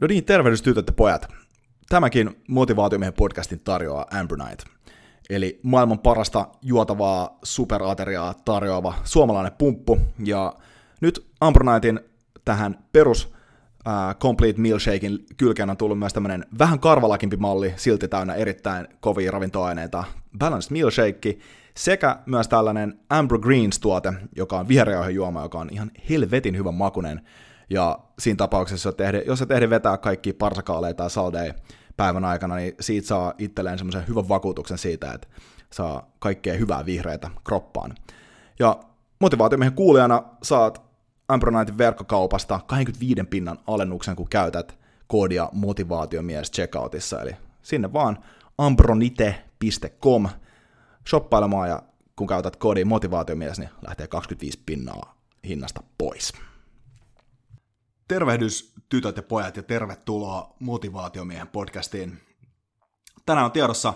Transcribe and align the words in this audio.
No 0.00 0.06
niin, 0.06 0.24
tervehdys 0.24 0.62
tytöt 0.62 0.86
ja 0.86 0.92
pojat. 0.92 1.28
Tämäkin 1.88 2.42
Motivaatiomiehen 2.48 3.14
podcastin 3.14 3.60
tarjoaa 3.64 4.06
Amber 4.20 4.38
Night. 4.38 4.60
Eli 5.30 5.60
maailman 5.62 5.98
parasta 5.98 6.48
juotavaa 6.62 7.38
superateriaa 7.42 8.34
tarjoava 8.44 8.94
suomalainen 9.04 9.52
pumppu. 9.58 9.98
Ja 10.24 10.54
nyt 11.00 11.26
Amber 11.40 11.62
Nightin 11.64 12.00
tähän 12.44 12.78
perus 12.92 13.26
uh, 13.26 14.14
Complete 14.20 14.60
Milkshakein 14.60 15.18
kylkeen 15.36 15.70
on 15.70 15.76
tullut 15.76 15.98
myös 15.98 16.12
tämmöinen 16.12 16.46
vähän 16.58 16.80
karvalakimpi 16.80 17.36
malli, 17.36 17.74
silti 17.76 18.08
täynnä 18.08 18.34
erittäin 18.34 18.88
kovia 19.00 19.30
ravintoaineita, 19.30 20.04
Balanced 20.38 20.72
Milkshake, 20.72 21.38
sekä 21.76 22.18
myös 22.26 22.48
tällainen 22.48 23.00
Amber 23.10 23.38
Greens-tuote, 23.38 24.12
joka 24.36 24.58
on 24.58 24.66
juoma, 25.14 25.42
joka 25.42 25.58
on 25.58 25.68
ihan 25.72 25.90
helvetin 26.10 26.56
hyvän 26.56 26.74
makunen, 26.74 27.20
ja 27.70 27.98
siinä 28.18 28.36
tapauksessa, 28.36 28.88
jos 28.88 28.96
tehdi, 28.96 29.22
jos 29.26 29.38
sä 29.38 29.46
tehdi 29.46 29.70
vetää 29.70 29.98
kaikki 29.98 30.32
parsakaaleja 30.32 30.94
tai 30.94 31.10
saldeja 31.10 31.54
päivän 31.96 32.24
aikana, 32.24 32.54
niin 32.54 32.74
siitä 32.80 33.08
saa 33.08 33.34
itselleen 33.38 33.78
semmoisen 33.78 34.08
hyvän 34.08 34.28
vakuutuksen 34.28 34.78
siitä, 34.78 35.12
että 35.12 35.28
saa 35.70 36.10
kaikkea 36.18 36.54
hyvää 36.54 36.86
vihreitä 36.86 37.30
kroppaan. 37.44 37.94
Ja 38.58 38.80
motivaatiomiehen 39.20 39.74
kuulijana 39.74 40.22
saat 40.42 40.90
Ambronitein 41.28 41.78
verkkokaupasta 41.78 42.60
25 42.66 43.24
pinnan 43.24 43.58
alennuksen, 43.66 44.16
kun 44.16 44.28
käytät 44.28 44.78
koodia 45.06 45.48
motivaatiomies 45.52 46.50
checkoutissa, 46.50 47.22
eli 47.22 47.36
sinne 47.62 47.92
vaan 47.92 48.18
ambronite.com 48.58 50.28
shoppailemaan 51.08 51.68
ja 51.68 51.82
kun 52.16 52.26
käytät 52.26 52.56
koodi 52.56 52.84
motivaatiomies, 52.84 53.58
niin 53.58 53.70
lähtee 53.86 54.06
25 54.06 54.60
pinnaa 54.66 55.14
hinnasta 55.44 55.82
pois. 55.98 56.32
Tervehdys 58.10 58.72
tytöt 58.88 59.16
ja 59.16 59.22
pojat 59.22 59.56
ja 59.56 59.62
tervetuloa 59.62 60.56
Motivaatiomiehen 60.60 61.48
podcastiin. 61.48 62.20
Tänään 63.26 63.44
on 63.44 63.52
tiedossa 63.52 63.94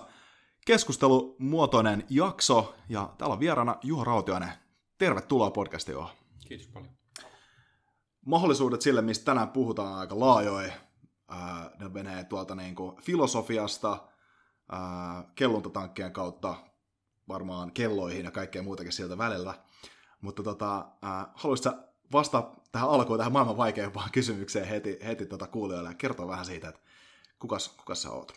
keskustelumuotoinen 0.67 2.07
jakso 2.11 2.75
ja 2.89 3.15
täällä 3.19 3.33
on 3.33 3.41
vieraana 3.41 3.77
Juho 3.83 4.05
Rautioinen. 4.05 4.53
Tervetuloa 4.99 5.51
podcastiin 5.51 5.95
Juho. 5.95 6.11
Kiitos 6.49 6.69
paljon. 6.69 6.93
Mahdollisuudet 8.27 8.83
sille, 8.83 9.03
mistä 9.03 9.25
tänään 9.25 9.49
puhutaan, 9.49 9.95
aika 9.95 10.21
laajoja. 10.21 10.73
Ne 11.79 11.89
menee 11.89 12.25
tuolta 12.25 12.55
niin 12.55 12.75
kuin 12.75 12.97
filosofiasta, 12.97 14.09
kelluntatankkien 15.35 16.13
kautta 16.13 16.55
varmaan 17.29 17.73
kelloihin 17.73 18.25
ja 18.25 18.31
kaikkea 18.31 18.63
muutakin 18.63 18.93
sieltä 18.93 19.19
välillä. 19.19 19.55
Mutta 20.21 20.43
tota, 20.43 20.89
haluaisitko 21.35 21.94
vasta 22.15 22.51
tähän 22.73 22.89
alkuun, 22.89 23.19
tähän 23.19 23.33
maailman 23.33 23.57
vaikeimpaan 23.57 24.11
kysymykseen 24.13 24.67
heti, 24.67 24.99
heti 25.07 25.27
tuota 25.27 25.47
kuulijoille 25.47 25.89
ja 25.89 25.95
kertoa 25.95 26.29
vähän 26.29 26.45
siitä, 26.45 26.69
että 26.69 26.81
kukas, 27.39 27.69
kukas 27.69 28.03
sä 28.03 28.11
oot? 28.11 28.33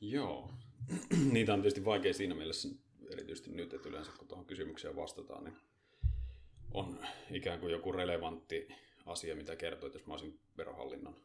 Joo, 0.00 0.50
niitä 1.32 1.54
on 1.54 1.60
tietysti 1.60 1.84
vaikea 1.84 2.14
siinä 2.14 2.34
mielessä, 2.34 2.68
erityisesti 3.10 3.50
nyt, 3.50 3.74
että 3.74 3.88
yleensä 3.88 4.12
kun 4.18 4.28
tuohon 4.28 4.46
kysymykseen 4.46 4.96
vastataan, 4.96 5.44
niin 5.44 5.56
on 6.74 6.98
ikään 7.30 7.60
kuin 7.60 7.72
joku 7.72 7.92
relevantti 7.92 8.68
asia, 9.06 9.36
mitä 9.36 9.56
kertoo, 9.56 9.86
että 9.86 9.98
jos 9.98 10.06
mä 10.06 10.14
olisin 10.14 10.40
verohallinnon 10.56 11.16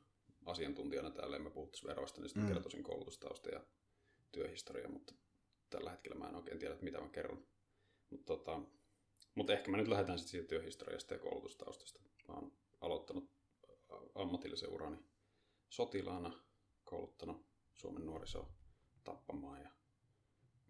asiantuntijana 0.46 1.10
täällä 1.10 1.36
ja 1.36 1.44
me 1.44 1.50
puhuttaisiin 1.50 1.90
veroista, 1.90 2.22
niin 2.22 2.30
sitten 2.30 2.44
mm. 2.44 2.50
kertoisin 2.50 2.84
koulutustausta 2.84 3.50
ja 3.50 3.62
työhistoria, 4.32 4.90
mutta 4.90 5.14
tällä 5.70 5.92
hetkellä 5.92 6.20
mä 6.20 6.30
en 6.30 6.36
oikein 6.36 6.60
tiedä, 6.60 6.76
mitä 6.82 7.02
mä 7.02 7.10
kerron. 7.10 7.46
Mutta 8.10 8.26
tota, 8.26 8.62
mutta 9.40 9.54
ehkä 9.54 9.72
mä 9.72 9.78
nyt 9.78 9.88
lähdetään 9.88 10.20
sitten 10.20 10.32
siitä 10.32 10.48
työhistoriasta 10.48 11.14
ja 11.14 11.20
koulutustaustasta. 11.20 12.00
Mä 12.28 12.34
oon 12.34 12.52
aloittanut 12.82 13.32
ammatillisen 14.16 14.70
urani 14.70 14.98
sotilaana, 15.70 16.34
kouluttanut 16.84 17.46
Suomen 17.74 18.06
nuorisoa 18.06 18.50
tappamaan 19.04 19.62
ja 19.62 19.70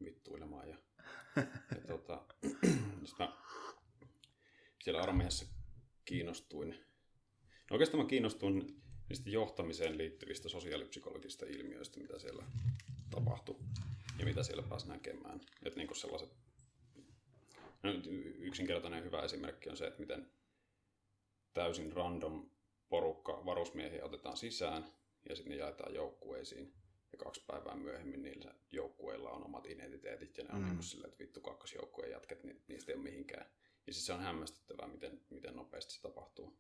vittuilemaan. 0.04 0.70
Ja, 0.70 0.78
ja 1.76 1.82
tota, 1.88 2.26
mä 3.20 3.38
siellä 4.84 5.02
armeijassa 5.02 5.46
kiinnostuin. 6.06 6.70
No 7.70 7.74
oikeastaan 7.74 8.04
mä 8.04 8.10
kiinnostuin 8.10 8.82
niistä 9.10 9.30
johtamiseen 9.30 9.98
liittyvistä 9.98 10.50
sosiaalipsykologista 10.50 11.46
ilmiöistä, 11.46 12.00
mitä 12.00 12.20
siellä 12.20 12.44
tapahtui 13.10 13.60
ja 14.20 14.26
mitä 14.26 14.44
siellä 14.44 14.64
pääsi 14.64 14.88
näkemään. 14.88 15.42
Että 15.64 15.80
niin 15.80 15.96
sellaiset 15.96 16.49
No, 17.84 17.90
yksinkertainen 18.38 19.04
hyvä 19.04 19.22
esimerkki 19.22 19.70
on 19.70 19.78
se, 19.78 19.88
että 19.88 20.00
miten 20.00 20.32
täysin 21.54 21.94
random 21.94 22.50
porukka 22.90 23.46
varusmiehiä 23.46 24.06
otetaan 24.06 24.38
sisään 24.38 24.86
ja 25.30 25.36
sitten 25.36 25.52
ne 25.52 25.58
jaetaan 25.58 25.94
joukkueisiin. 25.94 26.74
Ja 27.12 27.18
kaksi 27.18 27.44
päivää 27.48 27.76
myöhemmin 27.76 28.22
niillä 28.22 28.56
joukkueilla 28.72 29.30
on 29.30 29.46
omat 29.46 29.66
identiteetit 29.66 30.38
ja 30.38 30.44
ne 30.44 30.54
on 30.54 30.62
mm. 30.62 30.70
niin 30.70 30.84
silleen, 30.84 31.12
että 31.12 31.24
vittu 31.24 31.42
kakkosjoukkueen 31.42 32.12
jätket, 32.12 32.44
niin 32.44 32.64
niistä 32.68 32.92
ei 32.92 32.96
ole 32.96 33.04
mihinkään. 33.04 33.46
Ja 33.88 33.94
siis 33.94 34.06
se 34.06 34.14
on 34.14 34.20
hämmästyttävää, 34.20 34.88
miten, 34.88 35.22
miten 35.30 35.56
nopeasti 35.56 35.94
se 35.94 36.02
tapahtuu. 36.02 36.60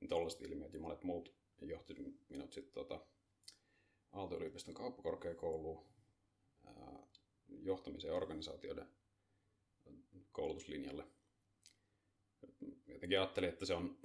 Niin 0.00 0.08
tollaiset 0.08 0.42
ilmiöt 0.42 0.72
ja 0.72 0.80
monet 0.80 1.04
muut 1.04 1.34
johti 1.60 1.94
minut 2.28 2.52
sitten 2.52 2.74
tota, 2.74 3.06
Aalto-yliopiston 4.12 4.74
kauppakorkeakouluun 4.74 5.92
johtamisen 7.48 8.08
ja 8.08 8.14
organisaatioiden 8.14 8.88
koulutuslinjalle. 10.32 11.06
Jotenkin 12.86 13.18
ajattelin, 13.18 13.48
että 13.48 13.66
se 13.66 13.74
on 13.74 13.98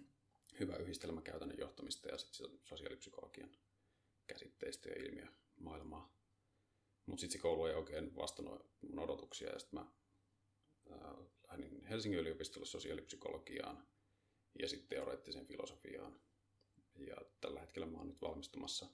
hyvä 0.60 0.76
yhdistelmä 0.76 1.22
käytännön 1.22 1.58
johtamista 1.58 2.08
ja 2.08 2.18
sitten 2.18 2.58
sosiaalipsykologian 2.64 3.50
käsitteistä 4.26 4.88
ja 4.88 5.02
ilmiömaailmaa. 5.02 6.18
Mutta 7.06 7.20
sitten 7.20 7.38
se 7.38 7.42
koulu 7.42 7.66
ei 7.66 7.74
oikein 7.74 8.16
vastannut 8.16 8.70
mun 8.80 8.98
odotuksia 8.98 9.50
ja 9.50 9.58
sitten 9.58 9.80
mä 9.80 9.86
lähdin 11.48 11.84
Helsingin 11.84 12.20
yliopistolle 12.20 12.66
sosiaalipsykologiaan 12.66 13.86
ja 14.58 14.68
sitten 14.68 14.88
teoreettiseen 14.88 15.46
filosofiaan. 15.46 16.20
Ja 16.98 17.16
tällä 17.40 17.60
hetkellä 17.60 17.86
mä 17.86 17.98
oon 17.98 18.08
nyt 18.08 18.20
valmistumassa 18.20 18.86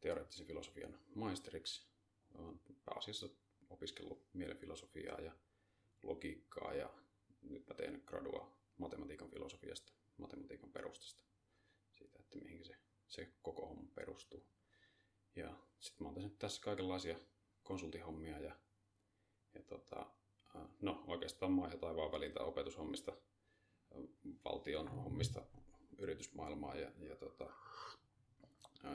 teoreettisen 0.00 0.46
filosofian 0.46 0.98
maisteriksi. 1.14 1.86
Olen 2.34 2.60
pääasiassa 2.84 3.28
opiskellut 3.70 4.26
mielenfilosofiaa 4.32 5.20
ja 5.20 5.32
logiikkaa 6.02 6.74
ja 6.74 6.90
nyt 7.42 7.66
mä 7.66 7.74
teen 7.74 8.02
gradua 8.06 8.56
matematiikan 8.78 9.30
filosofiasta, 9.30 9.92
matematiikan 10.16 10.72
perustasta, 10.72 11.24
siitä, 11.94 12.18
että 12.20 12.38
mihin 12.38 12.64
se, 12.64 12.76
se 13.08 13.32
koko 13.42 13.66
homma 13.66 13.90
perustuu. 13.94 14.46
Ja 15.36 15.56
sitten 15.80 16.02
mä 16.02 16.08
oon 16.08 16.14
tehnyt 16.14 16.38
tässä 16.38 16.62
kaikenlaisia 16.62 17.18
konsultihommia 17.62 18.38
ja, 18.38 18.56
ja 19.54 19.62
tota, 19.62 20.06
no 20.80 21.04
oikeastaan 21.06 21.52
maa 21.52 21.68
ja 21.68 21.76
taivaan 21.76 22.12
väliltä 22.12 22.40
opetushommista, 22.40 23.12
valtion 24.44 24.88
hommista 24.88 25.42
yritysmaailmaa 25.98 26.76
ja, 26.76 26.90
ja 26.98 27.16
tota, 27.16 27.50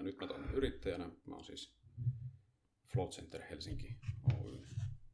nyt 0.01 0.17
mä 0.17 0.27
toimin 0.27 0.51
yrittäjänä. 0.51 1.09
Mä 1.25 1.35
oon 1.35 1.45
siis 1.45 1.80
Float 2.93 3.11
Center 3.11 3.41
Helsinki 3.49 3.95
Oyn 4.43 4.67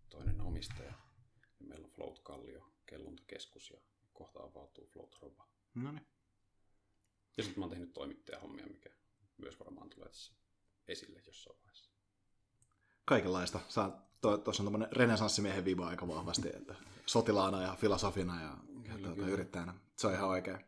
toinen 0.10 0.42
omistaja 0.42 0.94
meillä 1.60 1.86
on 1.86 1.92
Float 1.92 2.20
Kallio, 2.20 2.74
kelluntakeskus 2.86 3.70
ja 3.72 3.78
kohta 4.14 4.40
avautuu 4.40 4.90
Float 4.94 5.18
Roba. 5.22 5.48
No 5.76 5.92
niin. 5.92 6.08
Ja 7.38 7.44
sitten 7.44 7.60
mä 7.60 7.66
oon 7.66 7.70
tehnyt 7.72 7.94
toimittajahommia, 7.94 8.68
mikä 8.68 8.90
myös 9.38 9.60
varmaan 9.60 9.90
tulee 9.90 10.08
tässä 10.10 10.34
esille 10.88 11.22
jossain 11.28 11.56
vaiheessa. 11.60 11.92
Kaikenlaista. 13.06 13.60
Tuossa 14.22 14.64
on 14.64 14.68
tämmöinen 14.68 14.92
renesanssimiehen 14.92 15.66
viiva 15.66 15.88
aika 15.88 16.08
vahvasti, 16.08 16.50
että 16.56 16.76
sotilaana 17.06 17.62
ja 17.62 17.76
filosofina 17.76 18.42
ja, 18.42 18.58
kyllä, 18.84 19.08
ja 19.08 19.16
tuota, 19.16 19.32
yrittäjänä. 19.32 19.74
Se 19.96 20.08
on 20.08 20.14
ihan 20.14 20.30
oikein. 20.30 20.66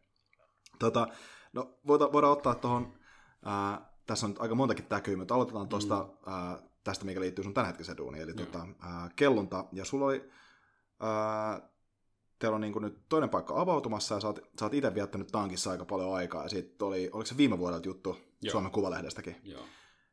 Tota, 0.80 1.08
no, 1.54 1.80
voidaan, 1.88 2.12
voidaan 2.12 2.34
ottaa 2.34 2.56
tuohon, 2.56 3.00
tässä 4.06 4.26
on 4.26 4.36
aika 4.40 4.56
montakin 4.56 4.86
täkyä, 4.86 5.18
mutta 5.18 5.36
aloitetaan 5.36 5.70
tuosta, 5.70 6.04
mm. 6.04 6.69
Tästä, 6.84 7.06
mikä 7.06 7.20
liittyy 7.20 7.44
sun 7.44 7.54
tämänhetkiseen 7.54 7.98
duuniin, 7.98 8.24
eli 8.24 8.34
tota, 8.34 8.68
ää, 8.80 9.10
kellunta. 9.16 9.66
Ja 9.72 9.86
sulla 9.86 10.06
oli 10.06 10.30
ää, 11.00 11.70
teillä 12.40 12.56
on 12.56 12.62
niin 12.62 12.74
kuin 12.74 12.84
nyt 12.84 13.10
toinen 13.10 13.30
paikka 13.30 13.62
avautumassa 13.62 14.16
ja 14.16 14.22
sä 14.22 14.28
oot, 14.28 14.40
sä 14.60 14.66
oot 14.66 14.74
itse 14.74 14.96
viettänyt 14.96 15.28
tankissa 15.28 15.72
aika 15.72 15.86
paljon 15.86 16.16
aikaa. 16.16 16.44
Ja 16.44 16.50
sitten 16.50 16.88
oli, 16.88 17.10
oliko 17.14 17.26
se 17.26 17.38
viime 17.38 17.58
vuodelta 17.58 17.88
juttu 17.88 18.18
Joo. 18.42 18.52
Suomen 18.52 18.72
Kuvalehdestäkin? 18.72 19.36
Joo. 19.44 19.66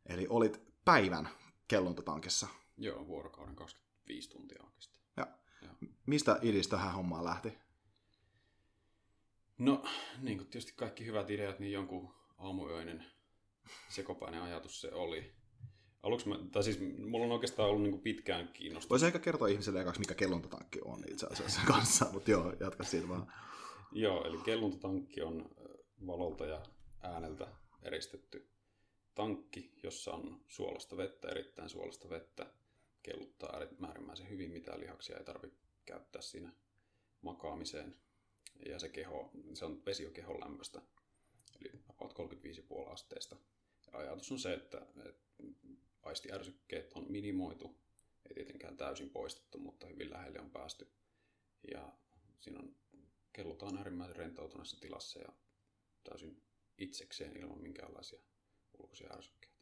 Eli 0.06 0.26
olit 0.28 0.62
päivän 0.84 1.28
kellontotankissa. 1.68 2.48
Joo, 2.76 3.06
vuorokauden 3.06 3.56
25 3.56 4.30
tuntia 4.30 4.62
oikeastaan. 4.62 5.02
Ja. 5.16 5.26
Joo. 5.62 5.74
Mistä 6.06 6.38
idistä 6.42 6.76
tähän 6.76 6.94
hommaan 6.94 7.24
lähti? 7.24 7.58
No, 9.58 9.84
niin 10.20 10.38
kuin 10.38 10.48
tietysti 10.48 10.72
kaikki 10.76 11.06
hyvät 11.06 11.30
ideat, 11.30 11.58
niin 11.58 11.72
jonkun 11.72 12.14
aamuyöinen 12.38 13.06
sekopäinen 13.88 14.42
ajatus 14.42 14.80
se 14.80 14.92
oli. 14.92 15.34
Aluksi 16.02 16.28
mä, 16.28 16.38
tai 16.52 16.62
siis 16.62 16.81
mulla 16.98 17.25
on 17.26 17.32
oikeastaan 17.32 17.69
ollut 17.69 17.82
niin 17.82 18.00
pitkään 18.00 18.48
kiinnostunut. 18.48 18.90
Voisi 18.90 19.06
ehkä 19.06 19.19
kertoa 19.19 19.48
ihmisille 19.48 19.81
ekaksi, 19.81 20.00
mikä 20.00 20.14
kelluntotankki 20.14 20.81
on 20.84 21.04
itse 21.10 21.26
asiassa 21.26 21.60
kanssa, 21.72 22.06
mutta 22.12 22.31
joo, 22.31 22.52
jatka 22.60 22.84
siitä 22.84 23.08
vaan. 23.08 23.32
joo, 23.93 24.25
eli 24.25 24.38
kelluntotankki 24.38 25.22
on 25.22 25.50
valolta 26.06 26.46
ja 26.46 26.62
ääneltä 27.02 27.48
eristetty 27.82 28.48
tankki, 29.14 29.72
jossa 29.82 30.12
on 30.12 30.40
suolasta 30.48 30.96
vettä, 30.96 31.28
erittäin 31.28 31.69
suolasta 31.69 32.10
vettä, 32.10 32.46
kelluttaa 33.02 33.56
äärimmäisen 33.87 34.28
hyvin, 34.28 34.50
mitä 34.50 34.78
lihaksia 34.78 35.16
ei 35.16 35.25
tarvitse 35.25 35.58
käyttää 35.87 36.22
siinä 36.22 36.52
makaamiseen. 37.22 37.96
Ja 38.69 38.78
se, 38.78 38.88
keho, 38.88 39.31
se 39.54 39.64
on 39.64 39.82
vesi 39.87 40.06
on 40.06 40.12
kehon 40.12 40.40
lämpöstä, 40.40 40.82
eli 41.60 41.70
about 41.88 42.19
35,5 42.19 42.93
asteesta. 42.93 43.37
Ja 43.92 43.98
ajatus 43.98 44.32
on 44.32 44.38
se, 44.38 44.54
että, 44.54 44.86
että 45.04 45.42
aistiärsykkeet 46.02 46.92
on 46.92 47.12
minimoitu, 47.12 47.78
ei 48.28 48.34
tietenkään 48.34 48.76
täysin 48.76 49.10
poistettu, 49.10 49.58
mutta 49.58 49.86
hyvin 49.86 50.10
lähelle 50.10 50.40
on 50.40 50.50
päästy. 50.50 50.92
Ja 51.72 51.92
siinä 52.40 52.58
on, 52.58 52.76
kellutaan 53.32 53.76
äärimmäisen 53.76 54.16
rentoutuneessa 54.16 54.80
tilassa 54.80 55.20
ja 55.20 55.28
täysin 56.04 56.42
itsekseen 56.78 57.36
ilman 57.36 57.62
minkäänlaisia 57.62 58.18
ulkoisia 58.78 59.12
ärsykkeitä. 59.12 59.56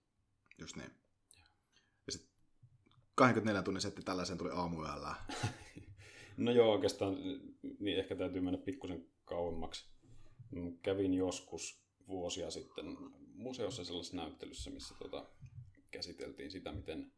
Just 0.59 0.77
niin. 0.77 0.91
Ja 2.07 2.13
sitten 2.13 2.35
24 3.15 3.63
tunnin 3.63 3.81
setti 3.81 4.03
tällaisen 4.03 4.39
tuli 4.39 4.51
aamuyöllä. 4.51 5.15
no 6.37 6.51
joo, 6.51 6.73
oikeastaan 6.73 7.17
niin 7.79 7.99
ehkä 7.99 8.17
täytyy 8.17 8.41
mennä 8.41 8.59
pikkusen 8.59 9.07
kauemmaksi. 9.25 9.87
Kävin 10.83 11.15
joskus 11.15 11.85
vuosia 12.09 12.51
sitten 12.51 12.87
museossa 13.35 13.85
sellaisessa 13.85 14.17
näyttelyssä, 14.17 14.71
missä 14.71 14.95
tota, 14.95 15.27
käsiteltiin 15.91 16.51
sitä, 16.51 16.73
miten 16.73 17.13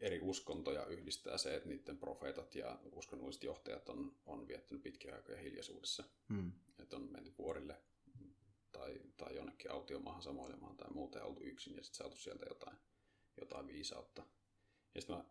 eri 0.00 0.20
uskontoja 0.22 0.86
yhdistää 0.86 1.38
se, 1.38 1.56
että 1.56 1.68
niiden 1.68 1.98
profeetat 1.98 2.54
ja 2.54 2.78
uskonnolliset 2.92 3.44
johtajat 3.44 3.88
on, 3.88 4.16
on 4.26 4.48
viettänyt 4.48 4.82
pitkiä 4.82 5.14
aikoja 5.14 5.38
hiljaisuudessa. 5.38 6.04
Hmm. 6.28 6.52
Että 6.78 6.96
on 6.96 7.12
menty 7.12 7.34
vuorille 7.38 7.80
tai, 8.72 9.00
tai 9.16 9.36
jonnekin 9.36 9.70
autiomaahan 9.70 10.22
samoilemaan 10.22 10.76
tai 10.76 10.90
muuten 10.90 11.22
oltu 11.22 11.42
yksin 11.42 11.76
ja 11.76 11.82
sitten 11.82 11.98
saatu 11.98 12.16
sieltä 12.16 12.46
jotain, 12.48 12.76
jotain 13.40 13.66
viisautta. 13.66 14.22
Ja 14.94 15.00
sitten 15.00 15.16
mä 15.16 15.24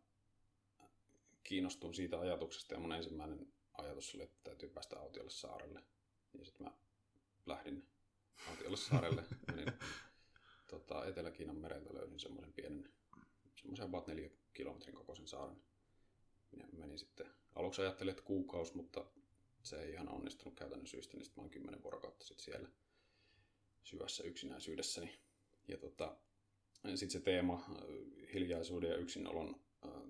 kiinnostuin 1.44 1.94
siitä 1.94 2.20
ajatuksesta 2.20 2.74
ja 2.74 2.80
mun 2.80 2.94
ensimmäinen 2.94 3.54
ajatus 3.74 4.16
oli, 4.16 4.24
että 4.24 4.38
täytyy 4.44 4.70
päästä 4.70 5.00
autiolle 5.00 5.32
saarelle. 5.32 5.84
Ja 6.40 6.46
sitten 6.46 6.68
mä 6.68 6.74
lähdin 7.46 7.88
autiolle 8.50 8.78
saarelle, 8.78 9.24
menin 9.48 9.74
tota, 10.70 11.06
Etelä-Kiinan 11.06 11.58
mereltä 11.58 11.94
löysin 11.94 12.20
semmoisen 12.20 12.54
pienen, 12.54 12.94
semmoisen 13.56 13.86
about 13.86 14.08
neljä 14.08 14.30
kilometrin 14.54 14.96
kokoisen 14.96 15.28
saaren. 15.28 15.58
Minä 16.52 16.68
menin 16.72 17.00
sitten, 17.00 17.28
aluksi 17.56 17.82
ajattelin, 17.82 18.12
että 18.12 18.24
kuukausi, 18.24 18.76
mutta 18.76 19.06
se 19.64 19.82
ei 19.82 19.92
ihan 19.92 20.10
onnistunut 20.10 20.56
käytännön 20.56 20.88
syystä, 20.88 21.18
niin 21.18 21.26
sitten 21.26 21.42
mä 21.42 21.44
olin 21.44 21.52
kymmenen 21.52 21.84
vuorokautta 21.84 22.26
sitten 22.26 22.46
siellä 22.46 22.70
syvässä 23.84 24.24
yksinäisyydessäni. 24.24 25.20
Ja 25.68 25.78
tota, 25.78 26.18
sitten 26.96 27.12
se 27.12 27.20
teema, 27.20 27.66
hiljaisuuden 28.34 28.90
ja 28.90 28.96
yksinolon 28.96 29.62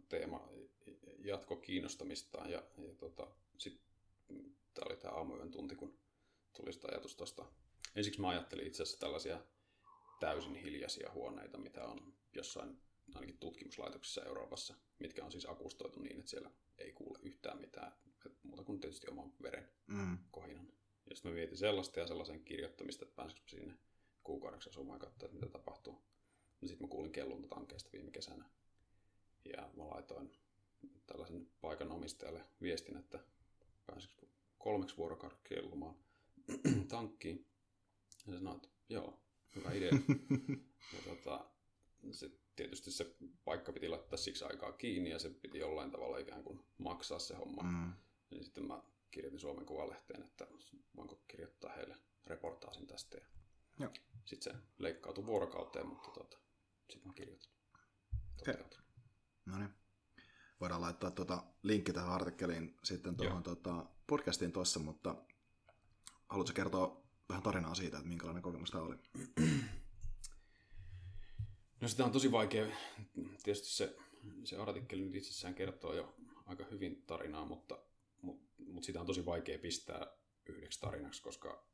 teema 0.10 0.50
jatko 1.20 1.56
kiinnostamistaan 1.56 2.50
ja, 2.50 2.64
ja 2.78 2.96
tota, 2.96 3.28
sitten 3.58 3.84
tämä 4.74 4.86
oli 4.86 4.98
tämä 4.98 5.14
aamuyön 5.14 5.52
tunti, 5.52 5.76
kun 5.76 5.98
tuli 6.58 6.74
sitä 6.74 6.88
ajatus 6.88 7.16
tuosta. 7.16 7.46
Ensiksi 7.96 8.22
mä 8.22 8.30
ajattelin 8.30 8.68
itse 8.68 8.84
asiassa 8.84 9.00
tällaisia 9.00 9.40
täysin 10.20 10.56
hiljaisia 10.56 11.12
huoneita, 11.12 11.58
mitä 11.58 11.86
on 11.86 12.14
jossain 12.34 12.78
ainakin 13.14 13.38
tutkimuslaitoksissa 13.38 14.24
Euroopassa, 14.24 14.76
mitkä 15.00 15.26
on 15.26 15.32
siis 15.32 15.50
akustoitu 15.50 16.00
niin, 16.00 16.20
että 16.20 16.30
siellä 16.30 16.52
ei 16.78 16.92
kuule 16.92 17.20
yhtään 17.22 17.62
mitään, 17.62 17.92
muuta 18.44 18.64
kuin 18.64 18.80
tietysti 18.80 19.08
oman 19.12 19.34
veren 19.42 19.70
mm. 19.88 20.18
kohinan. 20.32 20.68
Ja 21.10 21.16
sitten 21.16 21.32
mä 21.32 21.36
mietin 21.36 21.58
sellaista 21.58 22.00
ja 22.00 22.08
sellaisen 22.08 22.44
kirjoittamista, 22.44 23.06
että 23.06 23.16
pääsisikö 23.16 23.50
sinne 23.50 23.78
kuukaudeksi 24.24 24.70
asumaan 24.70 25.00
ja 25.00 25.06
katsoa, 25.06 25.30
mitä 25.30 25.48
tapahtuu. 25.48 26.02
Sitten 26.66 26.88
mä 26.88 26.92
kuulin 26.92 27.12
kelluntatankeista 27.12 27.90
viime 27.94 28.12
kesänä. 28.12 28.46
Ja 29.46 29.70
mä 29.78 29.90
laitoin 29.90 30.32
tällaisen 31.06 31.50
paikan 31.62 31.92
omistajalle 31.92 32.44
viestin, 32.62 32.98
että 32.98 33.20
pääsisikö 33.86 34.26
kolmeksi 34.58 34.98
vuorokaudeksi 34.98 35.44
kellumaan 35.44 35.96
tankkiin. 36.88 37.46
Ja 38.26 38.34
se 38.34 38.38
sanoi, 38.38 38.56
että 38.56 38.70
joo, 38.90 39.20
hyvä 39.56 39.72
idea. 39.72 39.92
ja 40.94 41.02
tota, 41.06 41.46
se, 42.12 42.32
tietysti 42.56 42.92
se 42.92 43.16
paikka 43.46 43.74
piti 43.74 43.88
laittaa 43.88 44.18
siksi 44.18 44.46
aikaa 44.46 44.72
kiinni 44.72 45.10
ja 45.10 45.20
se 45.20 45.30
piti 45.30 45.60
jollain 45.60 45.92
tavalla 45.92 46.18
ikään 46.18 46.44
kuin 46.44 46.60
maksaa 46.78 47.20
se 47.20 47.36
homma. 47.36 47.64
Mm. 47.64 47.94
Ja 48.32 48.44
sitten 48.44 48.68
mä 48.68 48.84
kirjoitin 49.12 49.40
Suomen 49.40 49.66
Kuvalehteen, 49.66 50.22
että 50.24 50.48
voinko 50.96 51.24
kirjoittaa 51.28 51.74
heille 51.74 51.96
reportaasin 52.28 52.88
tästä. 52.88 53.18
Ja 53.80 53.92
sitten 54.26 54.54
se 54.54 54.60
leikkautui 54.78 55.26
vuorokauteen, 55.26 55.88
mutta 55.88 56.12
tota, 56.12 56.38
sitten 56.90 57.08
mä 57.08 57.14
kirjoitin. 57.14 57.52
No 59.46 59.58
niin. 59.58 59.74
Voidaan 60.60 60.82
laittaa 60.82 61.12
tuota 61.12 61.44
linkki 61.64 61.94
tähän 61.94 62.12
artikkeliin 62.12 62.78
sitten 62.84 63.16
tuohon 63.16 63.44
tuota 63.44 63.86
podcastiin 64.08 64.52
tuossa, 64.52 64.80
mutta 64.80 65.16
haluatko 66.30 66.54
kertoa 66.54 67.03
vähän 67.30 67.44
tarinaa 67.44 67.76
siitä, 67.76 67.98
että 67.98 68.10
minkälainen 68.10 68.44
kokemus 68.44 68.72
tämä 68.72 68.84
oli? 68.84 68.96
No 71.82 71.90
sitä 71.90 72.06
on 72.06 72.12
tosi 72.12 72.32
vaikea. 72.32 72.68
Tietysti 73.44 73.68
se, 73.68 73.96
se 74.44 74.58
artikkeli 74.58 75.02
nyt 75.02 75.16
itsessään 75.16 75.56
kertoo 75.56 75.94
jo 75.94 76.16
aika 76.46 76.66
hyvin 76.72 77.04
tarinaa, 77.08 77.46
mutta, 77.46 77.80
mutta, 78.22 78.64
mutta 78.68 78.86
sitä 78.86 79.00
on 79.00 79.06
tosi 79.06 79.26
vaikea 79.26 79.60
pistää 79.60 80.08
yhdeksi 80.46 80.80
tarinaksi, 80.82 81.22
koska 81.22 81.66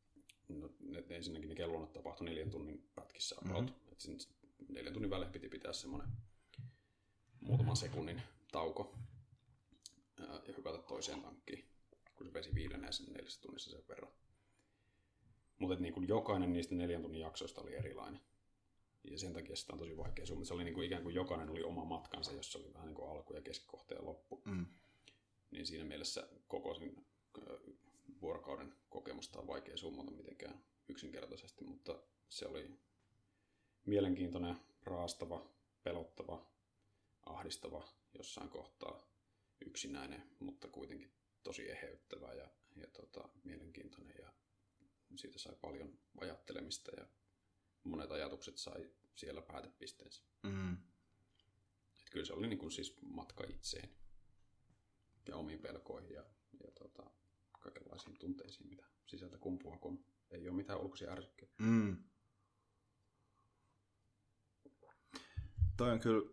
no, 0.48 0.70
ne, 0.80 1.04
ensinnäkin 1.10 1.50
ne 1.50 1.56
kellonat 1.56 1.94
tapahtui 1.94 2.26
neljän 2.26 2.50
tunnin 2.50 2.90
pätkissä 2.96 3.36
about. 3.46 3.66
Mm-hmm. 3.66 3.92
Et 3.92 4.30
neljän 4.70 4.94
tunnin 4.94 5.10
välein 5.10 5.32
piti 5.32 5.50
pitää 5.50 5.74
semmoinen 5.74 6.10
muutaman 7.40 7.78
sekunnin 7.78 8.22
tauko 8.52 8.96
ja 10.18 10.54
hypätä 10.58 10.78
toiseen 10.78 11.22
tankkiin, 11.22 11.66
kun 12.16 12.28
se 12.28 12.34
vesi 12.34 12.56
viilenee 12.56 12.92
sen 12.92 13.14
neljässä 13.14 13.42
tunnissa 13.42 13.72
sen 13.72 13.88
verran. 13.88 14.12
Mutta 15.60 15.76
niin 15.76 15.94
kuin 15.94 16.08
jokainen 16.08 16.54
niistä 16.54 16.76
neljän 16.76 17.02
tunnin 17.02 17.22
jaksoista 17.22 17.62
oli 17.62 17.76
erilainen. 17.76 18.22
Ja 19.04 19.18
sen 19.18 19.34
takia 19.34 19.56
sitä 19.56 19.74
on 19.74 19.80
tosi 19.80 19.98
vaikea 19.98 20.26
sun. 20.26 20.46
Se 20.46 20.54
oli 20.54 20.64
niin 20.64 20.74
kuin 20.74 20.86
ikään 20.86 21.04
kuin 21.04 21.16
jokainen 21.16 21.50
oli 21.50 21.64
oma 21.64 21.86
matkansa, 21.86 22.32
jossa 22.32 22.60
oli 22.60 22.74
vähän 22.74 22.88
niin 22.88 22.96
kuin 22.96 23.12
alku 23.12 23.34
ja 23.34 23.42
keskikohta 23.42 23.94
ja 23.94 24.06
loppu. 24.06 24.42
Mm. 24.46 24.66
Niin 25.52 25.66
siinä 25.66 25.86
mielessä 25.86 26.28
koko 26.48 26.74
sen 26.74 27.06
vuorokauden 28.22 28.74
kokemusta 28.90 29.40
on 29.40 29.48
vaikea 29.48 29.78
summata 29.78 30.12
mitenkään 30.12 30.64
yksinkertaisesti, 30.88 31.64
mutta 31.64 32.00
se 32.30 32.48
oli 32.48 32.80
mielenkiintoinen, 33.86 34.56
raastava, 34.84 35.50
pelottava, 35.84 36.46
ahdistava 37.26 37.88
jossain 38.18 38.50
kohtaa, 38.50 39.08
yksinäinen, 39.66 40.24
mutta 40.40 40.68
kuitenkin 40.68 41.12
tosi 41.44 41.72
eheyttävä 41.72 42.34
ja, 42.34 42.48
ja 42.76 42.88
tota, 42.88 43.30
mielenkiintoinen 43.44 44.16
ja 44.20 44.34
siitä 45.18 45.40
sai 45.40 45.56
paljon 45.62 46.00
ajattelemista 46.22 46.92
ja 46.98 47.08
monet 47.84 48.12
ajatukset 48.12 48.58
sai 48.58 48.92
siellä 49.16 49.42
päätepisteensä. 49.42 50.24
Mm. 50.44 50.74
Et 52.02 52.10
kyllä 52.12 52.26
se 52.26 52.34
oli 52.34 52.48
niin 52.48 52.60
kuin 52.60 52.72
siis 52.72 52.96
matka 53.02 53.44
itseen 53.50 53.90
ja 55.28 55.36
omiin 55.36 55.60
pelkoihin 55.60 56.14
ja, 56.14 56.26
ja 56.64 56.72
tota, 56.72 57.12
kaikenlaisiin 57.60 58.18
tunteisiin, 58.18 58.70
mitä 58.70 58.86
sisältä 59.06 59.38
kumpua, 59.38 59.78
kun 59.78 60.06
ei 60.32 60.48
ole 60.50 60.56
mitään 60.56 60.80
ulkoisia 60.80 61.12
ärsykkeitä. 61.12 61.54
Mm. 61.58 62.04
Toi 65.78 65.92
on 65.92 66.00
kyllä, 66.00 66.30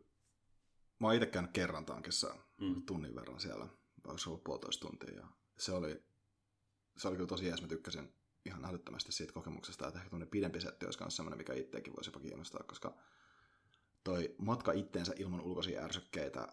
mä 0.99 1.07
oon 1.07 1.15
itse 1.15 1.27
käynyt 1.27 1.53
kerran 1.53 1.87
tankissa 1.87 2.37
mm. 2.61 2.83
tunnin 2.87 3.15
verran 3.15 3.41
siellä, 3.41 3.69
vaikka 4.07 4.19
se 4.19 4.29
ollut 4.29 4.45
puolitoista 4.45 4.89
tuntia, 4.89 5.15
ja 5.15 5.27
se 5.59 5.73
oli, 5.73 6.05
se 6.97 7.09
oli 7.09 7.17
kyllä 7.17 7.29
tosi 7.29 7.47
jees, 7.47 7.63
mä 7.63 7.69
tykkäsin 7.69 8.13
ihan 8.47 8.65
älyttömästi 8.65 9.13
siitä 9.13 9.33
kokemuksesta, 9.33 9.87
että 9.87 9.99
ehkä 9.99 10.11
tuonne 10.11 10.27
pidempi 10.27 10.61
setti 10.61 10.87
olisi 10.87 11.01
myös 11.03 11.17
sellainen, 11.17 11.39
mikä 11.39 11.55
itseäkin 11.55 11.97
voisi 11.97 12.09
jopa 12.09 12.21
kiinnostaa, 12.21 12.63
koska 12.63 12.97
toi 14.05 14.35
matka 14.39 14.73
itteensä 14.73 15.13
ilman 15.17 15.41
ulkoisia 15.41 15.83
ärsykkeitä, 15.83 16.49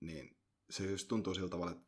niin 0.00 0.36
se 0.70 0.90
just 0.90 1.08
tuntuu 1.08 1.34
sillä 1.34 1.48
tavalla, 1.48 1.72
että 1.72 1.86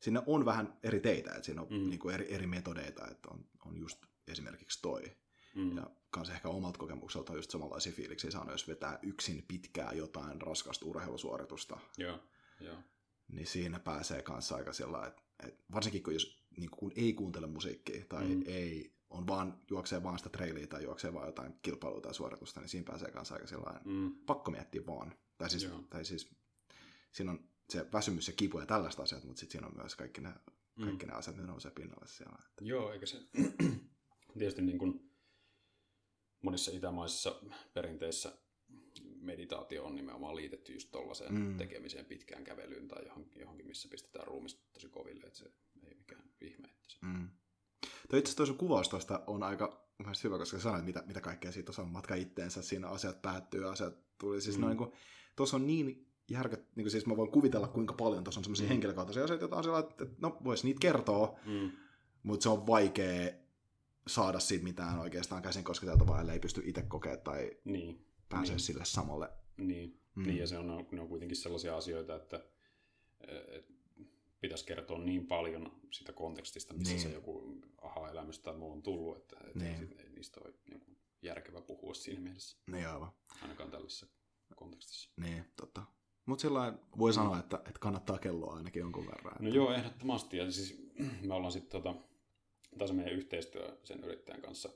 siinä 0.00 0.22
on 0.26 0.44
vähän 0.44 0.78
eri 0.82 1.00
teitä, 1.00 1.30
että 1.30 1.42
siinä 1.42 1.62
on 1.62 1.68
mm. 1.70 1.88
niin 1.88 1.98
kuin 1.98 2.14
eri, 2.14 2.34
eri 2.34 2.46
metodeita, 2.46 3.08
että 3.08 3.28
on, 3.30 3.44
on 3.66 3.76
just 3.76 4.06
esimerkiksi 4.28 4.82
toi. 4.82 5.16
Mm. 5.54 5.76
Ja 5.76 5.90
kans 6.10 6.30
ehkä 6.30 6.48
omalta 6.48 6.78
kokemukselta 6.78 7.34
just 7.34 7.50
samanlaisia 7.50 7.92
fiiliksiä 7.92 8.30
saanut, 8.30 8.52
jos 8.52 8.68
vetää 8.68 8.98
yksin 9.02 9.44
pitkää 9.48 9.92
jotain 9.92 10.42
raskasta 10.42 10.86
urheilusuoritusta. 10.86 11.78
Joo, 11.98 12.18
joo. 12.60 12.76
Niin 13.28 13.46
siinä 13.46 13.78
pääsee 13.78 14.22
kanssa 14.22 14.56
aika 14.56 14.72
sillä 14.72 15.06
että 15.06 15.22
varsinkin 15.74 16.02
kun, 16.02 16.12
jos, 16.12 16.44
niin 16.56 16.70
kun 16.70 16.92
ei 16.96 17.12
kuuntele 17.12 17.46
musiikkia 17.46 18.04
tai 18.08 18.28
mm. 18.28 18.42
ei 18.46 18.92
on 19.10 19.26
vaan, 19.26 19.60
juoksee 19.70 20.02
vaan 20.02 20.18
sitä 20.18 20.30
trailia 20.30 20.66
tai 20.66 20.82
juoksee 20.82 21.12
vaan 21.12 21.26
jotain 21.26 21.54
kilpailua 21.62 22.00
tai 22.00 22.14
suoritusta, 22.14 22.60
niin 22.60 22.68
siinä 22.68 22.84
pääsee 22.84 23.10
kanssa 23.10 23.34
aika 23.34 23.46
sillä 23.46 23.80
mm. 23.84 24.12
pakko 24.26 24.50
miettiä 24.50 24.86
vaan. 24.86 25.14
Tai 25.38 25.50
siis, 25.50 25.68
tai 25.90 26.04
siis 26.04 26.30
siinä 27.12 27.30
on 27.30 27.48
se 27.70 27.86
väsymys 27.92 28.28
ja 28.28 28.34
kipu 28.36 28.58
ja 28.58 28.66
tällaista 28.66 29.02
asiat, 29.02 29.24
mutta 29.24 29.40
sitten 29.40 29.52
siinä 29.52 29.66
on 29.66 29.76
myös 29.76 29.96
kaikki 29.96 30.20
ne, 30.20 30.28
mm. 30.76 30.84
kaikki 30.84 31.06
ne 31.06 31.12
asiat, 31.12 31.36
ne 31.36 31.42
nousee 31.42 31.70
pinnalle 31.70 32.06
siellä. 32.06 32.38
Että. 32.48 32.64
Joo, 32.64 32.92
eikä 32.92 33.06
se 33.06 33.18
tietysti 34.38 34.62
niin 34.62 34.78
kuin, 34.78 35.10
monissa 36.42 36.70
itämaisissa 36.70 37.42
perinteissä 37.74 38.32
meditaatio 39.20 39.84
on 39.84 39.94
nimenomaan 39.94 40.36
liitetty 40.36 40.72
just 40.72 40.90
tollaiseen 40.90 41.34
mm. 41.34 41.56
tekemiseen 41.56 42.04
pitkään 42.04 42.44
kävelyyn 42.44 42.88
tai 42.88 43.06
johonkin, 43.06 43.40
johonkin 43.40 43.66
missä 43.66 43.88
pistetään 43.88 44.26
ruumista 44.26 44.62
tosi 44.72 44.88
koville, 44.88 45.26
että 45.26 45.38
se 45.38 45.52
ei 45.86 45.94
mikään 45.94 46.30
ihme. 46.40 46.68
Että 46.68 46.88
se... 46.88 46.98
mm. 47.02 47.28
Tuo 48.10 48.18
itse 48.18 48.32
asiassa 48.32 48.54
kuvaus 48.54 48.88
tuosta 48.88 49.22
on 49.26 49.42
aika 49.42 49.86
hyvä, 50.24 50.38
koska 50.38 50.58
sanoit, 50.58 50.84
mitä, 50.84 51.02
mitä 51.06 51.20
kaikkea 51.20 51.52
siitä 51.52 51.72
on 51.78 51.88
matka 51.88 52.14
itteensä, 52.14 52.62
siinä 52.62 52.88
asiat 52.88 53.22
päättyy, 53.22 53.70
asiat 53.70 53.94
tuli. 54.18 54.40
Siis 54.40 54.58
mm. 54.58 54.64
noin, 54.64 54.78
tuossa 55.36 55.56
on 55.56 55.66
niin 55.66 56.06
järkä, 56.30 56.56
niin 56.56 56.84
kuin 56.84 56.90
siis 56.90 57.06
mä 57.06 57.16
voin 57.16 57.30
kuvitella, 57.30 57.68
kuinka 57.68 57.94
paljon 57.94 58.24
tuossa 58.24 58.38
on 58.38 58.44
semmoisia 58.44 58.66
mm. 58.66 58.68
henkilökohtaisia 58.68 59.24
asioita, 59.24 59.42
joita 59.42 59.56
on 59.56 59.64
sellainen, 59.64 59.90
että 59.90 60.06
no, 60.18 60.38
voisi 60.44 60.66
niitä 60.66 60.80
kertoa, 60.80 61.38
mm. 61.46 61.70
mutta 62.22 62.42
se 62.42 62.48
on 62.48 62.66
vaikea 62.66 63.32
saada 64.06 64.40
siitä 64.40 64.64
mitään 64.64 64.98
oikeastaan 64.98 65.42
käsin 65.42 65.64
kosketeltavaa, 65.64 66.20
ellei 66.20 66.40
pysty 66.40 66.62
itse 66.64 66.82
kokea 66.82 67.16
tai 67.16 67.56
niin. 67.64 68.06
pääsee 68.28 68.54
niin. 68.54 68.60
sille 68.60 68.84
samalle. 68.84 69.28
Niin. 69.56 70.00
Mm. 70.14 70.26
niin, 70.26 70.38
ja 70.38 70.46
se 70.46 70.58
on, 70.58 70.86
ne 70.90 71.00
on 71.00 71.08
kuitenkin 71.08 71.36
sellaisia 71.36 71.76
asioita, 71.76 72.16
että 72.16 72.44
et, 73.48 73.79
pitäisi 74.40 74.64
kertoa 74.64 74.98
niin 74.98 75.26
paljon 75.26 75.80
sitä 75.90 76.12
kontekstista, 76.12 76.74
missä 76.74 76.94
niin. 76.94 77.02
se 77.02 77.12
joku 77.12 77.62
aha-elämys 77.82 78.38
tai 78.38 78.56
muu 78.56 78.72
on 78.72 78.82
tullut, 78.82 79.16
että, 79.16 79.36
että 79.46 79.58
niin. 79.58 79.74
ei, 79.74 80.04
ei 80.04 80.10
niistä 80.10 80.40
ole 80.44 80.54
niin 80.70 80.80
kuin, 80.80 80.98
järkevä 81.22 81.60
puhua 81.60 81.94
siinä 81.94 82.20
mielessä. 82.20 82.58
Niin 82.66 82.88
aivan. 82.88 83.12
Ainakaan 83.42 83.70
tällaisessa 83.70 84.06
kontekstissa. 84.56 85.10
Niin, 85.16 85.44
totta. 85.56 85.82
Mutta 86.26 86.42
sillä 86.42 86.74
voi 86.98 87.12
sanoa, 87.12 87.38
että, 87.38 87.56
että 87.56 87.80
kannattaa 87.80 88.18
kelloa 88.18 88.54
ainakin 88.54 88.80
jonkun 88.80 89.06
verran. 89.06 89.32
Että... 89.32 89.44
No 89.44 89.50
joo, 89.50 89.72
ehdottomasti. 89.72 90.36
Ja 90.36 90.52
siis 90.52 90.92
me 91.28 91.34
ollaan 91.34 91.52
sitten 91.52 91.82
tota, 91.82 91.94
tässä 92.78 92.94
meidän 92.94 93.14
yhteistyö 93.14 93.78
sen 93.84 94.04
yrittäjän 94.04 94.42
kanssa 94.42 94.70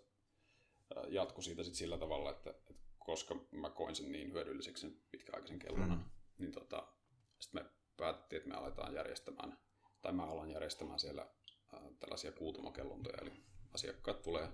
jatku 1.09 1.43
siitä 1.43 1.63
sit 1.63 1.75
sillä 1.75 1.99
tavalla, 1.99 2.31
että, 2.31 2.51
että 2.51 2.75
koska 2.99 3.37
mä 3.51 3.71
koin 3.71 3.97
sen 3.97 4.13
niin 4.13 4.33
hyödylliseksi 4.33 4.81
sen 4.81 4.97
pitkäaikaisen 5.11 5.59
kellonan, 5.59 5.99
mm. 5.99 6.05
niin 6.39 6.53
tota, 6.53 6.89
sitten 7.39 7.63
me 7.63 7.71
päätettiin, 7.97 8.37
että 8.37 8.49
me 8.49 8.57
aletaan 8.57 8.95
järjestämään, 8.95 9.59
tai 10.03 10.13
mä 10.13 10.25
alan 10.25 10.51
järjestämään 10.51 11.01
siellä 11.01 11.23
äh, 11.75 11.81
tällaisia 11.99 12.33
kuutumokellontoja, 12.33 13.19
eli 13.23 13.33
asiakkaat 13.75 14.23
tulee 14.23 14.49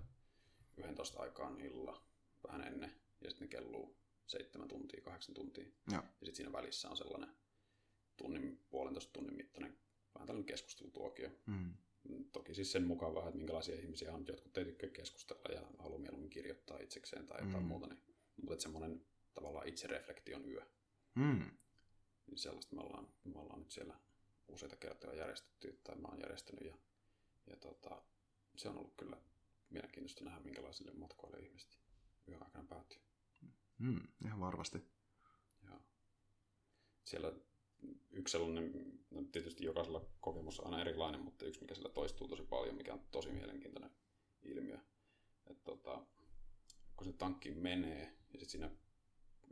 11 0.76 1.22
aikaan 1.22 1.60
illalla 1.60 2.02
vähän 2.48 2.66
ennen, 2.66 3.00
ja 3.20 3.30
sitten 3.30 3.46
ne 3.46 3.50
kelluu 3.50 3.96
7 4.26 4.68
tuntia, 4.68 5.00
8 5.00 5.34
tuntia. 5.34 5.64
Ja, 5.64 5.96
ja 5.96 6.02
sitten 6.02 6.34
siinä 6.34 6.52
välissä 6.52 6.90
on 6.90 6.96
sellainen 6.96 7.30
tunnin, 8.16 8.66
puolentoista 8.70 9.12
tunnin 9.12 9.36
mittainen 9.36 9.78
vähän 10.14 10.26
tällainen 10.26 10.46
keskustelutuokio. 10.46 11.30
Mm. 11.46 11.74
Toki 12.32 12.54
siis 12.54 12.72
sen 12.72 12.84
mukaan 12.84 13.14
vähän, 13.14 13.28
että 13.28 13.38
minkälaisia 13.38 13.74
ihmisiä 13.74 14.14
on. 14.14 14.24
Jotkut 14.28 14.58
ei 14.58 14.64
tykkää 14.64 14.90
keskustella 14.90 15.54
ja 15.54 15.62
haluaa 15.78 15.98
mieluummin 15.98 16.30
kirjoittaa 16.30 16.78
itsekseen 16.78 17.26
tai 17.26 17.40
jotain 17.40 17.64
mm. 17.64 17.68
muuta. 17.68 17.86
Niin, 17.86 18.02
mutta 18.48 18.62
semmoinen 18.62 19.06
tavallaan 19.34 19.68
itsereflektion 19.68 20.50
yö. 20.50 20.62
Mm. 21.14 21.50
Niin 22.30 22.38
sellaista 22.38 22.76
me 22.76 22.82
ollaan, 22.82 23.08
me 23.24 23.38
ollaan 23.38 23.60
nyt 23.60 23.70
siellä 23.70 24.00
useita 24.48 24.76
kertoja 24.76 25.14
järjestetty, 25.14 25.80
tai 25.84 25.96
mä 25.96 26.08
oon 26.08 26.20
järjestänyt. 26.20 26.64
Ja, 26.64 26.78
ja 27.46 27.56
tota, 27.56 28.02
se 28.56 28.68
on 28.68 28.78
ollut 28.78 28.94
kyllä 28.96 29.16
mielenkiintoista 29.70 30.24
nähdä, 30.24 30.40
minkälaisille 30.40 30.92
matkoille 30.92 31.38
ihmiset 31.38 31.78
yhden 32.26 32.42
aikana 32.42 32.66
päätyy. 32.68 33.00
Mm, 33.78 34.08
ihan 34.24 34.40
varmasti. 34.40 34.78
Ja 35.62 35.80
siellä 37.04 37.32
yksi 38.10 38.32
sellainen, 38.32 38.72
no 39.10 39.22
tietysti 39.32 39.64
jokaisella 39.64 40.06
kokemus 40.20 40.60
on 40.60 40.66
aina 40.66 40.80
erilainen, 40.80 41.20
mutta 41.20 41.44
yksi 41.44 41.60
mikä 41.60 41.74
siellä 41.74 41.94
toistuu 41.94 42.28
tosi 42.28 42.42
paljon, 42.42 42.76
mikä 42.76 42.92
on 42.92 43.04
tosi 43.10 43.30
mielenkiintoinen 43.30 43.90
ilmiö. 44.42 44.78
Että 45.46 45.64
tota, 45.64 46.06
kun 46.96 47.06
se 47.06 47.12
tankki 47.12 47.50
menee 47.50 48.16
ja 48.32 48.38
sitten 48.38 48.48
siinä 48.48 48.70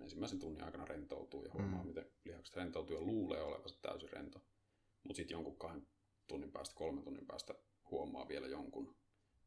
ensimmäisen 0.00 0.38
tunnin 0.38 0.64
aikana 0.64 0.84
rentoutuu 0.84 1.44
ja 1.44 1.52
huomaa, 1.52 1.82
mm. 1.82 1.86
miten 1.86 2.10
lihakset 2.24 2.56
rentoutuu 2.56 2.96
ja 2.96 3.02
luulee 3.02 3.42
olevansa 3.42 3.78
täysin 3.82 4.12
rento. 4.12 4.38
Mutta 5.02 5.16
sitten 5.16 5.34
jonkun 5.34 5.58
kahden 5.58 5.86
tunnin 6.26 6.52
päästä, 6.52 6.74
kolmen 6.74 7.04
tunnin 7.04 7.26
päästä 7.26 7.54
huomaa 7.90 8.28
vielä 8.28 8.46
jonkun 8.46 8.96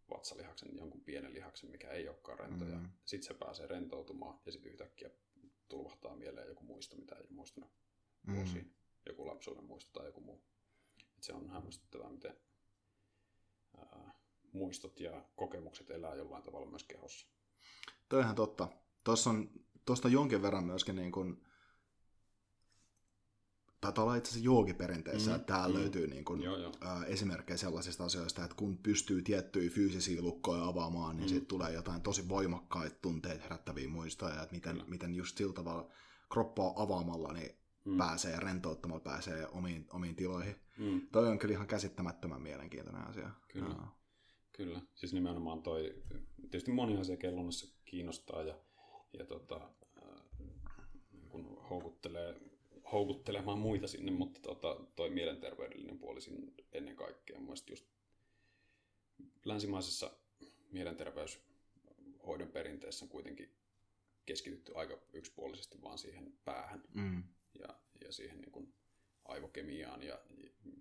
vatsalihaksen, 0.09 0.77
jonkun 0.77 1.01
pienen 1.01 1.33
lihaksen, 1.33 1.71
mikä 1.71 1.91
ei 1.91 2.07
olekaan 2.07 2.39
rento. 2.39 2.65
Mm. 2.65 2.71
Ja 2.71 2.79
sitten 3.05 3.27
se 3.27 3.33
pääsee 3.33 3.67
rentoutumaan 3.67 4.39
ja 4.45 4.51
sitten 4.51 4.71
yhtäkkiä 4.71 5.09
tulvahtaa 5.69 6.15
mieleen 6.15 6.47
joku 6.47 6.63
muisto, 6.63 6.95
mitä 6.95 7.15
ei 7.15 7.27
muistanut 7.29 7.71
mm. 8.27 8.35
vuosiin. 8.35 8.75
Joku 9.05 9.27
lapsuuden 9.27 9.65
muisto 9.65 9.91
tai 9.99 10.05
joku 10.05 10.21
muu. 10.21 10.43
Et 11.17 11.23
se 11.23 11.33
on 11.33 11.49
hämmästyttävää, 11.49 12.09
miten 12.09 12.37
ää, 13.77 14.13
muistot 14.51 14.99
ja 14.99 15.25
kokemukset 15.35 15.89
elää 15.89 16.15
jollain 16.15 16.43
tavalla 16.43 16.69
myös 16.69 16.83
kehossa. 16.83 17.27
Toi 18.09 18.21
ihan 18.21 18.35
totta. 18.35 18.67
Tuossa 19.03 19.29
on 19.29 19.49
tuosta 19.91 20.09
jonkin 20.09 20.41
verran 20.41 20.63
myöskin 20.63 20.95
niin 20.95 21.11
kuin, 21.11 21.41
taitaa 23.81 24.03
olla 24.03 24.15
itse 24.15 24.29
asiassa 24.29 24.45
joogiperinteessä, 24.45 25.31
mm, 25.31 25.35
että 25.35 25.53
täällä 25.53 25.75
mm, 25.75 25.81
löytyy 25.81 26.07
niin 26.07 26.25
kuin, 26.25 26.41
joo, 26.41 26.57
joo. 26.57 26.71
Ä, 26.81 27.05
esimerkkejä 27.05 27.57
sellaisista 27.57 28.05
asioista, 28.05 28.43
että 28.43 28.55
kun 28.55 28.77
pystyy 28.77 29.21
tiettyjä 29.21 29.69
fyysisiä 29.69 30.21
lukkoja 30.21 30.67
avaamaan, 30.67 31.15
niin 31.15 31.25
mm. 31.25 31.29
sitten 31.29 31.47
tulee 31.47 31.73
jotain 31.73 32.01
tosi 32.01 32.29
voimakkaita 32.29 32.95
tunteita 33.01 33.43
herättäviä 33.43 33.87
muistoja, 33.87 34.43
että 34.43 34.55
miten, 34.55 34.83
miten 34.87 35.15
just 35.15 35.37
sillä 35.37 35.53
tavalla 35.53 35.89
kroppaa 36.29 36.73
avaamalla 36.75 37.33
niin 37.33 37.55
mm. 37.85 37.97
pääsee 37.97 38.39
rentouttamalla, 38.39 39.03
pääsee 39.03 39.47
omiin, 39.47 39.87
omiin 39.93 40.15
tiloihin. 40.15 40.55
Mm. 40.77 41.01
Toi 41.11 41.27
on 41.27 41.39
kyllä 41.39 41.53
ihan 41.53 41.67
käsittämättömän 41.67 42.41
mielenkiintoinen 42.41 43.07
asia. 43.07 43.29
Kyllä. 43.53 43.67
No. 43.67 43.87
Kyllä. 44.51 44.81
Siis 44.95 45.13
nimenomaan 45.13 45.63
toi, 45.63 46.03
tietysti 46.41 46.71
moni 46.71 46.97
asia 46.97 47.17
kellonnassa 47.17 47.67
kiinnostaa 47.85 48.43
ja 48.43 48.55
ja 49.19 49.25
tota, 49.25 49.69
houkuttelee, 51.71 52.35
houkuttelemaan 52.91 53.57
muita 53.57 53.87
sinne, 53.87 54.11
mutta 54.11 54.39
tota, 54.39 54.79
toi 54.95 55.09
mielenterveydellinen 55.09 55.99
puoli 55.99 56.21
siinä 56.21 56.51
ennen 56.71 56.95
kaikkea. 56.95 57.39
Mielestäni 57.39 57.71
just 57.71 57.85
länsimaisessa 59.45 60.11
mielenterveyshoidon 60.71 62.47
perinteessä 62.53 63.05
on 63.05 63.09
kuitenkin 63.09 63.55
keskitytty 64.25 64.71
aika 64.75 64.97
yksipuolisesti 65.13 65.81
vaan 65.81 65.97
siihen 65.97 66.33
päähän 66.45 66.83
mm. 66.93 67.23
ja, 67.59 67.79
ja 68.01 68.11
siihen 68.11 68.41
niin 68.41 68.51
kuin 68.51 68.73
aivokemiaan 69.25 70.03
ja, 70.03 70.19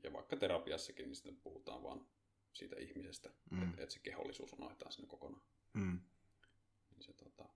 ja 0.02 0.12
vaikka 0.12 0.36
terapiassakin, 0.36 1.06
niin 1.06 1.16
sitten 1.16 1.36
puhutaan 1.36 1.82
vaan 1.82 2.06
siitä 2.52 2.76
ihmisestä, 2.76 3.30
mm. 3.50 3.62
että 3.62 3.82
et 3.82 3.90
se 3.90 3.98
kehollisuus 3.98 4.52
unohdetaan 4.52 4.92
sinne 4.92 5.08
kokonaan. 5.08 5.42
Mm. 5.72 6.00
Niin 6.90 7.02
se, 7.02 7.12
tota, 7.12 7.48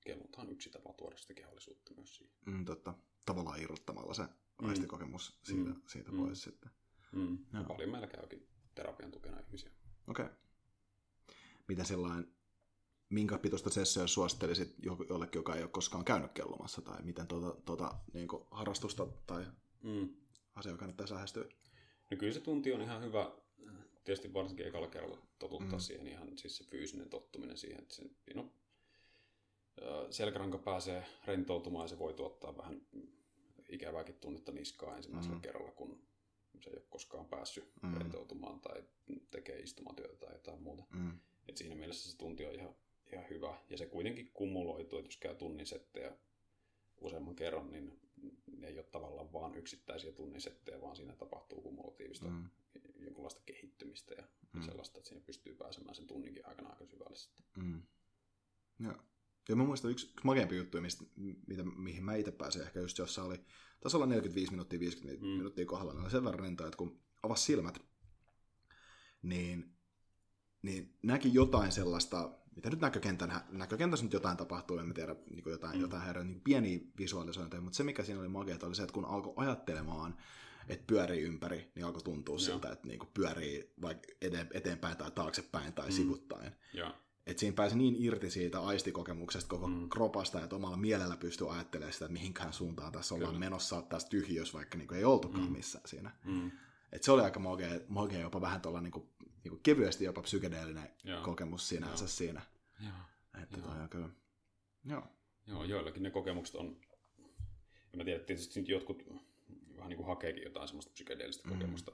kellunta 0.00 0.40
on 0.40 0.50
yksi 0.50 0.70
tapa 0.70 0.92
tuoda 0.92 1.16
sitä 1.16 1.34
kehollisuutta 1.34 1.94
myös 1.94 2.16
siihen. 2.16 2.36
Mm, 2.46 2.64
totta. 2.64 2.94
Tavallaan 3.26 3.60
irrottamalla 3.60 4.14
se 4.14 4.22
mm. 4.22 4.68
aistikokemus 4.68 5.38
siitä, 5.42 5.70
mm. 5.70 5.82
siitä 5.86 6.10
pois 6.10 6.46
mm. 6.46 6.50
sitten. 6.50 6.70
Mm. 7.12 7.38
Ja 7.52 7.64
paljon 7.64 7.90
meillä 7.90 8.06
käykin 8.06 8.48
terapian 8.74 9.10
tukena 9.10 9.40
ihmisiä. 9.40 9.70
Okei. 10.08 10.24
Okay. 10.24 10.36
Mitä 11.68 11.84
sellainen, 11.84 12.34
minkä 13.08 13.38
pitoista 13.38 13.70
sessioa 13.70 14.06
suosittelisit 14.06 14.74
jollekin, 15.08 15.38
joka 15.38 15.54
ei 15.54 15.62
ole 15.62 15.70
koskaan 15.70 16.04
käynyt 16.04 16.32
kellomassa, 16.32 16.82
tai 16.82 17.02
miten 17.02 17.26
tuota, 17.26 17.60
tuota 17.60 17.94
niin 18.12 18.28
harrastusta 18.50 19.06
tai 19.26 19.46
mm. 19.82 20.08
asiaa 20.54 20.76
kannattaa 20.76 21.06
lähestyä? 21.10 21.44
No 22.10 22.16
kyllä 22.16 22.32
se 22.32 22.40
tunti 22.40 22.72
on 22.72 22.80
ihan 22.80 23.02
hyvä, 23.02 23.32
tietysti 24.04 24.34
varsinkin 24.34 24.66
ekalla 24.66 24.88
kerralla 24.88 25.18
totuttaa 25.38 25.78
mm. 25.78 25.80
siihen 25.80 26.06
ihan 26.06 26.38
siis 26.38 26.56
se 26.56 26.64
fyysinen 26.64 27.08
tottuminen 27.08 27.56
siihen, 27.56 27.82
että 27.82 27.94
se, 27.94 28.10
no, 28.34 28.52
selkäranka 30.10 30.58
pääsee 30.58 31.06
rentoutumaan 31.24 31.84
ja 31.84 31.88
se 31.88 31.98
voi 31.98 32.14
tuottaa 32.14 32.56
vähän 32.56 32.82
ikävääkin 33.68 34.14
tunnetta 34.14 34.52
niskaa 34.52 34.96
ensimmäisellä 34.96 35.36
mm. 35.36 35.42
kerralla, 35.42 35.70
kun 35.70 36.02
se 36.60 36.70
ei 36.70 36.76
ole 36.76 36.84
koskaan 36.90 37.26
päässyt 37.26 37.72
mm. 37.82 37.96
rentoutumaan 37.96 38.60
tai 38.60 38.84
tekee 39.30 39.58
istumatyötä 39.58 40.16
tai 40.16 40.32
jotain 40.32 40.62
muuta. 40.62 40.84
Mm. 40.92 41.18
Et 41.48 41.56
siinä 41.56 41.74
mielessä 41.74 42.10
se 42.10 42.18
tunti 42.18 42.46
on 42.46 42.54
ihan, 42.54 42.74
ihan 43.12 43.28
hyvä. 43.30 43.58
Ja 43.70 43.78
se 43.78 43.86
kuitenkin 43.86 44.30
kumuloituu, 44.34 44.98
että 44.98 45.08
jos 45.08 45.16
käy 45.16 45.34
tunnin 45.34 45.66
settejä 45.66 46.12
useamman 47.00 47.36
kerran, 47.36 47.72
niin 47.72 48.00
ne 48.56 48.68
ei 48.68 48.78
ole 48.78 48.82
tavallaan 48.82 49.32
vain 49.32 49.54
yksittäisiä 49.54 50.12
tunnin 50.12 50.40
settejä, 50.40 50.80
vaan 50.80 50.96
siinä 50.96 51.12
tapahtuu 51.12 51.60
kumulatiivista 51.60 52.28
mm. 52.28 52.50
jonkunlaista 52.98 53.40
kehittymistä 53.46 54.14
ja 54.14 54.24
mm. 54.52 54.62
sellaista, 54.62 54.98
että 54.98 55.08
siinä 55.08 55.24
pystyy 55.26 55.54
pääsemään 55.54 55.94
sen 55.94 56.06
tunninkin 56.06 56.46
aikana 56.46 56.68
aika 56.70 56.86
syvälle 56.86 57.16
sitten. 57.16 57.44
Mm. 57.56 57.82
Joo. 58.78 58.94
Ja 59.50 59.56
mä 59.56 59.64
muistan 59.64 59.90
yksi, 59.90 60.12
makeampi 60.24 60.56
juttu, 60.56 60.80
mistä, 60.80 61.04
mitä, 61.46 61.62
mihin 61.62 62.04
mä 62.04 62.14
itse 62.14 62.32
pääsin 62.32 62.62
ehkä 62.62 62.80
just 62.80 62.98
jossa 62.98 63.24
oli, 63.24 63.40
taisi 63.80 63.96
olla 63.96 64.06
45 64.06 64.50
minuuttia, 64.50 64.80
50 64.80 65.22
mm. 65.22 65.28
minuuttia 65.28 65.66
kohdalla, 65.66 65.92
niin 65.92 66.02
oli 66.02 66.10
sen 66.10 66.24
verran 66.24 66.40
rentoa, 66.44 66.66
että 66.66 66.76
kun 66.76 67.00
avasi 67.22 67.44
silmät, 67.44 67.78
niin, 69.22 69.74
niin 70.62 70.98
näki 71.02 71.34
jotain 71.34 71.72
sellaista, 71.72 72.30
mitä 72.56 72.70
nyt 72.70 72.80
näkökentän, 72.80 73.40
näkökentässä 73.48 74.06
nyt 74.06 74.12
jotain 74.12 74.36
tapahtuu, 74.36 74.78
en 74.78 74.86
mä 74.86 74.94
tiedä, 74.94 75.16
niin 75.30 75.42
kuin 75.42 75.52
jotain, 75.52 75.76
mm. 75.76 75.80
jotain 75.80 76.02
herran, 76.02 76.26
niin 76.26 76.40
pieniä 76.40 76.80
visualisointeja, 76.98 77.60
mutta 77.60 77.76
se 77.76 77.84
mikä 77.84 78.04
siinä 78.04 78.20
oli 78.20 78.28
makeata 78.28 78.66
oli 78.66 78.74
se, 78.74 78.82
että 78.82 78.94
kun 78.94 79.04
alkoi 79.04 79.34
ajattelemaan, 79.36 80.16
että 80.68 80.84
pyörii 80.86 81.22
ympäri, 81.22 81.72
niin 81.74 81.86
alkoi 81.86 82.02
tuntua 82.02 82.34
Joo. 82.34 82.38
siltä, 82.38 82.72
että 82.72 82.88
niin 82.88 82.98
kuin 82.98 83.10
pyörii 83.14 83.74
vaikka 83.82 84.08
eteenpäin 84.54 84.96
tai 84.96 85.10
taaksepäin 85.10 85.72
tai 85.72 85.88
mm. 85.88 85.92
sivuttain. 85.92 86.52
Ja 86.74 86.94
että 87.30 87.40
siinä 87.40 87.54
pääsi 87.54 87.76
niin 87.76 87.96
irti 87.98 88.30
siitä 88.30 88.60
aistikokemuksesta 88.60 89.48
koko 89.48 89.66
mm. 89.66 89.88
kropasta, 89.88 90.42
että 90.44 90.56
omalla 90.56 90.76
mielellä 90.76 91.16
pystyy 91.16 91.52
ajattelemaan 91.54 91.92
sitä, 91.92 92.04
että 92.04 92.12
mihinkään 92.12 92.52
suuntaan 92.52 92.92
tässä 92.92 93.14
ollaan 93.14 93.32
Kyllä. 93.32 93.46
menossa 93.46 93.82
tässä 93.82 94.08
tyhjössä, 94.08 94.58
vaikka 94.58 94.78
niin 94.78 94.88
kuin 94.88 94.98
ei 94.98 95.04
oltukaan 95.04 95.44
mm. 95.44 95.52
missään 95.52 95.88
siinä. 95.88 96.10
Mm. 96.24 96.50
Et 96.92 97.02
se 97.02 97.12
oli 97.12 97.22
aika 97.22 97.40
mogea, 97.88 98.20
jopa 98.20 98.40
vähän 98.40 98.60
tuolla 98.60 98.80
niin 98.80 98.92
kuin, 98.92 99.08
niin 99.44 99.50
kuin 99.50 99.60
kevyesti 99.62 100.04
jopa 100.04 100.22
psykedeellinen 100.22 100.90
Joo. 101.04 101.22
kokemus 101.22 101.68
sinänsä 101.68 102.04
Joo. 102.04 102.08
siinä. 102.08 102.42
Joo. 102.80 102.92
Että 103.42 103.56
Joo. 103.58 103.66
Toi 103.66 103.80
on 103.80 103.88
kyllä. 103.88 104.08
Joo. 104.84 105.02
Joo, 105.46 105.64
joillakin 105.64 106.02
ne 106.02 106.10
kokemukset 106.10 106.54
on, 106.54 106.76
en 107.92 107.96
mä 107.96 108.04
tiedä, 108.04 108.24
tietysti 108.24 108.64
jotkut 108.68 109.02
vähän 109.76 109.88
niin 109.88 109.96
kuin 109.96 110.06
hakeekin 110.06 110.42
jotain 110.42 110.68
semmoista 110.68 110.92
psykedeellistä 110.92 111.48
mm. 111.48 111.54
kokemusta. 111.54 111.92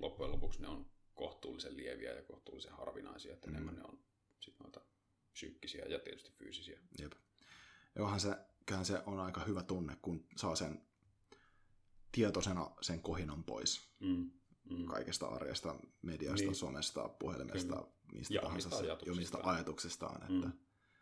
Loppujen 0.00 0.32
lopuksi 0.32 0.62
ne 0.62 0.68
on 0.68 0.86
kohtuullisen 1.14 1.76
lieviä 1.76 2.12
ja 2.12 2.22
kohtuullisen 2.22 2.72
harvinaisia, 2.72 3.32
että 3.32 3.46
mm. 3.46 3.54
enemmän 3.54 3.74
ne 3.74 3.82
on 3.82 3.98
sit 4.42 4.60
noita 4.60 4.80
psyykkisiä 5.32 5.84
ja 5.84 5.98
tietysti 5.98 6.30
fyysisiä. 6.30 6.80
Jep. 6.98 7.12
Johan 7.96 8.20
se, 8.20 8.36
se 8.82 9.02
on 9.06 9.20
aika 9.20 9.44
hyvä 9.44 9.62
tunne, 9.62 9.96
kun 10.02 10.26
saa 10.36 10.56
sen 10.56 10.82
tietoisena 12.12 12.70
sen 12.80 13.02
kohinan 13.02 13.44
pois. 13.44 13.90
Mm. 14.00 14.30
Mm. 14.70 14.86
Kaikesta 14.86 15.26
arjesta, 15.26 15.76
mediasta, 16.02 16.46
niin. 16.46 16.54
somesta, 16.54 17.08
puhelimesta, 17.08 17.74
Kyllä. 17.74 17.92
mistä 18.12 18.34
ja 18.34 18.40
tahansa, 18.40 18.76
ajatuksista. 18.76 19.20
mistä 19.20 19.38
ajatuksestaan, 19.42 20.22
että 20.22 20.48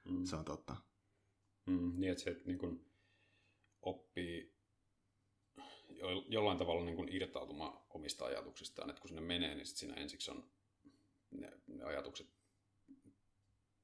mm. 0.04 0.16
Mm. 0.16 0.24
se 0.24 0.36
on 0.36 0.44
totta. 0.44 0.76
Mm. 1.66 2.00
Niin, 2.00 2.12
että 2.12 2.24
se 2.24 2.30
että 2.30 2.44
niin 2.46 2.58
kun 2.58 2.86
oppii 3.82 4.60
jollain 6.28 6.58
tavalla 6.58 6.84
niin 6.84 6.96
kun 6.96 7.08
irtautumaan 7.08 7.80
omista 7.90 8.24
ajatuksistaan, 8.24 8.90
että 8.90 9.00
kun 9.00 9.08
sinne 9.08 9.20
menee, 9.20 9.54
niin 9.54 9.66
sit 9.66 9.76
siinä 9.76 9.94
ensiksi 9.94 10.30
on 10.30 10.50
ne, 11.30 11.52
ne 11.66 11.84
ajatukset 11.84 12.39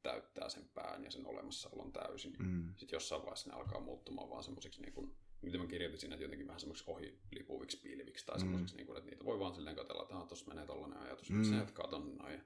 täyttää 0.06 0.48
sen 0.48 0.68
pään 0.74 1.04
ja 1.04 1.10
sen 1.10 1.26
olemassaolon 1.26 1.92
täysin. 1.92 2.36
Mm. 2.38 2.74
Sitten 2.76 2.96
jossain 2.96 3.22
vaiheessa 3.22 3.50
ne 3.50 3.56
alkaa 3.56 3.80
muuttumaan 3.80 4.30
vaan 4.30 4.44
semmoisiksi, 4.44 4.82
niin 4.82 4.92
kuin, 4.92 5.16
mitä 5.42 5.58
mä 5.58 5.66
kirjoitin 5.66 6.00
siinä, 6.00 6.14
että 6.14 6.24
jotenkin 6.24 6.46
vähän 6.46 6.60
semmoisiksi 6.60 6.90
ohilipuviksi 6.90 7.80
piiliviksi 7.80 8.26
tai 8.26 8.36
mm. 8.36 8.40
semmoisiksi, 8.40 8.76
niin 8.76 8.86
kuin, 8.86 8.98
että 8.98 9.10
niitä 9.10 9.24
voi 9.24 9.38
vaan 9.38 9.54
silleen 9.54 9.76
katsella, 9.76 10.02
että 10.02 10.26
tuossa 10.28 10.48
menee 10.48 10.66
tollainen 10.66 10.98
ajatus, 10.98 11.30
mm. 11.30 11.44
se 11.44 11.54
jatkaa 11.54 11.88
tonne 11.88 12.14
noin. 12.14 12.42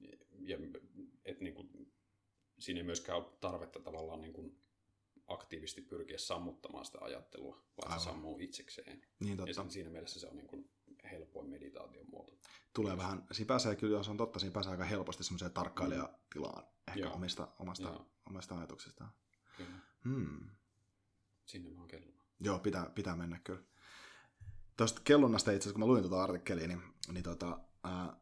Ja, 0.00 0.16
ja 0.40 0.58
et, 1.24 1.40
niin 1.40 1.54
kuin, 1.54 1.92
siinä 2.58 2.80
ei 2.80 2.86
myöskään 2.86 3.18
ole 3.18 3.32
tarvetta 3.40 3.80
tavallaan 3.80 4.20
niin 4.20 4.32
kuin, 4.32 4.62
aktiivisesti 5.26 5.82
pyrkiä 5.82 6.18
sammuttamaan 6.18 6.84
sitä 6.84 6.98
ajattelua, 7.00 7.54
vaan 7.54 7.92
Aivan. 7.92 8.00
se 8.00 8.04
sammuu 8.04 8.38
itsekseen. 8.38 9.02
Niin, 9.20 9.36
totta. 9.36 9.50
Ja 9.50 9.70
siinä 9.70 9.90
mielessä 9.90 10.20
se 10.20 10.26
on 10.26 10.36
niin 10.36 10.46
kuin 10.46 10.70
helpoin 11.12 11.50
meditaation 11.50 12.06
muoto. 12.10 12.32
Tulee 12.74 12.96
vähän, 12.96 13.26
siinä 13.32 13.48
pääsee 13.48 13.76
kyllä, 13.76 14.02
se 14.02 14.10
on 14.10 14.16
totta, 14.16 14.38
siinä 14.38 14.52
pääsee 14.52 14.72
aika 14.72 14.84
helposti 14.84 15.24
semmoiseen 15.24 15.52
tarkkailijatilaan 15.52 16.64
ehkä 16.88 17.00
Joo. 17.00 17.14
omista, 17.14 17.48
omasta, 17.58 17.88
Joo. 17.88 18.06
omasta 18.26 18.58
ajatuksistaan. 18.58 19.10
Kyllä. 19.56 19.70
Hmm. 20.04 20.50
Sinne 21.44 21.76
vaan 21.76 21.88
kelluna. 21.88 22.22
Joo, 22.40 22.58
pitää, 22.58 22.90
pitää 22.94 23.16
mennä 23.16 23.40
kyllä. 23.44 23.62
Tuosta 24.76 25.00
kellunnasta 25.04 25.50
itse 25.50 25.62
asiassa, 25.62 25.72
kun 25.72 25.80
mä 25.80 25.86
luin 25.86 26.02
tuota 26.02 26.22
artikkelia, 26.22 26.68
niin, 26.68 26.82
niin 27.12 27.24
tota, 27.24 27.60
ää, 27.84 28.16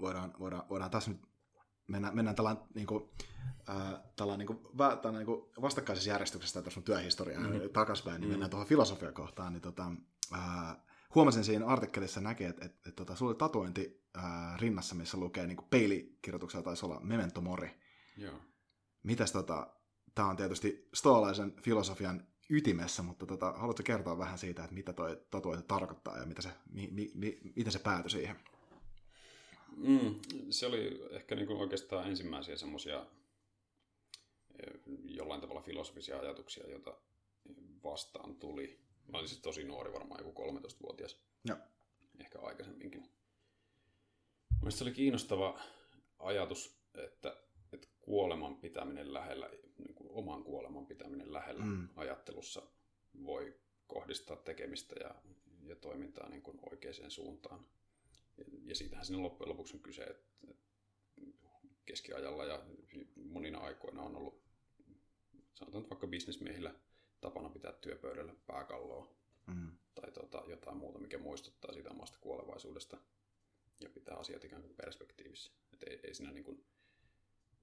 voidaan, 0.00 0.34
voidaan, 0.38 0.68
voidaan 0.68 0.90
tässä 0.90 1.10
nyt 1.10 1.20
mennä, 1.86 2.10
mennään 2.12 2.36
tällainen, 2.36 2.64
niin 2.74 2.86
kuin, 2.86 3.10
ää, 3.66 4.02
tällainen, 4.16 4.46
niin 4.46 4.60
kuin, 4.60 4.78
vä, 4.78 4.96
tällainen 4.96 5.26
niin 5.26 5.38
kuin 5.38 5.50
vastakkaisessa 5.62 6.10
järjestyksessä 6.10 6.62
tässä 6.62 6.80
on 6.80 6.84
työhistoriaa 6.84 7.40
mm-hmm. 7.40 7.70
takaspäin, 7.70 8.14
niin 8.14 8.20
mm-hmm. 8.20 8.32
mennään 8.32 8.50
tuohon 8.50 8.66
filosofiakohtaan, 8.66 9.52
niin 9.52 9.62
tota, 9.62 9.92
ää, 10.32 10.84
huomasin 11.14 11.44
siinä 11.44 11.66
artikkelissa 11.66 12.20
näkee, 12.20 12.48
että, 12.48 12.64
että, 12.64 12.78
että, 12.78 12.96
tota, 12.96 13.16
sulla 13.16 13.30
oli 13.30 13.38
tatuointi 13.38 14.04
ää, 14.14 14.56
rinnassa, 14.56 14.94
missä 14.94 15.16
lukee 15.16 15.46
niin 15.46 15.56
kuin 15.56 15.68
peilikirjoituksella 15.70 16.62
taisi 16.62 16.86
olla 16.86 17.00
Memento 17.00 17.40
Mori. 17.40 17.70
Joo. 18.16 18.38
Mitäs 19.02 19.32
tota, 19.32 19.74
tämä 20.14 20.28
on 20.28 20.36
tietysti 20.36 20.88
stoalaisen 20.94 21.56
filosofian 21.62 22.26
ytimessä, 22.50 23.02
mutta 23.02 23.26
tota, 23.26 23.52
haluatko 23.52 23.82
kertoa 23.82 24.18
vähän 24.18 24.38
siitä, 24.38 24.64
että 24.64 24.74
mitä 24.74 24.92
toi 24.92 25.22
tatuointi 25.30 25.64
tarkoittaa 25.68 26.18
ja 26.18 26.26
mitä 26.26 26.42
se, 26.42 26.48
mi, 26.70 26.88
mi, 26.90 27.10
mi, 27.14 27.38
miten 27.56 27.72
se 27.72 27.78
päätyi 27.78 28.10
siihen? 28.10 28.36
Mm, 29.76 30.14
se 30.50 30.66
oli 30.66 31.08
ehkä 31.10 31.34
niin 31.34 31.46
kuin 31.46 31.60
oikeastaan 31.60 32.08
ensimmäisiä 32.08 32.56
semmoisia 32.56 33.06
eh, 34.58 34.80
jollain 35.04 35.40
tavalla 35.40 35.62
filosofisia 35.62 36.18
ajatuksia, 36.20 36.70
joita 36.70 36.96
vastaan 37.84 38.36
tuli. 38.36 38.87
Mä 39.08 39.18
olin 39.18 39.28
siis 39.28 39.40
tosi 39.40 39.64
nuori, 39.64 39.92
varmaan 39.92 40.24
joku 40.24 40.42
13-vuotias. 40.42 41.20
Ja. 41.48 41.56
Ehkä 42.20 42.38
aikaisemminkin. 42.40 43.00
Mielestäni 44.50 44.78
se 44.78 44.84
oli 44.84 44.92
kiinnostava 44.92 45.60
ajatus, 46.18 46.80
että, 46.94 47.36
että 47.72 47.88
kuoleman 48.00 48.56
pitäminen 48.56 49.14
lähellä, 49.14 49.50
niin 49.78 49.94
kuin 49.94 50.10
oman 50.10 50.44
kuoleman 50.44 50.86
pitäminen 50.86 51.32
lähellä 51.32 51.64
mm. 51.64 51.88
ajattelussa 51.96 52.62
voi 53.24 53.60
kohdistaa 53.86 54.36
tekemistä 54.36 54.94
ja, 55.00 55.14
ja 55.62 55.76
toimintaa 55.76 56.28
niin 56.28 56.42
kuin 56.42 56.58
oikeaan 56.70 57.10
suuntaan. 57.10 57.66
Ja, 58.36 58.44
ja 58.64 58.74
siitähän 58.74 59.04
sinne 59.04 59.22
loppujen 59.22 59.50
lopuksi 59.50 59.76
on 59.76 59.82
kyse, 59.82 60.02
että, 60.02 60.30
että 60.50 61.48
keskiajalla 61.84 62.44
ja 62.44 62.62
monina 63.16 63.58
aikoina 63.58 64.02
on 64.02 64.16
ollut, 64.16 64.42
sanotaan 65.54 65.90
vaikka 65.90 66.06
bisnesmiehillä, 66.06 66.74
tapana 67.20 67.48
pitää 67.48 67.72
työpöydällä 67.72 68.34
pääkalloa 68.46 69.14
mm. 69.46 69.70
tai 69.94 70.12
tota, 70.12 70.42
jotain 70.46 70.76
muuta, 70.76 70.98
mikä 70.98 71.18
muistuttaa 71.18 71.72
siitä 71.72 71.90
omasta 71.90 72.18
kuolevaisuudesta 72.20 72.98
ja 73.80 73.90
pitää 73.90 74.16
asiat 74.16 74.44
ikään 74.44 74.62
kuin 74.62 74.76
perspektiivissä. 74.76 75.52
Et 75.72 75.82
ei, 75.82 76.00
ei 76.02 76.14
siinä 76.14 76.32
niin 76.32 76.44
kuin 76.44 76.64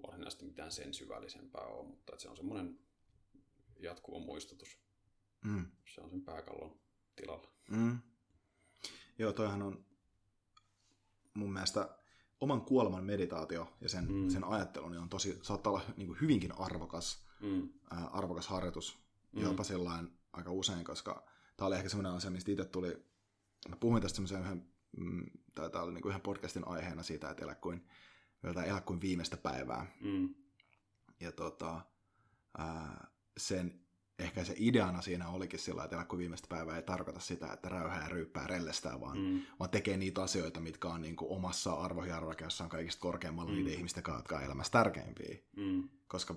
varsinaisesti 0.07 0.45
mitään 0.45 0.71
sen 0.71 0.93
syvällisempää 0.93 1.61
ole, 1.61 1.87
mutta 1.87 2.19
se 2.19 2.29
on 2.29 2.37
semmoinen 2.37 2.79
jatkuva 3.79 4.19
muistutus. 4.19 4.77
Mm. 5.43 5.65
Se 5.95 6.01
on 6.01 6.09
sen 6.09 6.21
pääkallon 6.21 6.79
tilalla. 7.15 7.49
Mm. 7.69 7.99
Joo, 9.17 9.33
toihan 9.33 9.61
on 9.61 9.85
mun 11.33 11.53
mielestä 11.53 11.97
oman 12.39 12.61
kuoleman 12.61 13.03
meditaatio 13.03 13.73
ja 13.81 13.89
sen, 13.89 14.11
mm. 14.11 14.29
sen 14.29 14.43
ajattelu 14.43 14.89
niin 14.89 15.01
on 15.01 15.09
tosi, 15.09 15.39
saattaa 15.41 15.73
olla 15.73 15.85
niin 15.97 16.07
kuin 16.07 16.21
hyvinkin 16.21 16.51
arvokas, 16.51 17.25
mm. 17.39 17.69
ää, 17.91 18.07
arvokas 18.07 18.47
harjoitus 18.47 19.04
mm. 19.35 19.43
jopa 19.43 19.63
sellainen 19.63 20.11
aika 20.33 20.51
usein, 20.51 20.83
koska 20.83 21.25
tämä 21.57 21.67
oli 21.67 21.75
ehkä 21.75 21.89
semmoinen 21.89 22.11
asia, 22.11 22.31
mistä 22.31 22.51
itse 22.51 22.65
tuli, 22.65 23.05
mä 23.69 23.75
puhuin 23.75 24.01
tästä 24.01 24.15
semmoisen 24.15 24.41
yhden, 24.41 24.67
mm, 24.97 25.25
tai 25.55 25.69
tämä 25.69 25.83
oli 25.83 25.93
niin 25.93 26.01
kuin 26.01 26.09
yhden 26.09 26.21
podcastin 26.21 26.67
aiheena 26.67 27.03
siitä, 27.03 27.29
että 27.29 27.43
elä 27.43 27.55
kuin, 27.55 27.87
elä 28.43 28.81
kuin 28.81 29.01
viimeistä 29.01 29.37
päivää. 29.37 29.85
Mm. 30.01 30.35
Ja 31.19 31.31
tota, 31.31 31.81
ää, 32.57 33.07
sen 33.37 33.85
ehkä 34.19 34.43
se 34.43 34.53
ideana 34.57 35.01
siinä 35.01 35.29
olikin 35.29 35.59
sillä, 35.59 35.83
että 35.83 35.95
elä 35.95 36.05
kuin 36.05 36.17
viimeistä 36.19 36.47
päivää 36.49 36.75
ei 36.75 36.83
tarkoita 36.83 37.19
sitä, 37.19 37.53
että 37.53 37.69
räyhää 37.69 38.03
ja 38.03 38.09
ryyppää 38.09 38.47
rellestää, 38.47 39.01
vaan, 39.01 39.17
mm. 39.17 39.41
vaan 39.59 39.69
tekee 39.69 39.97
niitä 39.97 40.23
asioita, 40.23 40.59
mitkä 40.59 40.87
on 40.87 41.01
niin 41.01 41.15
kuin 41.15 41.31
omassa 41.31 41.73
arvohierarkiassa 41.73 42.63
on 42.63 42.69
kaikista 42.69 43.01
korkeammalla 43.01 43.51
mm. 43.51 43.57
niiden 43.57 43.73
ihmisten 43.73 44.03
kanssa, 44.03 44.19
jotka 44.19 44.37
on 44.37 44.43
elämässä 44.43 44.71
tärkeimpiä. 44.71 45.37
Mm. 45.57 45.89
Koska 46.07 46.35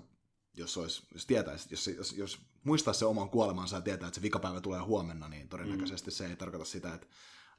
jos, 0.53 0.77
olisi, 0.77 1.03
jos 1.13 1.25
tietäisi, 1.25 1.67
jos, 1.71 1.87
jos, 1.87 2.17
jos 2.17 2.39
muistaa 2.63 2.93
se 2.93 3.05
oman 3.05 3.29
kuolemansa 3.29 3.75
ja 3.75 3.81
tietää, 3.81 4.07
että 4.07 4.15
se 4.15 4.21
vikapäivä 4.21 4.61
tulee 4.61 4.79
huomenna, 4.79 5.29
niin 5.29 5.49
todennäköisesti 5.49 6.11
mm. 6.11 6.13
se 6.13 6.25
ei 6.25 6.35
tarkoita 6.35 6.65
sitä, 6.65 6.93
että 6.93 7.07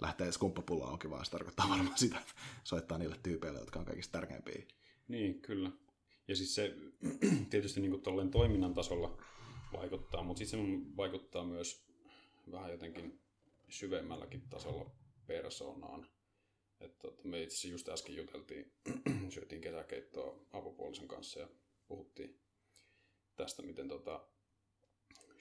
lähtee 0.00 0.33
skumppapullo 0.33 0.85
auki, 0.85 1.11
vaan 1.11 1.24
se 1.24 1.31
tarkoittaa 1.31 1.68
varmaan 1.68 1.98
sitä, 1.98 2.18
että 2.18 2.33
soittaa 2.64 2.98
niille 2.98 3.16
tyypeille, 3.22 3.59
jotka 3.59 3.79
on 3.79 3.85
kaikista 3.85 4.12
tärkeimpiä. 4.12 4.62
Niin, 5.09 5.42
kyllä. 5.42 5.70
Ja 6.29 6.37
siis 6.37 6.55
se 6.55 6.76
tietysti 7.50 7.81
niin 7.81 7.90
kuin 7.90 8.31
toiminnan 8.31 8.74
tasolla 8.74 9.18
vaikuttaa, 9.72 10.22
mutta 10.22 10.38
sitten 10.38 10.81
se 10.81 10.96
vaikuttaa 10.96 11.44
myös 11.44 11.85
vähän 12.53 12.70
jotenkin 12.70 13.20
syvemmälläkin 13.68 14.42
tasolla 14.50 14.90
persoonaan. 15.26 16.07
Että 16.81 16.98
tota, 16.98 17.29
me 17.29 17.42
itse 17.42 17.68
just 17.68 17.88
äsken 17.88 18.16
juteltiin, 18.16 18.72
syötiin 19.35 19.61
kesäkeittoa 19.61 20.46
apupuolisen 20.53 21.09
kanssa 21.09 21.40
ja 21.40 21.48
puhuttiin 21.88 22.40
tästä, 23.42 23.62
miten 23.62 23.88
tota 23.88 24.26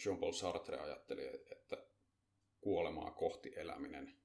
Jean-Paul 0.05 0.31
Sartre 0.31 0.77
ajatteli, 0.77 1.27
että 1.27 1.77
kuolemaa 2.61 3.11
kohti 3.11 3.53
eläminen 3.55 4.15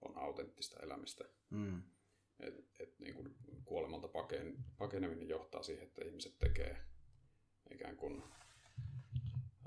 on 0.00 0.18
autenttista 0.18 0.80
elämistä. 0.82 1.24
Mm. 1.50 1.82
Et, 2.40 2.54
et 2.78 2.98
niin 2.98 3.14
kuin 3.14 3.34
kuolemalta 3.64 4.08
paken, 4.08 4.56
pakeneminen 4.78 5.28
johtaa 5.28 5.62
siihen, 5.62 5.86
että 5.86 6.04
ihmiset 6.04 6.38
tekee 6.38 6.76
ikään 7.70 7.96
kuin 7.96 8.22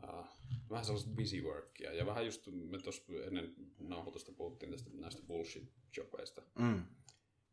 äh, 0.03 0.29
vähän 0.69 0.85
sellaista 0.85 1.11
busy 1.15 1.41
workia. 1.41 1.93
Ja 1.93 2.05
vähän 2.05 2.25
just 2.25 2.47
me 2.47 2.77
tuossa 2.77 3.03
ennen 3.27 3.55
nauhoitusta 3.79 4.31
puhuttiin 4.31 4.71
tästä, 4.71 4.89
näistä 4.93 5.21
bullshit-jobeista. 5.27 6.41
Mm. 6.59 6.85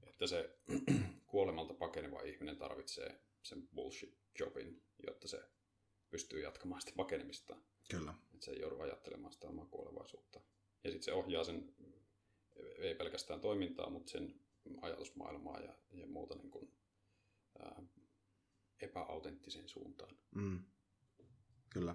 Että 0.06 0.26
se 0.26 0.58
kuolemalta 1.30 1.74
pakeneva 1.74 2.22
ihminen 2.22 2.56
tarvitsee 2.56 3.20
sen 3.42 3.68
bullshit-jobin, 3.74 4.82
jotta 5.06 5.28
se 5.28 5.42
pystyy 6.10 6.40
jatkamaan 6.42 6.80
sitä 6.80 6.92
pakenemista. 6.96 7.56
Kyllä. 7.90 8.14
Että 8.34 8.44
se 8.44 8.50
ei 8.50 8.60
joudu 8.60 8.80
ajattelemaan 8.80 9.32
sitä 9.32 9.48
omaa 9.48 9.66
kuolevaisuutta. 9.66 10.40
Ja 10.84 10.90
sitten 10.90 11.04
se 11.04 11.12
ohjaa 11.12 11.44
sen, 11.44 11.74
ei 12.78 12.94
pelkästään 12.94 13.40
toimintaa, 13.40 13.90
mutta 13.90 14.12
sen 14.12 14.40
ajatusmaailmaa 14.80 15.60
ja, 15.60 15.74
ja 15.92 16.06
muuta 16.06 16.34
niin 16.34 16.50
kuin, 16.50 16.72
ää, 17.58 17.82
epäautenttiseen 18.80 19.68
suuntaan. 19.68 20.16
Mm. 20.34 20.64
Kyllä. 21.70 21.94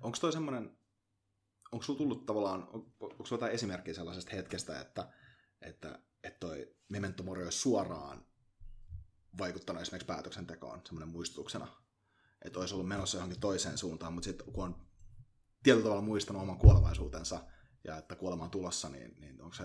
Onko 0.00 0.18
toi 0.20 0.32
semmoinen, 0.32 0.78
onko 1.72 1.82
sulla 1.84 1.98
tullut 1.98 2.26
tavallaan, 2.26 2.68
on- 2.72 2.92
onko 3.00 3.26
sulla 3.26 3.38
jotain 3.38 3.52
esimerkkiä 3.54 3.94
sellaisesta 3.94 4.36
hetkestä, 4.36 4.80
että, 4.80 5.12
että, 5.60 6.02
että 6.22 6.38
toi 6.40 6.76
Memento 6.88 7.22
Mori 7.22 7.44
olisi 7.44 7.58
suoraan 7.58 8.26
vaikuttanut 9.38 9.82
esimerkiksi 9.82 10.06
päätöksentekoon 10.06 10.80
semmoinen 10.84 11.08
muistutuksena, 11.08 11.82
että 12.44 12.60
olisi 12.60 12.74
ollut 12.74 12.88
menossa 12.88 13.16
johonkin 13.16 13.40
toiseen 13.40 13.78
suuntaan, 13.78 14.12
mutta 14.12 14.24
sitten 14.24 14.52
kun 14.52 14.64
on 14.64 14.76
tietyllä 15.62 15.84
tavalla 15.84 16.02
muistanut 16.02 16.42
oman 16.42 16.58
kuolevaisuutensa 16.58 17.40
ja 17.84 17.96
että 17.98 18.16
kuolema 18.16 18.44
on 18.44 18.50
tulossa, 18.50 18.88
niin, 18.88 19.16
niin 19.20 19.42
onko, 19.42 19.54
se, 19.54 19.64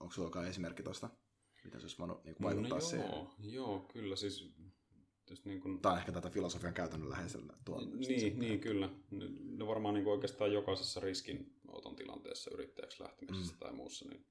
onko 0.00 0.12
sulla 0.14 0.26
jokin 0.28 0.44
esimerkki 0.44 0.82
tuosta, 0.82 1.10
miten 1.64 1.80
se 1.80 1.84
olisi 1.84 1.98
voinut 1.98 2.24
niin 2.24 2.36
vaikuttaa 2.42 2.78
no, 2.78 2.84
siihen? 2.84 3.10
joo, 3.10 3.34
joo, 3.38 3.80
kyllä 3.92 4.16
siis... 4.16 4.52
Jos 5.30 5.44
niin 5.44 5.60
kuin, 5.60 5.80
Tämä 5.80 5.92
on 5.92 5.98
ehkä 5.98 6.12
tätä 6.12 6.30
filosofian 6.30 6.74
käytännönläheisellä 6.74 7.52
tuolla. 7.64 7.88
niin, 7.96 8.38
niin, 8.38 8.60
kyllä. 8.60 8.90
No 9.56 9.66
varmaan 9.66 9.94
niin 9.94 10.04
kuin 10.04 10.12
oikeastaan 10.12 10.52
jokaisessa 10.52 11.00
riskinoton 11.00 11.96
tilanteessa 11.96 12.50
yrittäjäksi 12.54 13.02
lähtemisessä 13.02 13.52
mm. 13.52 13.58
tai 13.58 13.72
muussa, 13.72 14.08
niin 14.08 14.26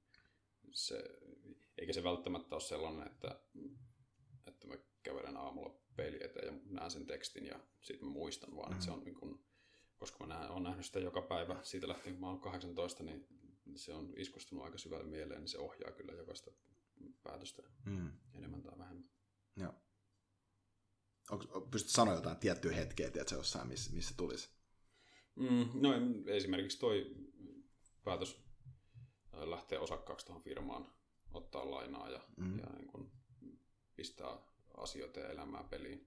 se, 0.72 1.04
eikä 1.78 1.92
se 1.92 2.04
välttämättä 2.04 2.54
ole 2.54 2.62
sellainen, 2.62 3.06
että, 3.06 3.40
että 4.46 4.66
mä 4.66 4.74
kävelen 5.02 5.36
aamulla 5.36 5.81
peili 5.96 6.24
eteen 6.24 6.46
ja 6.54 6.60
näen 6.70 6.90
sen 6.90 7.06
tekstin 7.06 7.46
ja 7.46 7.60
sitten 7.80 8.08
muistan, 8.08 8.56
vaan 8.56 8.68
mm. 8.68 8.72
että 8.72 8.84
se 8.84 8.90
on 8.90 9.04
niin 9.04 9.14
kuin, 9.14 9.44
koska 9.96 10.26
mä 10.26 10.34
näen, 10.34 10.50
olen 10.50 10.62
nähnyt 10.62 10.86
sitä 10.86 10.98
joka 11.00 11.22
päivä 11.22 11.56
siitä 11.62 11.88
lähtien, 11.88 12.14
kun 12.14 12.20
mä 12.20 12.28
olen 12.28 12.40
18, 12.40 13.02
niin 13.02 13.26
se 13.76 13.94
on 13.94 14.12
iskustunut 14.16 14.64
aika 14.64 14.78
syvälle 14.78 15.04
mieleen, 15.04 15.40
niin 15.40 15.48
se 15.48 15.58
ohjaa 15.58 15.92
kyllä 15.92 16.12
jokaista 16.12 16.50
päätöstä 17.22 17.62
Mm. 17.84 18.12
enemmän 18.34 18.62
tai 18.62 18.78
vähemmän. 18.78 19.10
Joo. 19.56 19.74
Onko, 21.30 21.60
pystyt 21.60 21.90
sanoa 21.92 22.14
jotain 22.14 22.36
tiettyä 22.36 22.72
hetkeä, 22.72 23.10
tiedätkö, 23.10 23.34
jossain, 23.34 23.68
missä, 23.68 23.92
missä 23.92 24.14
tulisi? 24.16 24.50
Mm, 25.36 25.68
no 25.74 25.90
esimerkiksi 26.26 26.78
toi 26.78 27.16
päätös 28.04 28.44
ää, 29.32 29.50
lähteä 29.50 29.80
osakkaaksi 29.80 30.26
tuohon 30.26 30.42
firmaan, 30.42 30.92
ottaa 31.32 31.70
lainaa 31.70 32.10
ja, 32.10 32.20
Mm. 32.36 32.44
mm. 32.46 32.58
ja 32.58 32.66
niin 32.66 32.86
kun 32.86 33.12
pistää 33.96 34.38
asioita 34.76 35.20
ja 35.20 35.28
elämää 35.28 35.64
peliin 35.64 36.06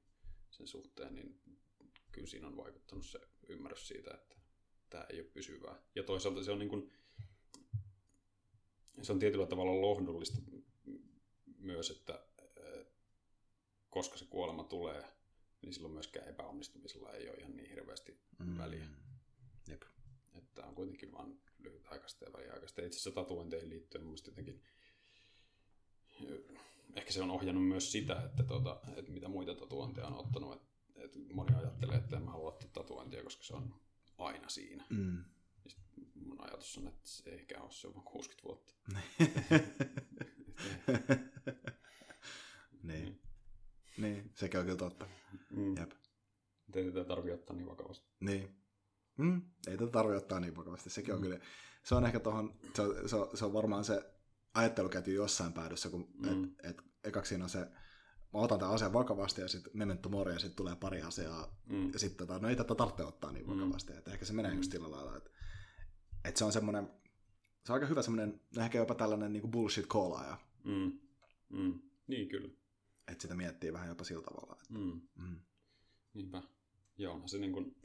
sen 0.51 0.67
suhteen, 0.67 1.15
niin 1.15 1.39
kyllä 2.11 2.27
siinä 2.27 2.47
on 2.47 2.57
vaikuttanut 2.57 3.05
se 3.05 3.19
ymmärrys 3.47 3.87
siitä, 3.87 4.13
että 4.13 4.35
tämä 4.89 5.05
ei 5.09 5.19
ole 5.21 5.29
pysyvää. 5.29 5.75
Ja 5.95 6.03
toisaalta 6.03 6.43
se 6.43 6.51
on, 6.51 6.59
niin 6.59 6.69
kun, 6.69 6.91
se 9.01 9.11
on 9.11 9.19
tietyllä 9.19 9.45
tavalla 9.45 9.81
lohdullista 9.81 10.41
myös, 11.57 11.89
että 11.91 12.13
ää, 12.13 12.85
koska 13.89 14.17
se 14.17 14.25
kuolema 14.25 14.63
tulee, 14.63 15.03
niin 15.61 15.73
silloin 15.73 15.93
myöskään 15.93 16.27
epäonnistumisella 16.29 17.11
ei 17.13 17.29
ole 17.29 17.37
ihan 17.37 17.55
niin 17.55 17.69
hirveästi 17.69 18.19
Mm. 18.39 18.57
väliä. 18.57 18.85
Jep. 19.67 19.81
Että 20.35 20.49
tämä 20.55 20.67
on 20.67 20.75
kuitenkin 20.75 21.11
vain 21.11 21.41
lyhytaikaista 21.59 22.25
ja 22.25 22.33
väliaikaista. 22.33 22.81
Itse 22.81 22.95
asiassa 22.97 23.11
tatuointeihin 23.11 23.69
liittyen 23.69 24.05
mun 24.05 24.17
jotenkin 24.25 24.63
ehkä 26.95 27.11
se 27.11 27.21
on 27.23 27.31
ohjannut 27.31 27.67
myös 27.67 27.91
sitä, 27.91 28.21
että, 28.25 28.43
tota, 28.43 28.79
että 28.95 29.11
mitä 29.11 29.27
muita 29.27 29.55
tatuointeja 29.55 30.07
on 30.07 30.13
ottanut. 30.13 30.53
Että, 30.53 30.67
että 30.97 31.19
moni 31.33 31.55
ajattelee, 31.55 31.97
että 31.97 32.17
en 32.17 32.23
mä 32.23 32.31
halua 32.31 32.47
ottaa 32.47 32.69
tatuointia, 32.73 33.23
koska 33.23 33.43
se 33.43 33.53
on 33.55 33.75
aina 34.17 34.49
siinä. 34.49 34.85
Mm. 34.89 35.17
Ja 35.63 35.69
sit 35.69 35.79
mun 36.15 36.41
ajatus 36.41 36.77
on, 36.77 36.87
että 36.87 37.09
se 37.09 37.29
ei 37.29 37.35
ehkä 37.35 37.61
ole, 37.61 37.71
se 37.71 37.87
on 37.87 37.93
vaan 37.93 38.05
60 38.05 38.43
vuotta. 38.47 38.73
niin. 42.83 43.21
niin, 43.97 44.31
sekin 44.35 44.59
on 44.59 44.65
kyllä 44.65 44.77
totta. 44.77 45.07
Mm. 45.49 45.77
Jep. 45.77 45.91
Ei 46.75 46.85
tätä 46.85 47.03
tarvitse 47.03 47.33
ottaa 47.33 47.55
niin 47.55 47.67
vakavasti. 47.67 48.07
Niin. 48.19 48.55
Mm. 49.17 49.41
Ei 49.67 49.77
tätä 49.77 49.91
tarvitse 49.91 50.17
ottaa 50.17 50.39
niin 50.39 50.55
vakavasti. 50.55 50.89
Sekin 50.89 51.13
on 51.13 51.19
Mm. 51.19 51.23
kyllä, 51.23 51.39
se 51.83 51.95
on 51.95 52.05
ehkä 52.05 52.19
tohon, 52.19 52.59
se 52.75 52.81
on, 52.81 53.09
se 53.09 53.15
on, 53.15 53.37
se 53.37 53.45
on 53.45 53.53
varmaan 53.53 53.83
se 53.83 54.14
ajatteluketju 54.55 55.13
jossain 55.13 55.53
päädyssä, 55.53 55.89
kun 55.89 56.07
Mm. 56.17 56.43
et, 56.43 56.49
et, 56.63 56.81
ekaksi 57.03 57.29
siinä 57.29 57.43
on 57.43 57.49
se, 57.49 57.59
mä 58.33 58.39
otan 58.39 58.59
tämän 58.59 58.73
asian 58.75 58.93
vakavasti 58.93 59.41
ja 59.41 59.47
sitten 59.47 59.71
memento 59.75 60.09
mori 60.09 60.33
ja 60.33 60.39
sitten 60.39 60.55
tulee 60.55 60.75
pari 60.75 61.01
asiaa 61.01 61.57
Mm. 61.65 61.93
ja 61.93 61.99
sitten 61.99 62.27
tota, 62.27 62.39
no 62.39 62.49
ei 62.49 62.55
tätä 62.55 62.75
tarvitse 62.75 63.03
ottaa 63.03 63.31
niin 63.31 63.45
Mm. 63.49 63.53
vakavasti. 63.53 63.93
Että 63.93 64.11
ehkä 64.11 64.25
se 64.25 64.33
menee 64.33 64.51
Mm. 64.51 64.57
just 64.57 64.71
sillä 64.71 64.91
lailla, 64.91 65.17
että, 65.17 65.29
että 66.25 66.37
se 66.39 66.45
on 66.45 66.51
semmoinen, 66.53 66.89
se 67.65 67.71
on 67.71 67.73
aika 67.73 67.85
hyvä 67.85 68.01
semmoinen, 68.01 68.41
no 68.55 68.63
ehkä 68.63 68.77
jopa 68.77 68.95
tällainen 68.95 69.33
niin 69.33 69.51
bullshit 69.51 69.87
koolaaja, 69.87 70.37
Mm. 70.63 70.99
Mm. 71.49 71.79
Niin 72.07 72.29
kyllä. 72.29 72.49
että 73.07 73.21
sitä 73.21 73.35
miettii 73.35 73.73
vähän 73.73 73.89
jopa 73.89 74.03
sillä 74.03 74.23
tavalla. 74.23 74.53
Että, 74.61 74.73
Mm. 74.73 75.01
mm. 75.15 75.39
Niinpä. 76.13 76.41
Ja 76.97 77.11
onhan 77.11 77.29
se 77.29 77.37
niin 77.37 77.51
kuin, 77.53 77.75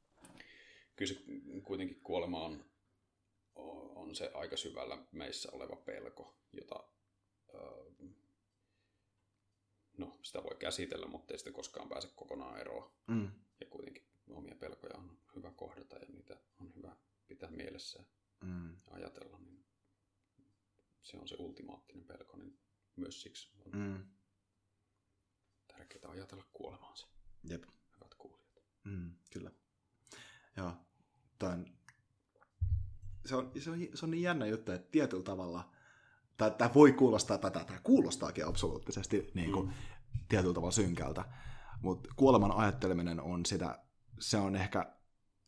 kyllä 0.96 1.12
se 1.14 1.20
kuitenkin 1.64 2.00
kuolema 2.00 2.44
on, 2.44 2.64
on 3.94 4.14
se 4.14 4.30
aika 4.34 4.56
syvällä 4.56 4.98
meissä 5.12 5.48
oleva 5.52 5.76
pelko, 5.76 6.36
jota 6.52 6.84
no, 9.98 10.18
sitä 10.22 10.42
voi 10.42 10.56
käsitellä, 10.58 11.06
mutta 11.06 11.34
ei 11.34 11.38
sitä 11.38 11.52
koskaan 11.52 11.88
pääse 11.88 12.08
kokonaan 12.16 12.60
eroon. 12.60 12.90
Mm. 13.06 13.30
Ja 13.60 13.66
kuitenkin 13.70 14.04
omia 14.30 14.54
pelkoja 14.54 14.96
on 14.96 15.18
hyvä 15.36 15.52
kohdata 15.56 15.96
ja 15.96 16.06
niitä 16.08 16.36
on 16.60 16.74
hyvä 16.76 16.96
pitää 17.28 17.50
mielessä 17.50 17.98
ja 17.98 18.04
Mm. 18.42 18.76
ajatella, 18.90 19.38
niin 19.38 19.64
se 21.02 21.16
on 21.16 21.28
se 21.28 21.36
ultimaattinen 21.38 22.04
pelko, 22.06 22.36
niin 22.36 22.58
myös 22.96 23.22
siksi 23.22 23.50
on 23.66 23.72
Mm. 23.72 24.06
tärkeää 25.66 26.08
ajatella 26.10 26.44
kuolemaansa, 26.52 27.06
Jep. 27.48 27.64
hyvät 27.94 28.14
kuulijat. 28.14 28.62
Mm, 28.84 29.14
kyllä. 29.32 29.50
Joo. 30.56 30.72
Toi 31.38 31.48
on, 31.52 31.66
se, 33.30 33.36
on, 33.36 33.50
se, 33.58 33.70
on, 33.70 33.78
se 33.94 34.06
on 34.06 34.10
niin 34.10 34.22
jännä 34.22 34.46
juttu, 34.46 34.72
että 34.72 34.88
tietyllä 34.92 35.22
tavalla, 35.22 35.70
tai 36.36 36.50
tämä 36.50 36.74
voi 36.74 36.92
kuulostaa, 36.92 37.38
tai 37.38 37.50
tämä 37.50 37.80
kuulostaakin 37.82 38.46
absoluuttisesti 38.46 39.30
niin 39.34 39.52
kuin, 39.52 39.66
mm. 39.66 39.72
tietyllä 40.28 40.54
tavalla 40.54 40.72
synkältä, 40.72 41.24
mutta 41.82 42.08
kuoleman 42.16 42.52
ajatteleminen 42.52 43.20
on 43.20 43.46
sitä, 43.46 43.78
se 44.18 44.36
on 44.36 44.56
ehkä, 44.56 44.94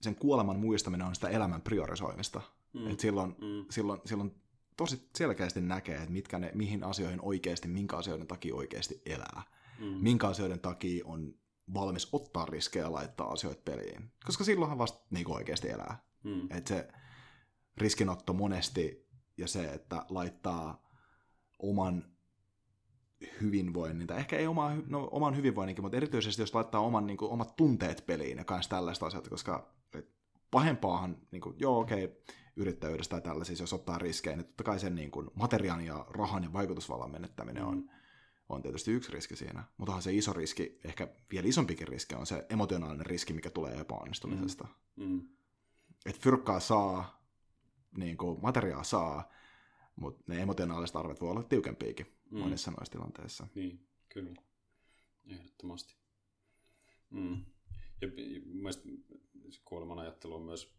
sen 0.01 0.15
kuoleman 0.15 0.59
muistaminen 0.59 1.07
on 1.07 1.15
sitä 1.15 1.29
elämän 1.29 1.63
priorisoimista. 1.63 2.41
Mm. 2.73 2.91
Et 2.91 3.01
silloin, 3.01 3.31
Mm. 3.31 3.67
silloin, 3.71 4.01
silloin 4.07 4.43
tosi 4.77 5.09
selkeästi 5.17 5.61
näkee, 5.61 5.97
että 5.97 6.11
mitkä 6.11 6.39
ne, 6.39 6.51
mihin 6.55 6.85
asioihin 6.85 7.21
oikeasti, 7.23 7.69
minkä 7.69 7.97
asioiden 7.97 8.27
takia 8.27 8.55
oikeasti 8.55 9.03
elää. 9.07 9.43
Mm. 9.79 9.87
Minkä 9.87 10.29
asioiden 10.29 10.61
takia 10.61 11.05
on 11.07 11.35
valmis 11.75 12.09
ottaa 12.13 12.47
riskejä 12.47 12.85
ja 12.85 12.93
laittaa 12.93 13.33
asioita 13.33 13.63
peliin. 13.65 14.13
Koska 14.27 14.45
silloinhan 14.45 14.79
vasta 14.79 15.07
niin 15.11 15.31
oikeasti 15.31 15.71
elää. 15.71 16.05
Mm. 16.25 16.49
Et 16.51 16.67
se 16.67 16.89
riskinotto 17.77 18.33
monesti 18.33 19.09
ja 19.37 19.49
se, 19.49 19.65
että 19.65 20.07
laittaa 20.09 20.91
oman 21.59 22.05
hyvinvoinnin, 23.41 24.07
tai 24.07 24.19
ehkä 24.19 24.37
ei 24.37 24.47
oma, 24.47 24.71
no, 24.87 25.09
oman 25.11 25.37
hyvinvoinninkin, 25.37 25.85
mutta 25.85 25.97
erityisesti 25.97 26.43
jos 26.43 26.55
laittaa 26.55 26.81
oman, 26.81 27.07
niin 27.07 27.17
kuin, 27.17 27.33
omat 27.33 27.57
tunteet 27.57 28.07
peliin 28.07 28.39
ja 28.39 28.45
myös 28.51 28.69
tällaista 28.69 29.07
asiat, 29.07 29.29
koska 29.29 29.75
et, 29.95 30.09
pahempaahan, 30.51 31.17
niin 31.31 31.41
kuin, 31.41 31.57
joo 31.59 31.79
okei, 31.79 32.05
okay, 32.05 32.17
yrittäjyydestä 32.57 33.11
tai 33.11 33.21
tällaisissa, 33.21 33.63
jos 33.63 33.73
ottaa 33.73 33.99
riskejä, 33.99 34.37
niin 34.37 34.47
totta 34.47 34.65
kai 34.65 34.79
sen 34.79 34.95
niin 34.95 35.11
kuin, 35.11 35.31
materiaan 35.35 35.87
ja 35.87 36.07
rahan 36.11 36.43
ja 36.43 36.53
vaikutusvallan 36.53 37.11
menettäminen 37.11 37.65
on, 37.65 37.91
on 38.49 38.63
tietysti 38.63 38.93
yksi 38.93 39.13
riski 39.13 39.37
siinä. 39.37 39.65
Mutta 39.77 40.01
se 40.01 40.13
iso 40.13 40.33
riski, 40.33 40.81
ehkä 40.85 41.09
vielä 41.31 41.49
isompikin 41.49 41.89
riski, 41.89 42.15
on 42.15 42.27
se 42.27 42.47
emotionaalinen 42.51 43.07
riski, 43.07 43.33
mikä 43.33 43.51
tulee 43.51 43.81
epäonnistumisesta. 43.81 44.69
Mm. 44.97 45.29
Että 46.07 46.21
fyrkkaa 46.23 46.61
saa, 46.61 47.22
niin 47.97 48.17
kuin 48.17 48.43
materiaa 48.43 48.85
saa, 48.85 49.31
mutta 49.97 50.25
ne 50.27 50.43
emotionaaliset 50.43 50.97
arvet 50.97 51.21
voi 51.21 51.31
olla 51.31 51.43
tiukempiakin 51.43 52.07
mm. 52.31 52.39
Monissa 52.39 52.71
noissa 52.71 52.93
tilanteissa. 52.93 53.47
Niin, 53.55 53.89
kyllä. 54.09 54.43
Ehdottomasti. 55.27 55.97
Mm. 57.11 57.45
Ja 58.01 58.09
pi- 58.09 58.43
mielestäni 58.45 59.05
kuoleman 59.65 59.99
ajattelu 59.99 60.35
on 60.35 60.43
myös 60.43 60.75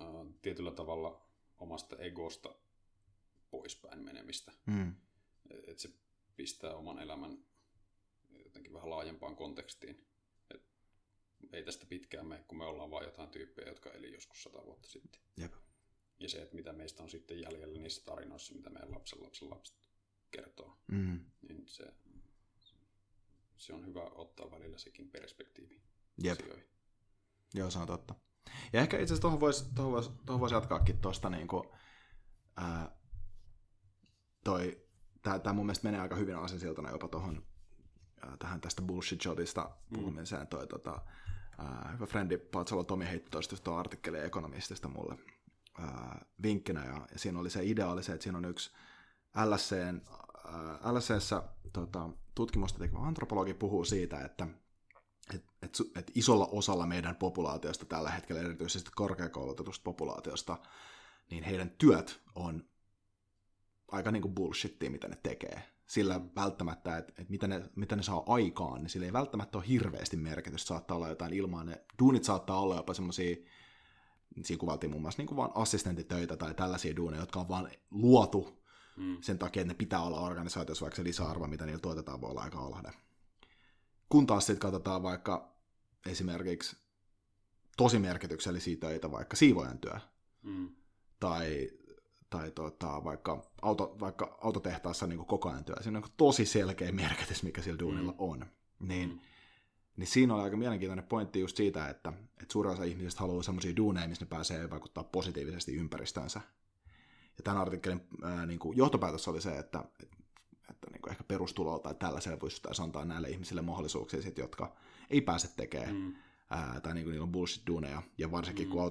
äh, 0.00 0.08
tietyllä 0.42 0.70
tavalla 0.70 1.28
omasta 1.58 1.96
egosta 1.96 2.54
poispäin 3.50 4.04
menemistä. 4.04 4.52
Mm. 4.66 4.94
Että 5.50 5.82
se 5.82 5.90
pistää 6.36 6.74
oman 6.74 6.98
elämän 6.98 7.38
jotenkin 8.44 8.72
vähän 8.72 8.90
laajempaan 8.90 9.36
kontekstiin. 9.36 10.06
Et 10.54 10.62
ei 11.52 11.62
tästä 11.62 11.86
pitkään 11.86 12.26
mene, 12.26 12.44
kun 12.48 12.58
me 12.58 12.64
ollaan 12.64 12.90
vain 12.90 13.04
jotain 13.04 13.30
tyyppejä, 13.30 13.68
jotka 13.68 13.90
eli 13.90 14.12
joskus 14.12 14.42
sata 14.42 14.64
vuotta 14.64 14.88
sitten. 14.88 15.20
Jep. 15.36 15.54
Ja 16.20 16.28
se, 16.28 16.42
että 16.42 16.54
mitä 16.54 16.72
meistä 16.72 17.02
on 17.02 17.10
sitten 17.10 17.40
jäljellä 17.40 17.66
niissä 17.66 18.04
tarinoissa, 18.04 18.54
mitä 18.54 18.70
meidän 18.70 18.94
lapsen 18.94 19.22
lapsen 19.22 19.50
lapset 19.50 19.76
kertoo, 20.30 20.78
Mm. 20.88 21.24
niin 21.48 21.68
se, 21.68 21.84
se 23.56 23.74
on 23.74 23.86
hyvä 23.86 24.02
ottaa 24.14 24.50
välillä 24.50 24.78
sekin 24.78 25.10
perspektiivi 25.10 25.82
Jep. 26.22 26.40
asioihin. 26.40 26.68
Joo, 27.54 27.70
se 27.70 27.78
on 27.78 27.86
totta. 27.86 28.14
Ja 28.72 28.80
ehkä 28.80 28.96
itse 28.96 29.04
asiassa 29.04 29.20
tuohon 29.20 29.40
voisi 29.40 29.64
tohon 29.74 29.92
vois, 29.92 30.10
tohon 30.26 30.40
vois 30.40 30.52
jatkaakin 30.52 31.00
tuosta 31.00 31.30
niin 31.30 31.48
kuin, 31.48 31.68
ää, 32.56 32.96
toi, 34.44 34.86
tää, 35.22 35.38
tää 35.38 35.52
mun 35.52 35.66
mielestä 35.66 35.84
menee 35.88 36.00
aika 36.00 36.16
hyvin 36.16 36.36
asensiltana 36.36 36.90
jopa 36.90 37.08
tuohon 37.08 37.46
tähän 38.38 38.60
tästä 38.60 38.82
bullshit 38.82 39.24
jobista 39.24 39.76
puhumiseen 39.94 40.42
mm. 40.42 40.48
toi 40.48 40.66
tota, 40.66 41.02
ää, 41.58 41.90
hyvä 41.92 42.06
frendi 42.06 42.38
Patsalo 42.38 42.84
Tomi 42.84 43.06
heitti 43.06 43.30
tuosta 43.30 43.78
artikkeli 43.78 44.18
ekonomistista 44.18 44.88
mulle 44.88 45.18
ää, 45.78 46.24
vinkkinä, 46.42 46.84
ja, 46.84 47.06
ja 47.12 47.18
siinä 47.18 47.38
oli 47.38 47.50
se 47.50 47.64
idea 47.64 47.90
oli 47.90 48.02
se, 48.02 48.12
että 48.12 48.22
siinä 48.22 48.38
on 48.38 48.44
yksi 48.44 48.70
LSCn, 49.44 50.00
ää, 50.44 50.94
LSCssä 50.94 51.42
tota, 51.72 52.08
tutkimusta 52.34 52.78
tekevä 52.78 52.98
antropologi 52.98 53.54
puhuu 53.54 53.84
siitä, 53.84 54.20
että 54.20 54.46
et, 55.34 55.44
et, 55.62 55.78
et 55.96 56.10
isolla 56.14 56.46
osalla 56.46 56.86
meidän 56.86 57.16
populaatiosta 57.16 57.86
tällä 57.86 58.10
hetkellä, 58.10 58.42
erityisesti 58.42 58.90
korkeakoulutetusta 58.94 59.84
populaatiosta, 59.84 60.58
niin 61.30 61.44
heidän 61.44 61.70
työt 61.70 62.20
on 62.34 62.64
aika 63.88 64.10
niin 64.10 64.22
kuin 64.22 64.34
bullshittia, 64.34 64.90
mitä 64.90 65.08
ne 65.08 65.18
tekee. 65.22 65.62
Sillä 65.86 66.20
välttämättä, 66.36 66.96
että, 66.96 67.12
että 67.18 67.30
mitä, 67.30 67.46
ne, 67.46 67.70
mitä 67.76 67.96
ne 67.96 68.02
saa 68.02 68.22
aikaan, 68.26 68.82
niin 68.82 68.90
sillä 68.90 69.06
ei 69.06 69.12
välttämättä 69.12 69.58
ole 69.58 69.68
hirveästi 69.68 70.16
merkitystä. 70.16 70.68
Saattaa 70.68 70.96
olla 70.96 71.08
jotain 71.08 71.34
ilmaa. 71.34 71.64
Ne 71.64 71.84
duunit 71.98 72.24
saattaa 72.24 72.60
olla 72.60 72.76
jopa 72.76 72.94
semmoisia, 72.94 73.36
siinä 74.42 74.60
kuvaltiin 74.60 74.90
muun 74.90 75.02
muassa 75.02 75.20
niin 75.20 75.26
kuin 75.26 75.36
vaan 75.36 75.52
assistentitöitä 75.54 76.36
tai 76.36 76.54
tällaisia 76.54 76.96
duuneja, 76.96 77.22
jotka 77.22 77.40
on 77.40 77.48
vaan 77.48 77.70
luotu 77.90 78.64
mm. 78.96 79.16
sen 79.20 79.38
takia, 79.38 79.60
että 79.60 79.72
ne 79.72 79.76
pitää 79.78 80.02
olla 80.02 80.20
organisaatiossa, 80.20 80.82
vaikka 80.82 80.96
se 80.96 81.04
lisäarvo, 81.04 81.46
mitä 81.46 81.66
niillä 81.66 81.80
tuotetaan, 81.80 82.20
voi 82.20 82.30
olla 82.30 82.42
aika 82.42 82.58
alhainen. 82.58 82.92
Kun 84.08 84.26
taas 84.26 84.46
sitten 84.46 84.60
katsotaan 84.60 85.02
vaikka 85.02 85.54
esimerkiksi 86.06 86.76
tosi 87.76 87.98
merkityksellisiä 87.98 88.76
töitä, 88.76 89.10
vaikka 89.10 89.36
siivoajan 89.36 89.78
työ, 89.78 89.94
mm. 90.42 90.68
tai 91.20 91.70
tai 92.30 92.50
tota, 92.50 93.04
vaikka, 93.04 93.50
auto, 93.62 93.96
vaikka 94.00 94.38
autotehtaassa 94.42 95.06
niin 95.06 95.26
koko 95.26 95.50
ajan 95.50 95.64
työ. 95.64 95.76
Siinä 95.80 95.98
on 95.98 96.04
tosi 96.16 96.46
selkeä 96.46 96.92
merkitys, 96.92 97.42
mikä 97.42 97.62
sillä 97.62 97.78
duunilla 97.78 98.12
mm. 98.12 98.18
on. 98.18 98.46
Niin, 98.78 99.08
mm. 99.08 99.20
Niin 99.96 100.06
siinä 100.06 100.34
oli 100.34 100.42
aika 100.42 100.56
mielenkiintoinen 100.56 101.06
pointti 101.06 101.40
just 101.40 101.56
siitä, 101.56 101.88
että, 101.88 102.12
että 102.42 102.52
suurin 102.52 102.72
osa 102.72 102.84
ihmisistä 102.84 103.20
haluaa 103.20 103.42
sellaisia 103.42 103.76
duuneja, 103.76 104.08
missä 104.08 104.24
ne 104.24 104.28
pääsee 104.28 104.70
vaikuttaa 104.70 105.04
positiivisesti 105.04 105.76
ympäristönsä. 105.76 106.40
Ja 107.36 107.42
tämän 107.44 107.60
artikkelin 107.60 108.00
ää, 108.22 108.46
niin 108.46 108.58
kuin 108.58 108.76
johtopäätös 108.76 109.28
oli 109.28 109.40
se, 109.40 109.58
että, 109.58 109.84
että, 110.02 110.16
että 110.70 110.90
niin 110.90 111.02
kuin 111.02 111.10
ehkä 111.10 111.24
perustulolla 111.24 111.78
tai 111.78 111.94
tällaisella 111.94 112.36
pystyttäisiin 112.36 112.84
antaa 112.84 113.04
näille 113.04 113.28
ihmisille 113.28 113.62
mahdollisuuksia, 113.62 114.22
sit, 114.22 114.38
jotka 114.38 114.76
ei 115.10 115.20
pääse 115.20 115.48
tekemään, 115.56 115.96
mm. 115.96 116.14
ää, 116.50 116.80
tai 116.80 116.94
niin 116.94 117.04
kuin 117.04 117.12
niillä 117.12 117.24
on 117.24 117.32
bullshit-duuneja, 117.32 118.02
ja 118.18 118.30
varsinkin 118.30 118.66
mm. 118.66 118.70
kun 118.70 118.82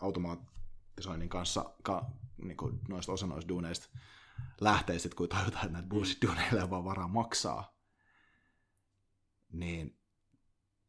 automatisoinnin 0.00 1.28
kanssa 1.28 1.74
ka, 1.82 2.06
niin 2.42 2.56
kuin 2.56 2.80
noista 2.88 3.12
osa 3.12 3.26
noista 3.26 3.48
duuneista 3.48 3.88
lähtee 4.60 4.98
sitten, 4.98 5.16
kun 5.16 5.28
tajutaan, 5.28 5.64
että 5.64 5.72
näitä 5.72 5.88
bullshit-duuneille 5.88 6.62
on 6.62 6.70
vaan 6.70 6.84
varaa 6.84 7.08
maksaa. 7.08 7.76
Niin, 9.52 9.99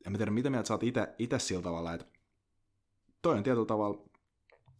en 0.05 0.11
mä 0.11 0.17
tiedä, 0.17 0.31
mitä 0.31 0.49
mieltä 0.49 0.67
sä 0.67 0.73
oot 0.73 0.83
itse 1.19 1.39
sillä 1.39 1.61
tavalla, 1.61 1.93
että 1.93 2.05
toi 3.21 3.37
on 3.37 3.43
tietyllä 3.43 3.65
tavalla, 3.65 4.03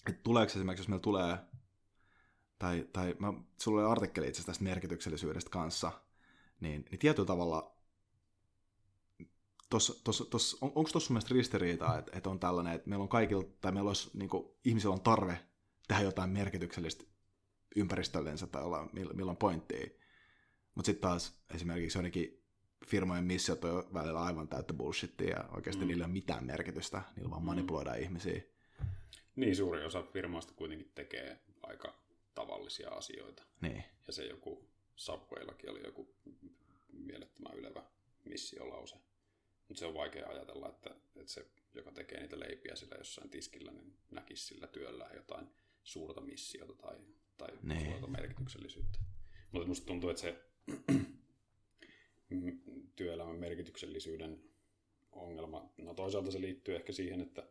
että 0.07 0.21
tuleeko 0.23 0.51
esimerkiksi, 0.51 0.81
jos 0.81 0.87
meillä 0.87 1.01
tulee, 1.01 1.37
tai, 2.59 2.87
tai 2.93 3.15
mä, 3.19 3.33
sulla 3.61 3.81
oli 3.81 3.91
artikkeli 3.91 4.27
itse 4.27 4.45
tästä 4.45 4.63
merkityksellisyydestä 4.63 5.49
kanssa, 5.49 5.91
niin, 6.59 6.85
niin 6.91 6.99
tietyllä 6.99 7.27
tavalla 7.27 7.75
tos, 9.69 10.01
tos, 10.03 10.27
tos, 10.29 10.57
on, 10.61 10.71
onko 10.75 10.89
tuossa 10.91 11.13
mielestä 11.13 11.33
ristiriitaa, 11.33 11.97
että, 11.97 12.17
että 12.17 12.29
on 12.29 12.39
tällainen, 12.39 12.73
että 12.73 12.89
meillä 12.89 13.03
on 13.03 13.09
kaikilla, 13.09 13.43
tai 13.61 13.71
meillä 13.71 13.87
olisi, 13.87 14.09
niin 14.13 14.29
kuin, 14.29 14.47
ihmisillä 14.65 14.93
on 14.93 15.01
tarve 15.01 15.39
tehdä 15.87 16.03
jotain 16.03 16.29
merkityksellistä 16.29 17.03
ympäristöllensä 17.75 18.47
tai 18.47 18.63
olla 18.63 18.89
milloin 18.93 19.37
pointtia. 19.37 19.87
Mutta 20.75 20.85
sitten 20.85 21.09
taas 21.09 21.41
esimerkiksi 21.53 21.97
jonnekin 21.97 22.40
firmojen 22.85 23.23
missiot 23.23 23.63
on 23.63 23.93
välillä 23.93 24.23
aivan 24.23 24.47
täyttä 24.47 24.73
bullshittia 24.73 25.29
ja 25.29 25.49
oikeasti 25.55 25.81
mm. 25.81 25.87
niillä 25.87 26.03
ei 26.03 26.05
ole 26.05 26.13
mitään 26.13 26.45
merkitystä, 26.45 27.01
niillä 27.15 27.31
vaan 27.31 27.41
mm. 27.41 27.45
manipuloidaan 27.45 27.97
mm. 27.97 28.03
ihmisiä. 28.03 28.41
Niin, 29.35 29.55
suuri 29.55 29.85
osa 29.85 30.03
firmoista 30.03 30.53
kuitenkin 30.53 30.91
tekee 30.95 31.39
aika 31.63 31.95
tavallisia 32.35 32.89
asioita. 32.89 33.43
Niin. 33.61 33.83
Ja 34.07 34.13
se 34.13 34.25
joku 34.25 34.69
Subwayllakin 34.95 35.71
oli 35.71 35.81
joku 35.85 36.15
mielettömän 36.93 37.57
ylevä 37.57 37.83
missiolause. 38.25 38.95
Mutta 39.67 39.79
se 39.79 39.85
on 39.85 39.93
vaikea 39.93 40.27
ajatella, 40.27 40.69
että, 40.69 40.89
että 41.15 41.31
se, 41.31 41.45
joka 41.73 41.91
tekee 41.91 42.19
niitä 42.19 42.39
leipiä 42.39 42.75
sillä 42.75 42.95
jossain 42.95 43.29
tiskillä, 43.29 43.71
niin 43.71 43.97
näkisi 44.11 44.45
sillä 44.45 44.67
työllä 44.67 45.09
jotain 45.15 45.47
suurta 45.83 46.21
missiota 46.21 46.73
tai, 46.73 46.95
tai 47.37 47.49
nee. 47.63 47.85
suurta 47.85 48.07
merkityksellisyyttä. 48.07 48.99
Mutta 49.51 49.67
musta 49.67 49.85
tuntuu, 49.85 50.09
että 50.09 50.21
se 50.21 50.43
työelämän 52.95 53.35
merkityksellisyyden 53.35 54.43
ongelma, 55.11 55.69
no 55.77 55.93
toisaalta 55.93 56.31
se 56.31 56.41
liittyy 56.41 56.75
ehkä 56.75 56.93
siihen, 56.93 57.21
että, 57.21 57.41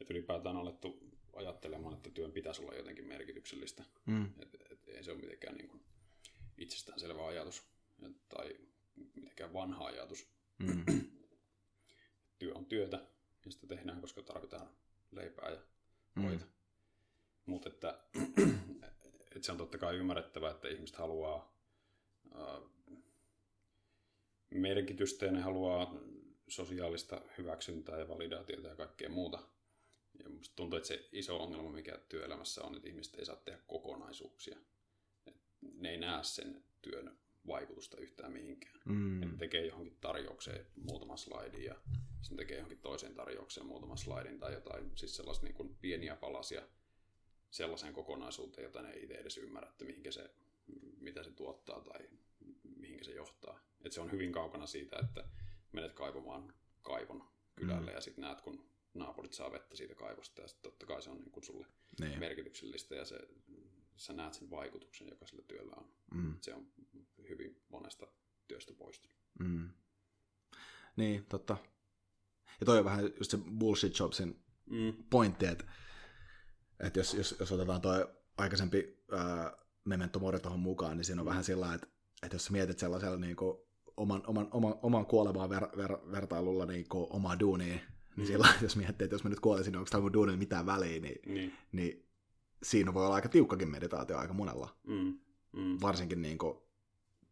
että 0.00 0.14
ylipäätään 0.14 0.56
on 0.56 0.62
alettu 0.62 1.12
ajattelemaan, 1.32 1.94
että 1.94 2.10
työn 2.10 2.32
pitäisi 2.32 2.62
olla 2.62 2.74
jotenkin 2.74 3.06
merkityksellistä. 3.06 3.84
Mm. 4.06 4.24
Et, 4.38 4.54
et, 4.70 4.88
ei 4.88 5.04
se 5.04 5.10
ole 5.10 5.20
mitenkään 5.20 5.56
niin 5.56 5.68
kuin 5.68 5.82
itsestäänselvä 6.58 7.26
ajatus 7.26 7.62
tai 8.28 8.56
mitenkään 9.14 9.52
vanha 9.52 9.86
ajatus. 9.86 10.26
Mm. 10.58 10.84
Työ 12.38 12.54
on 12.54 12.66
työtä 12.66 13.06
ja 13.44 13.52
sitä 13.52 13.66
tehdään, 13.66 14.00
koska 14.00 14.22
tarvitaan 14.22 14.68
leipää 15.10 15.50
ja 15.50 15.60
voita. 16.22 16.44
Mm. 16.44 16.50
Mutta 17.46 17.68
että, 17.68 17.98
että 19.36 19.46
se 19.46 19.52
on 19.52 19.58
totta 19.58 19.78
kai 19.78 19.96
ymmärrettävää, 19.96 20.50
että 20.50 20.68
ihmiset 20.68 20.96
haluaa 20.96 21.54
äh, 22.34 22.62
merkitystä 24.54 25.26
ja 25.26 25.32
ne 25.32 25.40
haluaa 25.40 25.94
sosiaalista 26.48 27.20
hyväksyntää 27.38 27.98
ja 27.98 28.08
validaatiota 28.08 28.68
ja 28.68 28.76
kaikkea 28.76 29.08
muuta. 29.08 29.38
Ja 30.22 30.30
musta 30.30 30.56
tuntuu, 30.56 30.76
että 30.76 30.86
se 30.86 31.08
iso 31.12 31.42
ongelma, 31.42 31.70
mikä 31.70 31.98
työelämässä 32.08 32.62
on, 32.62 32.76
että 32.76 32.88
ihmiset 32.88 33.14
ei 33.14 33.26
saa 33.26 33.36
tehdä 33.36 33.58
kokonaisuuksia. 33.66 34.58
Et 35.26 35.36
ne 35.62 35.90
ei 35.90 35.98
näe 35.98 36.24
sen 36.24 36.64
työn 36.82 37.18
vaikutusta 37.46 37.96
yhtään 37.96 38.32
mihinkään. 38.32 38.80
Mm. 38.84 39.20
Ne 39.20 39.28
tekee 39.38 39.66
johonkin 39.66 39.96
tarjoukseen 40.00 40.66
muutaman 40.76 41.18
slaidin 41.18 41.64
ja 41.64 41.74
sitten 42.22 42.36
tekee 42.36 42.56
johonkin 42.56 42.80
toiseen 42.80 43.14
tarjoukseen 43.14 43.66
muutaman 43.66 43.98
slaidin 43.98 44.38
tai 44.38 44.52
jotain, 44.52 44.92
siis 44.94 45.16
sellaisia 45.16 45.44
niin 45.44 45.76
pieniä 45.80 46.16
palasia, 46.16 46.62
sellaiseen 47.50 47.94
kokonaisuuteen, 47.94 48.64
jota 48.64 48.82
ne 48.82 48.90
ei 48.90 49.02
itse 49.02 49.14
edes 49.14 49.38
ymmärrä, 49.38 49.68
että 49.68 49.84
mihinkä 49.84 50.10
se, 50.10 50.30
mitä 51.00 51.22
se 51.22 51.30
tuottaa 51.30 51.80
tai 51.80 52.08
mihinkä 53.02 53.12
se 53.12 53.16
johtaa. 53.16 53.60
Et 53.84 53.92
se 53.92 54.00
on 54.00 54.10
hyvin 54.10 54.32
kaukana 54.32 54.66
siitä, 54.66 54.96
että 54.98 55.24
menet 55.72 55.92
kaivamaan 55.92 56.54
kaivon 56.82 57.28
kylälle 57.56 57.90
mm. 57.90 57.94
ja 57.94 58.00
sitten 58.00 58.22
näet, 58.22 58.40
kun 58.40 58.64
naapurit 58.94 59.32
saa 59.32 59.52
vettä 59.52 59.76
siitä 59.76 59.94
kaivosta 59.94 60.42
ja 60.42 60.48
sitten 60.48 60.70
totta 60.70 60.86
kai 60.86 61.02
se 61.02 61.10
on 61.10 61.18
niin 61.18 61.30
kuin 61.30 61.44
sulle 61.44 61.66
niin. 62.00 62.18
merkityksellistä 62.18 62.94
ja 62.94 63.04
se, 63.04 63.18
sä 63.96 64.12
näet 64.12 64.34
sen 64.34 64.50
vaikutuksen, 64.50 65.08
joka 65.08 65.26
sillä 65.26 65.42
työllä 65.48 65.72
on. 65.76 65.88
Mm. 66.14 66.36
Se 66.40 66.54
on 66.54 66.66
hyvin 67.28 67.62
monesta 67.68 68.06
työstä 68.48 68.72
poistunut. 68.72 69.16
Mm. 69.38 69.70
Niin, 70.96 71.26
totta. 71.26 71.56
Ja 72.60 72.66
toi 72.66 72.78
on 72.78 72.84
vähän 72.84 73.04
just 73.18 73.30
se 73.30 73.38
bullshit 73.58 73.98
jobsin 73.98 74.44
mm. 74.66 74.94
pointti, 75.10 75.46
että 75.46 75.64
että 76.80 77.00
jos, 77.00 77.14
jos, 77.14 77.36
jos 77.40 77.52
otetaan 77.52 77.80
tuo 77.80 77.92
aikaisempi 78.36 79.04
ää, 79.12 79.56
Memento 79.84 80.18
Mori 80.18 80.40
tuohon 80.40 80.60
mukaan, 80.60 80.96
niin 80.96 81.04
siinä 81.04 81.20
on 81.20 81.26
mm. 81.26 81.28
vähän 81.30 81.44
sillä 81.44 81.74
että, 81.74 81.86
että 82.22 82.34
jos 82.34 82.50
mietit 82.50 82.78
sellaisella 82.78 83.16
niin 83.16 83.36
kuin, 83.36 83.58
oman, 83.96 84.22
oman, 84.26 84.48
oman, 84.50 84.74
oman 84.82 85.06
kuolemaan 85.06 85.50
ver, 85.50 85.66
ver, 85.76 85.98
vertailulla 86.12 86.66
niin 86.66 86.88
kuin, 86.88 87.06
omaa 87.10 87.40
duunia, 87.40 87.66
niin 87.66 87.82
mm. 88.16 88.24
sillä 88.24 88.48
jos 88.62 88.76
miettii, 88.76 89.04
että 89.04 89.14
jos 89.14 89.24
mä 89.24 89.30
nyt 89.30 89.40
kuolisin, 89.40 89.72
niin 89.72 89.78
onko 89.78 89.90
tämä 89.90 90.02
mun 90.02 90.12
duunilla 90.12 90.38
mitään 90.38 90.66
väliä, 90.66 91.00
niin, 91.00 91.34
niin. 91.34 91.52
niin 91.72 92.06
siinä 92.62 92.94
voi 92.94 93.04
olla 93.04 93.14
aika 93.14 93.28
tiukkakin 93.28 93.70
meditaatio 93.70 94.18
aika 94.18 94.34
monella. 94.34 94.76
Mm. 94.86 95.18
Mm. 95.52 95.78
Varsinkin 95.82 96.22
niin 96.22 96.38
kuin 96.38 96.58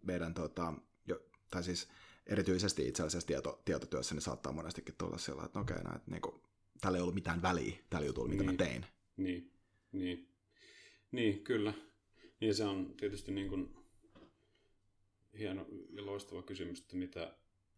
meidän, 0.02 0.34
tota, 0.34 0.74
jo, 1.06 1.20
tai 1.50 1.64
siis 1.64 1.88
erityisesti 2.26 2.88
itse 2.88 3.02
asiassa 3.02 3.26
tieto, 3.26 3.62
tietotyössä, 3.64 4.14
niin 4.14 4.22
saattaa 4.22 4.52
monestikin 4.52 4.94
tulla 4.98 5.18
sillä, 5.18 5.44
että 5.44 5.60
okei, 5.60 5.76
okay, 5.76 5.90
no, 5.90 5.96
että 5.96 6.10
niin 6.10 6.22
kuin, 6.22 6.34
tällä 6.80 6.98
ei 6.98 7.02
ollut 7.02 7.14
mitään 7.14 7.42
väliä 7.42 7.76
tällä 7.90 8.06
jutulla, 8.06 8.28
mitä 8.28 8.42
niin. 8.42 8.52
mä 8.52 8.56
tein. 8.56 8.86
Niin, 9.16 9.52
niin. 9.92 10.28
Niin, 11.12 11.44
kyllä. 11.44 11.74
Niin 12.40 12.54
se 12.54 12.64
on 12.64 12.94
tietysti 12.96 13.32
niin 13.32 13.48
kuin 13.48 13.79
hieno 15.38 15.66
ja 15.90 16.06
loistava 16.06 16.42
kysymys, 16.42 16.80
että 16.80 16.96
mitä, 16.96 17.36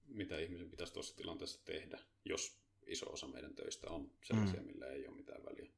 mitä 0.08 0.38
ihmisen 0.38 0.70
pitäisi 0.70 0.92
tuossa 0.92 1.16
tilanteessa 1.16 1.64
tehdä, 1.64 1.98
jos 2.24 2.62
iso 2.86 3.12
osa 3.12 3.26
meidän 3.26 3.54
töistä 3.54 3.90
on 3.90 4.10
sellaisia, 4.24 4.60
mm. 4.60 4.66
millä 4.66 4.86
ei 4.86 5.08
ole 5.08 5.16
mitään 5.16 5.44
väliä. 5.44 5.72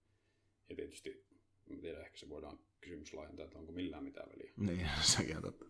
Ja 0.68 0.76
tietysti, 0.76 1.26
en 1.70 1.80
tiedä, 1.80 2.00
ehkä 2.00 2.16
se 2.16 2.28
voidaan 2.28 2.58
kysymys 2.80 3.12
laajentaa, 3.12 3.44
että 3.44 3.58
onko 3.58 3.72
millään 3.72 4.04
mitään 4.04 4.28
väliä. 4.30 4.52
Niin, 4.56 4.88
sekin 5.16 5.36
on 5.36 5.42
totta. 5.42 5.64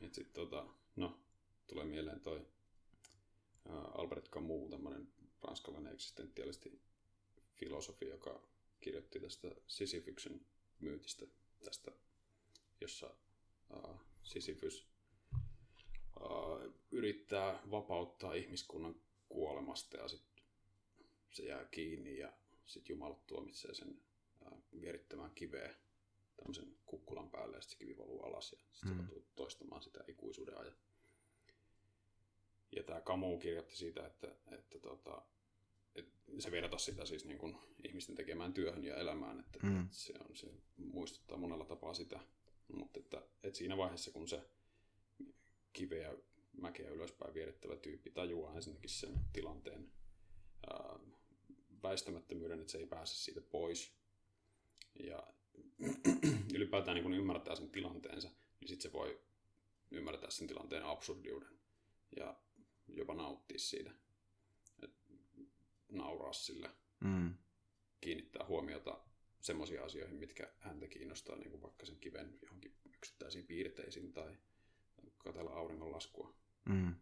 Et 0.00 0.14
sit, 0.14 0.32
tota, 0.32 0.66
no, 0.96 1.20
tulee 1.66 1.84
mieleen 1.84 2.20
toi 2.20 2.46
Albert 3.94 4.28
Camus, 4.30 4.70
tämmöinen 4.70 5.08
ranskalainen 5.42 5.92
eksistentialisti 5.92 6.80
filosofi, 7.54 8.06
joka 8.06 8.48
kirjoitti 8.80 9.20
tästä 9.20 9.48
Sisyphyksen 9.66 10.46
myytistä, 10.80 11.26
tästä, 11.64 11.92
jossa 12.80 13.14
uh, 13.70 14.00
Sisyphus 14.22 14.93
yrittää 16.90 17.60
vapauttaa 17.70 18.34
ihmiskunnan 18.34 18.94
kuolemasta 19.28 19.96
ja 19.96 20.08
sitten 20.08 20.44
se 21.32 21.42
jää 21.42 21.64
kiinni 21.64 22.18
ja 22.18 22.32
sitten 22.66 22.94
Jumala 22.94 23.20
tuomitsee 23.26 23.74
sen 23.74 24.00
vierittämään 24.80 25.30
kiveä 25.34 25.74
tämmöisen 26.36 26.76
kukkulan 26.86 27.30
päälle 27.30 27.56
ja 27.56 27.62
sitten 27.62 27.78
se 27.78 27.84
kivi 27.84 27.98
valuu 27.98 28.22
alas 28.22 28.52
ja 28.52 28.58
sitten 28.72 28.96
mm. 28.98 29.08
se 29.08 29.22
toistamaan 29.34 29.82
sitä 29.82 30.04
ikuisuuden 30.08 30.58
ajan. 30.58 30.76
Ja 32.76 32.82
tämä 32.82 33.00
Kamu 33.00 33.38
kirjoitti 33.38 33.76
siitä, 33.76 34.06
että, 34.06 34.34
että 34.50 34.78
tota, 34.78 35.22
et 35.94 36.08
se 36.38 36.50
verta 36.50 36.78
sitä 36.78 37.06
siis 37.06 37.24
niin 37.24 37.38
kuin 37.38 37.56
ihmisten 37.84 38.14
tekemään 38.14 38.52
työhön 38.52 38.84
ja 38.84 38.96
elämään, 38.96 39.40
että, 39.40 39.58
mm. 39.62 39.80
että 39.80 39.96
se, 39.96 40.14
on, 40.28 40.36
se 40.36 40.46
muistuttaa 40.76 41.38
monella 41.38 41.64
tapaa 41.64 41.94
sitä. 41.94 42.20
Mutta 42.72 43.00
että, 43.00 43.22
että 43.42 43.58
siinä 43.58 43.76
vaiheessa, 43.76 44.10
kun 44.10 44.28
se 44.28 44.42
kiveä 45.74 46.14
mäkeä 46.52 46.90
ylöspäin 46.90 47.34
vierittävä 47.34 47.76
tyyppi 47.76 48.10
tajuaa 48.10 48.54
ensinnäkin 48.54 48.90
sen 48.90 49.14
tilanteen 49.32 49.92
ää, 50.70 50.98
väistämättömyyden, 51.82 52.60
että 52.60 52.72
se 52.72 52.78
ei 52.78 52.86
pääse 52.86 53.14
siitä 53.14 53.40
pois. 53.40 53.92
Ja 54.94 55.26
ylipäätään 56.54 56.94
niin 56.94 57.02
kun 57.02 57.14
ymmärtää 57.14 57.56
sen 57.56 57.70
tilanteensa, 57.70 58.28
niin 58.60 58.68
sitten 58.68 58.82
se 58.82 58.92
voi 58.92 59.20
ymmärtää 59.90 60.30
sen 60.30 60.46
tilanteen 60.46 60.84
absurdiuden 60.84 61.58
ja 62.16 62.36
jopa 62.88 63.14
nauttia 63.14 63.58
siitä. 63.58 63.90
Et 64.82 64.90
nauraa 65.88 66.32
sille, 66.32 66.70
mm. 67.00 67.34
kiinnittää 68.00 68.46
huomiota 68.46 69.00
semmoisiin 69.40 69.82
asioihin, 69.82 70.16
mitkä 70.16 70.52
häntä 70.58 70.86
kiinnostaa, 70.86 71.36
niin 71.36 71.50
kuin 71.50 71.62
vaikka 71.62 71.86
sen 71.86 71.96
kiven 71.96 72.38
johonkin 72.42 72.74
yksittäisiin 72.84 73.46
piirteisiin 73.46 74.12
tai 74.12 74.36
katsella 75.24 75.50
auringonlaskua. 75.50 76.34
Mm. 76.64 76.94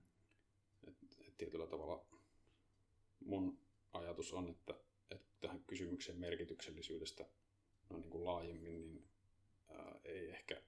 Et, 0.87 0.97
et 1.29 1.39
tietyllä 1.39 1.67
tavalla 1.67 2.07
mun 3.25 3.59
ajatus 3.93 4.33
on, 4.33 4.49
että, 4.49 4.75
että 5.11 5.27
tähän 5.41 5.65
kysymykseen 5.67 6.19
merkityksellisyydestä 6.19 7.27
no 7.91 7.99
niin 7.99 8.11
kuin 8.11 8.25
laajemmin, 8.25 8.85
niin 8.85 9.09
ää, 9.69 10.01
ei 10.05 10.31
ehkä 10.31 10.63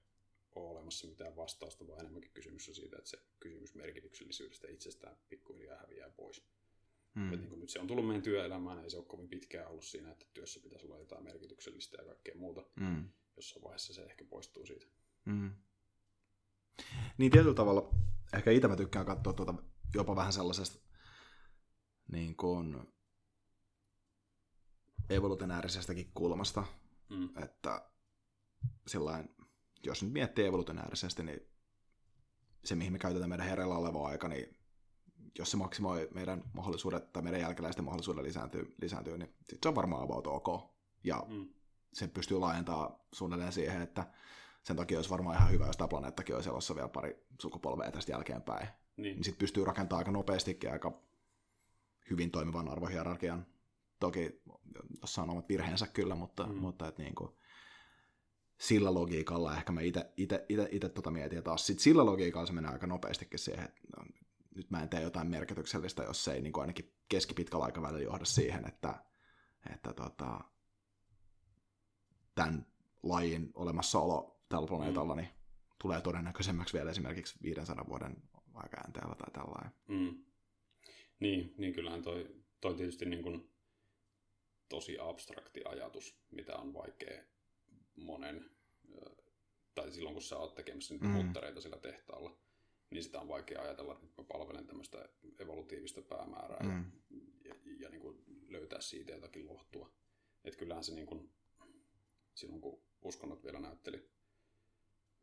ole 0.55 0.69
olemassa 0.69 1.07
mitään 1.07 1.35
vastausta, 1.35 1.87
vaan 1.87 1.99
enemmänkin 1.99 2.31
kysymys 2.31 2.69
on 2.69 2.75
siitä, 2.75 2.97
että 2.97 3.09
se 3.09 3.19
kysymys 3.39 3.75
merkityksellisyydestä 3.75 4.67
itsestään 4.67 5.17
pikkuhiljaa 5.29 5.77
häviää 5.77 6.09
pois. 6.09 6.43
Mm. 7.15 7.33
Et 7.33 7.39
niin 7.39 7.49
kuin 7.49 7.59
nyt 7.59 7.69
se 7.69 7.79
on 7.79 7.87
tullut 7.87 8.07
meidän 8.07 8.23
työelämään, 8.23 8.83
ei 8.83 8.89
se 8.89 8.97
ole 8.97 9.05
kovin 9.05 9.29
pitkään 9.29 9.67
ollut 9.67 9.85
siinä, 9.85 10.11
että 10.11 10.25
työssä 10.33 10.59
pitäisi 10.59 10.85
olla 10.85 10.99
jotain 10.99 11.23
merkityksellistä 11.23 11.97
ja 11.97 12.05
kaikkea 12.05 12.35
muuta. 12.35 12.65
Mm. 12.75 13.09
Jossain 13.35 13.63
vaiheessa 13.63 13.93
se 13.93 14.03
ehkä 14.03 14.25
poistuu 14.25 14.65
siitä. 14.65 14.85
Mm. 15.25 15.51
Niin 17.17 17.31
tietyllä 17.31 17.55
tavalla 17.55 17.89
ehkä 18.33 18.51
itse 18.51 18.67
mä 18.67 18.75
tykkään 18.75 19.05
katsoa 19.05 19.33
tuota 19.33 19.53
jopa 19.93 20.15
vähän 20.15 20.33
sellaisesta 20.33 20.79
niin 22.11 22.35
kuin 22.35 22.95
evolutionäärisestäkin 25.09 26.11
kulmasta, 26.13 26.63
mm. 27.09 27.29
että 27.43 27.89
sillain, 28.87 29.35
jos 29.85 30.03
nyt 30.03 30.13
miettii 30.13 30.45
evolutionäärisesti, 30.45 31.23
niin 31.23 31.39
se, 32.63 32.75
mihin 32.75 32.93
me 32.93 32.99
käytetään 32.99 33.29
meidän 33.29 33.47
herralla 33.47 33.77
oleva 33.77 34.07
aika, 34.07 34.27
niin 34.27 34.57
jos 35.37 35.51
se 35.51 35.57
maksimoi 35.57 36.07
meidän 36.13 36.43
mahdollisuudet 36.53 37.13
tai 37.13 37.23
meidän 37.23 37.41
jälkeläisten 37.41 37.85
mahdollisuudet 37.85 38.23
lisääntyy, 38.23 38.75
lisääntyy 38.81 39.17
niin 39.17 39.35
sit 39.43 39.59
se 39.63 39.69
on 39.69 39.75
varmaan 39.75 40.03
about 40.03 40.27
ok. 40.27 40.75
Ja 41.03 41.23
mm. 41.27 41.49
se 41.93 42.07
pystyy 42.07 42.39
laajentamaan 42.39 42.99
suunnilleen 43.13 43.53
siihen, 43.53 43.81
että 43.81 44.13
sen 44.65 44.75
takia 44.75 44.97
olisi 44.97 45.09
varmaan 45.09 45.37
ihan 45.37 45.51
hyvä, 45.51 45.65
jos 45.65 45.77
tämä 45.77 45.87
planeettakin 45.87 46.35
olisi 46.35 46.49
elossa 46.49 46.75
vielä 46.75 46.87
pari 46.87 47.25
sukupolvea 47.41 47.91
tästä 47.91 48.11
jälkeenpäin. 48.11 48.67
Niin. 48.97 49.15
niin 49.15 49.23
sitten 49.23 49.39
pystyy 49.39 49.65
rakentamaan 49.65 49.99
aika 49.99 50.11
nopeastikin 50.11 50.71
aika 50.71 51.01
hyvin 52.09 52.31
toimivan 52.31 52.69
arvohierarkian. 52.69 53.45
Toki 53.99 54.41
tuossa 54.99 55.21
on 55.21 55.29
omat 55.29 55.49
virheensä 55.49 55.87
kyllä, 55.87 56.15
mutta, 56.15 56.47
mm. 56.47 56.55
mutta 56.55 56.87
et 56.87 56.97
niin 56.97 57.15
kuin, 57.15 57.31
sillä 58.57 58.93
logiikalla 58.93 59.57
ehkä 59.57 59.71
mä 59.71 59.81
itse 59.81 60.89
tota 60.93 61.11
mietin, 61.11 61.35
ja 61.35 61.41
taas 61.41 61.67
sit 61.67 61.79
sillä 61.79 62.05
logiikalla 62.05 62.47
se 62.47 62.53
menee 62.53 62.71
aika 62.71 62.87
nopeastikin 62.87 63.39
siihen, 63.39 63.65
että 63.65 63.81
no, 63.97 64.05
nyt 64.55 64.71
mä 64.71 64.83
en 64.83 64.89
tee 64.89 65.01
jotain 65.01 65.27
merkityksellistä, 65.27 66.03
jos 66.03 66.23
se 66.23 66.33
ei 66.33 66.41
niin 66.41 66.53
kuin 66.53 66.61
ainakin 66.61 66.93
keskipitkällä 67.09 67.65
aikavälillä 67.65 68.03
johda 68.03 68.25
siihen, 68.25 68.67
että, 68.67 69.03
että 69.73 69.93
tota, 69.93 70.39
tämän 72.35 72.65
lajin 73.03 73.51
olemassaolo 73.53 74.34
tällä 74.55 74.67
planeetalla, 74.67 75.15
mm. 75.15 75.21
niin 75.21 75.29
tulee 75.81 76.01
todennäköisemmäksi 76.01 76.73
vielä 76.73 76.91
esimerkiksi 76.91 77.35
500 77.43 77.85
vuoden 77.87 78.15
aikaänteellä 78.53 79.15
tai 79.15 79.31
tällainen. 79.31 79.71
Mm. 79.87 80.25
Niin, 81.19 81.53
niin 81.57 81.73
kyllähän 81.73 82.01
toi, 82.01 82.35
toi 82.61 82.75
tietysti 82.75 83.05
niin 83.05 83.23
kuin 83.23 83.51
tosi 84.69 84.97
abstrakti 84.99 85.61
ajatus, 85.65 86.19
mitä 86.31 86.55
on 86.57 86.73
vaikea 86.73 87.23
monen, 87.95 88.49
tai 89.75 89.91
silloin 89.91 90.15
kun 90.15 90.21
sä 90.23 90.37
oot 90.37 90.55
tekemässä 90.55 90.93
niitä 90.93 91.05
mm. 91.05 91.11
muttereita 91.11 91.61
sillä 91.61 91.77
tehtaalla, 91.77 92.37
niin 92.89 93.03
sitä 93.03 93.21
on 93.21 93.27
vaikea 93.27 93.61
ajatella, 93.61 93.93
että 93.93 94.21
mä 94.21 94.27
palvelen 94.27 94.67
tämmöistä 94.67 95.09
evolutiivista 95.39 96.01
päämäärää 96.01 96.63
mm. 96.63 96.91
ja, 97.45 97.55
ja, 97.65 97.75
ja 97.79 97.89
niin 97.89 98.01
kuin 98.01 98.23
löytää 98.47 98.81
siitä 98.81 99.11
jotakin 99.11 99.47
lohtua. 99.47 99.93
Että 100.43 100.59
kyllähän 100.59 100.83
se 100.83 100.95
niin 100.95 101.07
kuin, 101.07 101.33
silloin 102.35 102.61
kun 102.61 102.83
uskonnot 103.01 103.43
vielä 103.43 103.59
näytteli 103.59 104.14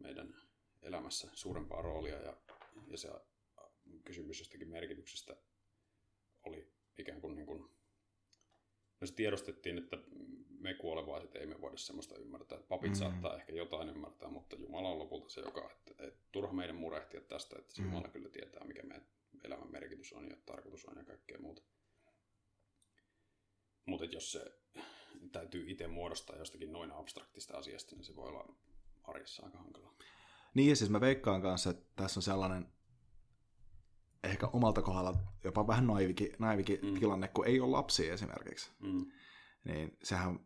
meidän 0.03 0.35
elämässä 0.83 1.31
suurempaa 1.35 1.83
roolia 1.83 2.19
ja, 2.19 2.37
ja 2.91 2.99
se 2.99 3.09
kysymys 4.05 4.39
jostakin 4.39 4.69
merkityksestä 4.69 5.37
oli 6.43 6.73
ikään 6.99 7.21
kuin, 7.21 7.35
niin 7.35 7.47
kuin 7.47 7.71
no 9.01 9.07
se 9.07 9.15
tiedostettiin, 9.15 9.79
että 9.79 9.99
me 10.59 10.75
kuolevaiset 10.75 11.37
ei 11.37 11.47
me 11.47 11.61
voida 11.61 11.77
sellaista 11.77 12.17
ymmärtää. 12.17 12.59
Papit 12.69 12.91
mm. 12.91 12.95
saattaa 12.95 13.37
ehkä 13.37 13.53
jotain 13.53 13.89
ymmärtää, 13.89 14.29
mutta 14.29 14.57
Jumala 14.57 14.89
on 14.89 14.99
lopulta 14.99 15.29
se, 15.29 15.41
joka, 15.41 15.71
että, 15.71 16.07
että 16.07 16.21
turha 16.33 16.53
meidän 16.53 16.77
murehtia 16.77 17.21
tästä, 17.21 17.57
että 17.59 17.83
mm. 17.83 17.85
Jumala 17.85 18.09
kyllä 18.09 18.29
tietää, 18.29 18.65
mikä 18.65 18.83
meidän 18.83 19.07
elämän 19.45 19.73
merkitys 19.73 20.13
on 20.13 20.29
ja 20.31 20.37
tarkoitus 20.47 20.85
on 20.85 20.97
ja 20.97 21.05
kaikkea 21.05 21.39
muuta. 21.39 21.63
Mutta 23.87 24.05
jos 24.05 24.33
se 24.33 24.45
täytyy 25.33 25.71
itse 25.71 25.87
muodostaa 25.87 26.37
jostakin 26.37 26.73
noin 26.73 26.93
abstraktista 26.93 27.57
asiasta, 27.57 27.97
niin 27.97 28.05
se 28.05 28.17
voi 28.17 28.29
olla 28.29 28.55
arjessa 29.05 29.47
aika 29.47 29.59
hankalaa. 29.59 29.93
Niin 30.55 30.69
ja 30.69 30.77
siis 30.77 30.91
mä 30.91 31.01
veikkaan 31.01 31.43
kanssa, 31.43 31.71
että 31.71 31.85
tässä 31.97 32.19
on 32.19 32.23
sellainen 32.23 32.73
ehkä 34.25 34.47
omalta 34.47 34.83
kohdalla 34.83 35.15
jopa 35.45 35.67
vähän 35.67 35.87
naivikin, 35.87 36.31
naivikin 36.39 36.79
mm. 36.83 36.95
tilanne, 36.95 37.29
kun 37.29 37.47
ei 37.47 37.61
ole 37.61 37.71
lapsia 37.71 38.15
esimerkiksi. 38.15 38.71
Mm. 38.81 39.07
Niin 39.65 39.99
sehän 40.03 40.41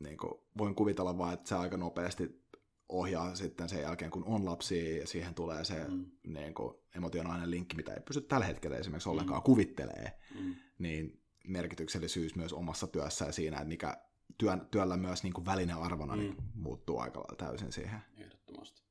niin 0.00 0.18
kuin, 0.18 0.34
voin 0.58 0.74
kuvitella 0.74 1.18
vaan, 1.18 1.34
että 1.34 1.48
se 1.48 1.54
aika 1.54 1.76
nopeasti 1.76 2.46
ohjaa 2.88 3.34
sitten 3.34 3.68
sen 3.68 3.82
jälkeen, 3.82 4.10
kun 4.10 4.24
on 4.24 4.44
lapsia 4.44 4.98
ja 5.00 5.06
siihen 5.06 5.34
tulee 5.34 5.64
se 5.64 5.88
mm. 5.88 6.06
niin 6.26 6.54
kuin, 6.54 6.74
emotionaalinen 6.96 7.50
linkki, 7.50 7.76
mitä 7.76 7.94
ei 7.94 8.00
pysty 8.00 8.20
tällä 8.20 8.46
hetkellä 8.46 8.76
esimerkiksi 8.76 9.08
ollenkaan 9.08 9.40
mm. 9.40 9.44
kuvittelee, 9.44 10.18
mm. 10.40 10.54
niin 10.78 11.22
merkityksellisyys 11.46 12.36
myös 12.36 12.52
omassa 12.52 12.86
työssä 12.86 13.24
ja 13.24 13.32
siinä, 13.32 13.56
että 13.56 13.68
mikä 13.68 14.06
työn, 14.38 14.68
työllä 14.70 14.96
myös 14.96 15.22
niin 15.22 15.32
kuin 15.32 15.44
välinearvona 15.44 16.16
niin 16.16 16.30
mm. 16.30 16.36
niin 16.36 16.52
muuttuu 16.54 16.98
aika 16.98 17.20
lailla 17.20 17.36
täysin 17.36 17.72
siihen. 17.72 18.00
Ehdottomasti. 18.16 18.82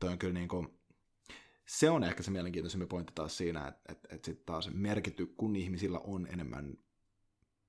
Toi 0.00 0.12
on 0.12 0.18
kyllä 0.18 0.34
niin 0.34 0.48
kuin, 0.48 0.68
se 1.66 1.90
on 1.90 2.04
ehkä 2.04 2.22
se 2.22 2.30
mielenkiintoisempi 2.30 2.86
pointti 2.86 3.12
taas 3.14 3.36
siinä, 3.36 3.68
että, 3.68 3.92
että, 3.92 4.08
että 4.14 4.26
sitten 4.26 4.46
taas 4.46 4.70
merkity, 4.72 5.26
kun 5.26 5.56
ihmisillä 5.56 5.98
on 5.98 6.26
enemmän 6.26 6.76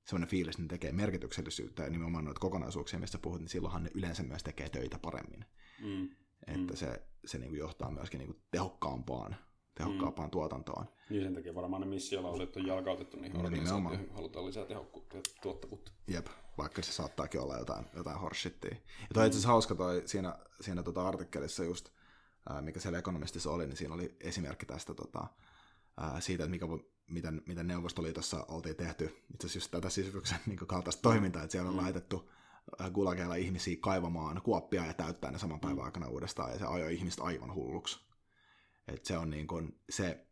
sellainen 0.05 0.29
fiilis, 0.29 0.55
että 0.55 0.61
ne 0.61 0.67
tekee 0.67 0.91
merkityksellisyyttä 0.91 1.83
ja 1.83 1.89
nimenomaan 1.89 2.25
noita 2.25 2.39
kokonaisuuksia, 2.39 2.99
mistä 2.99 3.17
puhut, 3.17 3.39
niin 3.39 3.49
silloinhan 3.49 3.83
ne 3.83 3.89
yleensä 3.93 4.23
myös 4.23 4.43
tekee 4.43 4.69
töitä 4.69 4.99
paremmin. 4.99 5.45
Mm. 5.81 6.09
Että 6.47 6.73
mm. 6.73 6.75
se, 6.75 7.01
se 7.25 7.37
niin 7.37 7.49
kuin 7.49 7.59
johtaa 7.59 7.91
myöskin 7.91 8.17
niin 8.17 8.27
kuin 8.27 8.43
tehokkaampaan, 8.51 9.35
tehokkaampaan 9.77 10.27
mm. 10.27 10.31
tuotantoon. 10.31 10.85
Niin 11.09 11.23
sen 11.23 11.33
takia 11.33 11.55
varmaan 11.55 11.81
ne 11.81 11.87
missiolauseet 11.87 12.55
on 12.55 12.67
jalkautettu 12.67 13.17
niihin 13.17 13.37
no, 13.37 13.43
organisaatioihin, 13.43 14.09
halutaan 14.13 14.45
lisää 14.45 14.65
tehokkuutta 14.65 15.17
ja 15.17 15.21
tuottavuutta. 15.41 15.91
Jep, 16.07 16.27
vaikka 16.57 16.81
se 16.81 16.91
saattaakin 16.91 17.41
olla 17.41 17.57
jotain, 17.57 17.85
jotain 17.95 18.19
horsshittia. 18.19 18.75
Ja 19.01 19.07
toi 19.13 19.23
mm. 19.23 19.27
itse 19.27 19.37
asiassa 19.37 19.47
hauska 19.47 19.75
toi 19.75 20.03
siinä, 20.05 20.39
siinä 20.61 20.83
tota 20.83 21.07
artikkelissa 21.07 21.63
just, 21.63 21.89
ää, 22.49 22.61
mikä 22.61 22.79
siellä 22.79 22.99
ekonomistissa 22.99 23.51
oli, 23.51 23.67
niin 23.67 23.77
siinä 23.77 23.93
oli 23.93 24.15
esimerkki 24.19 24.65
tästä 24.65 24.93
tota, 24.93 25.27
ää, 25.97 26.21
siitä, 26.21 26.43
että 26.43 26.51
mikä, 26.51 26.65
miten, 27.07 27.41
miten 27.45 27.67
Neuvostoliitossa 27.67 28.45
oltiin 28.47 28.75
tehty 28.75 29.05
itse 29.05 29.47
asiassa 29.47 29.57
just 29.57 29.71
tätä 29.71 29.89
sisuksen 29.89 30.39
niin 30.47 30.57
kaltaista 30.57 31.01
toimintaa, 31.01 31.43
että 31.43 31.51
siellä 31.51 31.69
on 31.69 31.75
mm. 31.75 31.81
laitettu 31.81 32.31
gulageilla 32.93 33.35
ihmisiä 33.35 33.77
kaivamaan 33.79 34.41
kuoppia 34.41 34.85
ja 34.85 34.93
täyttää 34.93 35.31
ne 35.31 35.39
saman 35.39 35.59
päivän 35.59 35.77
mm. 35.77 35.85
aikana 35.85 36.07
uudestaan, 36.07 36.51
ja 36.51 36.59
se 36.59 36.65
ajoi 36.65 36.95
ihmistä 36.95 37.23
aivan 37.23 37.55
hulluksi. 37.55 37.99
Et 38.87 39.05
se 39.05 39.17
on 39.17 39.29
niin 39.29 39.47
kuin, 39.47 39.79
se, 39.89 40.27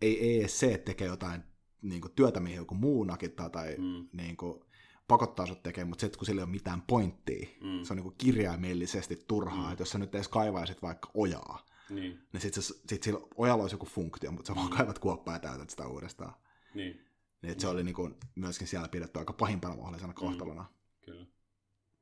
ei, 0.00 0.20
ei 0.20 0.40
edes 0.40 0.60
se, 0.60 0.74
että 0.74 0.84
tekee 0.84 1.06
jotain 1.06 1.42
niin 1.82 2.00
kuin 2.00 2.12
työtä, 2.12 2.40
mihin 2.40 2.56
joku 2.56 2.74
muu 2.74 3.04
nakittaa 3.04 3.50
tai 3.50 3.76
mm. 3.78 4.08
niin 4.12 4.36
kuin, 4.36 4.64
pakottaa 5.08 5.46
sut 5.46 5.62
tekemään, 5.62 5.88
mutta 5.88 6.06
että 6.06 6.18
kun 6.18 6.26
sillä 6.26 6.40
ei 6.40 6.44
ole 6.44 6.50
mitään 6.50 6.82
pointtia, 6.82 7.48
mm. 7.60 7.84
se 7.84 7.92
on 7.92 7.96
niin 7.96 8.02
kuin 8.02 8.14
kirjaimellisesti 8.18 9.16
turhaa, 9.28 9.66
mm. 9.66 9.72
että 9.72 9.82
jos 9.82 9.90
sä 9.90 9.98
nyt 9.98 10.14
edes 10.14 10.28
kaivaisit 10.28 10.82
vaikka 10.82 11.10
ojaa, 11.14 11.66
Niin, 11.90 12.22
niin 12.32 12.40
sit, 12.40 12.54
se, 12.54 12.60
sit 12.62 13.02
sillä 13.02 13.20
ojalla 13.36 13.62
olisi 13.64 13.74
joku 13.74 13.86
funktio, 13.86 14.32
mutta 14.32 14.46
sä 14.48 14.54
vaan 14.54 14.70
kaivat 14.70 14.98
kuoppaa 14.98 15.34
ja 15.34 15.38
täytät 15.40 15.70
sitä 15.70 15.86
uudestaan. 15.86 16.34
niin, 16.74 17.04
Niin 17.42 17.52
et 17.52 17.60
se 17.60 17.68
oli 17.68 17.84
niinku 17.84 18.10
myöskin 18.34 18.66
siellä 18.68 18.88
pidetty 18.88 19.18
aika 19.18 19.32
pahimpana 19.32 19.76
mahdollisena 19.76 20.12
kohtalona. 20.12 20.64
kyllä. 21.04 21.26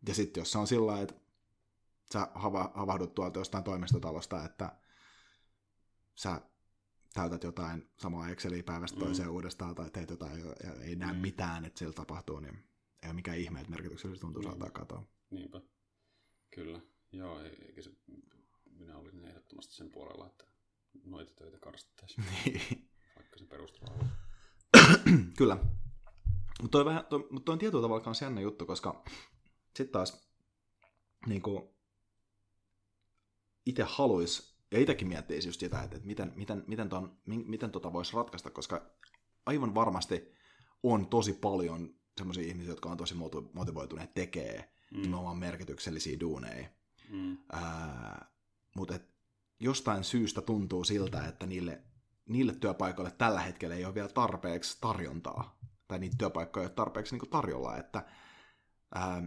Ja 0.09 0.14
sitten 0.14 0.40
jos 0.40 0.52
se 0.52 0.59
on 0.59 0.66
sillä 0.66 1.00
että 1.00 1.14
sä 2.12 2.28
hava, 2.34 2.70
havahdut 2.74 3.14
tuolta 3.14 3.40
jostain 3.40 3.64
toimistotalosta, 3.64 4.44
että 4.44 4.72
sä 6.14 6.40
täytät 7.14 7.42
jotain 7.44 7.90
samaa 7.98 8.28
Exceliä 8.28 8.62
päivästä 8.62 8.96
Mm. 8.98 9.04
toiseen 9.04 9.28
uudestaan 9.28 9.74
tai 9.74 9.90
teet 9.90 10.11
jotain 10.11 10.38
ja 10.64 10.72
ei 10.82 10.96
näe 10.96 11.12
Mm. 11.12 11.18
mitään, 11.18 11.64
että 11.64 11.78
siellä 11.78 11.94
tapahtuu, 11.94 12.40
niin 12.40 12.64
ei 13.03 13.09
ole 13.09 13.14
mikään 13.14 13.38
ihme, 13.38 13.61
että 13.61 13.70
merkityksellisesti 13.70 14.20
tuntuu 14.20 14.42
Mm. 14.42 14.47
saattaa 14.49 14.70
katoa. 14.70 15.03
Niinpä. 15.30 15.61
Kyllä. 16.51 16.80
Joo, 17.12 17.40
ei- 17.40 17.64
eikä 17.66 17.82
se, 17.82 17.90
minä 18.70 18.97
olisin 18.97 19.24
ehdottomasti 19.24 19.74
sen 19.74 19.90
puolella, 19.90 20.26
että 20.26 20.44
noita 21.05 21.32
töitä 21.34 21.59
karsittaisiin, 21.59 22.24
vaikka 23.16 23.38
se 23.38 23.44
perustuu 23.47 23.88
on. 24.01 24.07
Kyllä. 25.38 25.57
Mutta 26.62 26.78
toi, 26.78 26.84
vähän, 26.84 27.07
toi, 27.07 27.26
mut 27.30 27.44
toi 27.44 27.53
on 27.53 27.59
tietyllä 27.59 27.82
tavalla 27.82 28.05
myös 28.07 28.22
jännä 28.22 28.40
juttu, 28.40 28.66
koska 28.66 29.05
sitten 29.76 29.92
taas 29.92 30.28
niin 31.26 31.42
itse 33.66 33.82
haluaisi, 33.86 34.57
ja 34.70 34.78
itsekin 34.80 35.09
miettii 35.09 35.47
just 35.47 35.61
sitä, 35.61 35.82
että, 35.82 35.97
että 35.97 36.07
miten, 36.07 36.32
miten, 36.36 36.64
miten, 36.66 36.88
ton, 36.88 37.18
mi- 37.26 37.44
miten 37.44 37.70
tota 37.70 37.92
voisi 37.92 38.16
ratkaista, 38.16 38.51
koska 38.51 38.90
aivan 39.47 39.74
varmasti 39.74 40.32
on 40.82 41.07
tosi 41.07 41.32
paljon 41.32 41.94
sellaisia 42.18 42.44
ihmisiä, 42.48 42.72
jotka 42.72 42.88
on 42.88 42.96
tosi 42.96 43.14
motivoituneet 43.52 44.14
tekee 44.14 44.72
mm. 44.94 45.02
nimenomaan 45.02 45.36
merkityksellisiä 45.36 46.20
duuneja. 46.20 46.68
Mm. 47.10 47.38
Ää, 47.52 48.30
mutta 48.76 48.94
et 48.94 49.08
jostain 49.60 50.04
syystä 50.04 50.42
tuntuu 50.42 50.84
siltä, 50.84 51.26
että 51.28 51.46
niille, 51.46 51.82
niille 52.28 52.54
työpaikoille 52.54 53.10
tällä 53.10 53.40
hetkellä 53.40 53.74
ei 53.74 53.84
ole 53.84 53.94
vielä 53.94 54.08
tarpeeksi 54.08 54.78
tarjontaa. 54.80 55.58
Tai 55.88 55.98
niitä 55.98 56.16
työpaikkoja 56.18 56.62
ei 56.62 56.66
ole 56.66 56.74
tarpeeksi 56.74 57.16
niin 57.16 57.30
tarjolla, 57.30 57.76
että 57.76 58.04
ää, 58.94 59.22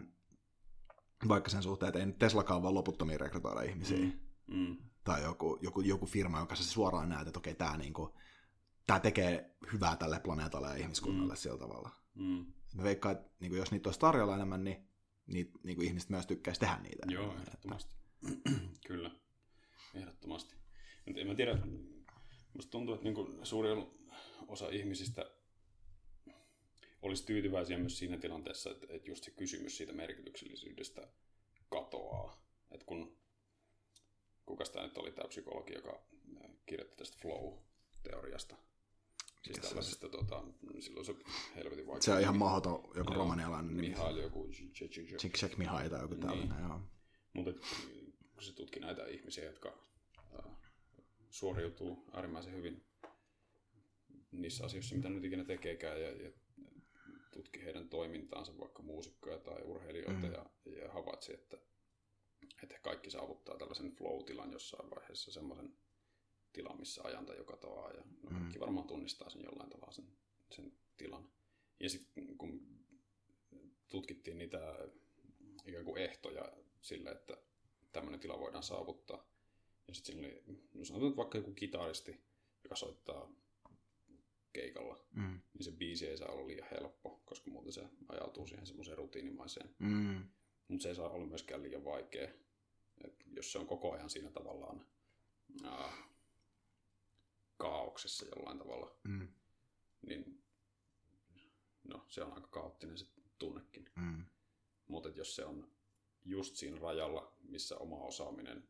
vaikka 1.27 1.49
sen 1.49 1.63
suhteen, 1.63 1.87
että 1.87 1.99
ei 1.99 2.05
nyt 2.05 2.19
Teslakaan 2.19 2.63
vaan 2.63 2.73
loputtomiin 2.73 3.19
rekrytoida 3.19 3.61
ihmisiä. 3.61 3.97
Mm. 3.97 4.19
Mm. 4.47 4.77
Tai 5.03 5.23
joku, 5.23 5.59
joku, 5.61 5.81
joku 5.81 6.05
firma, 6.05 6.37
jonka 6.37 6.55
sä 6.55 6.63
suoraan 6.63 7.09
näet, 7.09 7.27
että 7.27 7.39
okei, 7.39 7.55
tämä 7.55 7.77
niinku, 7.77 8.17
tää 8.87 8.99
tekee 8.99 9.55
hyvää 9.73 9.95
tälle 9.95 10.19
planeetalle 10.19 10.67
ja 10.67 10.75
ihmiskunnalle 10.75 11.33
mm. 11.33 11.37
sillä 11.37 11.57
tavalla. 11.57 11.89
Mm. 12.15 12.45
Mä 12.73 12.83
veikkaan, 12.83 13.15
että 13.15 13.31
niin 13.39 13.55
jos 13.55 13.71
niitä 13.71 13.89
olisi 13.89 13.99
tarjolla 13.99 14.35
enemmän, 14.35 14.63
niin, 14.63 14.87
niin, 15.27 15.51
niin 15.63 15.83
ihmiset 15.83 16.09
myös 16.09 16.25
tykkäisi 16.25 16.59
tehdä 16.59 16.77
niitä. 16.77 17.05
Joo, 17.09 17.23
enemmän, 17.23 17.47
ehdottomasti. 17.47 17.95
Kyllä, 18.87 19.11
ehdottomasti. 19.95 20.55
En 21.15 21.27
mä 21.27 21.35
tiedä, 21.35 21.57
musta 22.53 22.71
tuntuu, 22.71 22.95
että 22.95 23.03
niinku 23.03 23.39
suuri 23.43 23.69
osa 24.47 24.69
ihmisistä 24.69 25.25
olisi 27.01 27.25
tyytyväisiä 27.25 27.77
myös 27.77 27.97
siinä 27.99 28.17
tilanteessa, 28.17 28.71
että, 28.71 28.87
että 28.89 29.09
just 29.09 29.23
se 29.23 29.31
kysymys 29.31 29.77
siitä 29.77 29.93
merkityksellisyydestä 29.93 31.07
katoaa. 31.69 32.43
Että 32.71 32.85
kun, 32.85 33.17
kukas 34.45 34.69
tämä 34.69 34.85
nyt 34.85 34.97
oli 34.97 35.11
tämä 35.11 35.27
psykologi, 35.27 35.73
joka 35.73 36.03
äh, 36.45 36.51
kirjoitti 36.65 36.97
tästä 36.97 37.17
flow-teoriasta. 37.21 38.55
Siis 39.43 39.59
tällaisesta, 39.59 40.09
tota, 40.09 40.43
silloin 40.79 41.05
se 41.05 41.15
helvetin 41.55 41.87
vaikea. 41.87 42.01
Se 42.01 42.13
on 42.13 42.21
ihan 42.21 42.37
mahdoton 42.37 42.91
joku 42.95 43.13
Joo, 43.13 43.21
romanialainen 43.23 43.67
nimi. 43.75 43.87
Mihail 43.89 44.17
joku... 44.17 44.49
Chick 45.17 45.35
Check 45.37 45.57
Mihai 45.57 45.89
tai 45.89 46.01
joku 46.01 46.13
Niin. 46.13 46.21
tällainen, 46.27 46.63
joo. 46.67 46.79
Mutta 47.33 47.51
kun 48.33 48.43
se 48.43 48.53
tutki 48.53 48.79
näitä 48.79 49.05
ihmisiä, 49.05 49.43
jotka 49.45 49.73
äh, 50.39 50.51
suoriutuu 51.29 52.05
äärimmäisen 52.13 52.53
hyvin 52.53 52.85
niissä 54.31 54.65
asioissa, 54.65 54.95
mitä 54.95 55.09
nyt 55.09 55.23
ikinä 55.23 55.43
tekeekään, 55.43 56.01
ja, 56.01 56.11
ja 56.23 56.31
tutki 57.33 57.63
heidän 57.63 57.89
toimintaansa, 57.89 58.57
vaikka 58.59 58.83
muusikkoja 58.83 59.39
tai 59.39 59.61
urheilijoita, 59.63 60.27
Mm. 60.27 60.31
ja, 60.33 60.45
ja 60.83 60.91
havaitsi, 60.91 61.33
että, 61.33 61.57
että 62.63 62.75
he 62.75 62.79
kaikki 62.81 63.09
saavuttaa 63.11 63.57
tällaisen 63.57 63.91
flow-tilan 63.95 64.51
jossain 64.51 64.89
vaiheessa, 64.89 65.31
semmoisen 65.31 65.73
tilan, 66.53 66.79
missä 66.79 67.01
ajantajo 67.03 67.43
katoaa, 67.43 67.91
ja 67.91 68.01
no, 68.23 68.29
Mm. 68.29 68.39
kaikki 68.39 68.59
varmaan 68.59 68.87
tunnistaa 68.87 69.29
sen 69.29 69.43
jollain 69.43 69.69
tavalla 69.69 69.91
sen, 69.91 70.05
sen 70.51 70.71
tilan. 70.97 71.29
Ja 71.79 71.89
sitten 71.89 72.37
kun 72.37 72.61
tutkittiin 73.89 74.37
niitä 74.37 74.75
ikään 75.65 75.85
kuin 75.85 76.01
ehtoja 76.01 76.51
sille, 76.81 77.09
että 77.11 77.37
tämmöinen 77.91 78.19
tila 78.19 78.39
voidaan 78.39 78.63
saavuttaa. 78.63 79.25
Ja 79.87 79.93
sitten 79.93 80.15
siinä 80.15 80.27
oli, 80.27 80.43
no 80.73 80.85
sanotaan 80.85 81.17
vaikka 81.17 81.37
joku 81.37 81.53
kitaristi, 81.53 82.19
joka 82.63 82.75
soittaa 82.75 83.29
keikalla, 84.53 84.99
Mm. 85.13 85.39
niin 85.53 85.63
se 85.63 85.71
biisi 85.71 86.07
ei 86.07 86.17
saa 86.17 86.27
olla 86.31 86.47
liian 86.47 86.67
helppo, 86.71 87.21
koska 87.25 87.51
muuten 87.51 87.73
se 87.73 87.83
ajautuu 88.09 88.47
siihen 88.47 88.65
semmoiseen 88.65 88.97
rutiinimaiseen. 88.97 89.69
Mm. 89.79 90.23
Mutta 90.67 90.83
se 90.83 90.89
ei 90.89 90.95
saa 90.95 91.09
olla 91.09 91.25
myöskään 91.25 91.63
liian 91.63 91.85
vaikea. 91.85 92.29
Et 93.03 93.23
jos 93.35 93.51
se 93.51 93.59
on 93.59 93.67
koko 93.67 93.91
ajan 93.91 94.09
siinä 94.09 94.29
tavallaan 94.31 94.85
ää, 95.63 95.93
kaauksessa 97.59 98.25
jollain 98.35 98.57
tavalla, 98.57 98.95
Mm. 99.03 99.27
niin 100.01 100.43
no, 101.83 102.05
se 102.07 102.23
on 102.23 102.33
aika 102.33 102.47
kaoottinen 102.47 102.97
se 102.97 103.05
tunnekin. 103.39 103.89
Mm. 103.95 104.25
Mutta 104.87 105.09
jos 105.09 105.35
se 105.35 105.45
on 105.45 105.71
just 106.25 106.55
siinä 106.55 106.79
rajalla, 106.79 107.33
missä 107.41 107.77
oma 107.77 107.95
osaaminen 107.95 108.67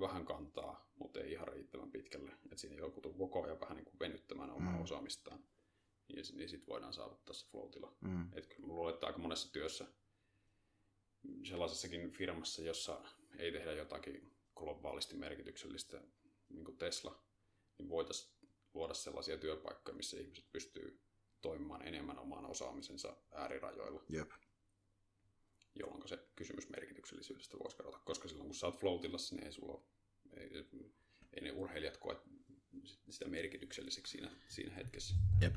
vähän 0.00 0.24
kantaa, 0.26 0.90
mutta 0.98 1.20
ei 1.20 1.32
ihan 1.32 1.48
riittävän 1.48 1.90
pitkälle, 1.90 2.30
että 2.44 2.56
siinä 2.56 2.76
joutuu 2.76 3.12
koko 3.14 3.44
ajan 3.44 3.60
vähän 3.60 3.76
niin 3.76 3.84
kuin 3.84 3.98
venyttämään 4.00 4.50
omaa 4.50 4.72
Mm. 4.76 4.82
osaamistaan, 4.82 5.44
niin, 6.08 6.24
niin 6.34 6.48
sitten 6.48 6.66
voidaan 6.68 6.92
saavuttaa 6.92 7.34
se 7.34 7.46
flow-tila. 7.50 7.96
Mm. 8.00 8.28
Et 8.32 8.46
kyllä 8.46 8.68
luulen, 8.68 8.94
että 8.94 9.06
aika 9.06 9.18
monessa 9.18 9.52
työssä, 9.52 9.86
sellaisessakin 11.44 12.10
firmassa, 12.10 12.62
jossa 12.62 13.04
ei 13.38 13.52
tehdä 13.52 13.72
jotakin 13.72 14.32
globaalisti 14.56 15.16
merkityksellistä, 15.16 16.00
niin 16.48 16.64
kuin 16.64 16.76
Tesla, 16.78 17.22
niin 17.78 17.88
voitaisiin 17.90 18.32
luoda 18.74 18.94
sellaisia 18.94 19.38
työpaikkoja, 19.38 19.96
missä 19.96 20.16
ihmiset 20.20 20.52
pystyy 20.52 21.00
toimimaan 21.42 21.82
enemmän 21.82 22.18
oman 22.18 22.46
osaamisensa 22.46 23.16
äärirajoilla, 23.32 24.02
Jep. 24.08 24.30
jolloin 25.74 26.08
se 26.08 26.18
kysymys 26.36 26.68
merkityksellisyydestä 26.68 27.58
voisi 27.58 27.76
kadota. 27.76 27.98
Koska 28.04 28.28
silloin 28.28 28.46
kun 28.48 28.54
sä 28.54 28.66
oot 28.66 28.78
flow 28.78 29.00
niin 29.00 29.44
ei 29.44 29.52
sulla 29.52 29.72
ole, 29.72 29.82
ei, 30.36 30.66
ei 31.34 31.42
ne 31.42 31.52
urheilijat 31.52 31.96
koe 31.96 32.20
sitä 33.10 33.28
merkitykselliseksi 33.28 34.10
siinä, 34.10 34.30
siinä 34.48 34.74
hetkessä. 34.74 35.14
Jep. 35.40 35.54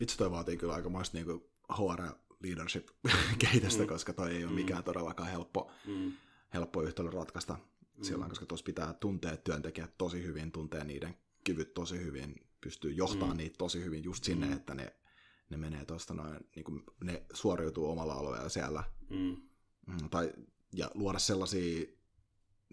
Itse 0.00 0.16
toi 0.16 0.30
vaatii 0.30 0.56
kyllä 0.56 0.74
aikamoista 0.74 1.16
niinku 1.16 1.50
HR 1.78 2.02
leadership 2.40 2.88
kehitystä, 3.38 3.82
Mm. 3.82 3.88
koska 3.88 4.12
toi 4.12 4.30
ei 4.36 4.44
ole 4.44 4.50
Mm. 4.52 4.54
mikään 4.56 4.84
todellakaan 4.84 5.30
helppo, 5.30 5.70
Mm. 5.86 6.12
helppo 6.54 6.82
yhtälö 6.82 7.10
ratkaista 7.10 7.58
silloin, 8.02 8.28
koska 8.30 8.46
tuossa 8.46 8.64
pitää 8.64 8.92
tuntea 8.94 9.36
työntekijät 9.36 9.98
tosi 9.98 10.22
hyvin, 10.22 10.52
tuntea 10.52 10.84
niiden 10.84 11.14
kyvyt 11.44 11.74
tosi 11.74 11.98
hyvin, 11.98 12.34
pystyy 12.60 12.92
johtamaan 12.92 13.30
Mm. 13.30 13.36
niitä 13.36 13.58
tosi 13.58 13.84
hyvin 13.84 14.04
just 14.04 14.24
sinne, 14.24 14.46
Mm. 14.46 14.52
että 14.52 14.74
ne, 14.74 14.94
ne 15.50 15.56
menee 15.56 15.84
tuosta 15.84 16.14
noin, 16.14 16.40
niin 16.56 16.64
kuin 16.64 16.82
ne 17.04 17.22
suoriutuu 17.32 17.90
omalla 17.90 18.14
alueella 18.14 18.48
siellä. 18.48 18.84
Mm. 19.10 19.36
Mm, 19.86 20.10
tai, 20.10 20.32
ja 20.72 20.90
luoda 20.94 21.18
sellaisia 21.18 21.86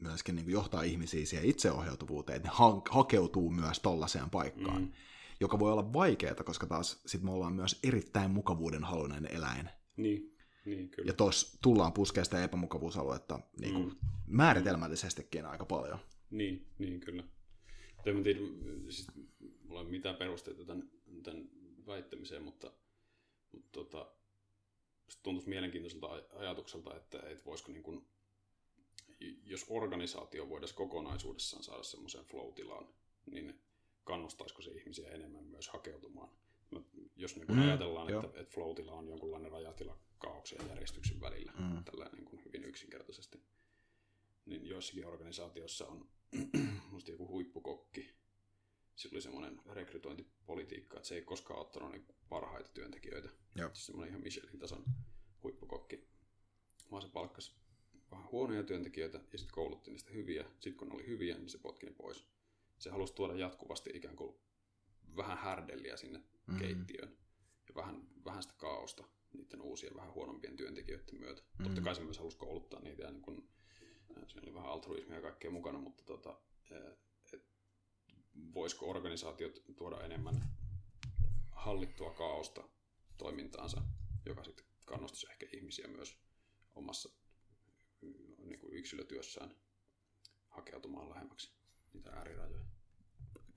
myöskin 0.01 0.35
niin 0.35 0.45
kuin 0.45 0.53
johtaa 0.53 0.83
ihmisiä 0.83 1.25
siihen 1.25 1.49
itseohjautuvuuteen, 1.49 2.35
että 2.35 2.47
ne 2.49 2.53
ha- 2.55 2.81
hakeutuu 2.89 3.49
myös 3.51 3.79
tollaiseen 3.79 4.29
paikkaan, 4.29 4.81
Mm. 4.81 4.91
joka 5.39 5.59
voi 5.59 5.71
olla 5.71 5.93
vaikeaa, 5.93 6.35
koska 6.35 6.67
taas 6.67 7.01
sit 7.05 7.21
me 7.21 7.31
ollaan 7.31 7.53
myös 7.53 7.79
erittäin 7.83 8.31
mukavuuden 8.31 8.83
halunen 8.83 9.25
eläin. 9.31 9.69
Niin, 9.97 10.37
niin 10.65 10.89
kyllä. 10.89 11.07
Ja 11.09 11.13
tuossa 11.13 11.57
tullaan 11.61 11.93
puskemaan 11.93 12.25
sitä 12.25 12.43
epämukavuusaluetta 12.43 13.39
niin 13.59 13.73
kuin 13.73 13.85
Mm. 13.87 13.95
määritelmällisestikin 14.27 15.45
aika 15.45 15.65
paljon. 15.65 15.99
Niin, 16.29 16.67
niin 16.79 16.99
kyllä. 16.99 17.23
Mutta 18.13 18.29
en 18.29 18.35
tiedä, 18.37 18.39
siis 18.91 19.07
mulla 19.63 19.79
ei 19.79 19.85
ole 19.85 19.89
mitään 19.91 20.15
perusteita 20.15 20.65
tämän, 20.65 20.89
tämän 21.23 21.49
väittämiseen, 21.87 22.43
mutta, 22.43 22.71
mutta 23.51 23.69
tota, 23.71 24.11
tuntuisi 25.23 25.49
mielenkiintoiselta 25.49 26.07
aj- 26.07 26.37
ajatukselta, 26.39 26.95
että, 26.95 27.19
että 27.29 27.45
voisiko 27.45 27.71
niin 27.71 27.83
kuin, 27.83 28.05
jos 29.43 29.65
organisaatio 29.69 30.49
voitaisiin 30.49 30.77
kokonaisuudessaan 30.77 31.63
saada 31.63 31.83
semmoiseen 31.83 32.25
flow-tilaan, 32.25 32.87
niin 33.25 33.61
kannustaisiko 34.03 34.61
se 34.61 34.71
ihmisiä 34.71 35.09
enemmän 35.11 35.43
myös 35.43 35.69
hakeutumaan. 35.69 36.29
Mä- 36.71 36.81
Jos 37.15 37.35
niin 37.35 37.47
kuin 37.47 37.57
Mm, 37.59 37.63
ajatellaan, 37.65 38.09
joo. 38.09 38.23
että, 38.25 38.39
että 38.39 38.53
flow-tila 38.53 38.91
on 38.91 39.07
jonkunlainen 39.07 39.51
rajatila 39.51 39.97
kaauksen 40.17 40.57
ja 40.61 40.67
järjestyksen 40.67 41.21
välillä, 41.21 41.51
Mm. 41.59 41.83
tällä 41.83 42.09
niin 42.13 42.25
kuin 42.25 42.45
hyvin 42.45 42.63
yksinkertaisesti, 42.65 43.41
niin 44.45 44.65
joissakin 44.67 45.05
organisaatioissa 45.05 45.87
on 45.87 46.09
musta 46.91 47.11
joku 47.11 47.27
huippukokki. 47.27 48.17
Sillä 48.95 49.15
oli 49.15 49.21
semmoinen 49.21 49.61
rekrytointipolitiikka, 49.69 50.97
että 50.97 51.09
se 51.09 51.15
ei 51.15 51.21
koskaan 51.21 51.59
ottanut 51.59 51.91
niin 51.91 52.05
parhaita 52.29 52.69
työntekijöitä. 52.69 53.29
Joo. 53.55 53.69
Semmoinen 53.73 54.09
ihan 54.09 54.23
Michelin 54.23 54.59
tason 54.59 54.85
huippukokki, 55.43 56.07
vaan 56.91 57.01
se 57.01 57.07
palkkasi 57.07 57.51
vähän 58.11 58.31
huonoja 58.31 58.63
työntekijöitä 58.63 59.17
ja 59.31 59.37
sitten 59.37 59.53
koulutti 59.53 59.91
niistä 59.91 60.13
hyviä. 60.13 60.43
Sitten 60.43 60.75
kun 60.75 60.87
ne 60.87 60.95
oli 60.95 61.07
hyviä, 61.07 61.37
niin 61.37 61.49
se 61.49 61.57
potki 61.57 61.85
ne 61.85 61.91
pois. 61.91 62.25
Se 62.77 62.89
halusi 62.89 63.13
tuoda 63.13 63.35
jatkuvasti 63.35 63.89
ikään 63.93 64.15
kuin 64.15 64.35
vähän 65.15 65.37
härdelliä 65.37 65.97
sinne 65.97 66.17
mm-hmm. 66.17 66.59
keittiöön 66.59 67.17
ja 67.69 67.75
vähän, 67.75 68.07
vähän 68.25 68.43
sitä 68.43 68.55
kaaosta 68.57 69.03
niiden 69.33 69.61
uusien 69.61 69.95
vähän 69.95 70.13
huonompien 70.13 70.57
työntekijöiden 70.57 71.19
myötä. 71.19 71.41
Mm-hmm. 71.41 71.65
Totta 71.65 71.81
kai 71.81 71.95
se 71.95 72.03
myös 72.03 72.17
halusi 72.17 72.37
kouluttaa 72.37 72.81
niitä 72.81 73.03
ja 73.03 73.11
niin 73.11 73.21
kun, 73.21 73.49
siinä 74.27 74.41
oli 74.43 74.53
vähän 74.53 74.69
altruismia 74.69 75.15
ja 75.15 75.21
kaikkea 75.21 75.51
mukana, 75.51 75.79
mutta 75.79 76.03
tota, 76.03 76.39
et, 77.33 77.45
voisiko 78.53 78.89
organisaatiot 78.89 79.63
tuoda 79.75 80.01
enemmän 80.01 80.57
hallittua 81.51 82.13
kaaosta 82.13 82.63
toimintaansa, 83.17 83.81
joka 84.25 84.43
sitten 84.43 84.65
kannustaisi 84.85 85.27
ehkä 85.31 85.45
ihmisiä 85.53 85.87
myös 85.87 86.17
omassa 86.75 87.09
niin 88.37 88.59
kuin 88.59 88.73
yksilötyössään 88.73 89.55
hakeutumaan 90.49 91.09
lähemmäksi 91.09 91.51
niitä 91.93 92.09
äärirajoja. 92.11 92.76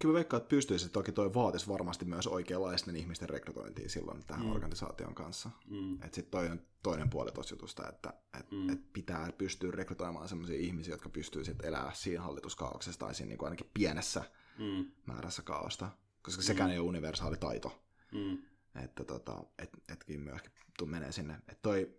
Kyllä 0.01 0.14
veikkaan, 0.14 0.38
että 0.38 0.48
pystyisi, 0.48 0.88
toki 0.88 1.12
toi 1.12 1.34
vaatisi 1.34 1.68
varmasti 1.68 2.05
myös 2.05 2.26
oikeanlaisten 2.26 2.96
ihmisten 2.96 3.28
rekrytointia 3.28 3.88
silloin 3.88 4.24
tähän 4.26 4.46
mm. 4.46 4.53
organisaation 4.53 5.14
kanssa. 5.14 5.51
Mm. 5.70 5.94
Että 5.94 6.14
sitten 6.14 6.30
toi 6.30 6.48
on 6.48 6.61
toinen 6.82 7.11
puoli 7.11 7.32
tuossa 7.32 7.55
jutusta, 7.55 7.88
että 7.88 8.14
et, 8.40 8.51
mm. 8.51 8.70
et 8.70 8.92
pitää 8.92 9.32
pystyä 9.38 9.70
rekrytoimaan 9.70 10.28
sellaisia 10.28 10.61
ihmisiä, 10.61 10.94
jotka 10.94 11.09
pystyy 11.09 11.44
sitten 11.44 11.68
elämään 11.68 11.96
siinä 11.96 12.22
hallituskaauksessa 12.22 12.98
tai 12.98 13.14
siinä 13.14 13.28
niin 13.28 13.38
kuin 13.38 13.46
ainakin 13.46 13.70
pienessä 13.74 14.24
mm. 14.59 14.90
määrässä 15.07 15.42
kaaosta, 15.42 15.90
koska 16.22 16.42
sekään 16.42 16.70
mm. 16.70 16.72
ei 16.72 16.78
ole 16.78 16.88
universaali 16.88 17.36
taito. 17.36 17.82
Mm. 18.12 18.38
Että 18.84 19.05
tota, 19.05 19.44
et, 19.59 19.70
etkin 19.88 20.20
myöskin 20.20 20.53
menee 20.84 21.12
sinne. 21.12 21.34
Että 21.34 21.62
toi, 21.62 21.94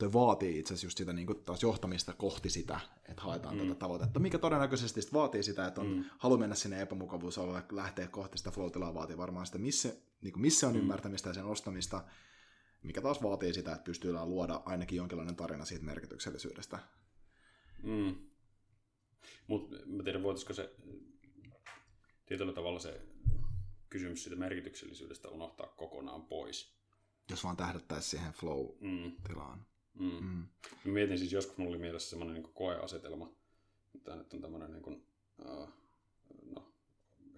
toi 0.00 0.12
vaatii 0.12 0.58
itse 0.58 0.74
asiassa 0.74 0.86
just 0.86 0.98
sitä 0.98 1.12
niin 1.12 1.26
kuin 1.26 1.44
taas 1.44 1.62
johtamista 1.62 2.12
kohti 2.12 2.50
sitä, 2.50 2.80
että 3.08 3.22
haetaan 3.22 3.56
mm. 3.56 3.62
tätä 3.62 3.74
tavoitetta, 3.74 4.20
mikä 4.20 4.38
todennäköisesti 4.38 5.00
vaatii 5.12 5.42
sitä, 5.42 5.66
että 5.66 5.80
on 5.80 5.86
mm. 5.86 6.04
halu 6.18 6.38
mennä 6.38 6.54
sinne 6.54 6.82
epämukavuusalueelle, 6.82 7.68
lähteä 7.72 8.08
kohti 8.08 8.38
sitä 8.38 8.50
flow 8.50 8.94
vaatii 8.94 9.16
varmaan 9.16 9.46
sitä, 9.46 9.58
missä, 9.58 9.96
niin 10.22 10.32
kuin 10.32 10.40
missä 10.40 10.68
on 10.68 10.74
mm. 10.74 10.80
ymmärtämistä 10.80 11.30
ja 11.30 11.34
sen 11.34 11.44
ostamista, 11.44 12.04
mikä 12.82 13.00
taas 13.00 13.22
vaatii 13.22 13.54
sitä, 13.54 13.72
että 13.72 13.84
pystyy 13.84 14.12
luoda 14.12 14.62
ainakin 14.64 14.96
jonkinlainen 14.96 15.36
tarina 15.36 15.64
siitä 15.64 15.84
merkityksellisyydestä. 15.84 16.78
Mm. 17.82 18.14
Mutta 19.46 19.76
mä 19.86 20.02
tiedän, 20.02 20.22
voitaisiko 20.22 20.52
se 20.52 20.74
tietyllä 22.26 22.52
tavalla 22.52 22.78
se 22.78 23.00
kysymys 23.90 24.22
siitä 24.24 24.38
merkityksellisyydestä 24.38 25.28
unohtaa 25.28 25.66
kokonaan 25.66 26.22
pois. 26.22 26.74
Jos 27.30 27.44
vaan 27.44 27.56
tähdättäisiin 27.56 28.10
siihen 28.10 28.32
flow-tilaan. 28.32 29.58
Mm. 29.58 29.69
Mm. 29.94 30.10
Mm. 30.10 30.46
Mä 30.84 30.92
mietin 30.92 31.18
siis, 31.18 31.32
joskus 31.32 31.56
mulla 31.56 31.70
oli 31.70 31.78
mielessä 31.78 32.10
semmoinen 32.10 32.34
niin 32.34 32.54
koeasetelma. 32.54 33.32
Tämä 34.04 34.16
nyt 34.16 34.34
on 34.34 34.40
tämmöinen 34.40 34.72
niin 34.72 34.82
kuin, 34.82 35.06
uh, 35.44 35.68
no, 36.54 36.72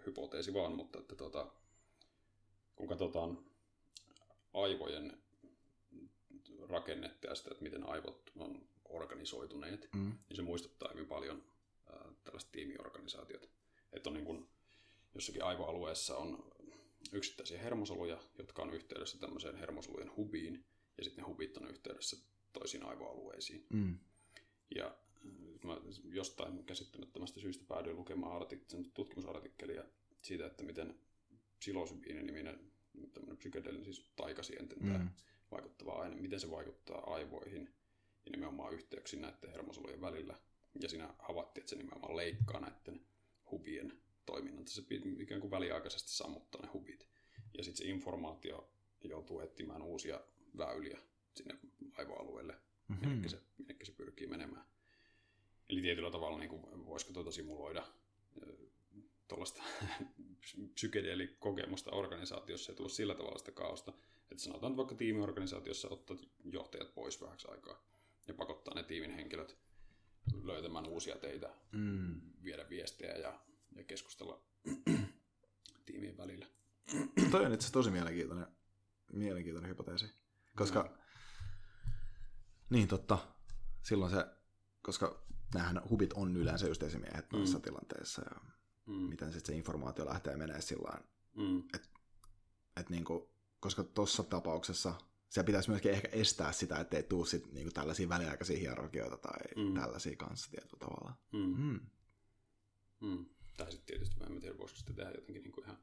hypoteesi 0.06 0.54
vaan, 0.54 0.76
mutta 0.76 0.98
että 0.98 1.16
tota, 1.16 1.52
kun 2.76 2.88
katsotaan 2.88 3.38
aivojen 4.54 5.22
rakennetta 6.68 7.26
ja 7.26 7.34
sitä, 7.34 7.50
että 7.50 7.62
miten 7.62 7.88
aivot 7.88 8.30
on 8.36 8.68
organisoituneet, 8.84 9.88
mm. 9.94 10.12
niin 10.28 10.36
se 10.36 10.42
muistuttaa 10.42 10.90
hyvin 10.92 11.06
paljon 11.06 11.36
uh, 11.36 12.12
tällaista 12.24 12.52
tiimiorganisaatiota. 12.52 13.48
Että 13.92 14.10
on 14.10 14.14
niin 14.14 14.26
kuin, 14.26 14.48
jossakin 15.14 15.44
aivoalueessa 15.44 16.16
on 16.16 16.52
yksittäisiä 17.12 17.62
hermosoluja, 17.62 18.18
jotka 18.38 18.62
on 18.62 18.74
yhteydessä 18.74 19.18
tämmöiseen 19.18 19.56
hermosolujen 19.56 20.16
hubiin, 20.16 20.64
ja 20.98 21.04
sitten 21.04 21.22
ne 21.22 21.28
hubit 21.28 21.56
on 21.56 21.70
yhteydessä 21.70 22.16
toisiin 22.52 22.84
aivoalueisiin. 22.84 23.66
Mm. 23.72 23.98
Ja 24.74 24.94
mä 25.64 25.80
jostain 26.04 26.64
käsittämättömästä 26.64 27.40
syystä 27.40 27.64
päädyin 27.68 27.96
lukemaan 27.96 28.42
artik- 28.42 28.90
tutkimusartikkelia 28.94 29.84
siitä, 30.22 30.46
että 30.46 30.64
miten 30.64 30.98
psilosybiini-niminen 31.58 32.72
tämmöinen 33.12 33.36
psykedelinen, 33.36 33.84
siis 33.84 34.10
taikasienten 34.16 34.78
mm. 34.80 35.08
vaikuttava 35.50 35.92
aine, 35.92 36.16
miten 36.16 36.40
se 36.40 36.50
vaikuttaa 36.50 37.14
aivoihin 37.14 37.74
ja 38.24 38.30
nimenomaan 38.30 38.74
yhteyksiin 38.74 39.22
näiden 39.22 39.50
hermosolujen 39.50 40.00
välillä. 40.00 40.38
Ja 40.80 40.88
siinä 40.88 41.14
havaittiin, 41.18 41.62
että 41.62 41.70
se 41.70 41.76
nimenomaan 41.76 42.16
leikkaa 42.16 42.60
näiden 42.60 43.06
hubien 43.50 43.92
toiminnan. 44.26 44.66
Se 44.66 44.82
ikään 45.18 45.40
kuin 45.40 45.50
väliaikaisesti 45.50 46.10
sammuttaa 46.10 46.62
ne 46.62 46.68
hubit. 46.72 47.08
Ja 47.58 47.64
sitten 47.64 47.86
se 47.86 47.90
informaatio 47.90 48.72
joutuu 49.04 49.40
etsimään 49.40 49.82
uusia 49.82 50.20
väyliä 50.58 50.98
sinne 51.34 51.58
aivoalueelle, 51.92 52.52
mm-hmm. 52.52 53.08
minnekin, 53.08 53.30
se, 53.30 53.40
minnekin 53.58 53.86
se 53.86 53.92
pyrkii 53.92 54.26
menemään. 54.26 54.66
Eli 55.68 55.80
tietyllä 55.80 56.10
tavalla 56.10 56.38
niin 56.38 56.50
kuin, 56.50 56.86
voisiko 56.86 57.12
tuota 57.12 57.32
simuloida 57.32 57.86
tuollaista 59.28 59.62
psykedeelikokemusta 60.74 61.90
organisaatiossa 61.90 62.72
ja 62.72 62.76
tulla 62.76 62.88
sillä 62.88 63.14
tavalla 63.14 63.38
sitä 63.38 63.52
kaosta, 63.52 63.92
että 64.30 64.44
sanotaan 64.44 64.72
että 64.72 64.76
vaikka 64.76 64.94
tiimiorganisaatiossa 64.94 65.88
ottaa 65.88 66.16
johtajat 66.44 66.94
pois 66.94 67.22
vähäksi 67.22 67.48
aikaa 67.50 67.84
ja 68.28 68.34
pakottaa 68.34 68.74
ne 68.74 68.82
tiimin 68.82 69.10
henkilöt 69.10 69.58
löytämään 70.42 70.86
uusia 70.86 71.16
teitä, 71.16 71.54
mm. 71.72 72.20
viedä 72.44 72.68
viestejä 72.68 73.12
ja, 73.12 73.40
ja 73.76 73.84
keskustella 73.84 74.42
tiimien 75.86 76.16
välillä. 76.16 76.46
Toi 77.30 77.46
on 77.46 77.54
itse 77.54 77.72
tosi 77.72 77.90
mielenkiintoinen, 77.90 78.46
mielenkiintoinen 79.12 79.70
hypoteesi, 79.70 80.06
koska 80.56 80.82
mm. 80.82 81.01
Niin 82.72 82.88
totta. 82.88 83.18
Silloin 83.82 84.10
se, 84.10 84.26
koska 84.82 85.24
näähän 85.54 85.82
hubit 85.90 86.12
on 86.12 86.36
yleensä 86.36 86.66
just 86.66 86.82
esimiehet 86.82 87.32
noissa 87.32 87.58
mm. 87.58 87.62
tilanteissa 87.62 88.22
ja 88.22 88.40
mm. 88.86 88.94
miten 88.94 89.32
sitten 89.32 89.54
se 89.54 89.58
informaatio 89.58 90.06
lähtee 90.06 90.36
menee 90.36 90.60
sillä 90.60 91.00
mm. 91.36 91.58
että 91.58 91.88
et 92.76 92.90
niinku, 92.90 93.30
koska 93.60 93.84
tuossa 93.84 94.22
tapauksessa 94.22 94.94
se 95.28 95.42
pitäisi 95.42 95.70
myöskin 95.70 95.92
ehkä 95.92 96.08
estää 96.12 96.52
sitä, 96.52 96.76
että 96.76 96.96
ei 96.96 97.02
tule 97.02 97.26
sit 97.26 97.52
niinku 97.52 97.70
tällaisia 97.72 98.08
väliaikaisia 98.08 98.58
hierarkioita 98.58 99.16
tai 99.16 99.64
mm. 99.64 99.74
tällaisia 99.74 100.16
kanssa 100.16 100.50
tietyllä 100.50 100.78
tavalla. 100.78 101.14
Mm. 101.32 101.54
Mm. 101.56 101.80
Mm. 103.00 103.26
Tai 103.56 103.72
sitten 103.72 103.86
tietysti 103.86 104.16
mä 104.20 104.26
en 104.26 104.40
tiedä, 104.40 104.58
voisiko 104.58 104.78
sitä 104.78 104.92
tehdä 104.92 105.10
jotenkin 105.10 105.42
niinku 105.42 105.60
ihan 105.60 105.78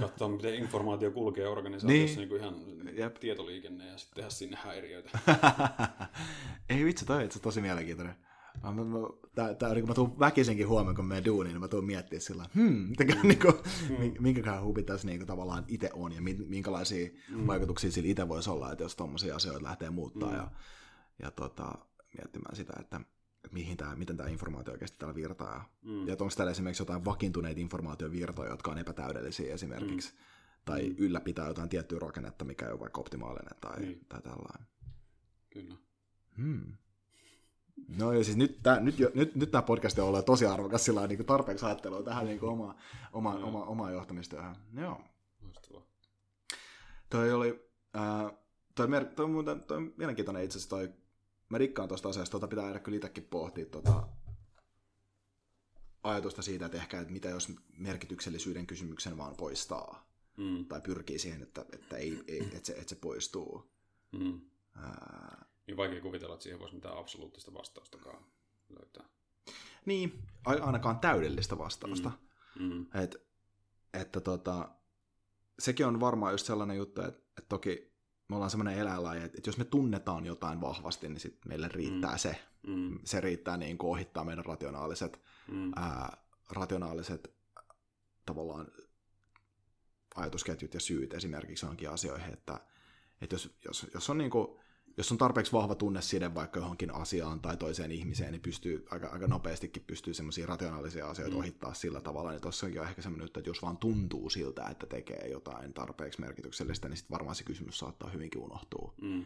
katsoa, 0.00 0.28
miten 0.28 0.54
informaatio 0.54 1.10
kulkee 1.10 1.48
organisaatiossa 1.48 2.20
niin. 2.20 2.28
niin 2.28 2.40
ihan 2.40 2.54
Jep. 2.96 3.16
tietoliikenne 3.18 3.86
ja 3.86 3.98
sitten 3.98 4.16
tehdä 4.16 4.30
sinne 4.30 4.58
häiriöitä. 4.62 5.18
Ei 6.68 6.84
vitsi, 6.84 7.04
toi 7.06 7.22
on 7.22 7.30
tosi 7.42 7.60
mielenkiintoinen. 7.60 8.14
Mä, 8.62 8.72
mä, 8.72 8.98
tää, 9.34 9.54
tää, 9.54 9.74
kun 9.74 9.88
mä 9.88 9.94
tuun 9.94 10.18
väkisinkin 10.18 10.68
huomioon, 10.68 10.96
kun 10.96 11.04
me 11.04 11.24
duuniin, 11.24 11.52
niin 11.54 11.60
mä 11.60 11.68
tuun 11.68 11.84
miettimään 11.84 12.20
sillä 12.20 12.44
hmm, 12.54 12.72
mitenkä, 12.72 13.14
mm. 13.14 13.28
niinku, 13.28 13.52
mm. 13.88 14.14
minkäköhän 14.20 14.64
hubi 14.64 14.82
tässä 14.82 15.06
niinku, 15.06 15.26
tavallaan 15.26 15.64
itse 15.68 15.90
on 15.92 16.12
ja 16.12 16.20
minkälaisia 16.46 17.10
mm. 17.28 17.46
vaikutuksia 17.46 17.90
sillä 17.90 18.10
itse 18.10 18.28
voisi 18.28 18.50
olla, 18.50 18.72
että 18.72 18.84
jos 18.84 18.96
tuommoisia 18.96 19.36
asioita 19.36 19.62
lähtee 19.62 19.90
muuttaa 19.90 20.30
mm. 20.30 20.36
ja, 20.36 20.50
ja 21.22 21.30
tota, 21.30 21.74
miettimään 22.18 22.56
sitä, 22.56 22.72
että 22.80 23.00
mihin 23.50 23.76
tämä, 23.76 23.96
miten 23.96 24.16
tämä 24.16 24.28
informaatio 24.28 24.72
oikeasti 24.72 24.98
täällä 24.98 25.14
virtaa. 25.14 25.68
Mm. 25.82 26.08
Ja 26.08 26.12
onko 26.12 26.34
täällä 26.36 26.50
esimerkiksi 26.50 26.82
jotain 26.82 27.04
vakiintuneita 27.04 27.60
informaatiovirtoja, 27.60 28.50
jotka 28.50 28.70
on 28.70 28.78
epätäydellisiä 28.78 29.54
esimerkiksi, 29.54 30.12
mm. 30.12 30.18
tai 30.64 30.88
mm. 30.88 30.94
ylläpitää 30.98 31.48
jotain 31.48 31.68
tiettyä 31.68 31.98
rakennetta, 31.98 32.44
mikä 32.44 32.66
ei 32.66 32.72
ole 32.72 32.80
vaikka 32.80 33.00
optimaalinen 33.00 33.60
tai, 33.60 33.80
niin. 33.80 34.06
tai 34.08 34.22
tällainen. 34.22 34.66
Kyllä. 35.50 35.74
Hmm. 36.36 36.72
No 37.98 38.12
ja 38.12 38.24
siis 38.24 38.36
nyt, 38.36 38.58
tää, 38.62 38.80
nyt, 38.80 38.98
jo, 38.98 39.10
nyt, 39.14 39.34
nyt 39.34 39.50
tämä 39.50 39.62
podcast 39.62 39.98
on 39.98 40.08
ollut 40.08 40.24
tosi 40.24 40.46
arvokas 40.46 40.84
sillä 40.84 41.06
niin 41.06 41.24
tarpeeksi 41.24 41.66
ajattelua 41.66 42.02
tähän 42.02 42.26
niin 42.26 42.44
oma, 42.44 42.74
oma, 43.12 43.34
no. 43.34 43.46
oma, 43.46 43.64
oma 43.64 43.90
johtamistyöhön. 43.90 44.56
Joo. 44.74 45.00
Loistavaa. 45.42 45.82
Toi 47.10 47.32
oli, 47.32 47.70
äh, 47.96 48.32
toi, 48.74 48.86
mer- 48.86 49.04
toi, 49.04 49.44
toi, 49.44 49.60
toi 49.60 49.92
mielenkiintoinen 49.96 50.44
itse 50.44 50.58
asiassa 50.58 50.76
toi 50.76 50.92
mä 51.52 51.58
rikkaan 51.58 51.88
tuosta 51.88 52.08
asiasta, 52.08 52.32
tota 52.32 52.48
pitää 52.48 52.64
aina 52.64 52.78
kyllä 52.78 52.96
itsekin 52.96 53.24
pohtia 53.24 53.66
tota 53.66 54.08
ajatusta 56.02 56.42
siitä, 56.42 56.66
että 56.66 56.78
ehkä, 56.78 57.00
että 57.00 57.12
mitä 57.12 57.28
jos 57.28 57.52
merkityksellisyyden 57.76 58.66
kysymyksen 58.66 59.16
vaan 59.16 59.36
poistaa. 59.36 60.12
Mm. 60.36 60.64
Tai 60.64 60.80
pyrkii 60.80 61.18
siihen, 61.18 61.42
että, 61.42 61.64
että, 61.72 61.96
ei, 61.96 62.24
ei, 62.28 62.40
että, 62.40 62.66
se, 62.66 62.72
että 62.72 62.88
se 62.88 62.96
poistuu. 62.96 63.72
Mm. 64.12 64.40
Ää... 64.76 65.44
Niin 65.66 65.76
vaikea 65.76 66.00
kuvitella, 66.00 66.34
että 66.34 66.42
siihen 66.42 66.60
voisi 66.60 66.74
mitään 66.74 66.98
absoluuttista 66.98 67.54
vastaustakaan 67.54 68.24
löytää. 68.68 69.04
Niin, 69.86 70.22
ainakaan 70.44 70.98
täydellistä 70.98 71.58
vastausta. 71.58 72.12
Mm. 72.58 72.64
Mm. 72.64 72.86
Et, 73.02 73.28
että 73.94 74.20
tota, 74.20 74.68
sekin 75.58 75.86
on 75.86 76.00
varmaan 76.00 76.32
just 76.32 76.46
sellainen 76.46 76.76
juttu, 76.76 77.00
että, 77.00 77.22
että 77.38 77.48
toki 77.48 77.91
me 78.28 78.36
ollaan 78.36 78.50
semmoinen 78.50 78.78
eläinlaji, 78.78 79.22
että 79.22 79.40
jos 79.46 79.58
me 79.58 79.64
tunnetaan 79.64 80.26
jotain 80.26 80.60
vahvasti, 80.60 81.08
niin 81.08 81.20
sit 81.20 81.38
meille 81.46 81.68
riittää 81.68 82.12
mm. 82.12 82.18
se. 82.18 82.42
Mm. 82.66 82.98
Se 83.04 83.20
riittää 83.20 83.56
niin 83.56 83.78
kuin 83.78 83.90
ohittaa 83.90 84.24
meidän 84.24 84.44
rationaaliset, 84.44 85.20
mm. 85.48 85.72
ää, 85.76 86.16
rationaaliset 86.50 87.34
tavallaan 88.26 88.66
ajatusketjut 90.14 90.74
ja 90.74 90.80
syyt 90.80 91.14
esimerkiksi 91.14 91.66
onkin 91.66 91.90
asioihin, 91.90 92.32
että, 92.32 92.60
että 93.20 93.34
jos, 93.34 93.56
jos, 93.64 93.86
jos 93.94 94.10
on 94.10 94.18
niin 94.18 94.30
kuin 94.30 94.61
jos 94.96 95.12
on 95.12 95.18
tarpeeksi 95.18 95.52
vahva 95.52 95.74
tunneside 95.74 96.34
vaikka 96.34 96.60
johonkin 96.60 96.94
asiaan 96.94 97.40
tai 97.40 97.56
toiseen 97.56 97.92
ihmiseen, 97.92 98.32
niin 98.32 98.42
pystyy 98.42 98.86
aika, 98.90 99.08
aika 99.08 99.26
nopeastikin 99.26 99.84
pystyy 99.86 100.14
semmoisia 100.14 100.46
rationaalisia 100.46 101.10
asioita 101.10 101.34
mm. 101.34 101.38
ohittaa 101.38 101.74
sillä 101.74 102.00
tavalla, 102.00 102.30
niin 102.30 102.40
tuossa 102.40 102.66
onkin 102.66 102.82
ehkä 102.82 103.02
semmoinen, 103.02 103.26
että 103.26 103.40
jos 103.46 103.62
vaan 103.62 103.76
tuntuu 103.76 104.30
siltä, 104.30 104.66
että 104.66 104.86
tekee 104.86 105.28
jotain 105.28 105.74
tarpeeksi 105.74 106.20
merkityksellistä, 106.20 106.88
niin 106.88 106.96
sitten 106.96 107.14
varmaan 107.14 107.36
se 107.36 107.44
kysymys 107.44 107.78
saattaa 107.78 108.10
hyvinkin 108.10 108.40
unohtua. 108.40 108.94
Mm. 109.00 109.24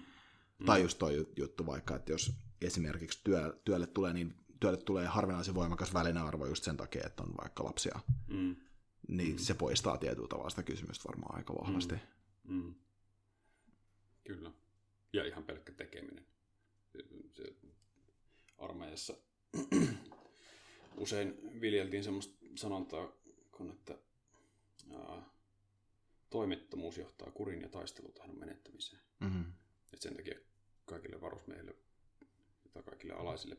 Mm. 0.59 0.67
Tai 0.67 0.83
just 0.83 0.99
toi 0.99 1.29
juttu 1.37 1.67
vaikka, 1.67 1.97
että 1.97 2.13
jos 2.13 2.33
esimerkiksi 2.61 3.21
työ, 3.25 3.61
työlle 3.65 3.87
tulee 3.87 4.13
niin 4.13 4.35
työlle 4.61 4.79
tulee 4.79 5.07
harvinaisen 5.07 5.55
voimakas 5.55 5.95
välinearvo 5.95 6.47
just 6.47 6.65
sen 6.65 6.77
takia, 6.77 7.07
että 7.07 7.23
on 7.23 7.35
vaikka 7.43 7.65
lapsia, 7.65 8.01
mm. 8.27 8.57
niin 9.09 9.33
mm. 9.33 9.39
se 9.39 9.55
poistaa 9.55 9.99
tietyllä 9.99 10.29
tavalla 10.29 10.51
sitä 10.51 10.63
kysymystä 10.63 11.09
varmaan 11.09 11.37
aika 11.37 11.55
vahvasti. 11.55 11.95
Mm. 12.45 12.55
Mm. 12.55 12.75
Kyllä. 14.25 14.53
Ja 15.17 15.25
ihan 15.25 15.45
pelkkä 15.45 15.73
tekeminen. 15.73 16.27
Se 17.35 17.57
armeijassa 18.59 19.15
usein 20.97 21.61
viljeltiin 21.61 22.05
semmoista 22.05 22.47
sanontaa, 22.55 23.13
kun 23.53 23.71
että 23.71 23.99
ää, 24.95 25.23
toimettomuus 26.31 26.99
johtaa 26.99 27.31
kurin 27.31 27.63
ja 27.63 27.69
taistelutahdon 27.69 28.39
menettämiseen. 28.39 29.03
Mm-hmm. 29.21 29.45
Et 29.93 30.03
sen 30.03 30.17
takia 30.17 30.39
kaikille 30.85 31.21
varusmiehille 31.21 31.75
tai 32.73 32.83
kaikille 32.83 33.15
alaisille 33.15 33.57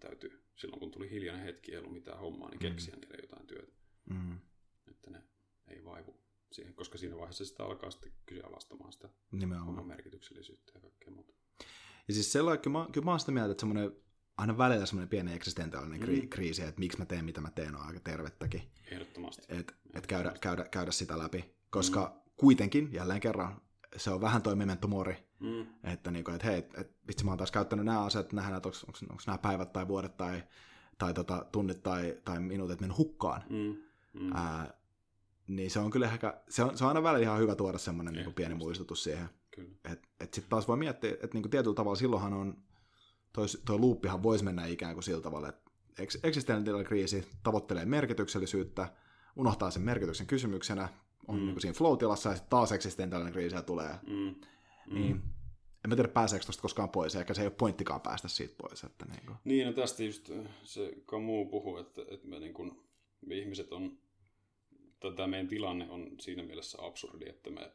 täytyy, 0.00 0.42
silloin 0.56 0.80
kun 0.80 0.90
tuli 0.90 1.10
hiljainen 1.10 1.44
hetki, 1.46 1.72
ei 1.72 1.78
ollut 1.78 1.92
mitään 1.92 2.18
hommaa, 2.18 2.50
niin 2.50 2.58
keksiä 2.58 2.94
mm. 2.94 3.00
niille 3.00 3.16
jotain 3.22 3.46
työtä. 3.46 3.72
Mm. 4.10 4.38
Että 4.90 5.10
ne 5.10 5.22
ei 5.68 5.84
vaivu 5.84 6.20
siihen, 6.52 6.74
koska 6.74 6.98
siinä 6.98 7.16
vaiheessa 7.16 7.44
sitä 7.44 7.64
alkaa 7.64 7.90
sitten 7.90 8.12
kyseenalaistamaan 8.26 8.92
sitä 8.92 9.08
Nimenomaan. 9.32 9.68
oman 9.68 9.86
merkityksellisyyttä 9.86 10.72
ja. 10.82 10.91
Ja 12.08 12.14
siis 12.14 12.32
sellainen, 12.32 12.62
kyllä 12.62 12.78
mä, 12.78 12.86
kyllä 12.92 13.04
mä 13.04 13.10
oon 13.10 13.20
sitä 13.20 13.32
mieltä, 13.32 13.50
että 13.50 13.60
semmoinen 13.60 13.92
aina 14.36 14.58
välillä 14.58 14.86
semmoinen 14.86 15.08
pieni 15.08 15.34
eksistentiaalinen 15.34 16.00
mm. 16.00 16.28
kriisi, 16.28 16.62
että 16.62 16.78
miksi 16.78 16.98
mä 16.98 17.04
teen, 17.04 17.24
mitä 17.24 17.40
mä 17.40 17.50
teen, 17.50 17.76
on 17.76 17.86
aika 17.86 18.00
tervettäkin. 18.00 18.62
Ehdottomasti. 18.90 19.42
Että 19.48 19.74
et 19.94 20.06
käydä, 20.06 20.34
käydä, 20.40 20.64
käydä 20.64 20.90
sitä 20.90 21.18
läpi, 21.18 21.54
koska 21.70 22.12
mm. 22.14 22.30
kuitenkin, 22.36 22.92
jälleen 22.92 23.20
kerran, 23.20 23.60
se 23.96 24.10
on 24.10 24.20
vähän 24.20 24.42
toi 24.42 24.56
memento 24.56 24.88
mori, 24.88 25.28
mm. 25.40 25.66
että, 25.84 26.10
niinku, 26.10 26.30
että 26.30 26.46
hei, 26.46 26.58
et, 26.58 26.96
vitsi 27.08 27.24
mä 27.24 27.30
oon 27.30 27.38
taas 27.38 27.50
käyttänyt 27.50 27.84
nämä 27.84 28.04
asiat, 28.04 28.32
nähdään, 28.32 28.56
että 28.56 28.68
onko 28.68 29.22
nämä 29.26 29.38
päivät 29.38 29.72
tai 29.72 29.88
vuodet 29.88 30.16
tai, 30.16 30.42
tai 30.98 31.14
tota, 31.14 31.46
tunnit 31.52 31.82
tai, 31.82 32.16
tai 32.24 32.40
minuutit 32.40 32.80
mennyt 32.80 32.98
hukkaan. 32.98 33.42
Mm. 33.50 33.76
Mm. 34.20 34.32
Ää, 34.34 34.74
niin 35.46 35.70
se 35.70 35.78
on 35.78 35.90
kyllä 35.90 36.06
ehkä, 36.06 36.42
se 36.48 36.62
on, 36.64 36.78
se 36.78 36.84
on 36.84 36.88
aina 36.88 37.02
välillä 37.02 37.22
ihan 37.22 37.38
hyvä 37.38 37.54
tuoda 37.54 37.78
semmoinen 37.78 38.14
niin 38.14 38.34
pieni 38.34 38.54
muistutus 38.54 39.04
siihen. 39.04 39.28
Että 39.92 40.08
et 40.20 40.34
sitten 40.34 40.50
taas 40.50 40.68
voi 40.68 40.76
miettiä, 40.76 41.10
että 41.10 41.28
niinku 41.32 41.48
tietyllä 41.48 41.74
tavalla 41.74 41.96
silloinhan 41.96 42.32
on, 42.32 42.56
toi, 43.32 43.46
toi 43.64 43.78
luuppihan 43.78 44.22
voisi 44.22 44.44
mennä 44.44 44.66
ikään 44.66 44.94
kuin 44.94 45.04
sillä 45.04 45.22
tavalla, 45.22 45.48
että 45.48 45.70
eksistentiaalinen 46.22 46.86
kriisi 46.86 47.26
tavoittelee 47.42 47.84
merkityksellisyyttä, 47.84 48.88
unohtaa 49.36 49.70
sen 49.70 49.82
merkityksen 49.82 50.26
kysymyksenä, 50.26 50.88
on 51.28 51.38
mm. 51.38 51.46
niin 51.46 51.60
siinä 51.60 51.74
flow-tilassa 51.74 52.28
ja 52.28 52.34
sitten 52.36 52.50
taas 52.50 52.72
eksistentiaalinen 52.72 53.32
kriisi 53.32 53.56
tulee. 53.66 53.94
Mm. 54.06 54.34
Mm. 54.86 54.94
Niin, 54.94 55.22
en 55.84 55.88
mä 55.88 55.96
tiedä 55.96 56.08
pääseekö 56.08 56.44
tuosta 56.44 56.62
koskaan 56.62 56.88
pois, 56.88 57.16
eikä 57.16 57.34
se 57.34 57.42
ei 57.42 57.46
ole 57.46 57.54
pointtikaan 57.58 58.00
päästä 58.00 58.28
siitä 58.28 58.54
pois. 58.58 58.84
Että 58.84 59.04
niin, 59.04 59.26
kuin. 59.26 59.36
niin 59.44 59.66
no 59.66 59.72
tästä 59.72 60.04
just 60.04 60.30
se 60.64 60.92
Camus 61.06 61.48
puhuu, 61.50 61.76
että, 61.76 62.02
että 62.10 62.28
me, 62.28 62.38
niin 62.38 62.54
kuin, 62.54 62.80
me 63.26 63.34
ihmiset 63.34 63.72
on, 63.72 63.98
tämä 65.00 65.26
meidän 65.26 65.48
tilanne 65.48 65.90
on 65.90 66.10
siinä 66.20 66.42
mielessä 66.42 66.78
absurdi, 66.80 67.28
että 67.28 67.50
me 67.50 67.72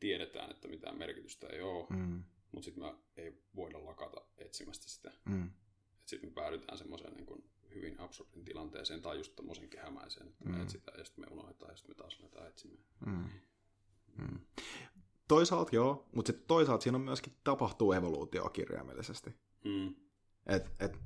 tiedetään, 0.00 0.50
että 0.50 0.68
mitään 0.68 0.98
merkitystä 0.98 1.46
ei 1.46 1.62
ole, 1.62 1.86
mm. 1.90 2.24
mutta 2.52 2.64
sitten 2.64 2.84
me 2.84 2.94
ei 3.16 3.42
voida 3.56 3.84
lakata 3.84 4.20
etsimästä 4.38 4.88
sitä. 4.88 5.12
Mm. 5.24 5.50
Sitten 6.04 6.30
me 6.30 6.34
päädytään 6.34 6.78
semmoiseen 6.78 7.14
niin 7.14 7.26
kuin 7.26 7.50
hyvin 7.74 8.00
absurdin 8.00 8.44
tilanteeseen 8.44 9.02
tai 9.02 9.16
just 9.16 9.36
tämmöiseen 9.36 9.68
kehämäiseen, 9.68 10.28
että 10.28 10.44
me 10.44 10.56
mm. 10.56 10.62
etsitään 10.62 10.98
ja 10.98 11.04
sitten 11.04 11.24
me 11.24 11.28
unohdetaan 11.30 11.70
ja 11.70 11.76
sitten 11.76 11.90
me 11.90 11.94
taas 11.94 12.18
aletaan 12.20 12.48
etsimään. 12.48 12.84
Mm. 13.06 13.28
Mm. 14.18 14.38
Toisaalta 15.28 15.76
joo, 15.76 16.08
mutta 16.12 16.32
sitten 16.32 16.46
toisaalta 16.46 16.82
siinä 16.82 16.96
on 16.96 17.04
myöskin 17.04 17.32
tapahtuu 17.44 17.92
evoluutio 17.92 18.48
kirjaimellisesti. 18.48 19.30
Mm. 19.64 19.94
Et, 20.46 20.70
et, 20.80 20.98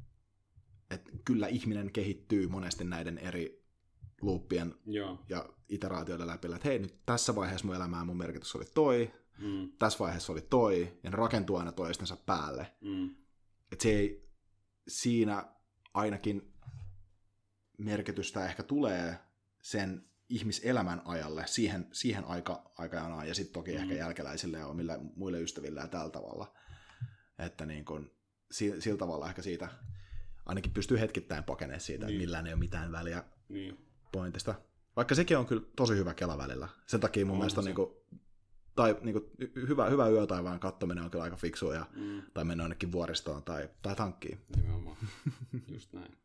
et 0.90 1.10
kyllä 1.24 1.48
ihminen 1.48 1.92
kehittyy 1.92 2.48
monesti 2.48 2.84
näiden 2.84 3.18
eri 3.18 3.59
luuppien 4.20 4.74
Joo. 4.86 5.18
ja 5.28 5.48
iteraatioiden 5.68 6.26
läpi, 6.26 6.48
että 6.54 6.68
hei, 6.68 6.78
nyt 6.78 7.06
tässä 7.06 7.34
vaiheessa 7.34 7.66
mun 7.66 7.76
elämää 7.76 8.04
mun 8.04 8.16
merkitys 8.16 8.54
oli 8.54 8.64
toi, 8.74 9.12
mm. 9.38 9.72
tässä 9.78 9.98
vaiheessa 9.98 10.32
oli 10.32 10.40
toi, 10.40 10.98
ja 11.02 11.10
ne 11.10 11.16
rakentuu 11.16 11.56
aina 11.56 11.72
toistensa 11.72 12.16
päälle. 12.16 12.72
Mm. 12.80 13.10
Et 13.72 13.80
se 13.80 13.88
ei 13.88 14.30
siinä 14.88 15.44
ainakin 15.94 16.52
merkitystä 17.78 18.46
ehkä 18.46 18.62
tulee 18.62 19.18
sen 19.62 20.04
ihmiselämän 20.28 21.02
ajalle, 21.04 21.46
siihen, 21.46 21.88
siihen 21.92 22.24
aika, 22.24 22.72
aikanaan, 22.78 23.28
ja 23.28 23.34
sitten 23.34 23.52
toki 23.52 23.70
mm. 23.70 23.76
ehkä 23.76 23.94
jälkeläisille 23.94 24.58
ja 24.58 24.66
omille 24.66 24.98
muille 25.16 25.40
ystäville 25.40 25.80
ja 25.80 25.88
tällä 25.88 26.10
tavalla. 26.10 26.54
Että 27.38 27.66
niin 27.66 27.84
kun, 27.84 28.10
sillä 28.50 28.98
tavalla 28.98 29.28
ehkä 29.28 29.42
siitä 29.42 29.68
ainakin 30.46 30.72
pystyy 30.72 31.00
hetkittäin 31.00 31.44
pakenemaan 31.44 31.80
siitä, 31.80 32.06
niin. 32.06 32.14
että 32.14 32.22
millään 32.22 32.46
ei 32.46 32.52
ole 32.52 32.60
mitään 32.60 32.92
väliä 32.92 33.24
niin. 33.48 33.89
Pointista. 34.12 34.54
Vaikka 34.96 35.14
sekin 35.14 35.38
on 35.38 35.46
kyllä 35.46 35.62
tosi 35.76 35.96
hyvä 35.96 36.14
kela 36.14 36.38
välillä. 36.38 36.68
Sen 36.86 37.00
takia 37.00 37.26
mun 37.26 37.32
on 37.32 37.38
mielestä 37.38 37.60
on 37.60 37.64
niin 37.64 37.74
kuin, 37.74 37.90
tai 38.76 38.96
niin 39.00 39.12
kuin, 39.12 39.24
hyvä, 39.54 39.86
hyvä 39.86 40.08
yötaivaan 40.08 40.60
kattominen 40.60 41.04
on 41.04 41.10
kyllä 41.10 41.24
aika 41.24 41.36
fiksua, 41.36 41.74
ja, 41.74 41.86
mm. 41.96 42.22
tai 42.34 42.44
mennä 42.44 42.62
ainakin 42.62 42.92
vuoristoon 42.92 43.42
tai, 43.42 43.68
tai 43.82 43.96
tankkiin. 43.96 44.38
Nimenomaan, 44.56 44.96
just 45.74 45.92
näin. 45.92 46.16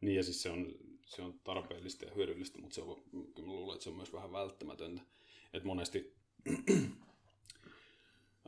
Niin 0.00 0.16
ja 0.16 0.22
siis 0.22 0.42
se 0.42 0.50
on, 0.50 0.66
se 1.06 1.22
on 1.22 1.40
tarpeellista 1.44 2.04
ja 2.04 2.14
hyödyllistä, 2.14 2.58
mutta 2.60 2.74
se 2.74 2.82
on, 2.82 3.02
kyllä 3.10 3.48
luulen, 3.48 3.74
että 3.74 3.84
se 3.84 3.90
on 3.90 3.96
myös 3.96 4.12
vähän 4.12 4.32
välttämätöntä. 4.32 5.02
Että 5.52 5.66
monesti 5.66 6.16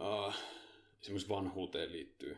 uh, 0.00 0.34
esimerkiksi 1.02 1.28
vanhuuteen 1.28 1.92
liittyy 1.92 2.36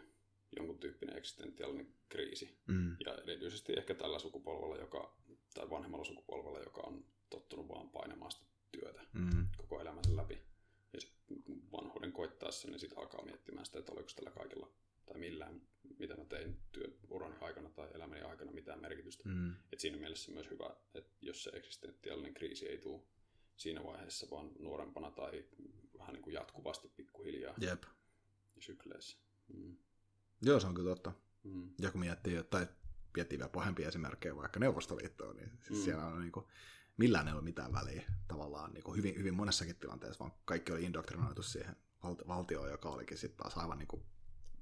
jonkun 0.56 0.78
tyyppinen 0.78 1.16
eksistentiaalinen 1.16 1.94
kriisi. 2.08 2.58
Mm. 2.66 2.96
Ja 3.06 3.14
erityisesti 3.14 3.72
ehkä 3.72 3.94
tällä 3.94 4.18
sukupolvella, 4.18 4.76
joka, 4.76 5.16
tai 5.60 5.70
vanhemmalla 5.70 6.04
sukupolvella, 6.04 6.60
joka 6.60 6.80
on 6.80 7.04
tottunut 7.30 7.68
vaan 7.68 7.90
painamaan 7.90 8.30
sitä 8.30 8.44
työtä 8.72 9.00
mm. 9.12 9.48
koko 9.56 9.80
elämänsä 9.80 10.16
läpi. 10.16 10.42
Ja 10.92 11.00
sitten 11.00 11.36
vanhuuden 11.72 12.12
koittaessa, 12.12 12.68
niin 12.68 12.80
sitten 12.80 12.98
alkaa 12.98 13.24
miettimään 13.24 13.66
sitä, 13.66 13.78
että 13.78 13.92
oliko 13.92 14.08
tällä 14.16 14.30
kaikella 14.30 14.70
tai 15.06 15.18
millään, 15.18 15.62
mitä 15.98 16.16
mä 16.16 16.24
tein 16.24 16.56
työurani 16.72 17.36
aikana 17.40 17.70
tai 17.70 17.88
elämäni 17.94 18.22
aikana 18.22 18.52
mitään 18.52 18.80
merkitystä. 18.80 19.28
Mm. 19.28 19.54
Et 19.72 19.80
siinä 19.80 19.96
mielessä 19.96 20.32
myös 20.32 20.50
hyvä, 20.50 20.76
että 20.94 21.10
jos 21.20 21.42
se 21.42 21.50
eksistentiaalinen 21.54 22.34
kriisi 22.34 22.68
ei 22.68 22.78
tule 22.78 23.00
siinä 23.56 23.84
vaiheessa, 23.84 24.26
vaan 24.30 24.50
nuorempana 24.58 25.10
tai 25.10 25.44
vähän 25.98 26.14
niin 26.14 26.22
kuin 26.22 26.34
jatkuvasti 26.34 26.88
pikkuhiljaa 26.88 27.54
Jep. 27.60 27.82
sykleissä. 28.58 29.18
Mm. 29.54 29.76
Joo, 30.42 30.60
se 30.60 30.66
on 30.66 30.74
kyllä 30.74 30.94
totta. 30.94 31.12
Mm. 31.42 31.70
Ja 31.78 31.90
kun 31.90 32.00
miettii, 32.00 32.42
tai 32.50 32.66
miettii 33.16 33.38
vielä 33.38 33.50
pahempia 33.50 33.88
esimerkkejä, 33.88 34.36
vaikka 34.36 34.60
Neuvostoliittoon, 34.60 35.36
niin 35.36 35.50
siis 35.62 35.78
mm. 35.78 35.84
siellä 35.84 36.06
on 36.06 36.20
niin 36.20 36.32
kuin, 36.32 36.46
millään 36.96 37.28
ei 37.28 37.34
ole 37.34 37.42
mitään 37.42 37.72
väliä 37.72 38.02
tavallaan 38.28 38.72
niin 38.72 38.84
kuin 38.84 38.96
hyvin, 38.96 39.18
hyvin 39.18 39.34
monessakin 39.34 39.76
tilanteessa, 39.76 40.18
vaan 40.18 40.32
kaikki 40.44 40.72
oli 40.72 40.84
indoktrinoitu 40.84 41.42
siihen 41.42 41.76
valtioon, 42.28 42.70
joka 42.70 42.88
olikin 42.88 43.18
sitten 43.18 43.38
taas 43.38 43.58
aivan 43.58 43.78
niin 43.78 43.88
kuin 43.88 44.02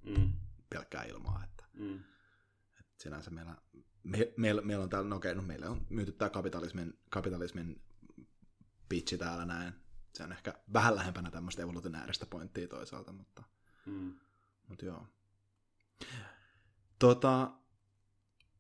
mm. 0.03 0.33
pelkkää 0.71 1.05
ilmaa. 1.05 1.45
Että, 1.45 1.65
mm. 1.75 1.97
että 2.81 2.93
sinänsä 2.97 3.31
meillä, 3.31 3.57
me, 4.03 4.33
meillä, 4.37 4.63
meillä 4.63 4.83
on 4.83 4.91
täällä, 4.91 5.09
no 5.09 5.17
okei, 5.17 5.35
no 5.35 5.43
meillä 5.43 5.71
on 5.71 5.87
myyty 5.91 6.13
tämä 6.13 6.31
kapitalismin, 6.31 6.99
kapitalismin 7.11 7.83
pitchi 8.89 9.19
täällä 9.19 9.45
näin. 9.45 9.73
Se 10.15 10.25
on 10.25 10.33
ehkä 10.33 10.55
vähän 10.73 10.97
lähempänä 10.97 11.31
tämmöistä 11.31 11.63
evolutionääristä 11.63 12.27
pointtia 12.27 12.69
toisaalta, 12.69 13.13
mutta, 13.13 13.43
mm. 13.87 14.15
mutta 14.69 14.85
joo. 14.85 15.07
Tota, 16.99 17.53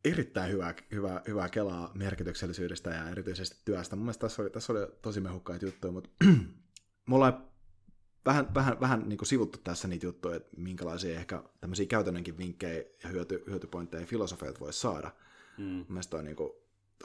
erittäin 0.05 0.53
hyvää, 0.53 0.75
hyvää, 0.93 1.23
hyvää 1.29 1.49
kelaa 1.49 1.91
merkityksellisyydestä 1.95 2.91
ja 2.91 3.09
erityisesti 3.09 3.57
työstä. 3.65 3.97
Mun 3.97 4.05
mielestä 4.05 4.21
tässä 4.21 4.43
oli, 4.43 4.51
tässä 4.51 4.73
oli 4.73 4.87
tosi 5.03 5.21
mehukkaita 5.21 5.65
juttuja, 5.65 5.93
mutta 5.93 6.11
me 7.09 7.15
ollaan 7.15 7.49
vähän, 8.27 8.55
vähän, 8.55 8.81
vähän 8.81 9.09
niin 9.09 9.19
kuin 9.19 9.29
sivuttu 9.29 9.59
tässä 9.65 9.89
niitä 9.89 10.07
juttuja, 10.07 10.37
että 10.37 10.51
minkälaisia 10.57 11.17
ehkä 11.17 11.43
tämmöisiä 11.61 11.87
käytännönkin 11.87 12.39
vinkkejä 12.39 12.85
ja 13.03 13.09
hyöty, 13.09 13.45
hyötypointteja 13.47 14.07
filosofeilta 14.07 14.61
voisi 14.61 14.81
saada. 14.81 15.11
Mm. 15.59 15.85
Mielestäni 15.89 16.23
niin 16.23 16.37
kuin, 16.37 16.51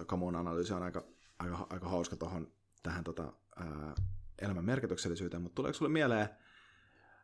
Kamun 0.06 0.36
analyysi 0.36 0.74
on 0.74 0.84
aika, 0.84 1.04
aika, 1.39 1.68
aika 1.70 1.89
hauska 1.89 2.16
tohon, 2.16 2.52
tähän 2.84 3.04
tota, 3.04 3.34
ää, 3.56 3.96
elämän 4.41 4.66
merkityksellisyyteen, 4.66 5.41
mutta 5.41 5.56
tuleeko 5.56 5.78
sulle 5.78 5.91
mieleen 5.91 6.30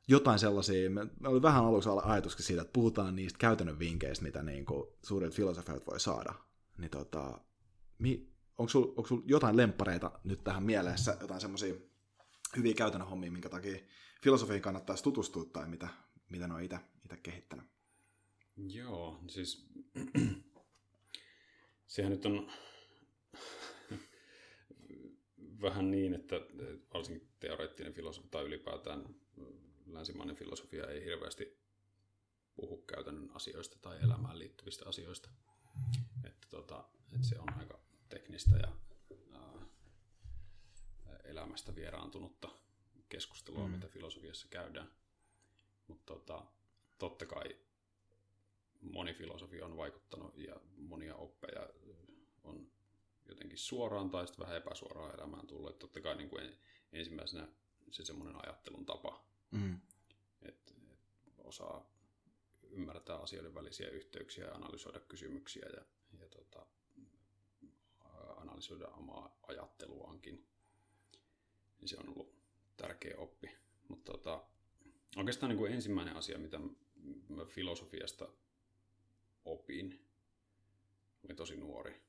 jotain 0.09 0.39
sellaisia, 0.39 0.89
me, 0.89 1.07
oli 1.25 1.41
vähän 1.41 1.65
aluksi 1.65 1.89
ajatuskin 2.03 2.45
siitä, 2.45 2.61
että 2.61 2.73
puhutaan 2.73 3.15
niistä 3.15 3.39
käytännön 3.39 3.79
vinkkeistä, 3.79 4.25
mitä 4.25 4.43
niin 4.43 4.65
kuin 4.65 4.87
suuret 5.03 5.33
filosofeilta 5.33 5.85
voi 5.91 5.99
saada. 5.99 6.33
Niin 6.77 6.91
tota, 6.91 7.39
mi, 7.99 8.29
onko 8.57 8.69
sulla 8.69 9.07
sul 9.07 9.21
jotain 9.25 9.57
lempareita 9.57 10.11
nyt 10.23 10.43
tähän 10.43 10.63
mielessä, 10.63 11.17
jotain 11.21 11.41
semmoisia 11.41 11.73
hyviä 12.57 12.73
käytännön 12.73 13.09
hommia, 13.09 13.31
minkä 13.31 13.49
takia 13.49 13.79
filosofiin 14.23 14.61
kannattaisi 14.61 15.03
tutustua 15.03 15.45
tai 15.45 15.67
mitä, 15.67 15.87
mitä 16.29 16.47
ne 16.47 16.53
on 16.53 16.63
itse 16.63 16.79
kehittänyt. 17.23 17.65
Joo, 18.57 19.19
siis 19.27 19.69
sehän 21.87 22.11
nyt 22.11 22.25
on 22.25 22.51
vähän 25.61 25.91
niin, 25.91 26.13
että 26.13 26.35
varsinkin 26.93 27.29
teoreettinen 27.39 27.93
filosofia 27.93 28.29
tai 28.31 28.43
ylipäätään 28.43 29.15
länsimainen 29.93 30.35
filosofia 30.35 30.87
ei 30.87 31.05
hirveästi 31.05 31.59
puhu 32.55 32.77
käytännön 32.77 33.31
asioista 33.33 33.79
tai 33.81 33.99
elämään 34.03 34.39
liittyvistä 34.39 34.89
asioista. 34.89 35.29
Että, 36.23 36.47
tota, 36.49 36.83
että 37.15 37.27
se 37.27 37.39
on 37.39 37.53
aika 37.59 37.79
teknistä 38.09 38.55
ja 38.55 38.71
ää, 39.31 39.65
elämästä 41.23 41.75
vieraantunutta 41.75 42.49
keskustelua, 43.09 43.67
mm. 43.67 43.71
mitä 43.71 43.87
filosofiassa 43.87 44.47
käydään. 44.49 44.91
Mutta 45.87 46.13
tota, 46.13 46.45
totta 46.97 47.25
kai 47.25 47.57
moni 48.81 49.13
filosofia 49.13 49.65
on 49.65 49.77
vaikuttanut 49.77 50.37
ja 50.37 50.55
monia 50.77 51.15
oppeja 51.15 51.69
on 52.43 52.71
jotenkin 53.25 53.57
suoraan 53.57 54.09
tai 54.09 54.27
sitten 54.27 54.43
vähän 54.43 54.57
epäsuoraan 54.57 55.15
elämään 55.15 55.47
tullut. 55.47 55.69
Että 55.69 55.79
totta 55.79 56.01
kai 56.01 56.17
niin 56.17 56.29
kuin 56.29 56.57
ensimmäisenä 56.91 57.47
se 57.91 58.05
semmoinen 58.05 58.45
ajattelun 58.45 58.85
tapa, 58.85 59.28
mm. 59.51 59.79
että 60.41 60.73
et 61.27 61.39
osaa 61.43 61.89
ymmärtää 62.69 63.17
asioiden 63.17 63.55
välisiä 63.55 63.89
yhteyksiä 63.89 64.45
ja 64.45 64.55
analysoida 64.55 64.99
kysymyksiä 64.99 65.65
ja, 65.75 65.85
ja 66.19 66.27
tota, 66.27 66.65
analysoida 68.37 68.87
omaa 68.87 69.39
ajatteluaankin. 69.47 70.45
Niin 71.79 71.89
se 71.89 71.97
on 71.97 72.09
ollut 72.09 72.35
tärkeä 72.77 73.17
oppi. 73.17 73.49
Mutta 73.87 74.11
tota, 74.11 74.43
oikeastaan 75.15 75.49
niin 75.49 75.57
kuin 75.57 75.73
ensimmäinen 75.73 76.15
asia, 76.15 76.37
mitä 76.37 76.59
mä 77.29 77.45
filosofiasta 77.45 78.29
opin, 79.45 80.05
oli 81.25 81.35
tosi 81.35 81.57
nuori. 81.57 82.01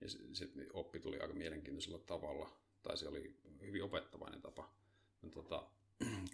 Ja 0.00 0.08
se, 0.08 0.18
se 0.32 0.48
oppi 0.72 1.00
tuli 1.00 1.20
aika 1.20 1.34
mielenkiintoisella 1.34 1.98
tavalla, 1.98 2.56
tai 2.82 2.96
se 2.96 3.08
oli 3.08 3.36
hyvin 3.60 3.82
opettavainen 3.82 4.42
tapa. 4.42 4.70
Mä, 5.22 5.30
tota, 5.30 5.70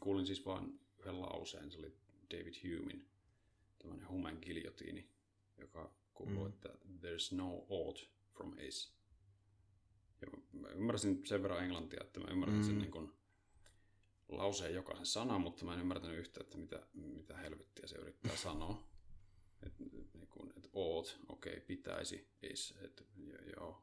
kuulin 0.01 0.27
siis 0.27 0.47
vain 0.47 0.81
yhden 0.99 1.21
lauseen, 1.21 1.71
se 1.71 1.79
oli 1.79 1.95
David 2.31 2.55
Humein, 2.65 3.09
tämmöinen 3.79 4.09
Humen 4.09 4.39
giljotiini, 4.43 5.11
joka 5.59 5.93
kuuluu, 6.15 6.45
mm. 6.45 6.49
että 6.49 6.69
there's 6.69 7.37
no 7.37 7.67
ought 7.69 8.09
from 8.33 8.53
ace. 8.53 8.93
Ja 10.21 10.29
mä 10.53 10.69
ymmärsin 10.69 11.27
sen 11.27 11.43
verran 11.43 11.65
englantia, 11.65 12.05
että 12.05 12.21
mä 12.21 12.27
ymmärsin 12.31 12.59
mm. 12.59 12.67
sen 12.67 12.79
niin 12.79 12.91
kuin 12.91 13.13
lauseen 14.29 14.75
jokaisen 14.75 15.07
sana, 15.07 15.39
mutta 15.39 15.65
mä 15.65 15.75
en 15.75 15.81
ymmärtänyt 15.81 16.19
yhtä, 16.19 16.41
että 16.41 16.59
mitä, 16.59 16.87
mitä 16.95 17.37
helvettiä 17.37 17.87
se 17.87 17.97
yrittää 17.97 18.37
sanoa. 18.47 18.89
Että 19.63 19.85
niin 19.85 20.29
kuin, 20.31 20.53
et 20.57 20.69
ought, 20.73 21.17
okei, 21.29 21.53
okay, 21.53 21.67
pitäisi, 21.67 22.29
is, 22.43 22.75
että 22.83 23.05
joo. 23.57 23.83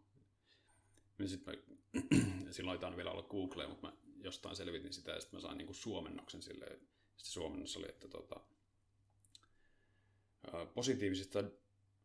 Niin 1.18 1.30
sit 1.30 1.46
mä, 1.46 1.54
silloin 2.52 2.84
ei 2.84 2.98
vielä 2.98 3.12
olla 3.12 3.24
Google, 3.24 3.68
mutta 3.68 3.88
mä 3.88 3.94
jostain 4.26 4.56
selvitin 4.56 4.94
sitä 4.94 5.12
ja 5.12 5.20
sitten 5.20 5.38
mä 5.38 5.42
sain 5.42 5.58
niin 5.58 5.66
kuin 5.66 5.76
suomennoksen 5.76 6.42
silleen. 6.42 6.80
Sitten 7.18 7.34
suomennos 7.34 7.78
oli, 7.78 7.86
että 7.90 8.08
tota, 8.08 8.40
positiivisista, 10.74 11.44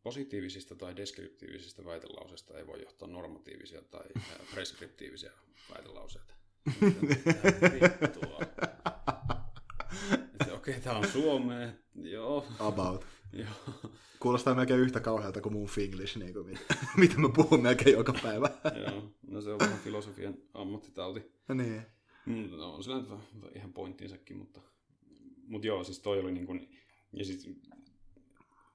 positiivisista 0.03 0.75
tai 0.75 0.97
deskriptiivisista 0.97 1.85
väitelauseista 1.85 2.59
ei 2.59 2.67
voi 2.67 2.83
johtaa 2.83 3.09
normatiivisia 3.09 3.83
tai 3.83 4.07
preskriptiivisia 4.55 5.33
väitelauseita. 5.75 6.35
Okei, 10.41 10.73
okay, 10.73 10.81
tää 10.81 10.99
on 10.99 11.09
Suomea, 11.09 11.69
joo. 11.95 12.47
About. 12.59 13.07
joo. 13.33 13.93
Kuulostaa 14.21 14.55
melkein 14.55 14.81
yhtä 14.81 15.01
kauhealta 15.01 15.41
kuin 15.41 15.53
mun 15.53 15.69
Finglish, 15.69 16.17
niin 16.17 16.33
kuin 16.33 16.59
mitä, 16.97 17.19
mä 17.21 17.29
puhun 17.29 17.63
melkein 17.63 17.97
joka 17.97 18.15
päivä. 18.23 18.51
joo, 18.87 19.13
no 19.27 19.41
se 19.41 19.53
on 19.53 19.59
vähän 19.59 19.79
filosofian 19.79 20.35
ammattitauti. 20.55 21.33
niin. 21.55 21.87
Mm, 22.27 22.51
no, 22.51 22.75
on 22.75 22.85
sillä 22.85 23.19
ihan 23.55 23.73
pointtinsakin, 23.73 24.37
mutta, 24.37 24.61
mutta 25.47 25.67
joo, 25.67 25.85
siis 25.85 25.99
toi 25.99 26.19
oli 26.21 26.33
niin 26.33 26.47
kuin, 26.47 26.79
ja 27.13 27.25
siis 27.25 27.51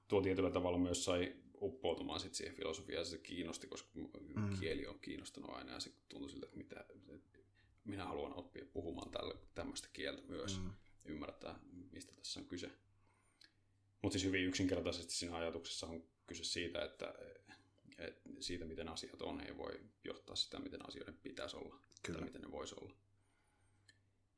tuo 0.08 0.20
tietyllä 0.20 0.50
tavalla 0.50 0.78
myös 0.78 1.04
sai 1.04 1.36
uppoutumaan 1.60 2.20
sit 2.20 2.34
siihen 2.34 2.54
filosofiaan, 2.54 3.06
se 3.06 3.18
kiinnosti, 3.18 3.66
koska 3.66 3.88
mm. 3.94 4.58
kieli 4.60 4.86
on 4.86 4.98
kiinnostanut 5.00 5.50
aina 5.50 5.72
ja 5.72 5.80
se 5.80 5.92
tuntui 6.08 6.30
siltä, 6.30 6.46
että, 6.46 6.56
mitä, 6.56 6.80
että 6.80 7.38
minä 7.84 8.04
haluan 8.04 8.34
oppia 8.34 8.66
puhumaan 8.72 9.10
tällä, 9.10 9.34
tämmöistä 9.54 9.88
kieltä 9.92 10.22
myös, 10.28 10.60
mm. 10.60 10.70
ymmärtää, 11.04 11.58
mistä 11.92 12.12
tässä 12.12 12.40
on 12.40 12.46
kyse. 12.46 12.70
Mutta 14.02 14.18
siis 14.18 14.24
hyvin 14.24 14.44
yksinkertaisesti 14.44 15.12
siinä 15.12 15.36
ajatuksessa 15.36 15.86
on 15.86 16.04
kyse 16.26 16.44
siitä, 16.44 16.84
että, 16.84 17.14
että 17.98 18.30
siitä, 18.40 18.64
miten 18.64 18.88
asiat 18.88 19.22
on, 19.22 19.40
ei 19.40 19.56
voi 19.56 19.80
johtaa 20.04 20.36
sitä, 20.36 20.58
miten 20.58 20.88
asioiden 20.88 21.18
pitäisi 21.22 21.56
olla 21.56 21.80
Kyllä. 22.02 22.18
tai 22.18 22.28
miten 22.28 22.42
ne 22.42 22.50
voisi 22.50 22.74
olla. 22.80 22.94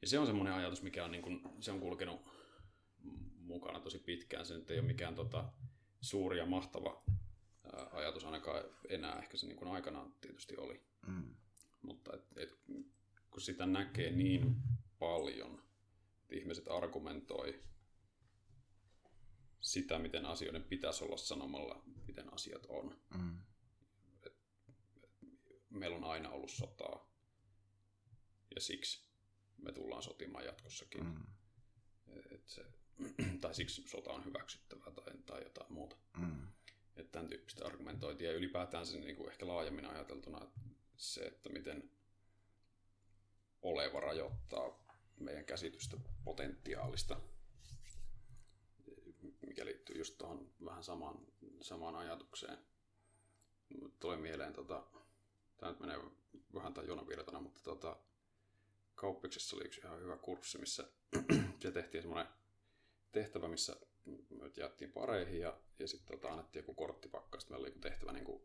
Ja 0.03 0.09
se 0.09 0.18
on 0.18 0.26
semmoinen 0.26 0.55
ajatus, 0.55 0.82
mikä 0.82 1.05
on, 1.05 1.11
niin 1.11 1.22
kun, 1.22 1.53
se 1.61 1.72
on 1.72 1.80
kulkenut 1.80 2.20
mukana 3.38 3.80
tosi 3.80 3.99
pitkään. 3.99 4.46
Se 4.46 4.55
nyt 4.55 4.70
ei 4.70 4.78
ole 4.78 4.86
mikään 4.86 5.14
tota, 5.14 5.53
suuri 6.01 6.38
ja 6.38 6.46
mahtava 6.46 7.03
ajatus 7.92 8.24
ainakaan 8.24 8.64
enää. 8.88 9.18
Ehkä 9.18 9.36
se 9.36 9.46
niin 9.46 9.57
kuin 9.57 9.70
aikanaan 9.70 10.14
tietysti 10.20 10.57
oli. 10.57 10.82
Mm. 11.07 11.34
Mutta 11.82 12.14
et, 12.14 12.24
et, 12.36 12.59
kun 13.30 13.40
sitä 13.40 13.66
näkee 13.66 14.11
niin 14.11 14.57
paljon, 14.99 15.62
että 16.22 16.34
ihmiset 16.34 16.68
argumentoi 16.68 17.62
sitä, 19.61 19.99
miten 19.99 20.26
asioiden 20.26 20.64
pitäisi 20.64 21.05
olla 21.05 21.16
sanomalla, 21.16 21.82
miten 22.07 22.34
asiat 22.34 22.66
on. 22.68 23.01
Mm. 23.14 23.38
Et, 24.22 24.36
et, 25.07 25.62
meillä 25.70 25.96
on 25.96 26.05
aina 26.05 26.30
ollut 26.30 26.51
sotaa 26.51 27.11
ja 28.55 28.61
siksi 28.61 29.08
me 29.59 29.73
tullaan 29.73 30.03
sotimaan 30.03 30.45
jatkossakin. 30.45 31.05
Mm. 31.05 31.27
Et 32.31 32.49
se, 32.49 32.65
tai 33.41 33.55
siksi 33.55 33.89
sota 33.89 34.11
on 34.11 34.25
hyväksyttävää 34.25 34.91
tai, 34.91 35.15
tai 35.27 35.43
jotain 35.43 35.73
muuta. 35.73 35.97
Mm. 36.17 36.47
Että 36.97 37.13
tämän 37.13 37.29
tyyppistä 37.29 37.67
argumentointia 37.67 38.31
ja 38.31 38.37
ylipäätään 38.37 38.87
se 38.87 38.99
niin 38.99 39.17
kuin 39.17 39.31
ehkä 39.31 39.47
laajemmin 39.47 39.87
ajateltuna 39.87 40.47
se, 40.97 41.21
että 41.21 41.49
miten 41.49 41.91
oleva 43.63 44.01
rajoittaa 44.01 44.85
meidän 45.21 45.45
käsitystä 45.45 45.97
potentiaalista, 46.25 47.21
mikä 49.47 49.65
liittyy 49.65 49.99
just 49.99 50.19
tuohon 50.19 50.53
vähän 50.65 50.85
samaan, 50.85 51.27
samaan 51.61 51.97
ajatukseen. 51.97 52.59
Tulee 54.01 54.17
mieleen, 54.17 54.53
tota, 54.53 54.87
tämä 55.57 55.73
nyt 55.73 55.81
menee 55.81 55.99
vähän 56.55 56.75
tämän 56.75 56.89
jonavirtana, 56.89 57.41
mutta 57.41 57.61
tota, 57.63 57.97
Kauppiksessa 58.99 59.57
oli 59.57 59.64
yksi 59.64 59.80
ihan 59.80 60.01
hyvä 60.01 60.16
kurssi, 60.16 60.59
missä 60.59 60.88
se 61.62 61.70
tehtiin 61.70 62.03
semmoinen 62.03 62.32
tehtävä, 63.12 63.49
missä 63.49 63.76
me 64.30 64.51
jaettiin 64.57 64.92
pareihin 64.92 65.40
ja, 65.40 65.61
ja 65.78 65.88
sitten 65.88 66.18
tota, 66.18 66.32
annettiin 66.32 66.61
joku 66.61 66.74
korttipakka. 66.74 67.40
Sitten 67.40 67.55
meillä 67.55 67.66
oli 67.66 67.80
tehtävä 67.80 68.12
niin 68.12 68.24
kuin 68.24 68.42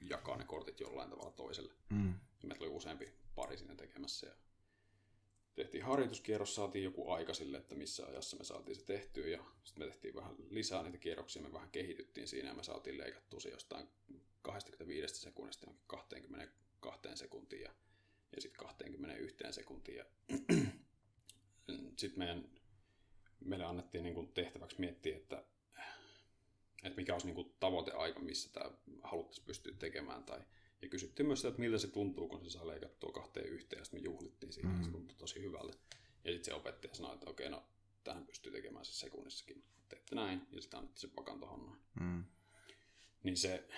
jakaa 0.00 0.36
ne 0.36 0.44
kortit 0.44 0.80
jollain 0.80 1.10
tavalla 1.10 1.30
toiselle. 1.30 1.72
Mm. 1.90 2.14
Ja 2.42 2.48
meillä 2.48 2.64
oli 2.64 2.74
useampi 2.74 3.12
pari 3.34 3.56
siinä 3.56 3.74
tekemässä. 3.74 4.26
Ja 4.26 4.34
tehtiin 5.54 5.84
harjoituskierros, 5.84 6.54
saatiin 6.54 6.84
joku 6.84 7.10
aika 7.10 7.34
sille, 7.34 7.58
että 7.58 7.74
missä 7.74 8.06
ajassa 8.06 8.36
me 8.36 8.44
saatiin 8.44 8.76
se 8.76 8.84
tehtyä. 8.84 9.26
Ja 9.26 9.44
sitten 9.64 9.84
me 9.84 9.90
tehtiin 9.90 10.14
vähän 10.14 10.34
lisää 10.50 10.82
niitä 10.82 10.98
kierroksia, 10.98 11.42
me 11.42 11.52
vähän 11.52 11.70
kehityttiin 11.70 12.28
siinä 12.28 12.48
ja 12.48 12.54
me 12.54 12.62
saatiin 12.62 12.98
leikattua 12.98 13.40
se 13.40 13.48
jostain 13.48 13.88
25 14.42 15.14
sekunnista 15.14 15.66
22 15.86 17.08
sekuntiin 17.14 17.62
ja, 17.62 17.74
ja 18.34 18.40
sitten 18.40 18.66
21 18.66 19.36
sekuntiin. 19.50 19.98
Ja 19.98 20.04
sitten 21.98 22.18
meidän 22.18 22.48
meille 23.44 23.64
annettiin 23.64 24.04
niin 24.04 24.14
kuin 24.14 24.28
tehtäväksi 24.28 24.80
miettiä, 24.80 25.16
että, 25.16 25.44
että 26.82 26.96
mikä 26.96 27.12
olisi 27.12 27.26
niin 27.26 27.34
kuin 27.34 27.54
tavoiteaika, 27.60 28.20
missä 28.20 28.52
tämä 28.52 28.70
haluttaisiin 29.02 29.46
pystyä 29.46 29.74
tekemään. 29.78 30.24
Tai, 30.24 30.40
ja 30.82 30.88
kysyttiin 30.88 31.26
myös 31.26 31.38
sitä, 31.38 31.48
että 31.48 31.60
miltä 31.60 31.78
se 31.78 31.88
tuntuu, 31.88 32.28
kun 32.28 32.44
se 32.44 32.50
saa 32.50 32.66
leikattua 32.66 33.12
kahteen 33.12 33.46
yhteen, 33.46 33.80
ja 33.80 33.84
sitten 33.84 34.00
me 34.00 34.04
juhlittiin 34.04 34.52
siinä, 34.52 34.70
mm. 34.70 34.82
se 34.82 34.90
tuntui 34.90 35.16
tosi 35.18 35.42
hyvältä. 35.42 35.76
Ja 36.24 36.32
sitten 36.32 36.44
se 36.44 36.54
opettaja 36.54 36.94
sanoi, 36.94 37.14
että 37.14 37.30
okei, 37.30 37.50
no 37.50 37.64
tähän 38.04 38.26
pystyy 38.26 38.52
tekemään 38.52 38.84
se 38.84 38.92
sekunnissakin. 38.92 39.64
Teette 39.88 40.14
näin, 40.14 40.42
ja 40.52 40.62
sitten 40.62 40.78
annettiin 40.78 41.00
se 41.00 41.14
pakan 41.14 41.40
tuohon 41.40 41.66
noin. 41.66 41.78
Mm. 42.00 42.24
Niin 43.22 43.36
se 43.36 43.68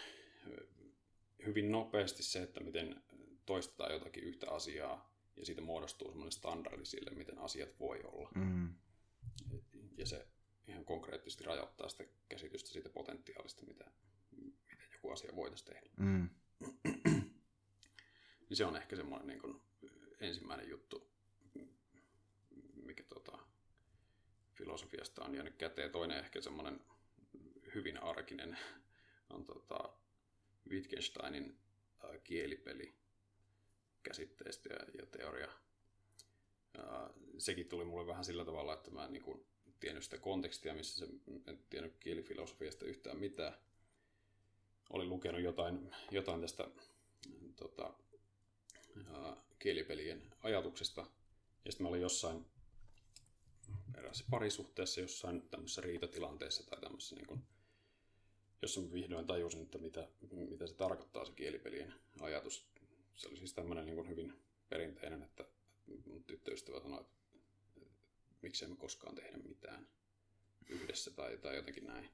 hyvin 1.46 1.72
nopeasti 1.72 2.22
se, 2.22 2.42
että 2.42 2.60
miten 2.60 3.02
toistetaan 3.46 3.92
jotakin 3.92 4.24
yhtä 4.24 4.50
asiaa, 4.50 5.14
ja 5.36 5.46
siitä 5.46 5.60
muodostuu 5.60 6.08
semmoinen 6.08 6.32
standardi 6.32 6.84
sille, 6.84 7.10
miten 7.10 7.38
asiat 7.38 7.80
voi 7.80 8.00
olla. 8.04 8.30
Mm 8.34 8.74
ja 9.96 10.06
se 10.06 10.26
ihan 10.68 10.84
konkreettisesti 10.84 11.44
rajoittaa 11.44 11.88
sitä 11.88 12.04
käsitystä 12.28 12.70
siitä 12.70 12.88
potentiaalista, 12.88 13.66
mitä, 13.66 13.84
miten 14.30 14.88
joku 14.92 15.10
asia 15.10 15.36
voitaisiin 15.36 15.66
tehdä. 15.74 15.90
Mm. 15.96 16.28
niin 18.48 18.56
se 18.56 18.64
on 18.64 18.76
ehkä 18.76 18.96
semmoinen 18.96 19.26
niin 19.26 19.40
kuin 19.40 19.60
ensimmäinen 20.20 20.68
juttu, 20.68 21.10
mikä 22.84 23.02
tota, 23.02 23.38
kielifilosofiasta 24.54 25.24
on 25.24 25.34
jäänyt 25.34 25.56
käteen. 25.56 25.90
Toinen 25.90 26.18
ehkä 26.18 26.40
semmoinen 26.40 26.80
hyvin 27.74 28.02
arkinen 28.02 28.58
on 29.30 29.44
tota 29.44 29.92
Wittgensteinin 30.70 31.58
äh, 32.04 32.20
kielipeli 32.24 32.94
käsitteistä 34.04 34.68
ja, 34.68 34.78
ja 34.98 35.06
teoria. 35.06 35.48
Ja 36.78 37.10
sekin 37.38 37.68
tuli 37.68 37.84
mulle 37.84 38.06
vähän 38.06 38.24
sillä 38.24 38.44
tavalla, 38.44 38.74
että 38.74 38.90
mä 38.90 39.04
en 39.04 39.12
niin 39.12 39.46
tiennyt 39.80 40.04
sitä 40.04 40.18
kontekstia, 40.18 40.74
missä 40.74 41.06
se, 41.06 41.12
en 41.46 41.58
tiennyt 41.70 41.96
kielifilosofiasta 42.00 42.84
yhtään 42.84 43.18
mitään. 43.18 43.54
Olin 44.90 45.08
lukenut 45.08 45.40
jotain, 45.40 45.94
jotain 46.10 46.40
tästä 46.40 46.68
tota, 47.56 47.94
kielipelien 49.58 50.22
ajatuksesta. 50.42 51.00
Ja 51.64 51.72
sitten 51.72 51.84
mä 51.84 51.88
olin 51.88 52.02
jossain 52.02 52.46
erässä 53.98 54.24
parisuhteessa, 54.30 55.00
jossain 55.00 55.48
tämmöisessä 55.48 55.80
riitatilanteessa 55.80 56.66
tai 56.66 56.80
tämmöisessä, 56.80 57.16
niin 57.16 57.26
kuin, 57.26 57.44
jossa 58.62 58.80
mä 58.80 58.92
vihdoin 58.92 59.26
tajusin, 59.26 59.62
että 59.62 59.78
mitä, 59.78 60.08
mitä 60.30 60.66
se 60.66 60.74
tarkoittaa 60.74 61.24
se 61.24 61.32
kielipelien 61.32 61.94
ajatus. 62.20 62.66
Se 63.14 63.28
oli 63.28 63.36
siis 63.36 63.54
tämmöinen 63.54 63.86
niin 63.86 64.08
hyvin 64.08 64.32
perinteinen, 64.68 65.22
että 65.22 65.44
mun 66.06 66.24
tyttöystävä 66.24 66.80
sanoi, 66.80 67.00
että 67.00 67.14
miksei 68.42 68.68
me 68.68 68.76
koskaan 68.76 69.14
tehdä 69.14 69.38
mitään 69.38 69.88
yhdessä 70.68 71.10
tai, 71.10 71.38
tai 71.38 71.56
jotenkin 71.56 71.84
näin. 71.84 72.10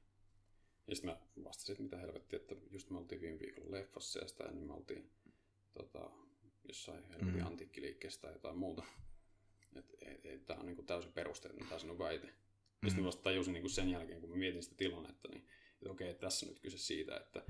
Ja 0.86 0.96
sitten 0.96 1.10
mä 1.10 1.44
vastasin, 1.44 1.72
että 1.72 1.82
mitä 1.82 1.96
helvettiä, 1.96 2.36
että 2.36 2.54
just 2.70 2.90
me 2.90 2.98
oltiin 2.98 3.20
viime 3.20 3.38
viikolla 3.38 3.70
leffassa 3.70 4.18
ja 4.18 4.28
sitä 4.28 4.44
ennen 4.44 4.64
me 4.64 4.72
oltiin 4.72 5.10
tota, 5.72 6.10
jossain 6.68 7.04
helvetin 7.04 7.40
mm. 7.40 7.46
antiikkiliikkeessä 7.46 8.20
tai 8.20 8.32
jotain 8.32 8.56
muuta. 8.56 8.82
Että 9.76 9.96
et, 10.00 10.26
et, 10.26 10.46
tämä 10.46 10.60
on 10.60 10.66
niinku 10.66 10.82
täysin 10.82 11.12
perusteellinen 11.12 11.68
tämä 11.68 11.78
sinun 11.78 11.98
väite. 11.98 12.26
Mm. 12.26 12.32
Ja 12.82 12.88
sitten 12.88 13.04
vasta 13.04 13.22
tajusin 13.22 13.52
niinku 13.52 13.68
sen 13.68 13.88
jälkeen, 13.88 14.20
kun 14.20 14.30
mä 14.30 14.36
mietin 14.36 14.62
sitä 14.62 14.76
tilannetta, 14.76 15.28
niin 15.28 15.46
että 15.74 15.90
okei, 15.90 16.14
tässä 16.14 16.46
on 16.46 16.50
nyt 16.50 16.60
kyse 16.60 16.78
siitä, 16.78 17.16
että 17.16 17.44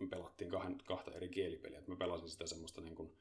me 0.00 0.06
pelattiin 0.06 0.50
kahden, 0.50 0.78
kahta 0.84 1.12
eri 1.12 1.28
kielipeliä. 1.28 1.78
Että 1.78 1.90
mä 1.90 1.96
pelasin 1.96 2.28
sitä 2.28 2.46
semmoista 2.46 2.80
niin 2.80 2.94
kuin 2.94 3.12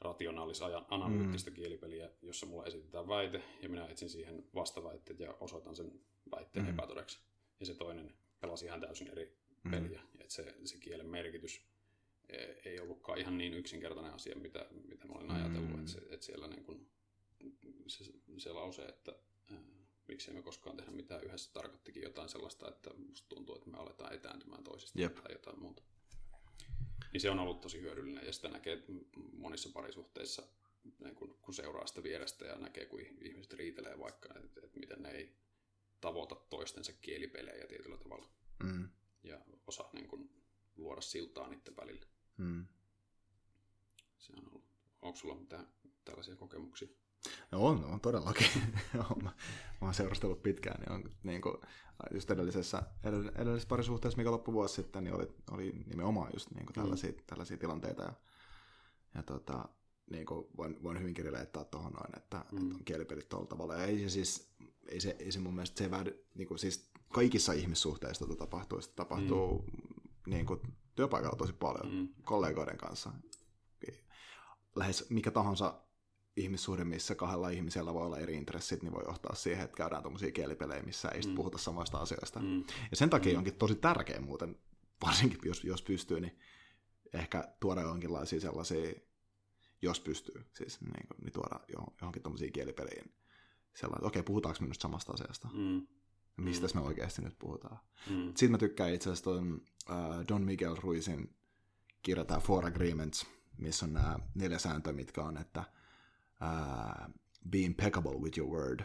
rationaalis-analyyttistä 0.00 1.50
mm. 1.50 1.54
kielipeliä, 1.54 2.10
jossa 2.22 2.46
mulla 2.46 2.66
esitetään 2.66 3.08
väite, 3.08 3.42
ja 3.62 3.68
minä 3.68 3.86
etsin 3.86 4.10
siihen 4.10 4.44
vastaväitteet 4.54 5.20
ja 5.20 5.34
osoitan 5.40 5.76
sen 5.76 6.00
väitteen 6.36 6.66
mm. 6.66 6.70
epätodeksi. 6.70 7.18
Ja 7.60 7.66
se 7.66 7.74
toinen 7.74 8.14
pelasi 8.40 8.66
ihan 8.66 8.80
täysin 8.80 9.08
eri 9.08 9.36
mm. 9.64 9.70
peliä. 9.70 10.00
Että 10.18 10.34
se, 10.34 10.54
se 10.64 10.78
kielen 10.78 11.06
merkitys 11.06 11.62
e, 12.28 12.36
ei 12.64 12.80
ollutkaan 12.80 13.18
ihan 13.18 13.38
niin 13.38 13.54
yksinkertainen 13.54 14.14
asia, 14.14 14.36
mitä, 14.36 14.66
mitä 14.88 15.06
mä 15.06 15.14
olin 15.14 15.30
ajatellut. 15.30 15.70
Mm. 15.70 15.78
Että, 15.78 15.90
se, 15.90 15.98
että 16.10 16.26
siellä 16.26 16.48
niin 16.48 16.64
kun, 16.64 16.86
se, 17.86 18.04
se 18.38 18.52
lause, 18.52 18.82
että 18.82 19.14
äh, 19.52 19.58
miksei 20.08 20.34
me 20.34 20.42
koskaan 20.42 20.76
tehdä 20.76 20.90
mitään 20.90 21.24
yhdessä, 21.24 21.52
tarkoittikin 21.52 22.02
jotain 22.02 22.28
sellaista, 22.28 22.68
että 22.68 22.90
musta 23.08 23.28
tuntuu, 23.28 23.54
että 23.54 23.70
me 23.70 23.78
aletaan 23.78 24.14
etääntymään 24.14 24.64
toisista 24.64 25.00
yep. 25.00 25.14
tai 25.14 25.32
jotain 25.32 25.60
muuta 25.60 25.82
niin 27.14 27.20
se 27.20 27.30
on 27.30 27.38
ollut 27.38 27.60
tosi 27.60 27.80
hyödyllinen 27.80 28.26
ja 28.26 28.32
sitä 28.32 28.48
näkee 28.48 28.82
monissa 29.32 29.70
parisuhteissa, 29.74 30.42
niin 30.98 31.14
kun, 31.14 31.38
kun 31.42 31.54
seuraa 31.54 31.86
sitä 31.86 32.02
vierestä 32.02 32.44
ja 32.44 32.56
näkee, 32.56 32.86
kun 32.86 33.00
ihmiset 33.00 33.52
riitelee 33.52 33.98
vaikka, 33.98 34.28
että, 34.44 34.60
että 34.64 34.80
miten 34.80 35.02
ne 35.02 35.10
ei 35.10 35.36
tavoita 36.00 36.34
toistensa 36.34 36.92
kielipelejä 36.92 37.66
tietyllä 37.66 37.96
tavalla. 37.96 38.28
Mm. 38.62 38.88
Ja 39.22 39.40
osaa 39.66 39.90
niin 39.92 40.08
kun, 40.08 40.30
luoda 40.76 41.00
siltaa 41.00 41.48
niiden 41.48 41.76
välillä. 41.76 42.06
Mm. 42.36 42.66
Se 44.18 44.32
on 44.32 44.48
ollut. 44.48 44.64
Onko 45.02 45.16
sulla 45.16 45.34
mitään 45.34 45.68
tällaisia 46.04 46.36
kokemuksia? 46.36 46.88
No 47.52 47.66
on, 47.66 47.84
on 47.84 48.00
todellakin. 48.00 48.46
mä, 48.94 49.02
mä 49.22 49.32
oon 49.80 49.94
seurustellut 49.94 50.42
pitkään, 50.42 50.80
niin 50.80 50.92
on 50.92 51.04
niin 51.22 51.40
kuin, 51.40 51.56
just 52.14 52.30
edellisessä, 52.30 52.82
edellisessä 53.34 53.68
parisuhteessa, 53.68 54.16
mikä 54.16 54.30
loppuvuosi 54.30 54.74
sitten, 54.74 55.04
niin 55.04 55.14
oli, 55.14 55.28
oli 55.50 55.84
nimenomaan 55.86 56.30
just 56.34 56.50
niin 56.50 56.66
kuin 56.66 56.74
tällaisia, 56.74 57.10
mm. 57.10 57.18
tällaisia 57.26 57.56
tilanteita. 57.56 58.02
Ja, 58.02 58.12
ja 59.14 59.22
tota, 59.22 59.68
niin 60.10 60.26
kuin 60.26 60.46
voin, 60.56 60.82
voin 60.82 61.00
hyvinkin 61.00 61.24
rileittaa 61.24 61.64
tuohon 61.64 61.92
noin, 61.92 62.16
että, 62.16 62.44
mm. 62.52 62.62
että 62.62 62.74
on 62.74 62.84
kielipelit 62.84 63.28
tuolla 63.28 63.46
tavalla. 63.46 63.74
Ja 63.74 63.84
ei 63.84 63.98
se 63.98 64.08
siis, 64.08 64.48
ei 64.88 65.00
se, 65.00 65.16
ei 65.18 65.32
se 65.32 65.40
mun 65.40 65.54
mielestä, 65.54 65.78
se 65.78 65.90
vähdy, 65.90 66.24
niin 66.34 66.48
kuin 66.48 66.58
siis 66.58 66.90
kaikissa 67.08 67.52
ihmissuhteissa 67.52 68.26
tota 68.26 68.38
tapahtuu. 68.38 68.80
Sitä 68.80 68.94
tapahtuu 68.96 69.62
mm. 69.62 70.30
niin 70.30 70.46
kuin, 70.46 70.60
työpaikalla 70.94 71.36
tosi 71.36 71.52
paljon 71.52 71.94
mm. 71.94 72.08
kollegoiden 72.24 72.78
kanssa. 72.78 73.10
Lähes 74.76 75.10
mikä 75.10 75.30
tahansa 75.30 75.80
ihmissuhde, 76.36 76.84
missä 76.84 77.14
kahdella 77.14 77.48
ihmisellä 77.48 77.94
voi 77.94 78.06
olla 78.06 78.18
eri 78.18 78.34
intressit, 78.34 78.82
niin 78.82 78.92
voi 78.92 79.04
johtaa 79.06 79.34
siihen, 79.34 79.64
että 79.64 79.76
käydään 79.76 80.02
tuommoisia 80.02 80.30
kielipelejä, 80.30 80.82
missä 80.82 81.08
ei 81.08 81.20
mm. 81.20 81.34
puhuta 81.34 81.58
samoista 81.58 81.98
asioista. 81.98 82.40
Mm. 82.40 82.64
Ja 82.90 82.96
sen 82.96 83.10
takia 83.10 83.32
mm. 83.32 83.38
onkin 83.38 83.54
tosi 83.54 83.74
tärkeä 83.74 84.20
muuten, 84.20 84.56
varsinkin 85.06 85.38
jos, 85.44 85.64
jos 85.64 85.82
pystyy, 85.82 86.20
niin 86.20 86.38
ehkä 87.12 87.54
tuoda 87.60 87.80
jonkinlaisia 87.80 88.40
sellaisia, 88.40 88.92
jos 89.82 90.00
pystyy, 90.00 90.44
siis 90.52 90.80
niin, 90.80 91.06
niin 91.22 91.32
tuoda 91.32 91.60
johonkin 92.00 92.22
tuommoisiin 92.22 92.52
kielipeliin 92.52 93.14
sellainen, 93.74 93.98
että 93.98 94.06
okei, 94.06 94.20
okay, 94.20 94.26
puhutaanko 94.26 94.60
me 94.60 94.66
nyt 94.66 94.80
samasta 94.80 95.12
asiasta? 95.12 95.48
Mm. 95.52 95.86
Mistä 96.36 96.66
mm. 96.66 96.80
me 96.80 96.86
oikeasti 96.86 97.22
nyt 97.22 97.38
puhutaan? 97.38 97.78
Mm. 98.10 98.26
Sitten 98.26 98.50
mä 98.50 98.58
tykkään 98.58 98.94
itse 98.94 99.10
asiassa 99.10 99.24
tuon 99.24 99.60
uh, 99.90 100.28
Don 100.28 100.42
Miguel 100.42 100.76
Ruizin 100.82 101.36
kirja, 102.02 102.24
tämä 102.24 102.40
Four 102.40 102.66
Agreements, 102.66 103.26
missä 103.58 103.86
on 103.86 103.92
nämä 103.92 104.18
neljä 104.34 104.58
sääntöä, 104.58 104.92
mitkä 104.92 105.22
on, 105.22 105.36
että 105.36 105.64
uh, 106.44 107.14
be 107.50 107.58
impeccable 107.58 108.14
with 108.14 108.38
your 108.38 108.50
word. 108.50 108.80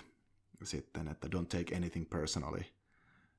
Sitten, 0.64 1.08
että 1.08 1.28
don't 1.28 1.46
take 1.58 1.76
anything 1.76 2.10
personally. 2.10 2.64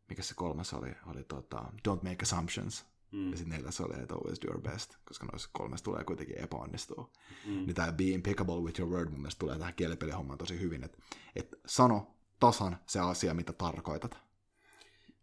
Mikä 0.08 0.22
se 0.22 0.34
kolmas 0.34 0.74
oli? 0.74 0.94
Oli 1.06 1.24
tota, 1.24 1.72
don't 1.88 2.08
make 2.08 2.22
assumptions. 2.22 2.86
Mm. 3.12 3.30
Ja 3.30 3.36
sitten 3.36 3.56
neljäs 3.56 3.80
oli, 3.80 4.02
että 4.02 4.14
always 4.14 4.40
do 4.42 4.48
your 4.48 4.62
best, 4.62 4.96
koska 5.04 5.26
noissa 5.26 5.50
kolmesta 5.52 5.84
tulee 5.84 6.04
kuitenkin 6.04 6.38
epäonnistua. 6.38 7.10
Mm. 7.46 7.52
Niin 7.52 7.74
tämä 7.74 7.92
be 7.92 8.04
impeccable 8.04 8.60
with 8.60 8.80
your 8.80 8.92
word 8.92 9.10
mun 9.10 9.20
mielestä 9.20 9.38
tulee 9.38 9.58
tähän 9.58 9.74
kielipelihommaan 9.74 10.38
tosi 10.38 10.60
hyvin, 10.60 10.84
että 10.84 10.98
et 11.36 11.60
sano 11.66 12.16
tasan 12.40 12.78
se 12.86 13.00
asia, 13.00 13.34
mitä 13.34 13.52
tarkoitat. 13.52 14.18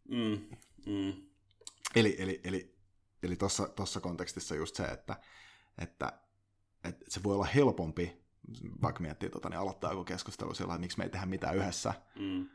Mm. 0.09 0.57
Mm. 0.85 1.13
Eli, 1.95 2.15
eli, 2.19 2.41
eli, 2.43 2.77
eli 3.23 3.35
tuossa 3.75 3.99
kontekstissa 4.01 4.55
just 4.55 4.75
se, 4.75 4.83
että, 4.83 5.19
että, 5.77 6.19
että 6.83 7.05
se 7.07 7.23
voi 7.23 7.35
olla 7.35 7.45
helpompi 7.45 8.26
vaikka 8.81 9.01
miettii, 9.01 9.29
tota, 9.29 9.49
niin 9.49 9.59
aloittaa 9.59 9.91
joku 9.91 10.03
keskustelu 10.03 10.53
sillä 10.53 10.73
että 10.73 10.81
miksi 10.81 10.97
me 10.97 11.03
ei 11.03 11.09
tehdä 11.09 11.25
mitään 11.25 11.55
yhdessä. 11.55 11.93
Mm. 12.19 12.49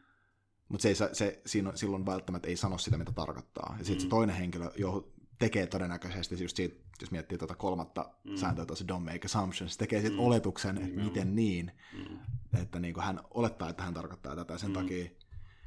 Mutta 0.68 0.82
se, 0.82 1.10
se, 1.12 1.42
siinä, 1.46 1.72
silloin 1.74 2.06
välttämättä 2.06 2.48
ei 2.48 2.56
sano 2.56 2.78
sitä, 2.78 2.98
mitä 2.98 3.12
tarkoittaa. 3.12 3.76
Ja 3.78 3.84
sitten 3.84 3.96
mm. 3.96 4.02
se 4.02 4.08
toinen 4.08 4.36
henkilö 4.36 4.70
jo 4.76 5.12
tekee 5.38 5.66
todennäköisesti, 5.66 6.42
just 6.42 6.56
siitä, 6.56 6.84
jos 7.00 7.10
miettii 7.10 7.38
tuota 7.38 7.54
kolmatta 7.54 8.10
mm. 8.24 8.36
sääntöä, 8.36 8.66
tuossa 8.66 8.84
don't 8.92 9.12
make 9.12 9.20
assumptions, 9.24 9.76
tekee 9.76 10.00
sitten 10.00 10.20
mm. 10.20 10.26
oletuksen, 10.26 10.78
että 10.78 11.00
miten 11.00 11.34
niin, 11.34 11.72
mm. 11.92 12.18
että 12.60 12.78
niin 12.78 13.00
hän 13.00 13.20
olettaa, 13.30 13.68
että 13.68 13.82
hän 13.82 13.94
tarkoittaa 13.94 14.36
tätä. 14.36 14.58
Sen 14.58 14.70
mm. 14.70 14.74
takia, 14.74 15.10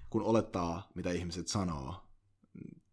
kun 0.09 0.21
olettaa, 0.23 0.89
mitä 0.95 1.11
ihmiset 1.11 1.47
sanoo, 1.47 2.05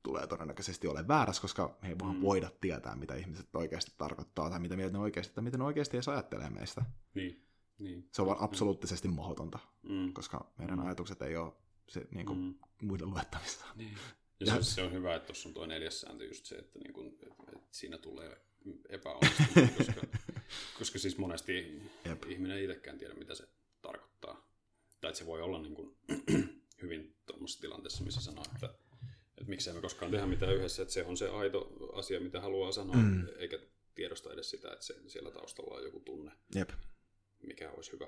tulee 0.03 0.27
todennäköisesti 0.27 0.89
ole 0.89 1.09
väärässä, 1.09 1.43
koska 1.43 1.79
he 1.83 1.89
ei 1.89 1.95
mm. 1.95 2.23
voida 2.23 2.51
tietää, 2.61 2.97
mitä 2.97 3.15
ihmiset 3.15 3.55
oikeasti 3.55 3.93
tarkoittaa 3.99 4.51
tai 4.51 4.61
mitä 4.61 4.77
mieltä 4.77 4.93
ne 4.93 4.99
oikeasti, 4.99 5.35
tai 5.35 5.45
miten 5.45 5.61
ne 5.61 5.67
oikeasti 5.67 5.97
edes 5.97 6.09
ajattelee 6.09 6.51
meistä. 6.51 6.85
Niin. 7.15 7.47
niin. 7.79 8.09
Se 8.13 8.23
on 8.23 8.29
vaan 8.29 8.43
absoluuttisesti 8.43 9.09
mahdotonta, 9.09 9.59
mm. 9.83 10.13
koska 10.13 10.53
meidän 10.59 10.79
mm. 10.79 10.87
ajatukset 10.87 11.23
ei 11.23 11.37
ole 11.37 11.53
se, 11.89 12.07
niin 12.11 12.27
kuin, 12.27 12.39
mm. 12.39 12.55
muiden 12.83 13.11
luettavissa. 13.11 13.67
Niin. 13.75 13.97
Ja, 14.41 14.47
ja 14.47 14.63
se, 14.63 14.75
se 14.75 14.83
on 14.83 14.93
hyvä, 14.93 15.15
että 15.15 15.27
tuossa 15.27 15.49
on 15.49 15.55
tuo 15.55 15.67
neljäs 15.67 16.01
sääntö 16.01 16.25
just 16.25 16.45
se, 16.45 16.55
että, 16.55 16.79
niin 16.79 16.93
kuin, 16.93 17.07
että, 17.09 17.27
siinä 17.71 17.99
tulee 17.99 18.41
epäonnistumista, 18.89 19.77
koska, 19.79 20.01
koska 20.79 20.99
siis 20.99 21.19
monesti 21.19 21.83
Jep. 22.05 22.25
ihminen 22.29 22.57
ei 22.57 22.65
itsekään 22.65 22.99
tiedä, 22.99 23.15
mitä 23.15 23.35
se 23.35 23.49
tarkoittaa. 23.83 24.49
Tai 25.01 25.11
että 25.11 25.19
se 25.19 25.27
voi 25.27 25.43
olla 25.43 25.63
niin 25.63 25.75
kuin, 25.75 25.97
hyvin 26.83 27.17
tuommoisessa 27.27 27.61
tilanteessa, 27.61 28.05
missä 28.05 28.21
sanoo, 28.21 28.45
että 28.55 28.75
että 29.43 29.51
miksei 29.51 29.75
me 29.75 29.81
koskaan 29.81 30.11
tehdä 30.11 30.27
mitään 30.27 30.55
yhdessä, 30.55 30.83
että 30.83 30.95
se 30.95 31.05
on 31.05 31.17
se 31.17 31.29
aito 31.29 31.73
asia, 31.93 32.21
mitä 32.21 32.41
haluaa 32.41 32.73
sanoa, 32.73 32.97
mm. 32.97 33.27
eikä 33.37 33.59
tiedosta 33.95 34.33
edes 34.33 34.51
sitä, 34.51 34.73
että 34.73 34.85
se, 34.85 34.95
siellä 35.07 35.31
taustalla 35.31 35.77
on 35.77 35.85
joku 35.85 36.01
tunne, 36.01 36.33
Jep. 36.55 36.71
mikä 37.47 37.71
olisi 37.71 37.93
hyvä 37.93 38.07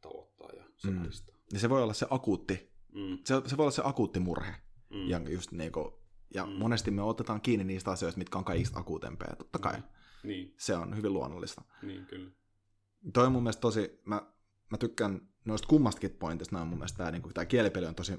tavoittaa 0.00 0.50
ja 0.56 0.64
sanallistaa. 0.76 1.34
Mm. 1.34 1.42
Ja 1.52 1.58
se 1.58 1.68
voi 1.68 1.82
olla 1.82 1.92
se 1.92 2.06
akuutti, 2.10 2.72
mm. 2.92 3.18
se, 3.24 3.34
se 3.46 3.56
voi 3.56 3.64
olla 3.64 3.70
se 3.70 3.82
akuutti 3.84 4.20
murhe. 4.20 4.54
Mm. 4.90 5.08
Ja, 5.08 5.20
just 5.28 5.52
niin 5.52 5.72
kuin, 5.72 5.92
ja 6.34 6.46
mm. 6.46 6.52
monesti 6.52 6.90
me 6.90 7.02
otetaan 7.02 7.40
kiinni 7.40 7.64
niistä 7.64 7.90
asioista, 7.90 8.18
mitkä 8.18 8.38
on 8.38 8.44
kaikista 8.44 8.78
akuutempia, 8.78 9.36
totta 9.38 9.58
kai. 9.58 9.76
Mm. 9.76 9.82
Niin. 10.22 10.54
Se 10.58 10.76
on 10.76 10.96
hyvin 10.96 11.12
luonnollista. 11.12 11.62
Niin, 11.82 12.06
kyllä. 12.06 12.30
Toi 13.12 13.26
on 13.26 13.32
mun 13.32 13.42
mielestä 13.42 13.60
tosi, 13.60 14.00
mä, 14.04 14.22
mä 14.70 14.78
tykkään 14.78 15.28
noista 15.44 15.68
kummastakin 15.68 16.10
pointista, 16.10 16.54
nämä 16.54 16.62
on 16.62 16.68
mun 16.68 16.78
mielestä 16.78 16.98
tämä, 16.98 17.10
niin 17.10 17.22
kuin, 17.22 17.34
tämä 17.34 17.44
kielipeli 17.44 17.86
on 17.86 17.94
tosi, 17.94 18.12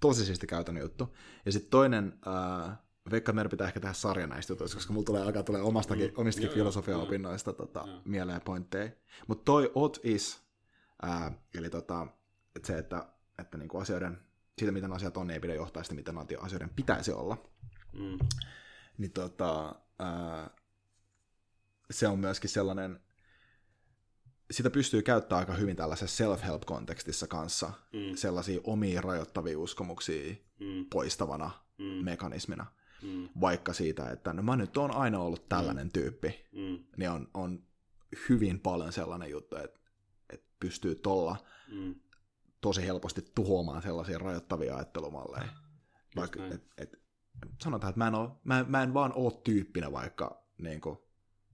tosi 0.00 0.24
siisti 0.24 0.46
käytännön 0.46 0.82
juttu. 0.82 1.16
Ja 1.46 1.52
sitten 1.52 1.70
toinen, 1.70 2.18
äh, 2.26 2.78
Veikka, 3.10 3.32
meidän 3.32 3.50
pitää 3.50 3.66
ehkä 3.66 3.80
tehdä 3.80 3.94
sarja 3.94 4.26
näistä 4.26 4.52
jutuista, 4.52 4.76
koska 4.76 4.92
mulla 4.92 5.04
tulee 5.04 5.22
alkaa 5.22 5.42
tulee 5.42 5.62
omastakin, 5.62 6.10
mm. 6.10 6.14
omistakin 6.16 6.50
filosofia-opinnoista 6.50 7.52
tota, 7.52 7.86
mm. 7.86 7.92
mieleen 8.04 8.40
pointteja. 8.40 8.90
Mutta 9.26 9.44
toi 9.44 9.72
ot 9.74 10.00
is, 10.02 10.42
äh, 11.04 11.32
eli 11.54 11.70
tota, 11.70 12.06
että 12.56 12.66
se, 12.66 12.78
että 12.78 13.06
että 13.38 13.58
niin 13.58 13.68
kuin 13.68 13.82
asioiden, 13.82 14.18
siitä 14.58 14.72
miten 14.72 14.92
asiat 14.92 15.16
on, 15.16 15.30
ei 15.30 15.40
pidä 15.40 15.54
johtaa 15.54 15.82
sitä, 15.82 15.94
miten 15.94 16.18
asioiden 16.40 16.70
pitäisi 16.70 17.12
olla. 17.12 17.36
Mm. 17.92 18.18
Niin 18.98 19.12
tota, 19.12 19.74
ää, 19.98 20.50
se 21.90 22.08
on 22.08 22.18
myöskin 22.18 22.50
sellainen, 22.50 23.00
sitä 24.50 24.70
pystyy 24.70 25.02
käyttämään 25.02 25.40
aika 25.40 25.54
hyvin 25.54 25.76
tällaisessa 25.76 26.24
self-help-kontekstissa 26.24 27.26
kanssa, 27.26 27.70
Mm. 27.92 28.16
sellaisia 28.16 28.60
omia 28.64 29.00
rajoittavia 29.00 29.58
uskomuksia 29.58 30.34
Mm. 30.60 30.84
poistavana 30.90 31.50
Mm. 31.78 31.84
mekanismina. 31.84 32.66
Mm. 33.02 33.28
Vaikka 33.40 33.72
siitä, 33.72 34.10
että 34.10 34.32
no 34.32 34.42
mä 34.42 34.56
nyt 34.56 34.76
oon 34.76 34.90
aina 34.94 35.18
ollut 35.20 35.48
tällainen 35.48 35.92
tyyppi, 35.92 36.46
Mm. 36.52 36.84
niin 36.96 37.10
on, 37.10 37.28
on 37.34 37.62
hyvin 38.28 38.60
paljon 38.60 38.92
sellainen 38.92 39.30
juttu, 39.30 39.56
että, 39.56 39.80
että 40.30 40.46
pystyy 40.60 40.94
tolla 40.94 41.36
Mm. 41.72 41.94
tosi 42.60 42.86
helposti 42.86 43.22
tuhoamaan 43.34 43.82
sellaisia 43.82 44.18
rajoittavia 44.18 44.74
ajattelumalleja. 44.76 45.48
Vaikka, 46.16 46.46
et, 46.46 46.62
et, 46.78 47.02
sanotaan, 47.62 47.88
että 47.90 47.98
mä 47.98 48.06
en, 48.08 48.14
oo, 48.14 48.40
mä, 48.44 48.64
mä 48.68 48.82
en 48.82 48.94
vaan 48.94 49.12
ole 49.12 49.32
tyyppinä 49.44 49.92
vaikka, 49.92 50.42
niin 50.58 50.80
kuin, 50.80 50.98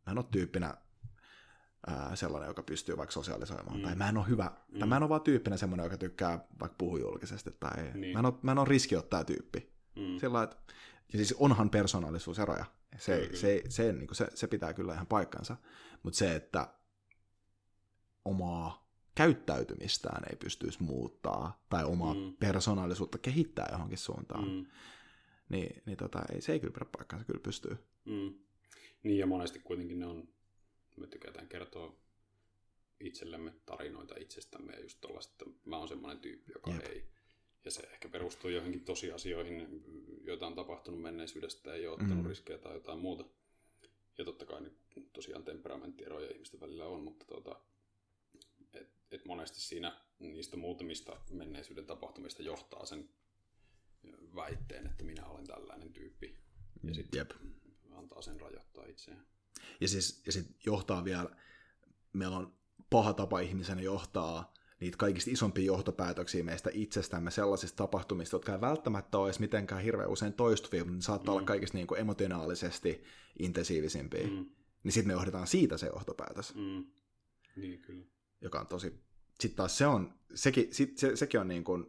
mä 0.06 0.10
en 0.12 0.18
ole 0.18 0.26
tyyppinä 0.30 0.74
ää, 1.86 2.16
sellainen, 2.16 2.48
joka 2.48 2.62
pystyy 2.62 2.96
vaikka 2.96 3.12
sosiaalisoimaan, 3.12 3.76
Mm. 3.76 3.82
tai 3.82 3.94
mä 3.94 4.08
en 4.08 4.16
ole 4.16 4.28
hyvä, 4.28 4.50
mm. 4.72 4.78
tai 4.78 4.88
mä 4.88 4.96
en 4.96 5.02
ole 5.02 5.08
vaan 5.08 5.20
tyyppinä 5.20 5.56
semmoinen, 5.56 5.84
joka 5.84 5.96
tykkää 5.96 6.46
vaikka 6.60 6.76
puhua 6.78 6.98
julkisesti, 6.98 7.50
tai 7.60 7.90
Niin. 7.94 8.12
mä, 8.12 8.18
en 8.18 8.26
ole, 8.26 8.34
mä 8.42 8.52
en 8.52 8.58
ole 8.58 8.68
riskiottaa 8.68 9.24
tyyppi. 9.24 9.72
Mm. 9.96 10.18
Sillä 10.20 10.42
että, 10.42 10.56
ja 11.12 11.18
siis 11.18 11.32
onhan 11.32 11.70
persoonallisuuseroja, 11.70 12.64
se, 12.98 13.12
Kyllä, 13.14 13.26
kyllä. 13.26 13.40
se, 13.40 13.62
se, 13.68 13.92
niin 13.92 14.08
se, 14.12 14.28
se 14.34 14.46
pitää 14.46 14.72
kyllä 14.74 14.94
ihan 14.94 15.06
paikkansa, 15.06 15.56
mutta 16.02 16.16
se, 16.18 16.34
että 16.34 16.68
omaa 18.24 18.84
käyttäytymistään 19.14 20.22
ei 20.30 20.36
pystyisi 20.36 20.82
muuttaa, 20.82 21.64
tai 21.70 21.84
omaa 21.84 22.14
Mm. 22.14 22.36
persoonallisuutta 22.40 23.18
kehittää 23.18 23.68
johonkin 23.72 23.98
suuntaan, 23.98 24.44
mm. 24.48 24.66
Niin, 25.48 25.82
niin 25.86 25.96
tota, 25.96 26.22
ei, 26.32 26.40
se 26.40 26.52
ei 26.52 26.60
kyllä 26.60 26.72
pidä 26.72 26.84
paikkansa, 26.96 27.24
kyllä 27.24 27.40
pystyy. 27.40 27.78
Mm. 28.04 28.34
Niin 29.02 29.18
ja 29.18 29.26
monesti 29.26 29.58
kuitenkin 29.58 29.98
ne 29.98 30.06
on, 30.06 30.28
me 30.96 31.06
tykätään 31.06 31.48
kertoa 31.48 31.96
itsellemme 33.00 33.52
tarinoita 33.66 34.14
itsestämme 34.18 34.72
ja 34.72 34.80
just 34.80 34.98
tollaista, 35.00 35.32
että 35.32 35.44
mä 35.70 35.78
oon 35.78 35.88
semmoinen 35.88 36.20
tyyppi, 36.22 36.52
joka 36.52 36.70
Jep. 36.70 36.86
ei. 36.86 37.04
Ja 37.64 37.70
se 37.70 37.82
ehkä 37.82 38.08
perustuu 38.08 38.50
johonkin 38.50 38.84
tosiasioihin, 38.84 39.84
joita 40.24 40.46
on 40.46 40.54
tapahtunut 40.54 41.02
menneisyydestä, 41.02 41.74
ei 41.74 41.86
ole 41.86 41.96
Mm. 41.96 42.02
ottanut 42.02 42.26
riskejä 42.26 42.58
tai 42.58 42.74
jotain 42.74 42.98
muuta. 42.98 43.24
Ja 44.18 44.24
totta 44.24 44.46
kai 44.46 44.60
niin 44.60 44.78
tosiaan 45.12 45.44
temperamenttieroja 45.44 46.30
ihmisten 46.30 46.60
välillä 46.60 46.86
on, 46.86 47.02
mutta 47.02 47.24
tota, 47.26 47.60
et, 48.74 48.88
et 49.10 49.24
monesti 49.24 49.60
siinä 49.60 50.00
niistä 50.18 50.56
muutamista 50.56 51.20
menneisyyden 51.30 51.86
tapahtumista 51.86 52.42
johtaa 52.42 52.86
sen 52.86 53.08
väitteen, 54.34 54.86
että 54.86 55.04
minä 55.04 55.26
olen 55.26 55.46
tällainen 55.46 55.92
tyyppi. 55.92 56.36
Ja 56.82 56.94
sitten 56.94 57.18
Jep. 57.18 57.30
antaa 57.92 58.22
sen 58.22 58.40
rajoittaa 58.40 58.86
itseään. 58.86 59.26
Ja 59.80 59.88
siis 59.88 60.22
ja 60.26 60.32
sit 60.32 60.66
johtaa 60.66 61.04
vielä, 61.04 61.30
meillä 62.12 62.36
on 62.36 62.54
paha 62.90 63.12
tapa 63.12 63.40
ihmisenä 63.40 63.82
johtaa 63.82 64.54
niitä 64.80 64.96
kaikista 64.96 65.30
isompia 65.30 65.64
johtopäätöksiä 65.64 66.44
meistä 66.44 66.70
itsestämme 66.72 67.30
sellaisista 67.30 67.76
tapahtumista, 67.76 68.34
jotka 68.36 68.52
ei 68.54 68.60
välttämättä 68.60 69.18
ole 69.18 69.26
edes 69.28 69.40
mitenkään 69.40 69.82
hirveän 69.82 70.10
usein 70.10 70.32
toistuvia, 70.32 70.84
mutta 70.84 70.96
ne 70.96 71.02
saattaa 71.02 71.34
Mm. 71.34 71.36
olla 71.36 71.46
kaikista 71.46 71.78
niin 71.78 71.86
kuin 71.86 72.00
emotionaalisesti 72.00 73.02
intensiivisimpiä. 73.38 74.26
Mm. 74.26 74.46
Niin 74.84 74.92
sitten 74.92 75.06
me 75.06 75.12
johdetaan 75.12 75.46
siitä 75.46 75.76
se 75.78 75.86
johtopäätös, 75.86 76.54
mm. 76.54 76.84
Niin 77.56 77.82
kyllä. 77.82 78.04
joka 78.40 78.60
on 78.60 78.66
tosi... 78.66 79.04
Sitten 79.40 79.56
taas 79.56 79.78
se 79.78 79.86
on, 79.86 80.14
sekin, 80.34 80.74
sit, 80.74 80.98
se, 80.98 81.16
sekin 81.16 81.40
on 81.40 81.48
niin 81.48 81.64
kuin 81.64 81.86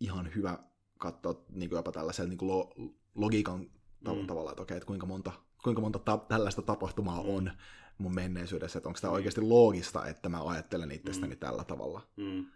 ihan 0.00 0.34
hyvä 0.34 0.58
katsoa 0.98 1.44
niin 1.50 1.68
kuin 1.70 1.76
jopa 1.78 1.92
tällaisella 1.92 2.28
niin 2.28 2.38
kuin 2.38 2.48
lo, 2.48 2.74
logiikan 3.14 3.70
Mm. 4.12 4.26
tavalla, 4.26 4.50
että 4.50 4.62
okei, 4.62 4.76
että 4.76 4.86
kuinka 4.86 5.06
monta, 5.06 5.32
kuinka 5.64 5.80
monta 5.80 5.98
ta- 5.98 6.24
tällaista 6.28 6.62
tapahtumaa 6.62 7.22
Mm. 7.22 7.28
on 7.28 7.50
mun 7.98 8.14
menneisyydessä, 8.14 8.78
että 8.78 8.88
onko 8.88 9.00
tämä 9.00 9.10
Mm. 9.10 9.14
oikeasti 9.14 9.40
loogista, 9.40 10.06
että 10.06 10.28
mä 10.28 10.44
ajattelen 10.48 10.90
itsestäni 10.92 11.34
Mm. 11.34 11.38
tällä 11.38 11.64
tavalla. 11.64 12.08
Mm, 12.16 12.46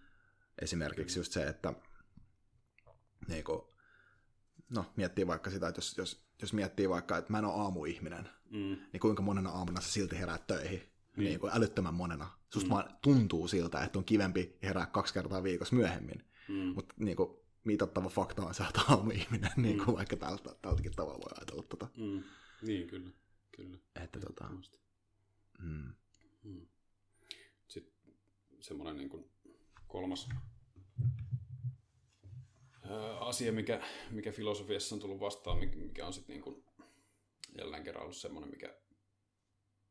Esimerkiksi 0.63 1.19
just 1.19 1.33
se, 1.33 1.43
että 1.47 1.73
niin 3.29 3.45
kuin, 3.45 3.63
no, 4.71 4.85
miettii 4.97 5.27
vaikka 5.27 5.51
sitä, 5.51 5.69
että 5.69 5.79
jos, 5.79 5.97
jos, 5.99 6.27
jos 6.43 6.53
miettii 6.53 6.89
vaikka, 6.89 7.17
että 7.17 7.33
mä 7.33 7.39
en 7.39 7.45
ole 7.45 7.55
aamuihminen, 7.63 8.29
mm, 8.51 8.77
niin 8.93 9.01
kuinka 9.01 9.23
monena 9.23 9.51
aamuna 9.51 9.81
sä 9.81 9.93
silti 9.93 10.19
heräät 10.19 10.47
töihin? 10.47 10.79
Niin. 11.17 11.25
Niin. 11.25 11.41
kuin 11.41 11.53
älyttömän 11.57 11.95
monena. 11.95 12.31
Susta 12.53 12.69
Mm. 12.69 12.71
mm. 12.71 12.75
vaan 12.75 12.97
tuntuu 13.03 13.49
siltä, 13.49 13.85
että 13.85 13.99
on 13.99 14.05
kivempi 14.05 14.59
herää 14.63 14.87
kaksi 14.87 15.15
kertaa 15.15 15.43
viikossa 15.43 15.77
myöhemmin. 15.77 16.25
mm, 16.49 16.55
Mutta 16.75 16.95
niin 16.99 17.17
kuin, 17.17 17.31
mitattava 17.65 18.09
fakta 18.09 18.43
on, 18.43 18.51
että 18.51 18.57
sä 18.65 18.65
oot 18.65 18.89
aamuihminen, 18.91 19.51
niin 19.57 19.77
kuin 19.79 19.89
Mm. 19.89 19.95
vaikka 19.95 20.17
tältä, 20.17 20.51
tältäkin 20.63 20.93
tavalla 20.97 21.19
voi 21.19 21.33
ajatella 21.39 21.63
tota. 21.63 21.89
mm. 21.97 22.23
Niin 22.63 22.89
kyllä, 22.89 23.11
kyllä. 23.57 23.79
Että 24.05 24.21
tota, 24.21 24.51
mm, 25.59 25.95
Mm. 26.43 26.67
Sitten 27.69 28.15
semmoinen 28.61 28.97
niin 28.97 29.09
kuin 29.09 29.31
kolmas 29.89 30.29
asia, 33.21 33.53
mikä, 33.53 33.83
mikä 34.11 34.33
filosofiassa 34.33 34.95
on 34.95 35.01
tullut 35.01 35.21
vastaan, 35.21 35.59
mikä- 35.59 35.77
mikä 35.77 36.07
on 36.07 36.13
sitten 36.13 36.35
niin 36.35 36.43
kuin 36.43 36.65
jälleen 37.59 37.85
kerran 37.85 38.03
ollut 38.03 38.17
semmoinen, 38.17 38.51
mikä 38.51 38.79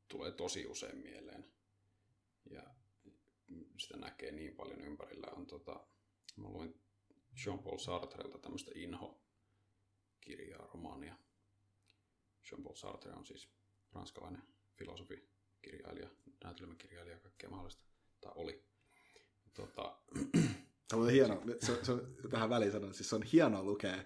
tulee 0.07 0.31
tosi 0.31 0.65
usein 0.65 0.97
mieleen. 0.97 1.51
Ja 2.49 2.63
sitä 3.77 3.97
näkee 3.97 4.31
niin 4.31 4.55
paljon 4.55 4.81
ympärillä. 4.81 5.27
On 5.31 5.47
tota, 5.47 5.87
mä 6.37 6.49
luin 6.49 6.81
Jean-Paul 7.45 7.77
Sartrelta 7.77 8.39
tämmöistä 8.39 8.71
Inho-kirjaa, 8.75 10.65
romaania. 10.73 11.17
Jean-Paul 12.51 12.75
Sartre 12.75 13.11
on 13.13 13.25
siis 13.25 13.49
ranskalainen 13.93 14.41
filosofi, 14.75 15.29
kirjailija, 15.61 16.09
näytelmäkirjailija 16.43 17.15
ja 17.15 17.19
kaikkea 17.19 17.49
mahdollista. 17.49 17.83
Tai 18.21 18.31
oli. 18.35 18.63
Tota, 19.53 19.97
Se 20.89 20.95
on 20.95 21.09
hieno, 21.09 21.41
se, 21.59 21.85
se 21.85 21.91
on, 21.91 22.01
tähän 22.29 22.49
väliin 22.49 22.71
sanon, 22.71 22.93
siis 22.93 23.09
se 23.09 23.15
on 23.15 23.23
hienoa 23.23 23.63
lukea 23.63 23.97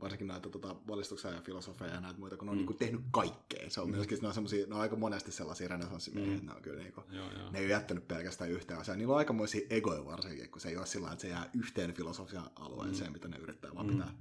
varsinkin 0.00 0.26
näitä 0.26 0.48
tota, 0.48 0.76
valistuksia 0.88 1.30
ja 1.30 1.40
filosofeja 1.40 1.94
ja 1.94 2.00
näitä 2.00 2.18
muita, 2.18 2.36
kun 2.36 2.46
ne 2.46 2.50
on 2.50 2.56
Mm. 2.56 2.58
mm. 2.58 2.66
niinku 2.66 2.74
tehnyt 2.74 3.00
kaikkea. 3.10 3.70
Se 3.70 3.80
on 3.80 3.90
myöskin, 3.90 4.18
ne 4.22 4.28
on, 4.28 4.34
semmosia, 4.34 4.66
ne 4.66 4.74
on 4.74 4.80
aika 4.80 4.96
monesti 4.96 5.32
sellaisia 5.32 5.68
renesanssimiehiä, 5.68 6.30
Mm. 6.32 6.36
että 6.38 6.46
ne 6.50 6.56
on 6.56 6.62
kyllä 6.62 6.82
niinku, 6.82 7.02
joo, 7.10 7.32
joo. 7.32 7.50
ne 7.50 7.58
ei 7.58 7.64
ole 7.64 7.72
jättänyt 7.72 8.08
pelkästään 8.08 8.50
yhteen 8.50 8.80
asiaan. 8.80 8.98
Niillä 8.98 9.12
on 9.12 9.18
aikamoisia 9.18 9.66
egoja 9.70 10.04
varsinkin, 10.04 10.50
kun 10.50 10.60
se 10.60 10.68
ei 10.68 10.76
ole 10.76 10.86
sillä 10.86 11.12
että 11.12 11.22
se 11.22 11.28
jää 11.28 11.50
yhteen 11.54 11.92
filosofian 11.94 12.50
alueeseen, 12.56 13.10
Mm. 13.10 13.12
mitä 13.12 13.28
ne 13.28 13.36
yrittää, 13.36 13.74
vaan 13.74 13.86
Mm. 13.86 13.92
pitää, 13.92 14.14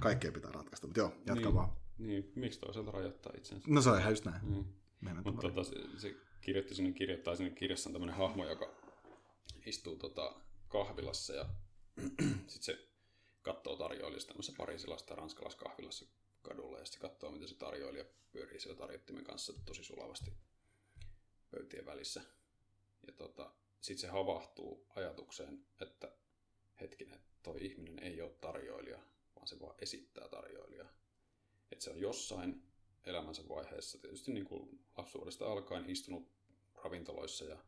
kaikkea 0.00 0.32
pitää 0.32 0.52
ratkaista. 0.52 0.86
Mutta 0.86 1.00
joo, 1.00 1.08
jatka 1.08 1.34
Niin. 1.34 1.44
niin. 1.44 1.54
vaan. 1.54 1.70
Niin, 1.98 2.32
miksi 2.34 2.60
toisaalta 2.60 2.90
rajoittaa 2.90 3.32
itsensä? 3.36 3.68
No 3.68 3.82
se 3.82 3.90
on 3.90 3.98
ihan 3.98 4.12
just 4.12 4.24
näin. 4.24 4.44
Mm. 4.44 4.64
Mennään 5.00 5.24
Mutta 5.24 5.48
tota, 5.48 5.64
se, 5.64 5.74
se 5.98 6.14
kirjoitti 6.40 6.74
sinne 6.74 6.92
kirjoittaa 6.92 7.36
sinne 7.36 7.50
kirjassa 7.50 7.88
on 7.88 7.92
tämmöinen 7.92 8.16
hahmo, 8.16 8.46
joka 8.46 8.74
istuu 9.66 9.96
tota 9.96 10.34
kahvilassa 10.68 11.34
ja 11.34 11.48
sitten 12.46 12.62
se 12.62 12.88
katsoo 13.42 13.76
tarjoilijasta 13.76 14.28
tämmöisessä 14.28 14.56
parisilasta 14.56 15.14
ranskalaiskahvilassa 15.14 16.06
kadulla 16.42 16.78
ja 16.78 16.84
sitten 16.84 17.10
katsoo, 17.10 17.30
miten 17.30 17.48
se 17.48 17.54
tarjoilija 17.54 18.04
pyörii 18.32 18.60
siellä 18.60 18.78
tarjottimen 18.78 19.24
kanssa 19.24 19.52
tosi 19.64 19.84
sulavasti 19.84 20.32
pöytien 21.50 21.86
välissä. 21.86 22.22
Ja 23.06 23.12
tota, 23.12 23.52
sitten 23.80 24.00
se 24.00 24.08
havahtuu 24.08 24.86
ajatukseen, 24.94 25.66
että 25.80 26.12
hetkinen, 26.80 27.20
toi 27.42 27.64
ihminen 27.64 27.98
ei 27.98 28.22
ole 28.22 28.30
tarjoilija, 28.40 28.98
vaan 29.36 29.46
se 29.46 29.60
vaan 29.60 29.74
esittää 29.78 30.28
tarjoilijaa. 30.28 30.88
Että 31.72 31.84
se 31.84 31.90
on 31.90 32.00
jossain 32.00 32.62
elämänsä 33.06 33.48
vaiheessa, 33.48 33.98
tietysti 33.98 34.32
niin 34.32 34.46
kuin 34.46 34.80
lapsuudesta 34.96 35.52
alkaen 35.52 35.90
istunut 35.90 36.28
ravintoloissa 36.74 37.44
ja 37.44 37.58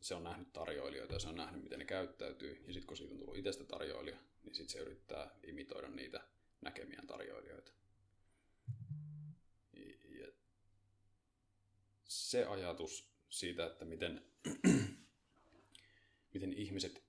se 0.00 0.14
on 0.14 0.24
nähnyt 0.24 0.52
tarjoilijoita 0.52 1.14
ja 1.14 1.18
se 1.18 1.28
on 1.28 1.34
nähnyt, 1.34 1.62
miten 1.62 1.78
ne 1.78 1.84
käyttäytyy. 1.84 2.64
Ja 2.66 2.72
sitten 2.72 2.86
kun 2.86 2.96
siitä 2.96 3.12
on 3.12 3.18
tullut 3.18 3.36
itsestä 3.36 3.64
tarjoilija, 3.64 4.16
niin 4.42 4.54
sitten 4.54 4.72
se 4.72 4.78
yrittää 4.78 5.30
imitoida 5.42 5.88
niitä 5.88 6.20
näkemiään 6.60 7.06
tarjoilijoita. 7.06 7.72
Ja 10.04 10.26
se 12.04 12.44
ajatus 12.44 13.08
siitä, 13.30 13.66
että 13.66 13.84
miten, 13.84 14.24
miten 16.34 16.52
ihmiset 16.52 17.03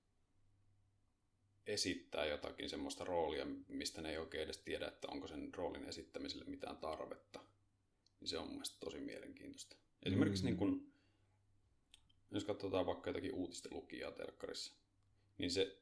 esittää 1.67 2.25
jotakin 2.25 2.69
semmoista 2.69 3.03
roolia, 3.03 3.45
mistä 3.67 4.01
ne 4.01 4.09
ei 4.09 4.17
oikein 4.17 4.43
edes 4.43 4.57
tiedä, 4.57 4.87
että 4.87 5.07
onko 5.07 5.27
sen 5.27 5.53
roolin 5.53 5.85
esittämiselle 5.85 6.45
mitään 6.45 6.77
tarvetta, 6.77 7.39
niin 8.19 8.27
se 8.27 8.37
on 8.37 8.45
mun 8.45 8.53
mielestä 8.53 8.77
tosi 8.79 8.99
mielenkiintoista. 8.99 9.75
Esimerkiksi 10.03 10.43
Mm. 10.43 10.45
niin 10.45 10.57
kun, 10.57 10.93
jos 12.31 12.43
katsotaan 12.43 12.85
vaikka 12.85 13.09
jotakin 13.09 13.33
uutisten 13.33 13.73
lukijaa 13.73 14.11
telkkarissa, 14.11 14.73
niin 15.37 15.51
se 15.51 15.77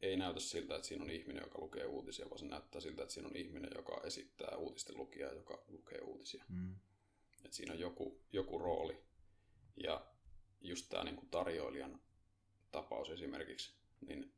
ei 0.00 0.16
näytä 0.16 0.40
siltä, 0.40 0.76
että 0.76 0.88
siinä 0.88 1.04
on 1.04 1.10
ihminen, 1.10 1.42
joka 1.42 1.60
lukee 1.60 1.86
uutisia, 1.86 2.30
vaan 2.30 2.38
se 2.38 2.46
näyttää 2.46 2.80
siltä, 2.80 3.02
että 3.02 3.14
siinä 3.14 3.28
on 3.28 3.36
ihminen, 3.36 3.70
joka 3.74 4.00
esittää 4.04 4.56
uutisten 4.56 4.96
lukijaa, 4.96 5.32
joka 5.32 5.64
lukee 5.68 6.00
uutisia. 6.00 6.44
Mm. 6.48 6.74
Että 7.44 7.56
siinä 7.56 7.72
on 7.72 7.78
joku, 7.78 8.20
joku 8.32 8.58
rooli. 8.58 8.96
Ja 9.76 10.06
just 10.60 10.88
tämä 10.88 11.04
niinku 11.04 11.26
tarjoilijan 11.30 12.00
tapaus 12.70 13.10
esimerkiksi, 13.10 13.72
niin 14.00 14.32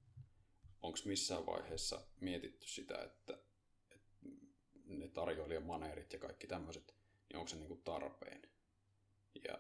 onko 0.83 0.99
missään 1.05 1.47
vaiheessa 1.47 2.07
mietitty 2.21 2.69
sitä, 2.69 3.03
että, 3.03 3.39
että 3.91 4.19
ne 4.87 5.09
tarjoilijan 5.09 5.63
maneerit 5.63 6.13
ja 6.13 6.19
kaikki 6.19 6.47
tämmöiset, 6.47 6.95
niin 7.29 7.37
onko 7.37 7.49
se 7.49 7.57
niin 7.57 7.69
kuin 7.69 7.83
tarpeen? 7.83 8.43
Ja 9.49 9.59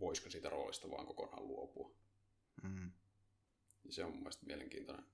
voisiko 0.00 0.30
siitä 0.30 0.48
roolista 0.50 0.90
vaan 0.90 1.06
kokonaan 1.06 1.48
luopua? 1.48 1.90
Mm. 2.62 2.90
Ja 3.84 3.92
se 3.92 4.04
on 4.04 4.10
mun 4.10 4.20
mielestä 4.20 4.46
mielenkiintoinen. 4.46 5.06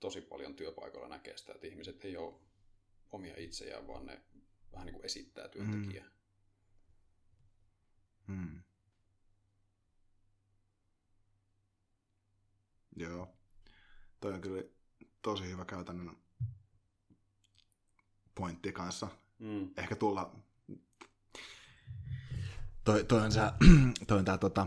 Tosi 0.00 0.20
paljon 0.20 0.54
työpaikalla 0.56 1.08
näkee 1.08 1.36
sitä, 1.36 1.52
että 1.52 1.66
ihmiset 1.66 2.04
ei 2.04 2.16
ole 2.16 2.34
omia 3.12 3.34
itsejään, 3.36 3.86
vaan 3.86 4.06
ne 4.06 4.20
vähän 4.72 4.86
niin 4.86 4.94
kuin 4.94 5.04
esittää 5.04 5.48
työntekijää. 5.48 6.10
Mm. 8.26 8.34
Mm. 8.34 8.62
Joo. 13.00 13.28
Toi 14.20 14.32
on 14.34 14.40
kyllä 14.40 14.62
tosi 15.22 15.48
hyvä 15.48 15.64
käytännön 15.64 16.16
pointti 18.34 18.72
kanssa. 18.72 19.08
Mm. 19.38 19.70
Ehkä 19.76 19.96
tulla... 19.96 20.36
Toi, 22.84 23.04
toi 23.04 23.20
on, 23.22 23.32
se, 23.32 23.40
toi 24.06 24.18
on 24.18 24.24
tää, 24.24 24.38
tota, 24.38 24.66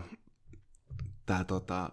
tää 1.26 1.44
tota, 1.44 1.90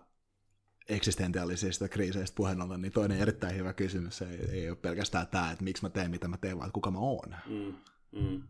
eksistentiaalisista 0.89 1.87
kriiseistä 1.87 2.35
puheen 2.35 2.61
ollen, 2.61 2.81
niin 2.81 2.91
toinen 2.91 3.17
erittäin 3.19 3.55
hyvä 3.55 3.73
kysymys 3.73 4.21
ei, 4.21 4.49
ei 4.51 4.69
ole 4.69 4.77
pelkästään 4.77 5.27
tämä, 5.27 5.51
että 5.51 5.63
miksi 5.63 5.83
mä 5.83 5.89
teen, 5.89 6.11
mitä 6.11 6.27
mä 6.27 6.37
teen, 6.37 6.59
vaan 6.59 6.71
kuka 6.71 6.91
mä 6.91 6.99
oon. 6.99 7.35
Mm. 7.47 7.73
Mm. 8.19 8.43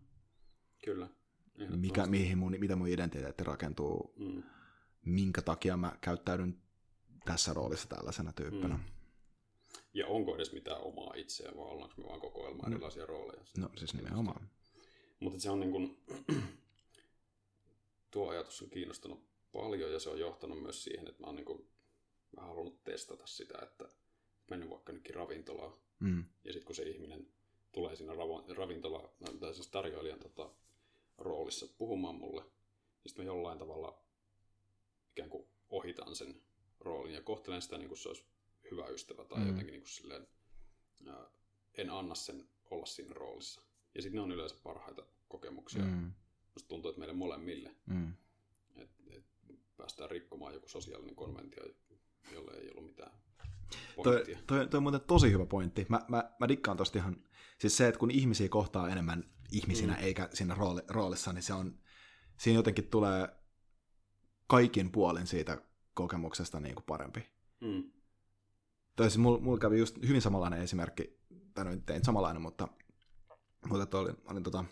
Kyllä. 0.86 1.08
Mikä, 1.76 2.06
mihin 2.06 2.38
mun, 2.38 2.56
mitä 2.60 2.76
mun 2.76 2.88
identiteetti 2.88 3.44
rakentuu, 3.44 4.14
Mm. 4.20 4.44
minkä 5.06 5.42
takia 5.42 5.78
mä 5.78 5.98
käyttäydyn 6.02 6.62
tässä 7.26 7.54
roolissa 7.54 7.88
tällaisena 7.90 8.34
tyyppinä. 8.34 8.76
Mm. 8.78 8.84
Ja 9.94 10.08
onko 10.08 10.36
edes 10.36 10.52
mitään 10.54 10.82
omaa 10.82 11.14
itseä, 11.16 11.52
vai 11.58 11.66
ollaanko 11.66 11.96
me 11.98 12.08
vaan 12.08 12.20
kokoelma 12.22 12.64
Mm. 12.64 12.72
erilaisia 12.74 13.06
rooleja? 13.06 13.42
No 13.58 13.70
siis 13.78 13.94
nimenomaan. 13.94 14.50
Mutta 15.20 15.40
se 15.40 15.50
on 15.50 15.60
niin 15.60 15.72
kuin, 15.72 15.98
tuo 18.12 18.30
ajatus 18.30 18.62
on 18.62 18.70
kiinnostanut 18.70 19.24
paljon 19.52 19.92
ja 19.92 20.00
se 20.00 20.10
on 20.10 20.20
johtanut 20.20 20.62
myös 20.62 20.84
siihen, 20.84 21.08
että 21.08 21.22
mä 21.22 21.28
oon 21.28 21.36
niin 21.36 21.46
kuin 21.46 21.68
vähän 22.36 22.50
halunnut 22.50 22.84
testata 22.84 23.28
sitä, 23.28 23.60
että 23.64 23.86
mennyt 24.50 24.70
vaikka 24.70 24.94
nytkin 24.94 25.16
ravintolaan 25.16 25.74
Mm. 26.00 26.26
ja 26.44 26.54
sitten 26.54 26.66
kun 26.66 26.76
se 26.76 26.84
ihminen 26.84 27.28
tulee 27.72 27.96
siinä 27.96 28.14
ravintola, 28.56 29.10
tai 29.40 29.54
siis 29.54 29.68
tarjoilijan 29.68 30.20
tota, 30.20 30.50
roolissa 31.18 31.68
puhumaan 31.78 32.16
mulle, 32.16 32.42
niin 32.42 32.52
sitten 33.06 33.26
mä 33.26 33.32
jollain 33.32 33.60
tavalla 33.60 34.02
ikään 35.12 35.30
kuin 35.30 35.48
ohitan 35.70 36.16
sen 36.16 36.42
roolin 36.82 37.14
ja 37.14 37.22
kohtelen 37.22 37.62
sitä 37.62 37.78
niin 37.78 37.88
kuin 37.88 37.98
se 37.98 38.08
olisi 38.10 38.26
hyvä 38.72 38.88
ystävä 38.88 39.26
tai 39.26 39.40
Mm. 39.40 39.48
jotenkin 39.48 39.72
niin 39.72 39.82
kuin 39.82 39.90
silleen, 39.90 40.28
ää, 41.08 41.26
en 41.78 41.90
anna 41.90 42.16
sen 42.16 42.48
olla 42.70 42.86
siinä 42.86 43.14
roolissa. 43.14 43.62
Ja 43.96 44.02
sitten 44.02 44.16
ne 44.18 44.22
on 44.22 44.32
yleensä 44.32 44.56
parhaita 44.64 45.06
kokemuksia. 45.28 45.84
Mm. 45.84 46.12
Musta 46.54 46.68
tuntuu, 46.68 46.90
että 46.90 47.00
meille 47.00 47.14
molemmille, 47.16 47.76
Mm. 47.86 48.14
että 48.76 49.04
et 49.10 49.26
päästään 49.78 50.10
rikkomaan 50.12 50.54
joku 50.54 50.68
sosiaalinen 50.70 51.16
konventio, 51.16 51.64
jolle 52.34 52.52
ei 52.58 52.70
ollut 52.70 52.86
mitään 52.86 53.12
Toi, 53.96 54.14
pointtia. 54.14 54.40
toi, 54.48 54.68
toi 54.68 54.78
on 54.78 54.84
muuten 54.84 55.02
tosi 55.02 55.32
hyvä 55.32 55.46
pointti. 55.46 55.86
Mä, 55.90 56.02
mä, 56.08 56.32
mä 56.40 56.48
dikkaan 56.48 56.78
tosta 56.78 56.98
ihan, 57.00 57.24
siis 57.60 57.78
se, 57.78 57.88
että 57.88 58.00
kun 58.00 58.12
ihmisiä 58.12 58.50
kohtaa 58.50 58.90
enemmän 58.90 59.32
ihmisinä 59.52 59.94
mm. 59.94 60.04
eikä 60.04 60.30
siinä 60.34 60.56
rooli, 60.56 60.82
roolissa, 60.88 61.34
niin 61.34 61.44
se 61.44 61.54
on, 61.54 61.80
siinä 62.38 62.60
jotenkin 62.60 62.88
tulee 62.88 63.28
kaikin 64.48 64.92
puolin 64.92 65.28
siitä 65.28 65.62
kokemuksesta 65.94 66.60
niin 66.60 66.76
kuin 66.76 66.86
parempi. 66.86 67.30
Mm. 67.62 67.84
Tai 68.96 69.10
siis 69.10 69.18
mulla, 69.18 69.40
mulla 69.40 69.60
kävi 69.60 69.80
just 69.80 69.98
hyvin 70.08 70.22
samanlainen 70.22 70.62
esimerkki, 70.62 71.20
tai 71.54 71.66
no 71.66 71.72
nyt 71.72 71.86
tein 71.86 72.06
samanlainen, 72.06 72.42
mutta, 72.42 72.68
mutta 73.70 74.00
olin, 74.00 74.16
olin 74.26 74.44
tota, 74.44 74.64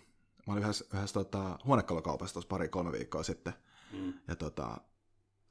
mä 0.47 0.53
olin 0.53 0.63
yhdessä, 0.63 0.86
yhdessä 0.93 1.13
tota, 1.13 1.59
huonekalukaupassa 1.65 2.34
tuossa 2.34 2.49
pari-kolme 2.49 2.91
viikkoa 2.91 3.24
sitten, 3.24 3.53
Mm. 3.93 4.13
ja 4.28 4.36
tota, 4.36 4.78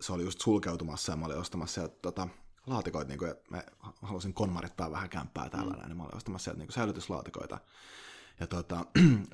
se 0.00 0.12
oli 0.12 0.22
just 0.22 0.40
sulkeutumassa 0.40 1.12
ja 1.12 1.16
mä 1.16 1.26
olin 1.26 1.38
ostamassa 1.38 1.74
sieltä 1.74 1.96
tota, 2.02 2.28
laatikoita, 2.66 3.08
niin 3.08 3.18
kuin, 3.18 3.30
että 3.30 3.50
mä 3.50 3.62
halusin 4.02 4.34
konmarittaa 4.34 4.90
vähän 4.90 5.10
kämppää 5.10 5.50
täällä, 5.50 5.74
mm. 5.74 5.82
niin 5.88 5.96
mä 5.96 6.02
olin 6.02 6.16
ostamassa 6.16 6.44
sieltä 6.44 6.58
niin 6.58 6.66
kuin 6.66 6.74
säilytyslaatikoita. 6.74 7.58
Ja 8.40 8.46
tota, 8.46 8.76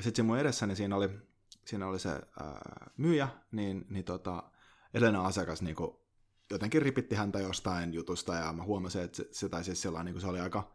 sitten 0.01 0.15
siinä 0.15 0.27
mun 0.27 0.39
edessäni 0.39 0.77
siinä 0.77 0.97
oli, 0.97 1.11
siinä 1.65 1.87
oli 1.87 1.99
se 1.99 2.11
ää, 2.11 2.91
myyjä, 2.97 3.29
niin, 3.53 3.87
niin 3.91 4.05
tota, 4.05 4.43
edellinen 4.95 5.21
asiakas 5.21 5.63
niin 5.63 5.77
kuin, 5.77 5.97
jotenkin 6.51 6.83
ripitti 6.83 7.15
häntä 7.15 7.39
jostain 7.39 7.95
jutusta 7.95 8.35
ja 8.35 8.53
mä 8.53 8.63
huomasin, 8.63 9.03
että 9.03 9.17
se, 9.17 9.29
se, 9.33 9.49
tai 9.49 9.65
siis 9.65 9.83
sellainen, 9.83 10.05
niin 10.05 10.15
kuin 10.15 10.21
se 10.21 10.27
oli 10.27 10.41
aika 10.41 10.73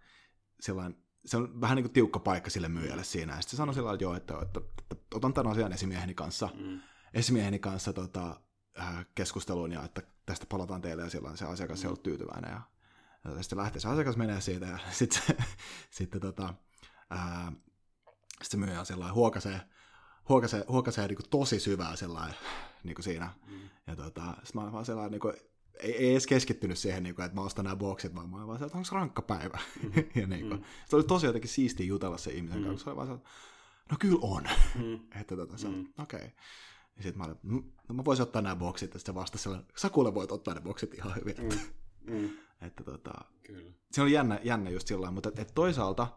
sellainen, 0.59 0.97
se 1.25 1.37
on 1.37 1.61
vähän 1.61 1.75
niin 1.75 1.83
kuin 1.83 1.93
tiukka 1.93 2.19
paikka 2.19 2.49
sille 2.49 2.69
myyjälle 2.69 3.03
siinä. 3.03 3.33
Ja 3.33 3.41
sitten 3.41 3.51
se 3.51 3.57
sanoi 3.57 3.75
sillä 3.75 3.93
että 3.93 4.03
joo, 4.03 4.15
että, 4.15 4.33
että, 4.41 4.59
että, 4.59 4.83
että 4.91 5.17
otan 5.17 5.33
tämän 5.33 5.51
asian 5.51 5.73
esimieheni 5.73 6.13
kanssa, 6.13 6.49
Mm. 6.53 6.79
esimieheni 7.13 7.59
kanssa 7.59 7.93
tota, 7.93 8.41
äh, 8.79 9.05
keskusteluun 9.15 9.71
ja 9.71 9.83
että 9.83 10.01
tästä 10.25 10.45
palataan 10.49 10.81
teille 10.81 11.03
ja 11.03 11.09
silloin 11.09 11.37
se 11.37 11.45
asiakas 11.45 11.79
mm. 11.79 11.83
ei 11.83 11.87
ollut 11.87 12.03
tyytyväinen. 12.03 12.51
Ja, 12.51 12.61
ja 13.25 13.43
sitten 13.43 13.57
lähtee 13.57 13.79
se 13.79 13.87
asiakas 13.87 14.17
menee 14.17 14.41
siitä 14.41 14.65
ja 14.65 14.79
sitten 14.91 15.21
se, 15.27 15.37
sitten 15.89 16.21
tota, 16.21 16.53
ää, 17.09 17.51
sit 18.41 18.51
se 18.51 18.57
myyjä 18.57 18.79
on 18.79 18.85
sellainen 18.85 19.15
huokasee, 19.15 19.61
huokasee, 20.29 20.65
huokasee 20.67 21.07
niin 21.07 21.15
kuin 21.15 21.29
tosi 21.29 21.59
syvää 21.59 21.95
sellainen 21.95 22.35
niin 22.83 22.95
kuin 22.95 23.03
siinä. 23.03 23.29
Mm. 23.47 23.69
Ja 23.87 23.95
tota, 23.95 24.33
sit 24.43 24.55
mä 24.55 24.61
oon 24.61 24.73
vaan 24.73 24.85
sellainen, 24.85 25.11
niin 25.11 25.21
kuin, 25.21 25.33
ei, 25.79 25.95
ei 25.97 26.11
edes 26.11 26.27
keskittynyt 26.27 26.77
siihen, 26.77 27.03
niin 27.03 27.15
kuin, 27.15 27.25
että 27.25 27.35
mä 27.35 27.41
ostan 27.41 27.65
nämä 27.65 27.75
boksit, 27.75 28.15
vaan 28.15 28.29
mä 28.29 28.37
oon 28.37 28.47
vaan 28.47 28.59
se, 28.59 28.65
että 28.65 28.77
onko 28.77 28.89
rankka 28.91 29.21
päivä. 29.21 29.59
Mm. 29.83 29.91
ja 30.21 30.27
niin 30.27 30.47
kuin, 30.49 30.59
Mm. 30.59 30.65
se 30.89 30.95
oli 30.95 31.03
tosi 31.03 31.25
jotenkin 31.25 31.49
siistiä 31.49 31.85
jutella 31.85 32.17
se 32.17 32.31
ihmisen 32.31 32.61
Mm. 32.61 32.67
kanssa, 32.67 32.83
se 32.83 32.89
oli 32.89 32.97
vaan 32.97 33.07
se, 33.07 33.13
no 33.91 33.97
kyllä 33.99 34.19
on. 34.21 34.43
Mm. 34.75 34.99
että 35.21 35.35
tota, 35.35 35.57
se, 35.57 35.67
Mm. 35.67 35.87
okei. 35.99 36.17
Okay. 36.19 36.29
Ja 36.97 37.03
sitten 37.03 37.17
mä 37.17 37.23
olin, 37.25 37.37
"Mm, 37.43 37.63
no 37.89 37.95
mä 37.95 38.05
voisin 38.05 38.23
ottaa 38.23 38.41
nämä 38.41 38.55
boksit, 38.55 38.93
ja 38.93 38.99
sitten 38.99 39.13
se 39.13 39.19
vastasi 39.19 39.43
sellainen, 39.43 39.67
sä 39.77 39.89
kuule 39.89 40.13
voit 40.13 40.31
ottaa 40.31 40.53
ne 40.53 40.61
boksit 40.61 40.93
ihan 40.93 41.15
hyvin. 41.15 41.35
Mm. 41.41 42.13
Mm. 42.13 42.29
Että 42.67 42.83
tota, 42.83 43.11
Kyllä. 43.43 43.71
se 43.91 44.01
oli 44.01 44.11
jännä, 44.11 44.39
jännä 44.43 44.69
just 44.69 44.87
sillä 44.87 45.11
mutta 45.11 45.29
et, 45.29 45.39
et 45.39 45.51
toisaalta 45.55 46.07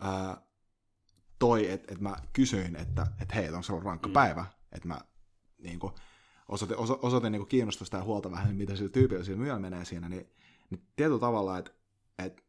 ää, 0.00 0.42
toi, 1.38 1.70
että 1.70 1.94
et 1.94 2.00
mä 2.00 2.16
kysyin, 2.32 2.76
että 2.76 3.06
et 3.20 3.34
hei, 3.34 3.48
onko 3.48 3.62
se 3.62 3.72
ollut 3.72 3.84
rankka 3.84 4.08
mm. 4.08 4.12
päivä, 4.12 4.46
että 4.72 4.88
mä 4.88 5.00
niin 5.58 5.78
kuin, 5.78 5.92
osoitin, 6.48 6.76
oso, 6.76 6.98
osoitin 7.02 7.32
niin 7.32 7.46
kiinnostusta 7.46 7.96
ja 7.96 8.04
huolta 8.04 8.30
vähän, 8.30 8.56
mitä 8.56 8.76
sillä 8.76 8.90
tyypillä 8.90 9.24
sillä 9.24 9.38
myyjällä 9.38 9.60
menee 9.60 9.84
siinä, 9.84 10.08
niin, 10.08 10.26
niin 10.70 10.82
tietyllä 10.96 11.18
tavalla, 11.20 11.58
että 11.58 11.70
et, 12.18 12.44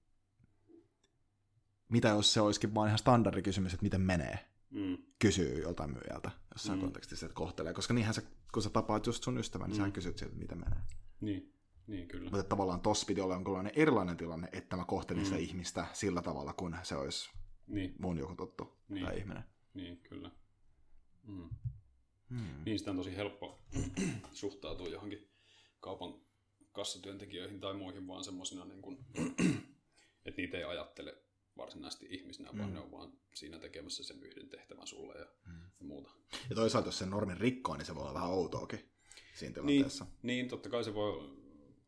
mitä 1.89 2.07
jos 2.07 2.33
se 2.33 2.41
olisikin 2.41 2.75
vaan 2.75 2.87
ihan 2.87 2.97
standardikysymys, 2.99 3.73
että 3.73 3.83
miten 3.83 4.01
menee, 4.01 4.39
Mm. 4.69 4.97
kysyy 5.19 5.61
joltain 5.61 5.89
myyjältä 5.89 6.31
jossain 6.53 6.77
Mm. 6.77 6.81
mm. 6.81 6.85
kontekstissa, 6.85 7.25
että 7.25 7.35
kohtelee, 7.35 7.73
koska 7.73 7.93
niinhän 7.93 8.13
sä, 8.13 8.21
kun 8.53 8.63
sä 8.63 8.69
tapaat 8.69 9.05
just 9.07 9.23
sun 9.23 9.37
ystävän, 9.37 9.69
niin 9.69 9.81
Mm. 9.81 9.85
sä 9.85 9.91
kysyt 9.91 10.17
sieltä, 10.17 10.35
miten 10.35 10.57
menee. 10.59 10.79
Niin. 11.21 11.51
Niin, 11.87 12.07
kyllä. 12.07 12.29
Mutta 12.31 12.43
tavallaan 12.43 12.81
tossa 12.81 13.05
piti 13.05 13.21
olla 13.21 13.33
jonkinlainen 13.33 13.71
erilainen 13.75 14.17
tilanne, 14.17 14.49
että 14.51 14.77
mä 14.77 14.85
kohtelin 14.85 15.21
Mm. 15.21 15.25
sitä 15.25 15.37
ihmistä 15.37 15.85
sillä 15.93 16.21
tavalla, 16.21 16.53
kun 16.53 16.75
se 16.83 16.95
olisi 16.95 17.29
Niin, 17.67 17.95
mun 17.99 18.17
joku 18.17 18.35
tuttu 18.35 18.77
Niin. 18.89 19.05
tai 19.05 19.17
ihminen. 19.17 19.43
niin, 19.73 19.97
kyllä. 19.97 20.31
Mm. 21.23 21.49
Hmm. 22.29 22.63
Niin 22.65 22.79
sitä 22.79 22.91
on 22.91 22.97
tosi 22.97 23.15
helppo 23.15 23.59
suhtautua 24.33 24.87
johonkin 24.87 25.29
kaupan 25.79 26.21
kassatyöntekijöihin 26.71 27.59
tai 27.59 27.73
muihin 27.73 28.07
vaan 28.07 28.23
semmoisina, 28.23 28.65
niin 28.65 28.81
kuin, 28.81 28.97
että 30.25 30.41
niitä 30.41 30.57
ei 30.57 30.63
ajattele 30.63 31.17
varsinaisesti 31.57 32.07
ihmisinä, 32.09 32.49
vaan 32.57 32.69
Mm. 32.69 32.73
ne 32.73 32.79
on 32.79 32.91
vaan 32.91 33.13
siinä 33.33 33.59
tekemässä 33.59 34.03
sen 34.03 34.23
yhden 34.23 34.49
tehtävän 34.49 34.87
sulle 34.87 35.15
ja, 35.19 35.25
Mm. 35.45 35.61
ja 35.79 35.85
muuta. 35.85 36.11
Ja 36.49 36.55
toisaalta, 36.55 36.87
jos 36.87 36.97
sen 36.99 37.09
normin 37.09 37.37
rikkoo, 37.37 37.77
niin 37.77 37.85
se 37.85 37.95
voi 37.95 38.01
olla 38.03 38.13
vähän 38.13 38.29
outoakin 38.29 38.79
siinä 39.35 39.61
Niin, 39.61 39.67
tilanteessa. 39.67 40.05
niin, 40.23 40.47
totta 40.47 40.69
kai 40.69 40.83
se 40.83 40.93
voi 40.93 41.35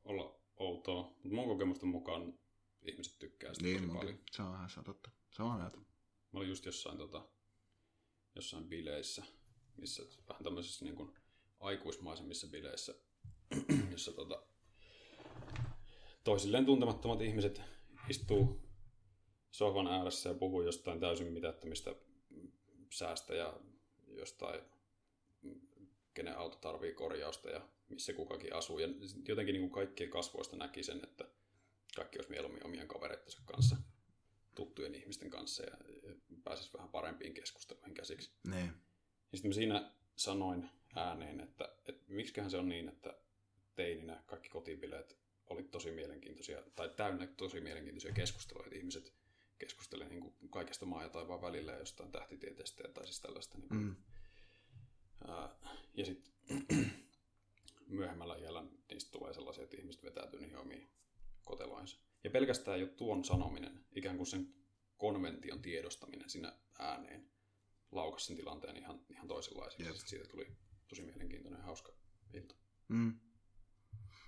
olla 0.05 0.39
outoa, 0.57 1.03
mutta 1.03 1.35
mun 1.35 1.47
kokemusten 1.47 1.89
mukaan 1.89 2.39
ihmiset 2.81 3.19
tykkää 3.19 3.53
sitä 3.53 3.65
Niin, 3.65 3.81
tosi 3.81 3.97
paljon. 3.97 4.19
se 4.31 4.41
on, 4.41 4.69
se 4.69 4.79
on 4.79 4.83
totta. 4.83 5.09
Samaa 5.31 5.57
mieltä. 5.57 5.77
Mä 5.77 5.83
olin 6.39 6.49
just 6.49 6.65
jossain, 6.65 6.97
tota, 6.97 7.27
jossain 8.35 8.63
bileissä, 8.63 9.23
missä 9.77 10.03
vähän 10.29 10.43
tämmöisissä 10.43 10.85
niin 10.85 10.95
kuin 10.95 11.13
aikuismaisemmissa 11.59 12.47
bileissä, 12.47 12.95
jossa 13.91 14.11
tota, 14.11 14.43
toisilleen 16.23 16.65
tuntemattomat 16.65 17.21
ihmiset 17.21 17.61
istuu 18.09 18.61
sohvan 19.51 19.87
ääressä 19.87 20.29
ja 20.29 20.35
puhuu 20.35 20.61
jostain 20.61 20.99
täysin 20.99 21.33
mitättömistä 21.33 21.95
säästä 22.89 23.35
ja 23.35 23.59
jostain, 24.07 24.61
kenen 26.13 26.37
auto 26.37 26.57
tarvii 26.57 26.93
korjausta 26.93 27.49
ja 27.49 27.69
missä 27.89 28.13
kukakin 28.13 28.55
asuu. 28.55 28.79
Ja 28.79 28.87
jotenkin 29.27 29.53
niin 29.53 29.61
kuin 29.69 29.71
kaikkien 29.71 30.09
kasvoista 30.09 30.55
näki 30.55 30.83
sen, 30.83 30.99
että 31.03 31.25
kaikki 31.95 32.17
olisi 32.17 32.29
mieluummin 32.29 32.65
omien 32.65 32.87
kavereittensa 32.87 33.41
kanssa, 33.45 33.77
tuttujen 34.55 34.95
ihmisten 34.95 35.29
kanssa 35.29 35.63
ja 35.63 35.77
pääsisi 36.43 36.73
vähän 36.73 36.89
parempiin 36.89 37.33
keskusteluihin 37.33 37.93
käsiksi. 37.93 38.31
Niin. 38.47 38.86
Ja 39.31 39.37
sitten 39.37 39.49
mä 39.49 39.53
siinä 39.53 39.91
sanoin 40.15 40.69
ääneen, 40.95 41.39
että, 41.39 41.75
että 41.87 42.13
miksiköhän 42.13 42.51
se 42.51 42.57
on 42.57 42.69
niin, 42.69 42.89
että 42.89 43.17
teininä 43.75 44.23
kaikki 44.25 44.49
kotibileet 44.49 45.17
oli 45.49 45.63
tosi 45.63 45.91
mielenkiintoisia, 45.91 46.63
tai 46.75 46.89
täynnä 46.89 47.27
tosi 47.27 47.61
mielenkiintoisia 47.61 48.13
keskusteluja, 48.13 48.65
että 48.65 48.77
ihmiset 48.77 49.13
keskustelevat 49.59 50.11
niin 50.11 50.21
kuin 50.21 50.49
kaikesta 50.49 50.85
maa 50.85 51.03
ja 51.03 51.09
taivaan 51.09 51.41
välillä 51.41 51.71
ja 51.71 51.79
jostain 51.79 52.11
tähtitieteestä 52.11 52.83
tai 52.93 53.05
siis 53.05 53.21
tällaista. 53.21 53.57
Niin 53.57 53.69
kuin, 53.69 53.81
mm. 53.81 53.95
ää, 55.27 55.55
ja 55.93 56.05
sitten 56.05 56.33
myöhemmällä 57.87 58.35
iällä 58.35 58.63
niistä 58.91 59.11
tulee 59.11 59.33
sellaisia, 59.33 59.63
että 59.63 59.77
ihmiset 59.77 60.03
vetäytyy 60.03 60.39
niihin 60.39 60.57
omiin 60.57 60.87
koteloinsa. 61.43 61.97
Ja 62.23 62.29
pelkästään 62.29 62.79
jo 62.79 62.87
tuon 62.87 63.23
sanominen, 63.23 63.85
ikään 63.95 64.17
kuin 64.17 64.27
sen 64.27 64.53
konvention 64.97 65.61
tiedostaminen 65.61 66.29
siinä 66.29 66.53
ääneen, 66.79 67.29
laukas 67.91 68.25
sen 68.25 68.35
tilanteen 68.35 68.77
ihan, 68.77 68.99
ihan 69.09 69.27
toisenlaisen. 69.27 69.85
Yep. 69.85 69.95
Siitä 69.95 70.27
tuli 70.27 70.57
tosi 70.87 71.01
mielenkiintoinen 71.01 71.59
ja 71.59 71.65
hauska 71.65 71.91
ilta. 72.33 72.55
Mm. 72.87 73.19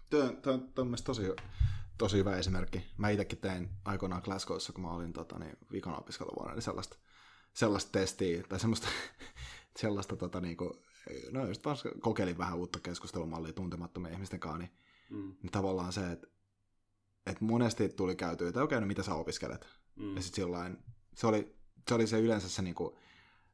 Tämä, 0.10 0.54
on 0.78 0.96
tosi, 1.04 1.22
tosi 1.98 2.18
hyvä 2.18 2.38
esimerkki. 2.38 2.86
Mä 2.98 3.10
itsekin 3.10 3.40
tein 3.40 3.70
aikoinaan 3.86 4.22
Glasgowssa, 4.26 4.74
kun 4.74 4.82
mä 4.84 4.92
olin 4.92 5.14
tota, 5.14 5.40
niin, 5.40 5.58
viikon 5.72 6.00
opiskeluvuonna, 6.00 6.54
niin 6.54 6.62
sellaista, 6.62 6.98
sellaista 7.54 7.92
testiä, 7.92 8.44
tai 8.50 8.60
semmoista, 8.60 8.88
sellaista, 9.82 10.16
tota, 10.16 10.42
niin 10.42 10.58
kuin, 10.58 10.74
no 11.32 11.48
just 11.48 11.66
vaan 11.66 11.78
kokeilin 12.00 12.38
vähän 12.38 12.58
uutta 12.58 12.80
keskustelumallia 12.80 13.54
tuntemattomien 13.54 14.14
ihmisten 14.14 14.40
kanssa, 14.40 14.58
niin, 14.58 14.72
mm. 15.10 15.36
niin 15.44 15.52
tavallaan 15.52 15.94
se, 15.94 16.12
että, 16.12 16.28
että 17.26 17.46
monesti 17.46 17.90
tuli 17.90 18.16
käytyä, 18.16 18.50
että 18.50 18.64
okei, 18.64 18.76
okay, 18.76 18.82
no 18.82 18.88
mitä 18.88 19.04
sä 19.04 19.16
opiskelet? 19.16 19.68
Mm. 19.96 20.16
Ja 20.16 20.22
sitten 20.22 20.80
se 21.14 21.28
oli, 21.28 21.56
se 21.88 21.96
oli 21.96 22.08
se 22.08 22.20
yleensä 22.20 22.50
se 22.50 22.62
niin 22.62 22.76
kuin, 22.76 22.96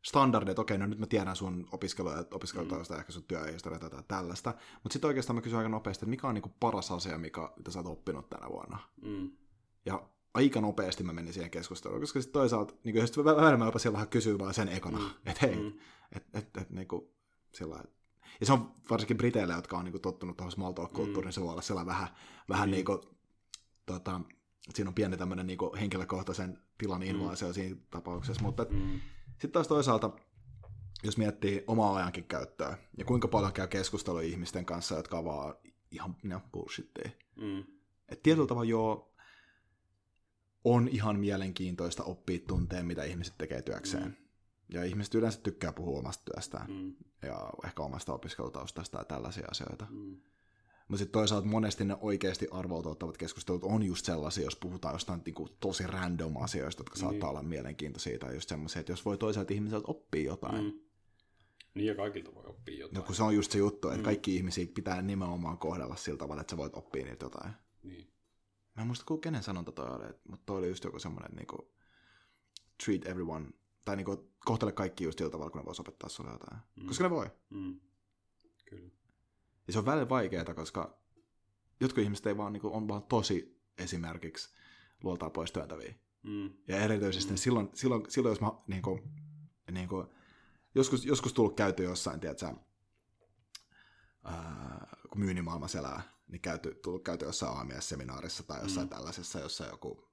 standardi, 0.06 0.52
että 0.52 0.61
okei, 0.61 0.77
no 0.77 0.86
nyt 0.86 0.99
mä 0.99 1.06
tiedän 1.06 1.36
sun 1.36 1.68
opiskeluja, 1.72 2.26
opiskelutausta, 2.32 2.94
mm. 2.94 2.99
ehkä 2.99 3.11
sun 3.11 3.23
työhistoria 3.23 3.80
tai 3.80 4.03
tällaista. 4.07 4.53
Mutta 4.84 4.94
sitten 4.94 5.07
oikeastaan 5.07 5.36
mä 5.36 5.41
kysyn 5.41 5.57
aika 5.57 5.69
nopeasti, 5.69 6.06
että 6.06 6.10
mikä 6.10 6.27
on 6.27 6.34
niinku 6.34 6.56
paras 6.60 6.91
asia, 6.91 7.18
mikä, 7.18 7.49
mitä 7.57 7.72
sä 7.72 7.80
oot 7.80 7.88
oppinut 7.88 8.30
tänä 8.30 8.49
vuonna. 8.49 8.80
Mm. 9.02 9.32
Ja 9.86 10.10
aika 10.34 10.61
nopeasti 10.61 11.03
mä 11.03 11.14
menin 11.14 11.34
siihen 11.34 11.52
keskusteluun, 11.52 12.02
koska 12.02 12.22
sitten 12.22 12.34
toisaalta, 12.34 12.73
niin 12.84 12.95
jos 12.95 13.18
vähän 13.18 13.60
jopa 13.60 13.80
siellä 13.80 14.06
kysyy 14.06 14.40
vaan 14.40 14.53
sen 14.53 14.69
ekana, 14.69 14.98
mm. 14.98 15.06
että 15.26 15.48
hei, 15.48 15.56
mm. 15.56 15.73
että 16.11 16.40
et, 16.40 16.57
et, 16.57 16.69
niinku, 16.69 17.14
sillä 17.53 17.84
ja 18.40 18.45
se 18.45 18.53
on 18.53 18.76
varsinkin 18.90 19.18
Briteille, 19.18 19.53
jotka 19.53 19.77
on 19.77 19.86
niinku 19.86 19.99
tottunut 19.99 20.38
tuohon 20.38 20.52
small 20.52 20.72
talk-kulttuuriin, 20.73 21.30
mm. 21.30 21.34
se 21.34 21.41
voi 21.41 21.52
olla 21.52 21.61
sellainen 21.61 21.94
vähän, 21.94 22.07
vähän 22.49 22.69
mm. 22.69 22.72
niinku, 22.72 23.02
tota, 23.86 24.22
siinä 24.73 24.90
on 24.90 24.95
pieni 24.95 25.18
tämmöinen 25.18 25.48
niinku 25.48 25.76
henkilökohtaisen 25.80 26.60
tilan 26.77 27.03
invaasio 27.03 27.48
mm. 27.48 27.53
siinä 27.53 27.76
tapauksessa, 27.91 28.44
mutta 28.44 28.65
mm 28.69 28.99
sitten 29.36 29.52
taas 29.52 29.68
toisaalta, 29.68 30.10
jos 31.03 31.18
miettii 31.18 31.64
omaa 31.68 31.95
ajankin 31.95 32.24
käyttöä, 32.24 32.78
ja 32.98 33.06
kuinka 33.06 33.28
paljon 33.28 33.53
käy 33.53 33.68
keskustelua 33.68 34.22
ihmisten 34.22 34.66
kanssa, 34.66 34.95
jotka 34.95 35.18
on 35.18 35.26
vaan 35.26 35.56
ihan 35.91 36.16
no, 36.24 36.41
bullshitteja. 36.53 37.10
Mm. 37.36 37.64
Et 38.10 38.24
tietyllä 38.24 38.48
tavalla 38.48 38.70
joo, 38.70 39.16
on 40.64 40.88
ihan 40.88 41.20
mielenkiintoista 41.20 42.03
oppia 42.03 42.40
tunteen, 42.48 42.86
mitä 42.86 43.03
ihmiset 43.03 43.38
tekee 43.38 43.62
työkseen. 43.62 44.03
Mm. 44.03 44.16
Ja 44.70 44.84
ihmiset 44.84 45.16
yleensä 45.16 45.41
tykkää 45.41 45.72
puhua 45.72 45.99
omasta 45.99 46.24
työstään 46.32 46.72
mm. 46.72 46.94
ja 47.22 47.49
ehkä 47.66 47.84
omasta 47.84 48.14
opiskelutaustasta 48.14 48.98
ja 48.98 49.06
tällaisia 49.06 49.48
asioita. 49.52 49.88
Mm. 49.90 50.18
Mutta 50.88 50.99
sitten 50.99 51.20
toisaalta 51.20 51.48
monesti 51.48 51.86
ne 51.86 51.98
oikeasti 52.02 52.48
arvoutauttavat 52.52 53.18
keskustelut 53.18 53.64
on 53.64 53.84
just 53.84 54.06
sellaisia, 54.06 54.44
jos 54.44 54.56
puhutaan 54.56 54.95
jostain 54.95 55.22
niinku 55.26 55.49
tosi 55.60 55.88
random 55.88 56.38
asioista, 56.38 56.82
jotka 56.82 56.95
niin. 56.95 57.02
saattaa 57.02 57.30
olla 57.30 57.44
mielenkiintoisia, 57.44 58.20
tai 58.20 58.34
just 58.34 58.49
semmoisia, 58.49 58.80
että 58.80 58.91
jos 58.91 59.06
voi 59.06 59.18
toisaalta 59.18 59.53
ihmiseltä 59.53 59.88
oppia 59.88 60.24
jotain. 60.24 60.64
Mm. 60.64 60.80
Niin 61.74 61.88
ja 61.88 61.95
kaikilta 61.95 62.36
voi 62.36 62.44
oppia 62.45 62.80
jotain. 62.80 62.95
No 62.95 63.02
kun 63.02 63.16
se 63.16 63.24
on 63.24 63.36
just 63.36 63.52
se 63.52 63.57
juttu, 63.57 63.88
että 63.88 63.99
mm. 63.99 64.03
kaikki 64.03 64.36
ihmisiä 64.36 64.68
pitää 64.74 65.02
nimenomaan 65.02 65.57
kohdella 65.57 65.95
sillä 65.95 66.18
tavalla, 66.18 66.41
että 66.41 66.52
sä 66.52 66.57
voit 66.57 66.76
oppia 66.76 67.06
niitä 67.06 67.26
jotain. 67.26 67.53
Niin. 67.84 68.07
Mä 68.76 68.82
en 68.82 68.88
muista, 68.88 69.18
kenen 69.22 69.44
sanonta 69.44 69.72
toi 69.72 69.90
oli, 69.90 70.14
mutta 70.30 70.44
toi 70.45 70.57
oli 70.57 70.68
just 70.68 70.84
joku 70.84 70.99
semmoinen, 70.99 71.26
että 71.26 71.38
niinku, 71.38 71.72
treat 72.86 73.06
everyone, 73.06 73.45
tai 73.86 73.95
niinku, 73.95 74.32
kohtele 74.45 74.72
kaikki 74.72 75.03
just 75.03 75.18
sillä 75.18 75.32
tavalla, 75.32 75.52
kun 75.52 75.60
ne 75.62 75.66
vois 75.66 75.80
opettaa 75.80 76.10
sulle 76.10 76.32
jotain. 76.32 76.62
Mm. 76.76 76.88
Koska 76.88 77.03
ne 77.03 77.10
voi. 77.10 77.30
Mm. 77.49 77.80
Ja 79.68 79.74
se 79.74 79.80
on 79.80 79.86
välillä 79.86 80.10
vaikeaa, 80.10 80.54
koska 80.54 80.98
jotkut 81.80 82.04
ihmiset 82.04 82.26
ei 82.26 82.38
vaan, 82.38 82.54
niin 82.54 82.62
kuin, 82.62 82.74
on 82.74 82.88
vaan 82.88 83.04
tosi 83.04 83.62
esimerkiksi 83.78 84.50
luoltaan 85.04 85.32
pois 85.32 85.52
työntäviä. 85.52 85.94
Mm. 86.24 86.50
Ja 86.68 86.78
erityisesti 86.78 87.34
mm. 87.34 87.38
silloin, 87.38 87.70
silloin, 87.74 88.04
silloin, 88.10 88.32
jos 88.32 88.42
mä 88.42 88.52
niin 88.68 88.82
kuin, 88.82 89.02
niin 89.72 89.90
kuin, 89.90 90.08
joskus, 90.76 91.06
joskus 91.06 91.34
tullut 91.34 91.56
käyty 91.56 91.84
jossain, 91.84 92.20
tiedätkö, 92.20 92.54
ää, 94.24 94.88
kun 95.10 95.20
myynnimaailmassa 95.20 95.80
elää, 95.80 96.02
niin 96.28 96.42
käyty, 96.42 96.76
tullut 96.84 97.04
käyty 97.04 97.26
jossain 97.26 97.58
AMS-seminaarissa 97.58 98.44
tai 98.44 98.62
jossain 98.62 98.88
mm. 98.88 98.90
tällaisessa, 98.90 99.40
jossa 99.40 99.66
joku 99.66 100.08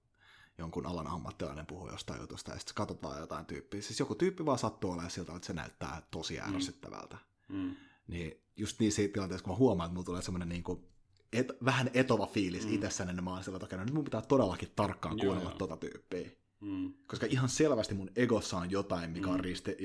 jonkun 0.59 0.87
alan 0.87 1.07
ammattilainen 1.07 1.67
puhuu 1.67 1.91
jostain 1.91 2.21
jutusta, 2.21 2.51
ja 2.51 2.59
sitten 2.59 2.75
katsotaan 2.75 3.21
jotain 3.21 3.47
tyyppiä. 3.47 3.83
Siis 3.83 4.01
joku 4.01 4.15
tyyppi 4.15 4.47
vaan 4.47 4.59
sattuu 4.59 4.91
olemaan 4.91 5.11
siltä, 5.11 5.37
että 5.37 5.47
se 5.47 5.53
näyttää 5.53 6.03
tosi 6.11 6.39
mm. 6.47 6.55
ärsyttävältä. 6.55 7.17
Mm. 7.49 7.77
Niin 8.09 8.42
just 8.57 8.81
niin 8.81 8.93
siitä 8.93 9.13
tilanteessa, 9.13 9.45
kun 9.45 9.53
mä 9.53 9.59
huomaan, 9.59 9.87
että 9.87 9.95
mulla 9.95 10.05
tulee 10.05 10.23
semmoinen 10.23 10.49
niin 10.49 10.63
kuin 10.63 10.85
et, 11.33 11.49
vähän 11.65 11.91
etova 11.95 12.27
fiilis 12.27 12.67
mm. 12.67 12.73
itsessäni, 12.73 13.13
niin 13.13 13.25
mä 13.25 13.31
oon 13.31 13.45
sillä 13.45 13.59
takana, 13.59 13.85
nyt 13.85 13.95
mun 13.95 14.05
pitää 14.05 14.23
todellakin 14.23 14.73
tarkkaan 14.77 15.19
kuunnella 15.19 15.51
joo, 15.51 15.59
tota 15.59 15.77
tyyppiä. 15.77 16.31
Mm. 16.61 16.95
Koska 17.07 17.27
ihan 17.31 17.49
selvästi 17.49 17.95
mun 17.95 18.11
egossa 18.17 18.57
on 18.57 18.71
jotain, 18.71 19.11
mikä, 19.11 19.29
on 19.29 19.37
mm. 19.37 19.45
risti, 19.45 19.77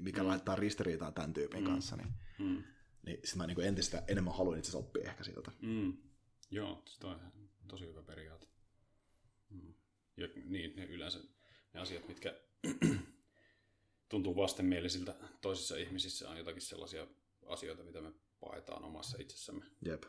mikä 0.00 0.22
mm. 0.22 0.28
laittaa 0.28 0.56
ristiriitaa 0.56 1.12
tämän 1.12 1.32
tyypin 1.32 1.60
mm. 1.60 1.66
kanssa. 1.66 1.96
Niin, 1.96 2.08
mm. 2.38 2.62
niin 3.06 3.18
sit 3.24 3.36
mä 3.36 3.46
niin 3.46 3.60
entistä 3.60 4.02
enemmän 4.08 4.34
haluan 4.34 4.58
itse 4.58 4.76
oppia 4.76 5.10
ehkä 5.10 5.24
siltä. 5.24 5.52
Mm. 5.62 5.92
Joo, 6.50 6.82
se 6.86 7.06
on 7.06 7.20
tosi 7.68 7.86
hyvä 7.86 8.02
periaate. 8.02 8.46
Mm. 9.50 9.74
Ja 10.16 10.28
niin, 10.44 10.76
ne 10.76 10.84
yleensä 10.84 11.18
ne 11.74 11.80
asiat, 11.80 12.08
mitkä 12.08 12.34
tuntuu 14.08 14.36
vastenmielisiltä 14.36 15.14
toisissa 15.40 15.76
ihmisissä, 15.76 16.30
on 16.30 16.36
jotakin 16.36 16.62
sellaisia 16.62 17.06
asioita, 17.52 17.82
mitä 17.82 18.00
me 18.00 18.12
paetaan 18.40 18.84
omassa 18.84 19.18
itsessämme. 19.20 19.64
Jep. 19.84 20.02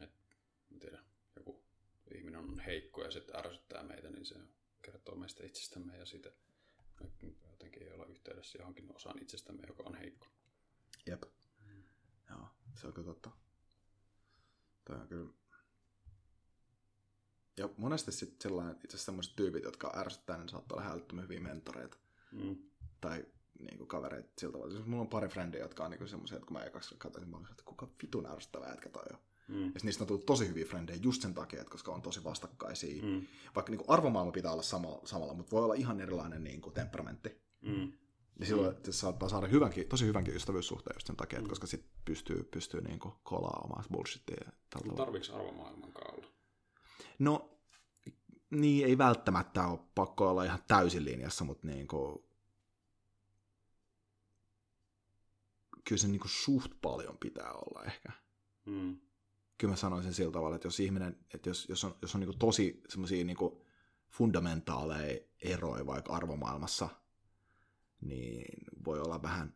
Et, 0.00 0.10
mä 0.70 0.78
tiedän, 0.78 1.04
joku 1.36 1.64
ihminen 2.14 2.40
on 2.40 2.58
heikko 2.58 3.04
ja 3.04 3.10
sitten 3.10 3.36
ärsyttää 3.36 3.82
meitä, 3.82 4.10
niin 4.10 4.26
se 4.26 4.34
kertoo 4.82 5.14
meistä 5.14 5.46
itsestämme 5.46 5.98
ja 5.98 6.06
siitä 6.06 6.32
me 7.00 7.50
jotenkin 7.50 7.82
ei 7.82 7.92
olla 7.92 8.06
yhteydessä 8.06 8.58
johonkin 8.58 8.96
osaan 8.96 9.22
itsestämme, 9.22 9.62
joka 9.68 9.82
on 9.82 9.94
heikko. 9.94 10.26
Jep. 11.06 11.22
Mm. 11.66 11.84
Joo, 12.30 12.48
se 12.80 12.86
on 12.86 12.92
kyllä 12.92 13.06
totta. 13.06 13.30
Tämä 14.84 15.00
on 15.00 15.08
kyllä... 15.08 15.30
Ja 17.56 17.68
monesti 17.76 18.12
sitten 18.12 18.40
sellainen, 18.40 18.74
itse 18.74 18.96
asiassa 18.96 19.12
sellaiset 19.12 19.36
tyypit, 19.36 19.64
jotka 19.64 19.92
ärsyttää, 19.96 20.38
niin 20.38 20.48
saattaa 20.48 20.78
olla 20.78 20.90
älyttömän 20.90 21.24
hyviä 21.24 21.40
mentoreita. 21.40 21.98
Mm. 22.32 22.56
Tai 23.00 23.26
niin 23.58 23.78
kuin 23.78 23.88
kavereita 23.88 24.28
siltä 24.38 24.52
tavalla. 24.52 24.74
Siis 24.74 24.86
mulla 24.86 25.02
on 25.02 25.08
pari 25.08 25.28
frendiä, 25.28 25.60
jotka 25.60 25.84
on 25.84 25.90
niin 25.90 26.08
semmoisia, 26.08 26.36
että 26.36 26.46
kun 26.46 26.56
mä 26.56 26.64
ekaksi 26.64 26.94
katsoin, 26.98 27.28
mä 27.28 27.36
olin, 27.36 27.50
että 27.50 27.62
kuka 27.64 27.88
vitun 28.02 28.26
ärsyttävä 28.26 28.68
jätkä 28.68 28.88
toi 28.88 29.04
on. 29.12 29.18
Mm. 29.48 29.64
Ja 29.64 29.80
niistä 29.82 30.04
on 30.04 30.08
tullut 30.08 30.26
tosi 30.26 30.48
hyviä 30.48 30.64
frendejä 30.64 30.98
just 31.02 31.22
sen 31.22 31.34
takia, 31.34 31.60
että 31.60 31.70
koska 31.70 31.92
on 31.92 32.02
tosi 32.02 32.24
vastakkaisia. 32.24 33.02
Mm. 33.02 33.26
Vaikka 33.54 33.70
niin 33.70 33.78
kuin 33.78 33.90
arvomaailma 33.90 34.32
pitää 34.32 34.52
olla 34.52 34.62
sama, 34.62 34.98
samalla, 35.04 35.34
mutta 35.34 35.50
voi 35.50 35.64
olla 35.64 35.74
ihan 35.74 36.00
erilainen 36.00 36.44
niin 36.44 36.60
kuin 36.60 36.74
temperamentti. 36.74 37.42
Mm. 37.60 37.92
Ja 38.40 38.46
silloin 38.46 38.76
mm. 38.76 38.82
se 38.84 38.92
saattaa 38.92 39.28
saada 39.28 39.46
hyvänkin, 39.46 39.88
tosi 39.88 40.06
hyvänkin 40.06 40.36
ystävyyssuhteen 40.36 40.96
just 40.96 41.06
sen 41.06 41.16
takia, 41.16 41.40
mm. 41.40 41.48
koska 41.48 41.66
sitten 41.66 41.90
pystyy, 42.04 42.48
pystyy 42.50 42.80
niin 42.80 42.98
kuin 42.98 43.14
kolaa 43.22 43.60
omaa 43.64 43.84
bullshittia. 43.92 44.50
Tarviiko 44.96 45.36
arvomaailman 45.36 45.92
kaula? 45.92 46.26
No, 47.18 47.50
niin 48.50 48.86
ei 48.86 48.98
välttämättä 48.98 49.66
ole 49.66 49.78
pakko 49.94 50.30
olla 50.30 50.44
ihan 50.44 50.62
täysin 50.68 51.04
linjassa, 51.04 51.44
mutta 51.44 51.66
niin 51.66 51.88
kuin, 51.88 52.24
kyllä 55.88 56.00
se 56.00 56.08
niin 56.08 56.20
kuin 56.20 56.30
suht 56.30 56.72
paljon 56.82 57.18
pitää 57.18 57.52
olla 57.52 57.84
ehkä. 57.84 58.12
Mm. 58.66 58.98
Kyllä 59.58 59.72
mä 59.72 59.76
sanoisin 59.76 60.14
sillä 60.14 60.32
tavalla, 60.32 60.56
että 60.56 60.66
jos 60.66 60.80
ihminen, 60.80 61.18
että 61.34 61.50
jos, 61.50 61.68
jos 61.68 61.84
on, 61.84 61.94
jos 62.02 62.14
on 62.14 62.20
niin 62.20 62.28
kuin 62.28 62.38
tosi 62.38 62.82
semmoisia 62.88 63.24
niin 63.24 63.36
fundamentaaleja 64.10 65.20
eroja 65.42 65.86
vaikka 65.86 66.12
arvomaailmassa, 66.12 66.88
niin 68.00 68.44
voi 68.84 69.00
olla 69.00 69.22
vähän, 69.22 69.54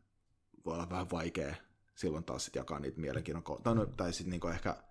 voi 0.64 0.74
olla 0.74 0.90
vähän 0.90 1.10
vaikea 1.10 1.54
silloin 1.94 2.24
taas 2.24 2.44
sit 2.44 2.54
jakaa 2.54 2.78
niitä 2.78 3.00
mielenkiinnon, 3.00 3.44
tai, 3.62 3.74
no, 3.74 3.86
tai 3.86 4.12
sitten 4.12 4.30
niin 4.30 4.52
ehkä, 4.54 4.82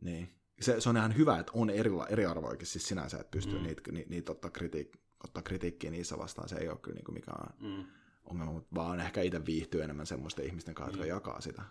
niin. 0.00 0.34
Se, 0.60 0.80
se, 0.80 0.88
on 0.88 0.96
ihan 0.96 1.16
hyvä, 1.16 1.38
että 1.38 1.52
on 1.54 1.70
eri, 1.70 1.90
eriarvoikin 2.08 2.66
siis 2.66 2.88
sinänsä, 2.88 3.18
että 3.18 3.30
pystyy 3.30 3.58
mm. 3.58 3.64
niitä, 3.64 3.92
niitä, 3.92 4.10
niitä 4.10 4.32
ottaa, 4.32 4.50
kritiik, 4.50 4.96
ottaa 5.24 5.42
kritiikkiä 5.42 5.90
niissä 5.90 6.18
vastaan, 6.18 6.48
se 6.48 6.56
ei 6.56 6.68
ole 6.68 6.78
kyllä 6.78 6.94
niin 6.94 7.04
kuin 7.04 7.14
mikään 7.14 7.54
mm 7.60 7.84
ongelma, 8.30 8.52
mutta 8.52 8.74
vaan 8.74 9.00
ehkä 9.00 9.22
itse 9.22 9.46
viihtyy 9.46 9.82
enemmän 9.82 10.06
semmoisten 10.06 10.46
ihmisten 10.46 10.74
kanssa, 10.74 10.90
jotka 10.90 11.04
mm. 11.04 11.08
jakaa 11.08 11.40
sitä. 11.40 11.62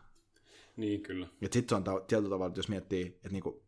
Niin, 0.77 1.01
kyllä. 1.01 1.27
Ja 1.41 1.47
sitten 1.51 1.69
se 1.69 1.75
on 1.75 1.83
ta- 1.83 1.99
tietyllä 1.99 2.29
tavalla, 2.29 2.47
että 2.47 2.59
jos 2.59 2.69
miettii, 2.69 3.05
että 3.05 3.29
niinku, 3.29 3.63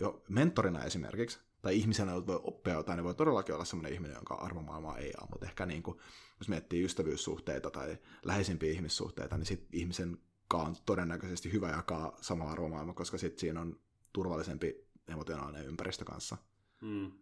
jo 0.00 0.22
mentorina 0.28 0.84
esimerkiksi, 0.84 1.38
tai 1.62 1.76
ihmisenä, 1.76 2.12
joka 2.12 2.26
voi 2.26 2.40
oppia 2.42 2.72
jotain, 2.74 2.96
niin 2.96 3.04
voi 3.04 3.14
todellakin 3.14 3.54
olla 3.54 3.64
semmoinen 3.64 3.92
ihminen, 3.92 4.14
jonka 4.14 4.34
arvomaailmaa 4.34 4.98
ei 4.98 5.12
ole, 5.20 5.28
mutta 5.30 5.46
ehkä 5.46 5.66
niinku, 5.66 6.00
jos 6.38 6.48
miettii 6.48 6.84
ystävyyssuhteita 6.84 7.70
tai 7.70 7.98
läheisimpiä 8.22 8.72
ihmissuhteita, 8.72 9.36
niin 9.36 9.46
sitten 9.46 9.68
ihmisen 9.72 10.18
kanssa 10.48 10.68
on 10.68 10.76
todennäköisesti 10.86 11.52
hyvä 11.52 11.70
jakaa 11.70 12.18
sama 12.20 12.50
arvomaailma, 12.50 12.92
koska 12.92 13.18
sitten 13.18 13.40
siinä 13.40 13.60
on 13.60 13.80
turvallisempi 14.12 14.86
emotionaalinen 15.08 15.66
ympäristö 15.66 16.04
kanssa. 16.04 16.36
Mm. 16.80 17.12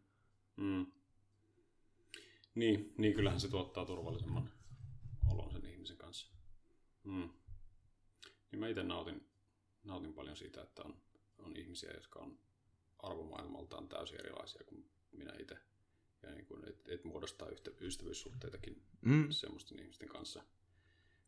Mm. 0.57 0.87
Niin, 2.55 2.95
niin, 2.99 3.15
kyllähän 3.15 3.41
se 3.41 3.49
tuottaa 3.49 3.87
turvallisemman 3.87 4.51
olon 5.27 5.53
sen 5.53 5.67
ihmisen 5.67 5.97
kanssa. 5.97 6.35
Mm. 7.05 7.29
Niin 8.51 8.61
mä 8.61 8.69
itse 8.69 8.83
nautin, 8.83 9.29
nautin 9.85 10.15
paljon 10.15 10.37
siitä, 10.37 10.63
että 10.63 10.83
on, 10.83 10.97
on 11.39 11.57
ihmisiä, 11.57 11.91
jotka 11.95 12.19
on 12.19 12.39
arvomaailmaltaan 12.99 13.89
täysin 13.89 14.21
erilaisia 14.21 14.65
kuin 14.65 14.91
minä 15.13 15.33
itse. 15.39 15.59
Ja 16.23 16.31
niin 16.31 16.47
kuin, 16.47 16.69
et, 16.69 16.89
et 16.89 17.05
muodostaa 17.05 17.49
yhtä, 17.49 17.71
ystävyyssuhteitakin 17.81 18.83
mm. 19.01 19.31
semmoisten 19.31 19.79
ihmisten 19.79 20.09
kanssa. 20.09 20.43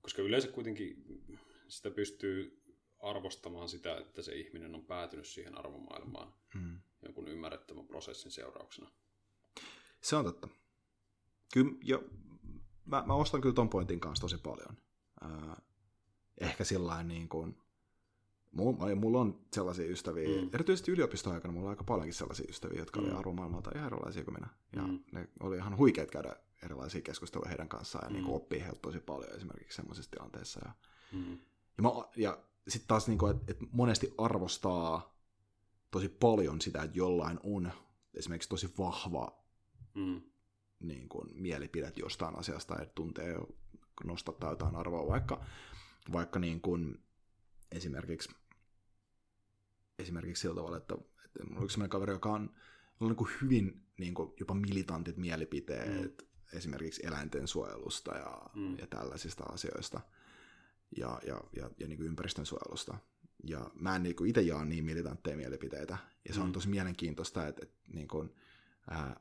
Koska 0.02 0.22
yleensä 0.22 0.48
kuitenkin 0.48 1.04
sitä 1.68 1.90
pystyy 1.90 2.62
arvostamaan 2.98 3.68
sitä, 3.68 3.96
että 3.96 4.22
se 4.22 4.34
ihminen 4.34 4.74
on 4.74 4.84
päätynyt 4.84 5.26
siihen 5.26 5.58
arvomaailmaan 5.58 6.34
mm. 6.54 6.80
jonkun 7.02 7.28
ymmärrettävän 7.28 7.86
prosessin 7.86 8.30
seurauksena. 8.30 8.90
Se 10.00 10.16
on 10.16 10.24
totta. 10.24 10.48
Kyllä, 11.52 11.72
jo, 11.82 12.04
mä, 12.84 13.02
mä 13.06 13.14
ostan 13.14 13.40
kyllä 13.40 13.54
ton 13.54 13.68
pointin 13.68 14.00
kanssa 14.00 14.20
tosi 14.20 14.38
paljon. 14.38 14.76
Äh, 15.24 15.56
ehkä 16.40 16.64
sillä 16.64 17.02
niin 17.02 17.28
kuin, 17.28 17.56
mulla, 18.52 18.94
mulla 18.94 19.20
on 19.20 19.40
sellaisia 19.54 19.90
ystäviä, 19.90 20.42
mm. 20.42 20.48
erityisesti 20.52 20.92
yliopistoaikana 20.92 21.52
mulla 21.52 21.66
on 21.66 21.70
aika 21.70 21.84
paljonkin 21.84 22.14
sellaisia 22.14 22.46
ystäviä, 22.48 22.78
jotka 22.78 23.00
mm. 23.00 23.06
oli 23.06 23.14
arvomaailmalta 23.14 23.70
ihan 23.74 23.86
erilaisia 23.86 24.24
kuin 24.24 24.34
minä. 24.34 24.48
Ja 24.76 24.82
mm. 24.82 24.98
ne 25.12 25.28
oli 25.40 25.56
ihan 25.56 25.76
huikeet 25.76 26.10
käydä 26.10 26.36
erilaisia 26.62 27.00
keskusteluja 27.00 27.48
heidän 27.48 27.68
kanssaan 27.68 28.04
ja 28.04 28.10
mm. 28.10 28.16
niin 28.16 28.34
oppii 28.34 28.60
heiltä 28.60 28.80
tosi 28.82 29.00
paljon 29.00 29.36
esimerkiksi 29.36 29.76
semmoisessa 29.76 30.10
tilanteessa. 30.10 30.60
Ja, 30.64 30.72
mm. 31.12 31.38
ja, 31.76 31.82
mä, 31.82 31.88
ja 32.16 32.38
sitten 32.68 32.88
taas, 32.88 33.08
niin 33.08 33.18
kuin, 33.18 33.36
että, 33.36 33.52
että 33.52 33.64
monesti 33.72 34.14
arvostaa 34.18 35.16
tosi 35.90 36.08
paljon 36.08 36.60
sitä, 36.60 36.82
että 36.82 36.98
jollain 36.98 37.40
on 37.42 37.72
esimerkiksi 38.14 38.48
tosi 38.48 38.74
vahva 38.78 39.44
mm. 39.94 40.22
niin 40.80 41.08
kuin, 41.08 41.28
mielipide 41.34 41.92
jostain 41.96 42.38
asiasta, 42.38 42.78
että 42.82 42.94
tuntee 42.94 43.36
nostattaa 44.04 44.50
jotain 44.50 44.76
arvoa, 44.76 45.08
vaikka, 45.08 45.44
vaikka 46.12 46.38
niin 46.38 46.60
kuin, 46.60 47.04
esimerkiksi, 47.72 48.28
esimerkiksi 49.98 50.40
sillä 50.40 50.54
tavalla, 50.54 50.76
että, 50.76 50.94
että 51.24 51.44
mulla 51.44 51.58
on 51.58 51.64
yksi 51.64 51.74
sellainen 51.74 51.90
kaveri, 51.90 52.12
joka 52.12 52.32
on, 52.32 52.54
on 53.00 53.08
niin 53.08 53.16
kuin 53.16 53.30
hyvin 53.42 53.86
niin 53.98 54.14
kuin, 54.14 54.32
jopa 54.40 54.54
militantit 54.54 55.16
mielipiteet 55.16 56.28
mm. 56.28 56.58
esimerkiksi 56.58 57.06
eläinten 57.06 57.48
suojelusta 57.48 58.14
ja, 58.14 58.42
mm. 58.54 58.78
ja 58.78 58.86
tällaisista 58.86 59.44
asioista 59.44 60.00
ja, 60.96 61.20
ja, 61.26 61.40
ja, 61.56 61.70
ja 61.78 61.88
niin 61.88 61.96
kuin 61.96 62.06
ympäristön 62.06 62.46
suojelusta. 62.46 62.98
Ja 63.44 63.70
mä 63.74 63.96
en 63.96 64.02
niin 64.02 64.26
itse 64.26 64.40
jaa 64.40 64.64
niin 64.64 64.84
militantteja 64.84 65.36
mielipiteitä. 65.36 65.98
Ja 66.28 66.34
se 66.34 66.40
on 66.40 66.46
mm. 66.46 66.52
tosi 66.52 66.68
mielenkiintoista, 66.68 67.46
että, 67.46 67.62
että 67.62 67.76
niin 67.92 68.08
kuin, 68.08 68.34
ää, 68.90 69.20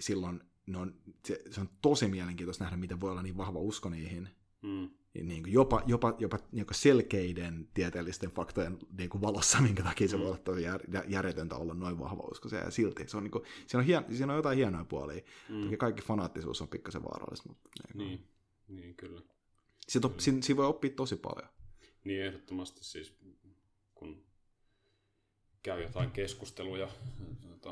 silloin 0.00 0.51
ne 0.66 0.78
on, 0.78 0.94
se, 1.24 1.42
se 1.50 1.60
on 1.60 1.68
tosi 1.82 2.08
mielenkiintoista 2.08 2.64
nähdä, 2.64 2.76
miten 2.76 3.00
voi 3.00 3.10
olla 3.10 3.22
niin 3.22 3.36
vahva 3.36 3.58
usko 3.58 3.88
niihin. 3.88 4.28
Mm. 4.62 4.90
Niin 5.22 5.42
kuin 5.42 5.52
jopa, 5.52 5.82
jopa, 5.86 6.16
jopa 6.18 6.38
niin 6.52 6.66
kuin 6.66 6.74
selkeiden 6.74 7.68
tieteellisten 7.74 8.30
faktojen 8.30 8.78
niin 8.98 9.10
kuin 9.10 9.22
valossa, 9.22 9.60
minkä 9.60 9.82
takia 9.82 10.08
se 10.08 10.16
mm. 10.16 10.20
voi 10.20 10.30
olla 10.30 10.38
tosi 10.38 10.62
jär, 10.62 10.80
järjetöntä 11.08 11.56
olla 11.56 11.74
noin 11.74 11.98
vahva 11.98 12.22
usko. 12.30 12.48
Se, 12.48 12.56
ja 12.56 12.70
silti 12.70 13.08
se 13.08 13.16
on, 13.16 13.22
niin 13.22 13.30
kuin, 13.30 13.44
siinä, 13.66 13.80
on 13.80 13.86
hien, 13.86 14.04
siinä 14.16 14.32
on 14.32 14.36
jotain 14.36 14.56
hienoja 14.56 14.84
puolia. 14.84 15.22
Mm. 15.48 15.62
Toki 15.62 15.76
kaikki 15.76 16.02
fanaattisuus 16.02 16.62
on 16.62 16.68
pikkasen 16.68 17.02
vaarallista. 17.02 17.48
Mutta, 17.48 17.70
niin, 17.94 18.08
niin, 18.08 18.26
niin, 18.68 18.94
kyllä. 18.94 19.20
Siitä, 19.88 20.08
on, 20.08 20.14
siinä, 20.18 20.42
siinä 20.42 20.56
voi 20.56 20.66
oppia 20.66 20.90
tosi 20.90 21.16
paljon. 21.16 21.48
Niin 22.04 22.22
ehdottomasti 22.22 22.84
siis, 22.84 23.16
käy 25.62 25.82
jotain 25.82 26.10
keskusteluja, 26.10 26.88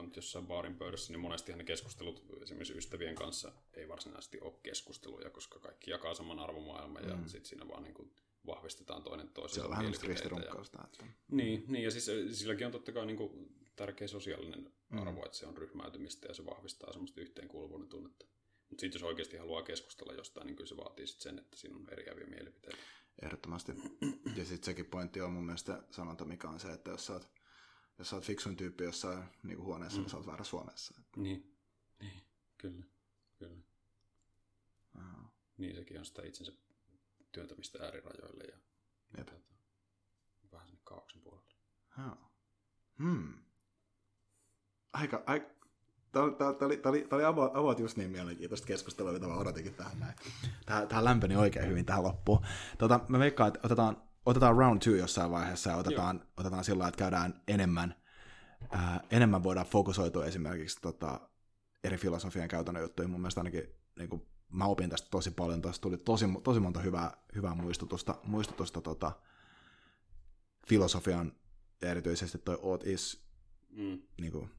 nyt 0.02 0.16
jossain 0.16 0.46
baarin 0.46 0.76
pöydässä, 0.76 1.12
niin 1.12 1.20
monestihan 1.20 1.58
ne 1.58 1.64
keskustelut 1.64 2.24
esimerkiksi 2.42 2.78
ystävien 2.78 3.14
kanssa 3.14 3.52
ei 3.74 3.88
varsinaisesti 3.88 4.40
ole 4.40 4.54
keskusteluja, 4.62 5.30
koska 5.30 5.58
kaikki 5.58 5.90
jakaa 5.90 6.14
saman 6.14 6.38
arvomaailman 6.38 7.08
ja 7.08 7.16
mm. 7.16 7.26
sitten 7.26 7.44
siinä 7.44 7.68
vaan 7.68 7.82
niin 7.82 7.94
kuin 7.94 8.14
vahvistetaan 8.46 9.02
toinen 9.02 9.28
toisensa 9.28 9.60
Se 9.60 9.64
on 9.64 9.70
vähän 9.70 9.92
ristirunkkausta. 10.02 10.84
Että... 10.84 11.06
Niin, 11.28 11.64
niin, 11.68 11.84
ja 11.84 11.90
siis 11.90 12.10
silläkin 12.38 12.66
on 12.66 12.72
totta 12.72 12.92
kai 12.92 13.06
niin 13.06 13.16
kuin 13.16 13.54
tärkeä 13.76 14.08
sosiaalinen 14.08 14.72
mm. 14.88 14.98
arvo, 14.98 15.24
että 15.24 15.38
se 15.38 15.46
on 15.46 15.56
ryhmäytymistä 15.56 16.28
ja 16.28 16.34
se 16.34 16.46
vahvistaa 16.46 16.92
semmoista 16.92 17.20
yhteenkuuluvuuden 17.20 17.88
tunnetta. 17.88 18.26
Mutta 18.70 18.80
sitten 18.80 18.98
jos 18.98 19.08
oikeasti 19.08 19.36
haluaa 19.36 19.62
keskustella 19.62 20.12
jostain, 20.12 20.46
niin 20.46 20.56
kyllä 20.56 20.68
se 20.68 20.76
vaatii 20.76 21.06
sit 21.06 21.20
sen, 21.20 21.38
että 21.38 21.56
siinä 21.56 21.76
on 21.76 21.88
eriäviä 21.92 22.26
mielipiteitä. 22.26 22.78
Ehdottomasti. 23.22 23.72
Ja 24.36 24.44
sitten 24.44 24.64
sekin 24.64 24.86
pointti 24.86 25.20
on 25.20 25.32
mun 25.32 25.44
mielestä 25.44 25.82
sanonta, 25.90 26.24
mikä 26.24 26.48
on 26.48 26.60
se, 26.60 26.72
että 26.72 26.90
jos 26.90 27.06
sä 27.06 27.12
oot, 27.12 27.28
jos 28.00 28.10
sä 28.10 28.16
oot 28.16 28.24
fiksun 28.24 28.56
tyyppi 28.56 28.84
jossain 28.84 29.24
niin 29.42 29.56
kuin 29.56 29.66
huoneessa, 29.66 29.98
mm. 29.98 30.02
niin 30.02 30.10
sä 30.10 30.16
oot 30.16 30.26
väärässä 30.26 30.56
huoneessa. 30.56 31.00
Niin, 31.16 31.56
niin. 32.00 32.22
kyllä, 32.58 32.84
kyllä. 33.38 33.62
Aha. 34.94 35.32
Niin, 35.56 35.76
sekin 35.76 35.98
on 35.98 36.04
sitä 36.04 36.22
itsensä 36.22 36.52
työntämistä 37.32 37.84
äärirajoille 37.84 38.44
ja 38.44 38.58
Jep. 39.18 39.26
Tuota, 39.26 40.52
vähän 40.52 40.68
sinne 40.68 40.80
kaauksen 40.84 41.20
puolelle. 41.20 41.50
Hmm. 42.98 43.34
Aika, 44.92 45.22
aika, 45.26 45.50
Tämä 46.12 46.24
oli, 46.24 46.34
tämä 46.34 46.50
oli, 46.50 46.76
tämä 46.76 46.90
oli, 46.90 47.00
tämä 47.00 47.16
oli 47.16 47.24
about, 47.24 47.56
about 47.56 47.78
just 47.78 47.96
niin 47.96 48.10
mielenkiintoista 48.10 48.66
keskustelua, 48.66 49.12
mitä 49.12 49.26
mä 49.26 49.34
odotinkin 49.34 49.74
tähän 49.74 50.00
näin. 50.00 50.14
Tähän, 50.66 50.88
tähän 50.88 51.04
lämpeni 51.04 51.36
oikein 51.36 51.68
hyvin 51.68 51.86
tähän 51.86 52.02
loppuun. 52.02 52.46
Tota, 52.78 53.00
mä 53.08 53.18
veikkaan, 53.18 53.48
että 53.48 53.60
otetaan, 53.62 54.02
otetaan 54.26 54.56
round 54.56 54.80
two 54.84 54.94
jossain 54.94 55.30
vaiheessa 55.30 55.70
ja 55.70 55.76
otetaan, 55.76 56.26
otetaan 56.36 56.64
sillä 56.64 56.88
että 56.88 56.98
käydään 56.98 57.42
enemmän, 57.48 57.94
ää, 58.70 59.00
enemmän 59.10 59.42
voidaan 59.42 59.66
fokusoitua 59.66 60.26
esimerkiksi 60.26 60.78
tota, 60.82 61.20
eri 61.84 61.96
filosofian 61.96 62.48
käytännön 62.48 62.82
juttuihin. 62.82 63.10
Mun 63.10 63.20
mielestä 63.20 63.40
ainakin 63.40 63.62
niin 63.98 64.08
kuin, 64.08 64.26
mä 64.48 64.64
opin 64.64 64.90
tästä 64.90 65.08
tosi 65.10 65.30
paljon. 65.30 65.62
Tästä 65.62 65.82
tuli 65.82 65.96
tosi, 65.96 66.26
tosi 66.42 66.60
monta 66.60 66.80
hyvää, 66.80 67.16
hyvää 67.34 67.54
muistutusta, 67.54 68.14
muistutusta 68.24 68.80
tota, 68.80 69.12
filosofian 70.68 71.32
ja 71.82 71.90
erityisesti 71.90 72.38
toi 72.38 72.58
Oot 72.62 72.86
is 72.86 73.24
mm. 73.70 74.02
niin 74.20 74.32
kuin, 74.32 74.50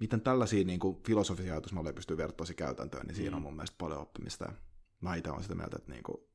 miten 0.00 0.20
tällaisia 0.20 0.64
niin 0.64 0.80
kuin, 0.80 1.02
filosofisia 1.06 1.52
ajatusmalleja 1.52 1.92
pystyy 1.92 2.16
vertaisin 2.16 2.56
käytäntöön, 2.56 3.06
niin 3.06 3.14
siinä 3.14 3.30
mm. 3.30 3.36
on 3.36 3.42
mun 3.42 3.56
mielestä 3.56 3.76
paljon 3.78 4.00
oppimista. 4.00 4.52
mä 5.00 5.14
itse 5.14 5.30
olen 5.30 5.42
sitä 5.42 5.54
mieltä, 5.54 5.76
että 5.76 5.92
niin 5.92 6.02
kuin, 6.02 6.29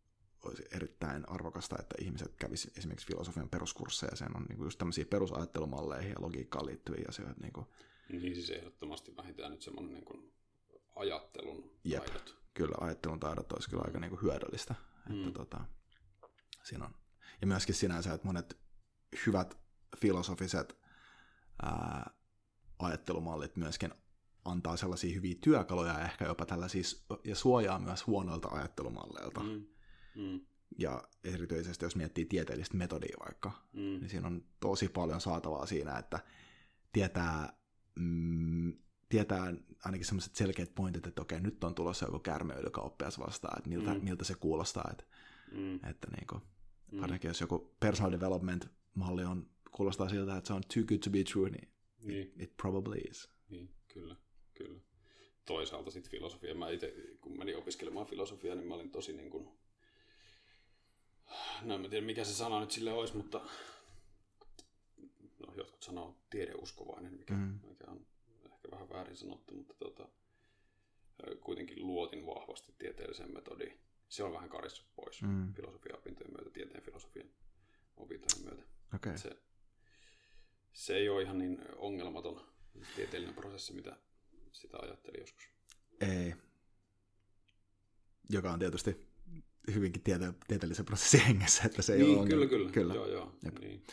olisi 0.48 0.64
erittäin 0.72 1.30
arvokasta, 1.30 1.76
että 1.80 1.96
ihmiset 2.02 2.36
kävisivät 2.36 2.78
esimerkiksi 2.78 3.08
filosofian 3.08 3.50
peruskursseja. 3.50 4.16
Sen 4.16 4.38
on 4.38 4.44
niin 4.44 4.58
kuin, 4.58 4.66
just 4.66 4.78
tämmöisiä 4.78 5.06
perusajattelumalleihin 5.06 6.10
ja 6.12 6.22
logiikkaan 6.22 6.66
liittyviä 6.66 7.06
asioita. 7.10 7.42
Niin, 7.42 7.54
kuin. 7.54 7.66
niin 8.10 8.36
siis 8.36 8.50
ehdottomasti 8.50 9.16
vähintään 9.16 9.52
nyt 9.52 9.62
semmoinen 9.62 9.94
niin 9.94 10.06
kuin 10.06 10.34
ajattelun 10.96 11.72
Jep, 11.84 12.04
taidot. 12.06 12.38
Kyllä, 12.54 12.76
ajattelun 12.80 13.20
taidot 13.20 13.52
olisi 13.52 13.70
kyllä 13.70 13.84
aika 13.86 14.00
niin 14.00 14.10
kuin 14.10 14.22
hyödyllistä. 14.22 14.76
Mm. 15.10 15.20
Että, 15.20 15.40
tota, 15.40 15.66
siinä 16.64 16.86
on. 16.86 16.96
Ja 17.42 17.48
myöskin 17.48 17.76
sinänsä, 17.76 18.14
että 18.14 18.28
monet 18.28 18.58
hyvät 19.26 19.58
filosofiset 19.98 20.78
ää, 21.62 22.12
ajattelumallit 22.80 23.56
myöskin 23.56 23.92
antaa 24.46 24.78
sellaisia 24.78 25.16
hyviä 25.16 25.36
työkaluja 25.42 25.94
ja 25.94 26.06
ehkä 26.06 26.26
jopa 26.26 26.46
tällaisia, 26.46 26.84
ja 27.24 27.36
suojaa 27.36 27.80
myös 27.80 28.08
huonoilta 28.08 28.48
ajattelumalleilta. 28.48 29.40
Mm. 29.40 29.66
Mm. 30.16 30.40
Ja 30.78 31.04
erityisesti 31.24 31.86
jos 31.86 31.96
miettii 31.96 32.26
tieteellistä 32.26 32.78
metodia 32.78 33.18
vaikka, 33.26 33.52
mm. 33.74 33.80
niin 33.80 34.10
siinä 34.10 34.28
on 34.28 34.46
tosi 34.60 34.90
paljon 34.90 35.22
saatavaa 35.22 35.66
siinä, 35.66 35.98
että 35.98 36.20
tietää, 36.94 37.54
mm, 37.96 38.74
tietää 39.10 39.54
ainakin 39.86 40.06
sellaiset 40.06 40.36
selkeät 40.36 40.76
pointit, 40.76 41.08
että 41.08 41.22
okei, 41.22 41.40
nyt 41.40 41.64
on 41.64 41.76
tulossa 41.76 42.06
joku 42.06 42.20
käärme, 42.20 42.54
joka 42.64 42.82
oppias 42.82 43.20
vastaan, 43.20 43.58
että 43.58 43.70
miltä, 43.70 43.94
mm. 43.94 44.04
miltä 44.04 44.24
se 44.24 44.36
kuulostaa. 44.36 44.88
Että, 44.92 45.04
mm. 45.52 45.76
että 45.76 46.08
niin 46.12 46.28
kuin, 46.28 46.42
mm. 46.92 47.02
ainakin 47.02 47.28
jos 47.28 47.42
joku 47.42 47.76
personal 47.80 48.12
development 48.12 48.70
malli 48.94 49.24
on, 49.24 49.50
kuulostaa 49.72 50.10
siltä, 50.10 50.38
että 50.38 50.48
se 50.48 50.54
on 50.54 50.64
too 50.74 50.84
good 50.84 51.00
to 51.00 51.10
be 51.10 51.24
true, 51.24 51.50
niin 51.50 51.76
niin. 52.06 52.22
It, 52.22 52.42
it 52.42 52.58
probably 52.58 52.98
is. 52.98 53.30
Niin, 53.50 53.70
kyllä, 53.88 54.16
kyllä. 54.54 54.80
Toisaalta 55.46 55.92
sitten 55.92 56.12
filosofia. 56.12 56.56
Mä 56.56 56.70
itse, 56.70 56.94
kun 57.22 57.38
menin 57.38 57.58
opiskelemaan 57.58 58.06
filosofiaa, 58.06 58.56
niin 58.56 58.68
mä 58.68 58.76
olin 58.76 58.92
tosi 58.92 59.14
niin 59.14 59.30
kuin... 59.30 59.50
No 61.62 61.76
en 61.76 61.90
tiedä, 61.90 62.06
mikä 62.06 62.24
se 62.24 62.34
sana 62.34 62.60
nyt 62.60 62.72
sille 62.72 62.94
olisi, 62.94 63.18
mutta 63.18 63.42
no, 65.40 65.54
jotkut 65.56 65.84
sanoo 65.84 66.18
tiedeuskovainen, 66.30 67.14
mikä, 67.14 67.34
mm. 67.34 67.60
mikä 67.68 67.86
on 67.88 68.08
ehkä 68.46 68.72
vähän 68.72 68.90
väärin 68.90 69.16
sanottu, 69.16 69.56
mutta 69.56 69.74
tota, 69.74 70.08
kuitenkin 71.42 71.88
luotin 71.88 72.26
vahvasti 72.26 72.74
tieteelliseen 72.78 73.34
metodiin. 73.34 73.80
Se 74.10 74.24
on 74.24 74.34
vähän 74.34 74.50
karissut 74.50 74.88
pois 74.96 75.22
mm. 75.22 75.54
filosofia-opintojen 75.54 76.32
myötä, 76.32 76.50
tieteen 76.50 76.84
filosofian 76.84 77.30
opintojen 77.98 78.46
myötä. 78.46 78.64
Okay. 78.96 79.18
Se, 79.18 79.30
se 80.74 80.96
ei 80.96 81.10
ole 81.10 81.22
ihan 81.22 81.38
niin 81.38 81.60
ongelmaton 81.78 82.48
tieteellinen 82.96 83.36
prosessi, 83.36 83.74
mitä 83.74 83.98
sitä 84.52 84.78
ajatteli 84.82 85.20
joskus. 85.20 85.46
Ei. 86.02 86.36
Joka 88.30 88.52
on 88.52 88.60
tietysti 88.60 89.08
hyvinkin 89.74 90.02
tiete- 90.02 90.34
tieteellisen 90.48 90.86
prosessin 90.86 91.22
hengessä, 91.22 91.64
että 91.66 91.82
se 91.82 91.94
ei 91.94 92.04
niin, 92.04 92.20
ole 92.20 92.28
kyllä, 92.28 92.46
kyllä, 92.46 92.72
kyllä. 92.72 92.94
Joo, 92.94 93.08
joo. 93.08 93.32
Niin. 93.60 93.84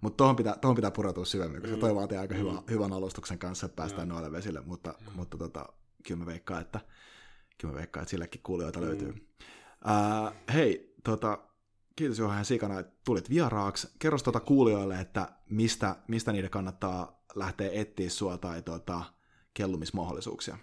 Mutta 0.00 0.16
tuohon 0.16 0.36
pitää, 0.36 0.56
tohon 0.60 0.76
pitää 0.76 0.90
pureutua 0.90 1.24
syvemmin, 1.24 1.60
koska 1.60 1.76
mm. 1.76 1.80
toi 1.80 1.94
vaatii 1.94 2.18
aika 2.18 2.34
mm. 2.34 2.40
hyvä, 2.40 2.62
hyvän 2.70 2.92
alustuksen 2.92 3.38
kanssa, 3.38 3.66
että 3.66 3.76
päästään 3.76 4.08
mm. 4.08 4.12
noille 4.12 4.32
vesille, 4.32 4.60
mutta, 4.60 4.94
mm. 5.00 5.12
mutta 5.16 5.38
tota, 5.38 5.66
kyllä 6.06 6.18
mä 6.18 6.26
veikkaan, 6.26 6.60
että, 6.60 6.80
kyllä 7.58 7.72
mä 7.72 7.78
veikkaan, 7.78 8.02
että 8.02 8.10
sillekin 8.10 8.40
kuulijoita 8.42 8.80
mm. 8.80 8.86
löytyy. 8.86 9.26
Uh, 9.84 10.32
hei, 10.54 10.94
tota, 11.04 11.38
kiitos 11.96 12.18
Johan 12.18 12.44
Sikana, 12.44 12.78
että 12.78 12.92
tulit 13.04 13.30
vieraaksi. 13.30 13.88
Kerro 13.98 14.18
tuota 14.18 14.40
kuulijoille, 14.40 15.00
että 15.00 15.32
mistä, 15.50 15.96
mistä 16.08 16.32
niiden 16.32 16.50
kannattaa 16.50 17.24
lähteä 17.34 17.70
etsiä 17.72 18.10
sua 18.10 18.38
tai 18.38 18.62
tota, 18.62 19.02
kellumismahdollisuuksia. 19.54 20.58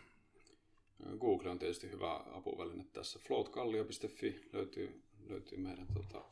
Google 1.19 1.49
on 1.49 1.59
tietysti 1.59 1.91
hyvä 1.91 2.15
apuväline 2.15 2.85
tässä. 2.93 3.19
floatkallio.fi 3.19 4.49
löytyy, 4.53 5.03
löytyy 5.29 5.57
meidän 5.57 5.87
tota, 5.93 6.25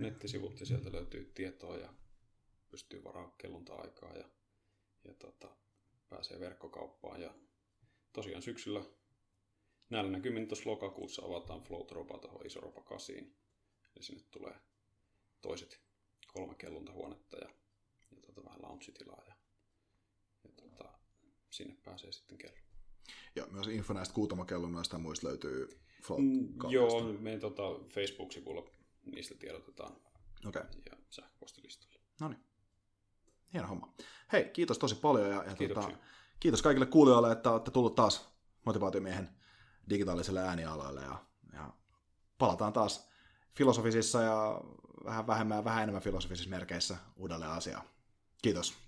nettisivut 0.00 0.60
ja 0.60 0.66
sieltä 0.66 0.92
löytyy 0.92 1.30
tietoa 1.34 1.76
ja 1.76 1.94
pystyy 2.70 3.04
varaa 3.04 3.34
kellunta-aikaa 3.38 4.16
ja, 4.16 4.28
ja 5.04 5.14
tota, 5.14 5.48
pääsee 6.08 6.40
verkkokauppaan. 6.40 7.20
Ja 7.20 7.34
tosiaan 8.12 8.42
syksyllä 8.42 8.84
näillä 9.90 10.10
näkymin 10.10 10.48
tuossa 10.48 10.70
lokakuussa 10.70 11.22
avataan 11.24 11.62
Float 11.62 11.90
Ropa 11.90 12.18
tuohon 12.18 12.46
Iso 12.46 12.60
Ropa 12.60 12.82
8. 12.82 13.16
Eli 13.16 14.04
sinne 14.04 14.22
tulee 14.30 14.54
toiset 15.42 15.80
kolme 16.26 16.54
kelluntahuonetta 16.54 17.36
ja, 17.36 17.48
ja 18.10 18.20
tota, 18.26 18.44
vähän 18.44 18.62
lounge-tilaa 18.62 19.24
ja, 19.26 19.34
ja 20.44 20.50
tota, 20.56 20.98
sinne 21.50 21.76
pääsee 21.84 22.12
sitten 22.12 22.38
kello. 22.38 22.63
Ja 23.36 23.46
myös 23.50 23.66
info 23.66 23.94
näistä 23.94 24.14
kuutamakellunnoista 24.14 24.98
muista 24.98 25.28
löytyy 25.28 25.68
Float 26.02 26.22
mm, 26.22 26.48
Joo, 26.68 27.12
meidän 27.20 27.40
tota, 27.40 27.62
Facebook-sivulla 27.88 28.70
niistä 29.04 29.34
tiedotetaan 29.34 29.92
okay. 30.46 30.62
ja 30.90 30.96
sähköpostilistoilla. 31.10 32.00
No 32.20 32.28
niin. 32.28 32.40
Hieno 33.52 33.68
homma. 33.68 33.94
Hei, 34.32 34.44
kiitos 34.44 34.78
tosi 34.78 34.94
paljon 34.94 35.30
ja, 35.30 35.44
ja 35.44 35.68
tota, 35.68 35.90
kiitos 36.40 36.62
kaikille 36.62 36.86
kuulijoille, 36.86 37.32
että 37.32 37.50
olette 37.50 37.70
tullut 37.70 37.94
taas 37.94 38.28
motivaatiomiehen 38.64 39.28
digitaaliselle 39.90 40.40
äänialoille 40.40 41.00
ja, 41.00 41.24
ja 41.52 41.72
palataan 42.38 42.72
taas 42.72 43.08
filosofisissa 43.54 44.22
ja 44.22 44.60
vähän 45.04 45.26
vähemmän 45.26 45.56
ja 45.56 45.64
vähän 45.64 45.82
enemmän 45.82 46.02
filosofisissa 46.02 46.50
merkeissä 46.50 46.96
uudelleen 47.16 47.50
asiaan. 47.50 47.84
Kiitos. 48.42 48.83